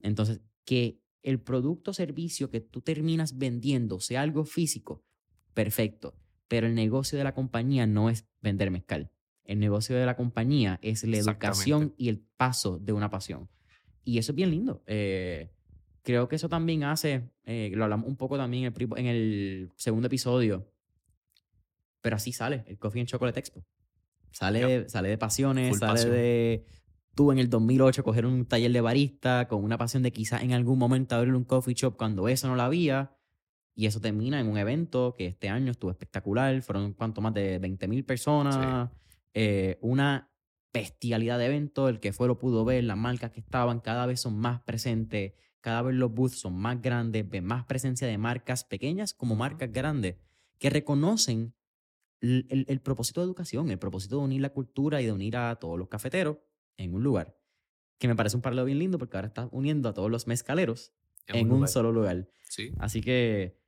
Entonces, 0.02 0.42
que 0.66 1.02
el 1.22 1.40
producto 1.40 1.92
o 1.92 1.94
servicio 1.94 2.50
que 2.50 2.60
tú 2.60 2.82
terminas 2.82 3.38
vendiendo 3.38 4.00
sea 4.00 4.22
algo 4.22 4.44
físico, 4.44 5.06
perfecto. 5.54 6.18
Pero 6.54 6.68
el 6.68 6.76
negocio 6.76 7.18
de 7.18 7.24
la 7.24 7.34
compañía 7.34 7.88
no 7.88 8.12
es 8.12 8.28
vender 8.40 8.70
mezcal. 8.70 9.10
El 9.44 9.58
negocio 9.58 9.96
de 9.96 10.06
la 10.06 10.16
compañía 10.16 10.78
es 10.84 11.04
la 11.04 11.18
educación 11.18 11.96
y 11.98 12.10
el 12.10 12.20
paso 12.38 12.78
de 12.78 12.94
una 12.94 13.10
pasión. 13.10 13.50
Y 14.04 14.20
eso 14.20 14.34
es 14.34 14.36
bien 14.36 14.52
lindo. 14.52 14.84
Eh, 14.86 15.50
creo 16.04 16.28
que 16.28 16.36
eso 16.36 16.50
también 16.50 16.84
hace, 16.84 17.28
eh, 17.46 17.72
lo 17.74 17.86
hablamos 17.86 18.08
un 18.08 18.18
poco 18.18 18.38
también 18.38 18.72
en 18.72 19.06
el, 19.08 19.72
segundo 19.78 20.06
episodio, 20.06 20.72
pero 22.02 22.18
así 22.18 22.32
sale 22.32 22.64
el 22.68 22.78
Coffee 22.78 23.02
and 23.02 23.10
Chocolate 23.10 23.40
Expo. 23.40 23.66
Sale, 24.30 24.88
sale 24.90 25.10
de 25.10 25.18
pasiones, 25.18 25.80
sale 25.80 26.06
de 26.06 26.66
tú 27.16 27.32
en 27.32 27.40
el 27.40 27.50
2008 27.50 28.04
coger 28.04 28.28
un 28.28 28.46
taller 28.46 28.72
de 28.72 28.82
barista 28.82 29.48
con 29.48 29.64
una 29.64 29.80
pasión 29.80 30.04
de 30.04 30.12
quizás 30.12 30.44
en 30.44 30.54
algún 30.54 30.78
momento 30.78 31.16
abrir 31.16 31.34
un 31.34 31.46
coffee 31.46 31.74
shop 31.74 31.98
cuando 31.98 32.28
eso 32.28 32.48
no 32.48 32.56
lo 32.56 32.62
había 32.62 33.18
y 33.76 33.88
eso 33.88 34.00
termina 34.00 34.40
en 34.40 34.48
un 34.48 34.58
evento 34.58 35.16
que 35.18 35.26
este 35.26 35.50
año 35.50 35.72
estuvo 35.72 35.90
espectacular. 35.90 36.62
Fueron 36.62 36.94
cuanto 36.94 37.22
más 37.22 37.34
de 37.34 37.58
20 37.58 37.88
mil 37.88 38.06
personas. 38.06 38.90
Eh, 39.34 39.80
una 39.82 40.32
bestialidad 40.72 41.40
de 41.40 41.48
evento. 41.48 41.90
El 41.90 42.00
que 42.00 42.14
fue 42.14 42.28
lo 42.28 42.38
pudo 42.38 42.66
ver. 42.66 42.84
Las 42.84 42.98
marcas 42.98 43.32
que 43.32 43.40
estaban 43.40 43.80
cada 43.80 44.06
vez 44.06 44.20
son 44.20 44.38
más 44.38 44.62
presentes. 44.62 45.34
Cada 45.60 45.82
vez 45.82 45.96
los 45.96 46.14
booths 46.14 46.40
son 46.40 46.56
más 46.56 46.82
grandes. 46.82 47.28
Ve 47.28 47.42
más 47.42 47.66
presencia 47.66 48.08
de 48.08 48.18
marcas 48.18 48.64
pequeñas 48.64 49.14
como 49.14 49.36
marcas 49.36 49.72
grandes 49.72 50.18
que 50.60 50.70
reconocen 50.70 51.56
el, 52.22 52.66
el, 52.70 52.80
propósito 52.80 53.20
de 53.20 53.26
educación, 53.26 53.70
el 53.70 53.80
propósito 53.80 54.18
de 54.18 54.24
unir 54.24 54.42
la 54.42 54.52
cultura 54.52 55.02
y 55.02 55.06
de 55.06 55.12
unir 55.12 55.36
a 55.36 55.56
todos 55.58 55.78
los 55.78 55.90
cafeteros 55.90 56.38
en 56.78 56.94
un 56.94 57.04
lugar. 57.04 57.38
Que 57.98 58.08
me 58.08 58.16
parece 58.16 58.38
un 58.38 58.42
paralelo 58.42 58.66
bien 58.66 58.80
lindo 58.80 58.98
porque 58.98 59.18
ahora 59.18 59.28
está 59.28 59.50
uniendo 59.52 59.90
a 59.90 59.94
todos 59.94 60.10
los 60.10 60.28
mezcaleros 60.28 60.94
en, 61.28 61.52
un, 61.52 61.68
solo 61.68 61.92
lugar. 61.92 62.30
Sí. 62.44 62.72
Así 62.78 63.02
que 63.02 63.63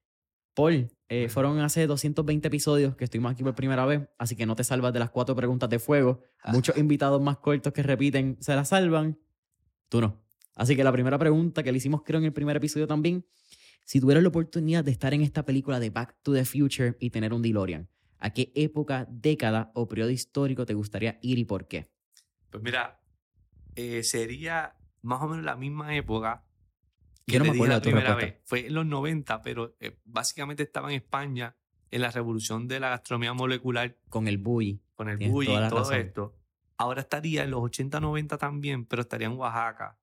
Paul, 0.55 0.89
eh, 1.09 1.29
fueron 1.29 1.59
hace 1.59 1.85
220 1.85 2.47
episodios 2.47 2.95
que 2.95 3.03
estuvimos 3.03 3.31
aquí 3.31 3.43
por 3.43 3.53
primera 3.53 3.85
vez, 3.85 4.07
así 4.17 4.35
que 4.35 4.45
no 4.45 4.55
te 4.55 4.63
salvas 4.63 4.93
de 4.93 4.99
las 4.99 5.11
cuatro 5.11 5.35
preguntas 5.35 5.69
de 5.69 5.77
fuego. 5.77 6.23
Ah. 6.41 6.51
Muchos 6.51 6.75
invitados 6.77 7.21
más 7.21 7.37
cortos 7.37 7.73
que 7.73 7.83
repiten 7.83 8.37
se 8.39 8.55
las 8.55 8.69
salvan. 8.69 9.19
Tú 9.89 10.01
no. 10.01 10.23
Así 10.55 10.75
que 10.75 10.83
la 10.83 10.91
primera 10.91 11.19
pregunta 11.19 11.61
que 11.61 11.71
le 11.71 11.77
hicimos, 11.77 12.01
creo, 12.03 12.19
en 12.19 12.25
el 12.25 12.33
primer 12.33 12.55
episodio 12.55 12.87
también, 12.87 13.25
si 13.83 13.99
tuvieras 13.99 14.23
la 14.23 14.29
oportunidad 14.29 14.83
de 14.83 14.91
estar 14.91 15.13
en 15.13 15.21
esta 15.21 15.45
película 15.45 15.79
de 15.79 15.89
Back 15.89 16.15
to 16.23 16.33
the 16.33 16.45
Future 16.45 16.95
y 16.99 17.09
tener 17.09 17.33
un 17.33 17.41
DeLorean, 17.41 17.89
¿a 18.17 18.31
qué 18.31 18.51
época, 18.55 19.05
década 19.09 19.71
o 19.75 19.87
periodo 19.87 20.09
histórico 20.09 20.65
te 20.65 20.73
gustaría 20.73 21.19
ir 21.21 21.37
y 21.37 21.45
por 21.45 21.67
qué? 21.67 21.91
Pues 22.49 22.63
mira, 22.63 22.99
eh, 23.75 24.01
sería 24.03 24.75
más 25.01 25.21
o 25.21 25.27
menos 25.27 25.43
la 25.45 25.57
misma 25.57 25.95
época 25.95 26.44
yo 27.27 27.39
no 27.39 27.45
me 27.45 27.51
acuerdo 27.51 27.73
la 27.73 27.81
primera 27.81 28.15
vez. 28.15 28.35
Fue 28.45 28.67
en 28.67 28.73
los 28.73 28.85
90, 28.85 29.41
pero 29.41 29.75
eh, 29.79 29.97
básicamente 30.05 30.63
estaba 30.63 30.89
en 30.89 30.97
España 30.97 31.55
en 31.91 32.01
la 32.01 32.11
revolución 32.11 32.67
de 32.67 32.79
la 32.79 32.89
gastronomía 32.89 33.33
molecular. 33.33 33.97
Con 34.09 34.27
el 34.27 34.37
BUI. 34.37 34.81
Con 34.95 35.09
el 35.09 35.17
BUI 35.17 35.45
y 35.45 35.69
todo 35.69 35.91
esto. 35.91 36.35
ahora 36.77 37.01
estaría 37.01 37.43
en 37.43 37.51
los 37.51 37.61
80, 37.63 37.99
90 37.99 38.37
también, 38.37 38.85
pero 38.85 39.01
estaría 39.01 39.27
en 39.27 39.33
Oaxaca 39.33 39.99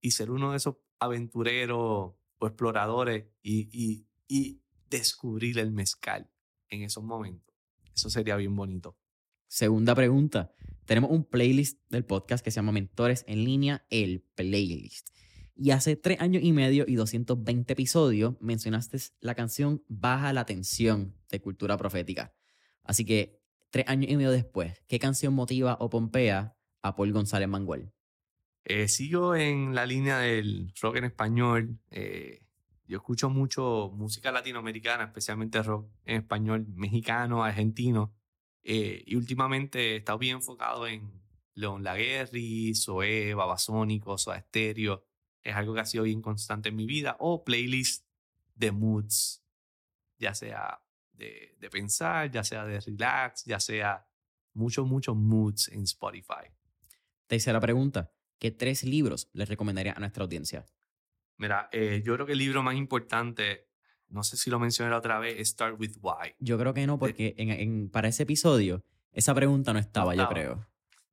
y 0.00 0.10
ser 0.12 0.30
uno 0.30 0.52
de 0.52 0.58
esos 0.58 0.76
aventureros 0.98 2.14
o 2.38 2.46
exploradores 2.46 3.26
y, 3.42 3.68
y, 3.72 4.06
y 4.28 4.62
descubrir 4.90 5.58
el 5.58 5.70
mezcal 5.70 6.30
en 6.68 6.82
esos 6.82 7.04
momentos. 7.04 7.54
Eso 7.94 8.10
sería 8.10 8.36
bien 8.36 8.54
bonito. 8.54 8.96
Segunda 9.48 9.94
pregunta. 9.94 10.52
Tenemos 10.84 11.10
un 11.10 11.24
playlist 11.24 11.80
del 11.88 12.04
podcast 12.04 12.44
que 12.44 12.50
se 12.50 12.56
llama 12.56 12.72
Mentores 12.72 13.24
en 13.26 13.44
línea, 13.44 13.86
el 13.90 14.22
playlist. 14.34 15.08
Y 15.60 15.72
hace 15.72 15.96
tres 15.96 16.20
años 16.20 16.44
y 16.44 16.52
medio 16.52 16.84
y 16.86 16.94
220 16.94 17.72
episodios 17.72 18.36
mencionaste 18.40 18.96
la 19.18 19.34
canción 19.34 19.82
Baja 19.88 20.32
la 20.32 20.46
Tensión 20.46 21.16
de 21.30 21.40
Cultura 21.40 21.76
Profética. 21.76 22.32
Así 22.84 23.04
que 23.04 23.40
tres 23.70 23.88
años 23.88 24.08
y 24.08 24.16
medio 24.16 24.30
después, 24.30 24.80
¿qué 24.86 25.00
canción 25.00 25.34
motiva 25.34 25.76
o 25.80 25.90
pompea 25.90 26.56
a 26.80 26.94
Paul 26.94 27.12
González 27.12 27.48
Manguel? 27.48 27.90
Eh, 28.64 28.86
sigo 28.86 29.34
en 29.34 29.74
la 29.74 29.84
línea 29.84 30.18
del 30.18 30.72
rock 30.80 30.98
en 30.98 31.04
español. 31.06 31.80
Eh, 31.90 32.40
yo 32.86 32.98
escucho 32.98 33.28
mucho 33.28 33.90
música 33.92 34.30
latinoamericana, 34.30 35.04
especialmente 35.06 35.60
rock 35.64 35.90
en 36.04 36.18
español, 36.18 36.66
mexicano, 36.68 37.42
argentino. 37.42 38.14
Eh, 38.62 39.02
y 39.04 39.16
últimamente 39.16 39.94
he 39.94 39.96
estado 39.96 40.18
bien 40.18 40.36
enfocado 40.36 40.86
en 40.86 41.10
León 41.54 41.82
Laguerri, 41.82 42.76
Zoé, 42.76 43.34
Babasónico, 43.34 44.16
Soda 44.18 44.38
Stereo. 44.40 45.07
Es 45.48 45.56
algo 45.56 45.74
que 45.74 45.80
ha 45.80 45.84
sido 45.86 46.04
bien 46.04 46.20
constante 46.22 46.68
en 46.68 46.76
mi 46.76 46.86
vida. 46.86 47.16
O 47.20 47.44
playlist 47.44 48.04
de 48.54 48.70
moods, 48.72 49.42
ya 50.18 50.34
sea 50.34 50.80
de, 51.12 51.56
de 51.58 51.70
pensar, 51.70 52.30
ya 52.30 52.44
sea 52.44 52.64
de 52.64 52.80
relax, 52.80 53.44
ya 53.44 53.58
sea 53.60 54.06
muchos, 54.54 54.86
muchos 54.86 55.16
moods 55.16 55.68
en 55.68 55.82
Spotify. 55.82 56.50
Tercera 57.26 57.60
pregunta. 57.60 58.12
¿Qué 58.38 58.50
tres 58.50 58.84
libros 58.84 59.28
les 59.32 59.48
recomendaría 59.48 59.92
a 59.92 59.98
nuestra 60.00 60.22
audiencia? 60.22 60.66
Mira, 61.38 61.68
eh, 61.72 62.02
yo 62.04 62.14
creo 62.14 62.26
que 62.26 62.32
el 62.32 62.38
libro 62.38 62.62
más 62.62 62.74
importante, 62.76 63.68
no 64.08 64.22
sé 64.22 64.36
si 64.36 64.50
lo 64.50 64.58
mencioné 64.58 64.90
la 64.90 64.98
otra 64.98 65.18
vez, 65.18 65.38
es 65.38 65.48
Start 65.48 65.78
with 65.78 65.96
Why. 66.00 66.34
Yo 66.38 66.58
creo 66.58 66.74
que 66.74 66.86
no, 66.86 66.98
porque 66.98 67.34
en, 67.38 67.50
en- 67.50 67.90
para 67.90 68.08
ese 68.08 68.24
episodio 68.24 68.84
esa 69.12 69.34
pregunta 69.34 69.72
no 69.72 69.78
estaba, 69.78 70.14
yo 70.14 70.22
estaba. 70.22 70.34
creo. 70.34 70.66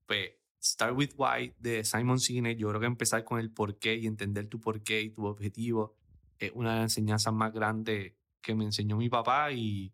Pues, 0.05 0.31
Start 0.65 0.97
with 0.97 1.11
Why 1.15 1.53
de 1.59 1.83
Simon 1.83 2.19
Sinek, 2.19 2.57
yo 2.57 2.69
creo 2.69 2.79
que 2.79 2.87
empezar 2.87 3.23
con 3.23 3.39
el 3.39 3.51
porqué 3.51 3.95
y 3.95 4.07
entender 4.07 4.47
tu 4.47 4.59
porqué 4.59 4.99
y 4.99 5.11
tu 5.11 5.25
objetivo 5.25 5.95
es 6.39 6.51
una 6.55 6.71
de 6.73 6.75
las 6.77 6.85
enseñanzas 6.91 7.33
más 7.33 7.53
grandes 7.53 8.13
que 8.41 8.55
me 8.55 8.65
enseñó 8.65 8.97
mi 8.97 9.07
papá 9.07 9.51
y, 9.51 9.93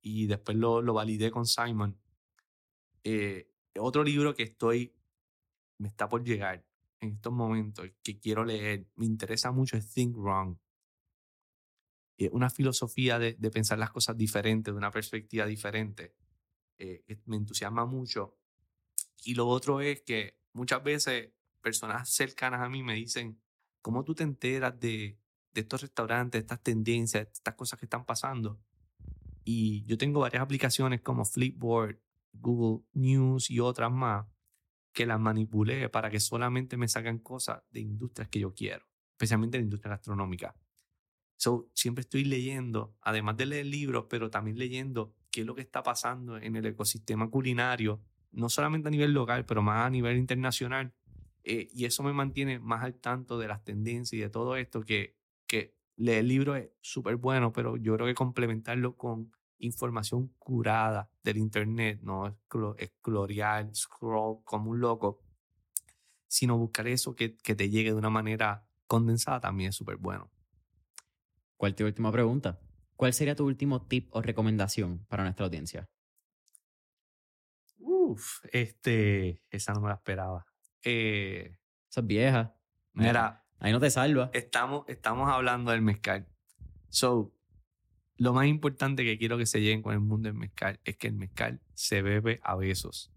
y 0.00 0.26
después 0.26 0.56
lo, 0.56 0.80
lo 0.80 0.94
validé 0.94 1.30
con 1.30 1.44
Simon. 1.44 2.00
Eh, 3.04 3.52
otro 3.78 4.02
libro 4.02 4.34
que 4.34 4.44
estoy, 4.44 4.94
me 5.78 5.88
está 5.88 6.08
por 6.08 6.24
llegar 6.24 6.64
en 7.00 7.10
estos 7.10 7.32
momentos, 7.34 7.86
que 8.02 8.18
quiero 8.18 8.42
leer, 8.42 8.86
me 8.96 9.04
interesa 9.04 9.52
mucho 9.52 9.76
es 9.76 9.92
Think 9.92 10.16
Wrong. 10.16 10.56
Es 12.16 12.30
una 12.32 12.48
filosofía 12.48 13.18
de, 13.18 13.34
de 13.34 13.50
pensar 13.50 13.78
las 13.78 13.90
cosas 13.90 14.16
diferentes, 14.16 14.72
de 14.72 14.78
una 14.78 14.90
perspectiva 14.90 15.44
diferente. 15.44 16.14
Eh, 16.78 17.04
me 17.26 17.36
entusiasma 17.36 17.84
mucho. 17.84 18.38
Y 19.24 19.34
lo 19.34 19.48
otro 19.48 19.80
es 19.80 20.02
que 20.02 20.38
muchas 20.52 20.82
veces 20.82 21.32
personas 21.60 22.08
cercanas 22.08 22.60
a 22.60 22.68
mí 22.68 22.82
me 22.82 22.94
dicen, 22.94 23.40
¿cómo 23.82 24.04
tú 24.04 24.14
te 24.14 24.22
enteras 24.22 24.78
de, 24.78 25.18
de 25.52 25.60
estos 25.60 25.82
restaurantes, 25.82 26.40
de 26.40 26.42
estas 26.44 26.62
tendencias, 26.62 27.24
de 27.24 27.32
estas 27.32 27.54
cosas 27.54 27.78
que 27.78 27.86
están 27.86 28.04
pasando? 28.04 28.60
Y 29.44 29.84
yo 29.84 29.96
tengo 29.96 30.20
varias 30.20 30.42
aplicaciones 30.42 31.00
como 31.02 31.24
Flipboard, 31.24 31.98
Google 32.32 32.84
News 32.92 33.50
y 33.50 33.60
otras 33.60 33.90
más 33.90 34.26
que 34.92 35.06
las 35.06 35.20
manipulé 35.20 35.88
para 35.88 36.10
que 36.10 36.20
solamente 36.20 36.76
me 36.76 36.88
sacan 36.88 37.18
cosas 37.18 37.62
de 37.70 37.80
industrias 37.80 38.28
que 38.28 38.40
yo 38.40 38.54
quiero, 38.54 38.86
especialmente 39.12 39.58
la 39.58 39.64
industria 39.64 39.90
gastronómica. 39.90 40.56
So, 41.36 41.68
siempre 41.74 42.00
estoy 42.00 42.24
leyendo, 42.24 42.96
además 43.02 43.36
de 43.36 43.46
leer 43.46 43.66
libros, 43.66 44.06
pero 44.08 44.30
también 44.30 44.58
leyendo 44.58 45.14
qué 45.30 45.42
es 45.42 45.46
lo 45.46 45.54
que 45.54 45.60
está 45.60 45.82
pasando 45.82 46.38
en 46.38 46.56
el 46.56 46.64
ecosistema 46.64 47.28
culinario, 47.28 48.02
no 48.32 48.48
solamente 48.48 48.88
a 48.88 48.90
nivel 48.90 49.12
local, 49.12 49.44
pero 49.46 49.62
más 49.62 49.86
a 49.86 49.90
nivel 49.90 50.16
internacional. 50.16 50.92
Eh, 51.44 51.68
y 51.72 51.84
eso 51.84 52.02
me 52.02 52.12
mantiene 52.12 52.58
más 52.58 52.82
al 52.84 52.94
tanto 52.96 53.38
de 53.38 53.48
las 53.48 53.62
tendencias 53.64 54.18
y 54.18 54.22
de 54.22 54.30
todo 54.30 54.56
esto, 54.56 54.82
que, 54.82 55.16
que 55.46 55.76
leer 55.96 56.24
libros 56.24 56.58
es 56.58 56.70
súper 56.80 57.16
bueno, 57.16 57.52
pero 57.52 57.76
yo 57.76 57.94
creo 57.94 58.06
que 58.06 58.14
complementarlo 58.14 58.96
con 58.96 59.32
información 59.58 60.28
curada 60.38 61.10
del 61.22 61.38
internet, 61.38 62.00
no 62.02 62.26
exclo- 62.26 62.74
explorar, 62.78 63.70
scroll 63.74 64.42
como 64.44 64.70
un 64.72 64.80
loco, 64.80 65.22
sino 66.28 66.56
buscar 66.58 66.86
eso 66.88 67.14
que, 67.16 67.36
que 67.36 67.54
te 67.54 67.68
llegue 67.70 67.90
de 67.90 67.96
una 67.96 68.10
manera 68.10 68.68
condensada 68.86 69.40
también 69.40 69.70
es 69.70 69.76
súper 69.76 69.96
bueno. 69.96 70.30
¿Cuál 71.58 71.72
es 71.72 71.76
tu 71.76 71.84
última 71.84 72.10
pregunta? 72.12 72.60
¿Cuál 72.96 73.12
sería 73.12 73.36
tu 73.36 73.44
último 73.44 73.86
tip 73.86 74.08
o 74.12 74.22
recomendación 74.22 75.04
para 75.06 75.22
nuestra 75.24 75.44
audiencia? 75.46 75.84
Uf, 78.06 78.40
este, 78.52 79.42
esa 79.50 79.72
no 79.72 79.80
me 79.80 79.88
la 79.88 79.94
esperaba. 79.94 80.46
Eh, 80.82 81.58
Esa 81.90 82.00
es 82.00 82.06
vieja. 82.06 82.54
mira, 82.92 83.44
Ahí 83.58 83.72
no 83.72 83.80
te 83.80 83.90
salva. 83.90 84.30
estamos, 84.32 84.84
estamos 84.88 85.28
hablando 85.28 85.70
del 85.72 85.82
mezcal. 85.82 86.28
So, 86.88 87.32
lo 88.16 88.32
más 88.32 88.46
importante 88.46 89.02
que 89.04 89.18
quiero 89.18 89.36
que 89.38 89.46
se 89.46 89.60
lleguen 89.60 89.82
con 89.82 89.92
el 89.92 90.00
mundo 90.00 90.28
del 90.28 90.38
mezcal 90.38 90.78
es 90.84 90.96
que 90.96 91.08
el 91.08 91.14
mezcal 91.14 91.60
se 91.74 92.02
bebe 92.02 92.38
a 92.42 92.54
besos. 92.54 93.12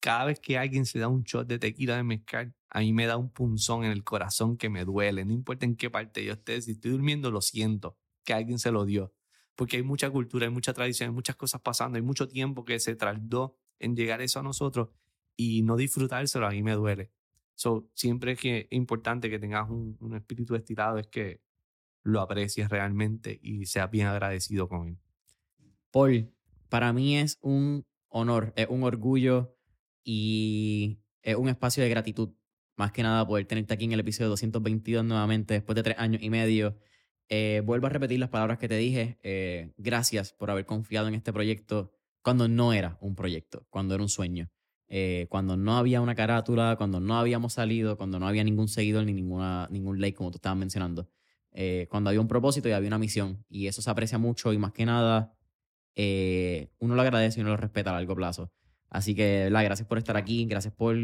Cada 0.00 0.26
vez 0.26 0.38
que 0.38 0.58
alguien 0.58 0.86
se 0.86 0.98
da 0.98 1.08
un 1.08 1.22
shot 1.22 1.46
de 1.48 1.58
tequila 1.58 1.96
de 1.96 2.02
mezcal, 2.02 2.54
a 2.68 2.80
mí 2.80 2.92
me 2.92 3.06
da 3.06 3.16
un 3.16 3.30
punzón 3.30 3.84
en 3.84 3.90
el 3.92 4.04
corazón 4.04 4.56
que 4.56 4.68
me 4.68 4.84
duele. 4.84 5.24
No 5.24 5.32
importa 5.32 5.64
en 5.66 5.76
qué 5.76 5.88
parte 5.90 6.24
yo 6.24 6.34
esté, 6.34 6.60
si 6.60 6.72
estoy 6.72 6.90
durmiendo, 6.92 7.30
lo 7.30 7.40
siento 7.40 7.98
que 8.24 8.34
alguien 8.34 8.58
se 8.58 8.70
lo 8.70 8.84
dio. 8.84 9.14
Porque 9.54 9.78
hay 9.78 9.82
mucha 9.82 10.10
cultura, 10.10 10.46
hay 10.46 10.52
mucha 10.52 10.74
tradición, 10.74 11.08
hay 11.08 11.14
muchas 11.14 11.36
cosas 11.36 11.60
pasando, 11.62 11.96
hay 11.96 12.02
mucho 12.02 12.28
tiempo 12.28 12.64
que 12.64 12.78
se 12.78 12.94
tardó 12.94 13.56
en 13.78 13.96
llegar 13.96 14.20
eso 14.22 14.40
a 14.40 14.42
nosotros 14.42 14.88
y 15.36 15.62
no 15.62 15.76
disfrutárselo 15.76 16.46
a 16.46 16.50
mí 16.50 16.62
me 16.62 16.72
duele. 16.72 17.10
So, 17.54 17.88
siempre 17.94 18.36
que 18.36 18.60
es 18.60 18.66
importante 18.70 19.30
que 19.30 19.38
tengas 19.38 19.70
un, 19.70 19.96
un 20.00 20.14
espíritu 20.14 20.54
estirado, 20.54 20.98
es 20.98 21.06
que 21.08 21.40
lo 22.02 22.20
aprecies 22.20 22.68
realmente 22.68 23.38
y 23.42 23.66
seas 23.66 23.90
bien 23.90 24.06
agradecido 24.06 24.68
con 24.68 24.88
él. 24.88 24.98
Paul, 25.90 26.32
para 26.68 26.92
mí 26.92 27.16
es 27.16 27.38
un 27.40 27.86
honor, 28.08 28.52
es 28.56 28.68
un 28.68 28.82
orgullo 28.82 29.56
y 30.04 31.00
es 31.22 31.34
un 31.36 31.48
espacio 31.48 31.82
de 31.82 31.88
gratitud. 31.88 32.30
Más 32.76 32.92
que 32.92 33.02
nada 33.02 33.26
poder 33.26 33.46
tenerte 33.46 33.74
aquí 33.74 33.86
en 33.86 33.92
el 33.92 34.00
episodio 34.00 34.28
222 34.30 35.04
nuevamente 35.04 35.54
después 35.54 35.74
de 35.74 35.82
tres 35.82 35.98
años 35.98 36.22
y 36.22 36.30
medio. 36.30 36.76
Eh, 37.28 37.62
vuelvo 37.64 37.86
a 37.86 37.90
repetir 37.90 38.20
las 38.20 38.28
palabras 38.28 38.58
que 38.58 38.68
te 38.68 38.76
dije. 38.76 39.18
Eh, 39.22 39.72
gracias 39.78 40.32
por 40.32 40.50
haber 40.50 40.66
confiado 40.66 41.08
en 41.08 41.14
este 41.14 41.32
proyecto 41.32 41.95
cuando 42.26 42.48
no 42.48 42.72
era 42.72 42.98
un 43.00 43.14
proyecto, 43.14 43.68
cuando 43.70 43.94
era 43.94 44.02
un 44.02 44.08
sueño. 44.08 44.50
Eh, 44.88 45.28
cuando 45.28 45.56
no 45.56 45.76
había 45.76 46.00
una 46.00 46.16
carátula, 46.16 46.74
cuando 46.76 46.98
no 46.98 47.16
habíamos 47.16 47.52
salido, 47.52 47.96
cuando 47.96 48.18
no 48.18 48.26
había 48.26 48.42
ningún 48.42 48.66
seguidor 48.66 49.04
ni 49.04 49.12
ninguna, 49.12 49.68
ningún 49.70 50.00
like, 50.00 50.16
como 50.16 50.32
tú 50.32 50.38
estabas 50.38 50.58
mencionando. 50.58 51.08
Eh, 51.52 51.86
cuando 51.88 52.10
había 52.10 52.20
un 52.20 52.26
propósito 52.26 52.68
y 52.68 52.72
había 52.72 52.88
una 52.88 52.98
misión. 52.98 53.44
Y 53.48 53.68
eso 53.68 53.80
se 53.80 53.88
aprecia 53.90 54.18
mucho 54.18 54.52
y 54.52 54.58
más 54.58 54.72
que 54.72 54.84
nada, 54.84 55.36
eh, 55.94 56.72
uno 56.80 56.96
lo 56.96 57.02
agradece 57.02 57.38
y 57.38 57.42
uno 57.42 57.50
lo 57.50 57.58
respeta 57.58 57.90
a 57.90 57.92
largo 57.92 58.16
plazo. 58.16 58.52
Así 58.90 59.14
que, 59.14 59.44
¿verdad? 59.44 59.62
gracias 59.62 59.86
por 59.86 59.98
estar 59.98 60.16
aquí, 60.16 60.46
gracias 60.46 60.74
por, 60.74 60.96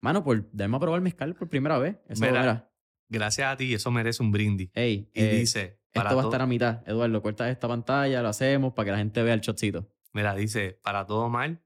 mano, 0.00 0.24
por 0.24 0.50
darme 0.50 0.78
a 0.78 0.80
probar 0.80 1.00
mezcal 1.00 1.36
por 1.36 1.48
primera 1.48 1.78
vez. 1.78 1.96
Eso, 2.08 2.24
Mira, 2.26 2.68
Gracias 3.08 3.52
a 3.52 3.56
ti, 3.56 3.72
eso 3.72 3.92
merece 3.92 4.20
un 4.20 4.32
brindis. 4.32 4.70
hey, 4.74 5.08
Y 5.14 5.22
dice, 5.26 5.78
esto 5.92 6.16
va 6.16 6.22
a 6.22 6.24
estar 6.24 6.42
a 6.42 6.46
mitad. 6.48 6.82
Eduardo, 6.88 7.22
corta 7.22 7.48
esta 7.48 7.68
pantalla, 7.68 8.20
lo 8.20 8.30
hacemos 8.30 8.72
para 8.72 8.86
que 8.86 8.90
la 8.90 8.98
gente 8.98 9.22
vea 9.22 9.34
el 9.34 9.40
shotcito. 9.40 9.92
Mira, 10.16 10.34
dice, 10.34 10.80
para 10.82 11.04
todo 11.04 11.28
mal, 11.28 11.62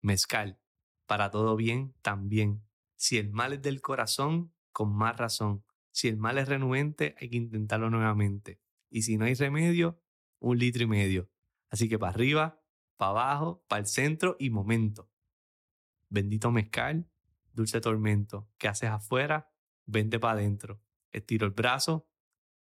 mezcal. 0.00 0.58
Para 1.06 1.30
todo 1.30 1.54
bien, 1.54 1.94
también. 2.02 2.66
Si 2.96 3.16
el 3.16 3.30
mal 3.30 3.52
es 3.52 3.62
del 3.62 3.80
corazón, 3.80 4.52
con 4.72 4.92
más 4.92 5.16
razón. 5.16 5.64
Si 5.92 6.08
el 6.08 6.16
mal 6.16 6.36
es 6.38 6.48
renuente, 6.48 7.14
hay 7.20 7.30
que 7.30 7.36
intentarlo 7.36 7.90
nuevamente. 7.90 8.60
Y 8.90 9.02
si 9.02 9.16
no 9.16 9.24
hay 9.24 9.34
remedio, 9.34 10.02
un 10.40 10.58
litro 10.58 10.82
y 10.82 10.88
medio. 10.88 11.30
Así 11.70 11.88
que 11.88 11.96
para 11.96 12.10
arriba, 12.10 12.60
para 12.96 13.10
abajo, 13.12 13.64
para 13.68 13.78
el 13.78 13.86
centro 13.86 14.34
y 14.36 14.50
momento. 14.50 15.08
Bendito 16.08 16.50
mezcal, 16.50 17.08
dulce 17.52 17.80
tormento. 17.80 18.48
¿Qué 18.58 18.66
haces 18.66 18.90
afuera? 18.90 19.48
Vente 19.86 20.18
para 20.18 20.40
adentro. 20.40 20.82
Estiro 21.12 21.46
el 21.46 21.52
brazo, 21.52 22.08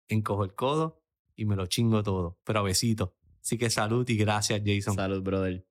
encojo 0.08 0.42
el 0.42 0.56
codo 0.56 1.00
y 1.36 1.44
me 1.44 1.54
lo 1.54 1.66
chingo 1.68 2.02
todo. 2.02 2.40
Pero 2.42 2.58
a. 2.58 3.17
Así 3.48 3.56
que 3.56 3.70
salud 3.70 4.06
y 4.06 4.14
gracias, 4.18 4.60
Jason. 4.62 4.94
Salud, 4.94 5.22
brother. 5.22 5.66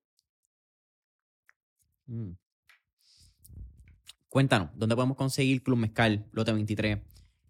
Mm. 2.07 2.31
Cuéntanos, 4.29 4.71
¿dónde 4.73 4.95
podemos 4.95 5.15
conseguir 5.15 5.61
Club 5.61 5.77
Mezcal, 5.77 6.25
Lote 6.31 6.53
23? 6.53 6.97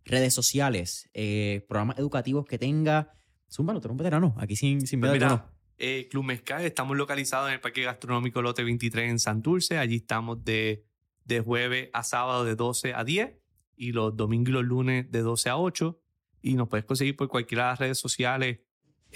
Redes 0.04 0.34
sociales, 0.34 1.10
eh, 1.14 1.66
programas 1.70 1.98
educativos 1.98 2.46
que 2.46 2.58
tenga. 2.58 3.14
Tú 3.56 3.72
eres 3.72 3.86
un 3.86 3.96
veterano, 3.96 4.36
aquí 4.38 4.58
sin, 4.58 4.86
sin 4.86 5.00
Pues 5.00 5.14
miedo 5.14 5.28
mira. 5.28 5.50
Eh, 5.78 6.10
Club 6.12 6.26
Mezcal, 6.26 6.66
estamos 6.66 6.98
localizados 6.98 7.48
en 7.48 7.54
el 7.54 7.62
Parque 7.62 7.84
Gastronómico 7.84 8.42
Lote 8.42 8.66
23 8.66 9.10
en 9.10 9.20
Santurce. 9.20 9.78
Allí 9.78 9.96
estamos 9.96 10.44
de 10.44 10.86
de 11.24 11.40
jueves 11.40 11.90
a 11.94 12.04
sábado 12.04 12.44
de 12.44 12.58
12 12.58 12.94
a 12.94 13.06
10 13.06 13.34
y 13.78 13.94
los 13.94 14.18
domingos 14.18 14.50
y 14.50 14.52
los 14.52 14.66
lunes 14.66 15.10
de 15.10 15.22
12 15.22 15.50
a 15.52 15.58
8. 15.58 16.02
Y 16.42 16.56
nos 16.56 16.68
puedes 16.68 16.86
conseguir 16.86 17.16
por 17.16 17.30
cualquiera 17.30 17.64
de 17.64 17.70
las 17.70 17.80
redes 17.80 17.98
sociales 17.98 18.60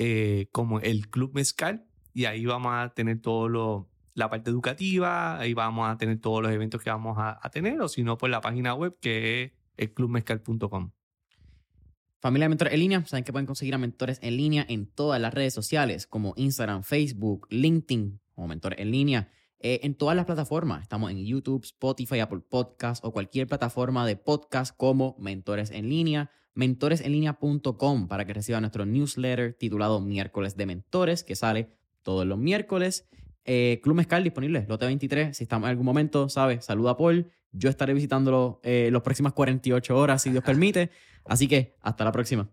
eh, 0.03 0.47
como 0.51 0.79
el 0.79 1.09
Club 1.09 1.35
Mezcal 1.35 1.85
y 2.11 2.25
ahí 2.25 2.43
vamos 2.43 2.73
a 2.73 2.91
tener 2.95 3.21
todo 3.21 3.47
lo, 3.47 3.87
la 4.15 4.31
parte 4.31 4.49
educativa, 4.49 5.37
ahí 5.37 5.53
vamos 5.53 5.87
a 5.87 5.95
tener 5.97 6.19
todos 6.19 6.41
los 6.41 6.51
eventos 6.51 6.81
que 6.81 6.89
vamos 6.89 7.17
a, 7.19 7.39
tener 7.51 7.79
o 7.79 7.87
si 7.87 8.01
no 8.01 8.17
por 8.17 8.31
la 8.31 8.41
página 8.41 8.73
web 8.73 8.97
que 8.99 9.43
es 9.43 9.51
elclubmezcal.com. 9.77 10.89
Familia 12.19 12.45
de 12.45 12.49
Mentores 12.49 12.73
en 12.73 12.79
Línea, 12.79 13.05
saben 13.05 13.23
que 13.23 13.31
pueden 13.31 13.45
conseguir 13.45 13.75
a 13.75 13.77
Mentores 13.77 14.17
en 14.23 14.37
Línea 14.37 14.65
en 14.67 14.87
todas 14.87 15.21
las 15.21 15.35
redes 15.35 15.53
sociales 15.53 16.07
como 16.07 16.33
Instagram, 16.35 16.81
Facebook, 16.81 17.45
LinkedIn 17.51 18.19
como 18.33 18.47
Mentores 18.47 18.79
en 18.79 18.89
Línea. 18.89 19.29
eh, 19.59 19.81
en 19.83 19.93
todas 19.93 20.15
las 20.15 20.25
plataformas. 20.25 20.81
Estamos 20.81 21.11
en 21.11 21.23
YouTube, 21.23 21.63
Spotify, 21.63 22.21
Apple 22.21 22.39
Podcast 22.39 23.05
o 23.05 23.11
cualquier 23.11 23.45
plataforma 23.45 24.07
de 24.07 24.15
podcast 24.15 24.75
como 24.75 25.15
Mentores 25.19 25.69
en 25.69 25.89
Línea. 25.89 26.31
Mentoresenlinea.com 26.53 28.07
para 28.07 28.25
que 28.25 28.33
reciban 28.33 28.61
nuestro 28.61 28.85
newsletter 28.85 29.53
titulado 29.53 30.01
Miércoles 30.01 30.57
de 30.57 30.65
Mentores 30.65 31.23
que 31.23 31.35
sale 31.35 31.69
todos 32.03 32.25
los 32.25 32.37
miércoles. 32.37 33.07
Eh, 33.45 33.79
Club 33.83 33.95
Mezcal 33.95 34.23
disponible, 34.23 34.65
lote 34.67 34.85
23. 34.85 35.35
Si 35.35 35.43
estamos 35.43 35.67
en 35.67 35.71
algún 35.71 35.85
momento, 35.85 36.29
¿sabes? 36.29 36.65
Saluda 36.65 36.91
a 36.91 36.97
Paul. 36.97 37.31
Yo 37.51 37.69
estaré 37.69 37.93
visitándolo 37.93 38.59
eh, 38.63 38.89
las 38.91 39.01
próximas 39.01 39.33
48 39.33 39.97
horas, 39.97 40.21
si 40.21 40.29
Dios 40.29 40.43
permite. 40.43 40.89
Así 41.25 41.47
que 41.47 41.75
hasta 41.81 42.03
la 42.03 42.11
próxima. 42.11 42.49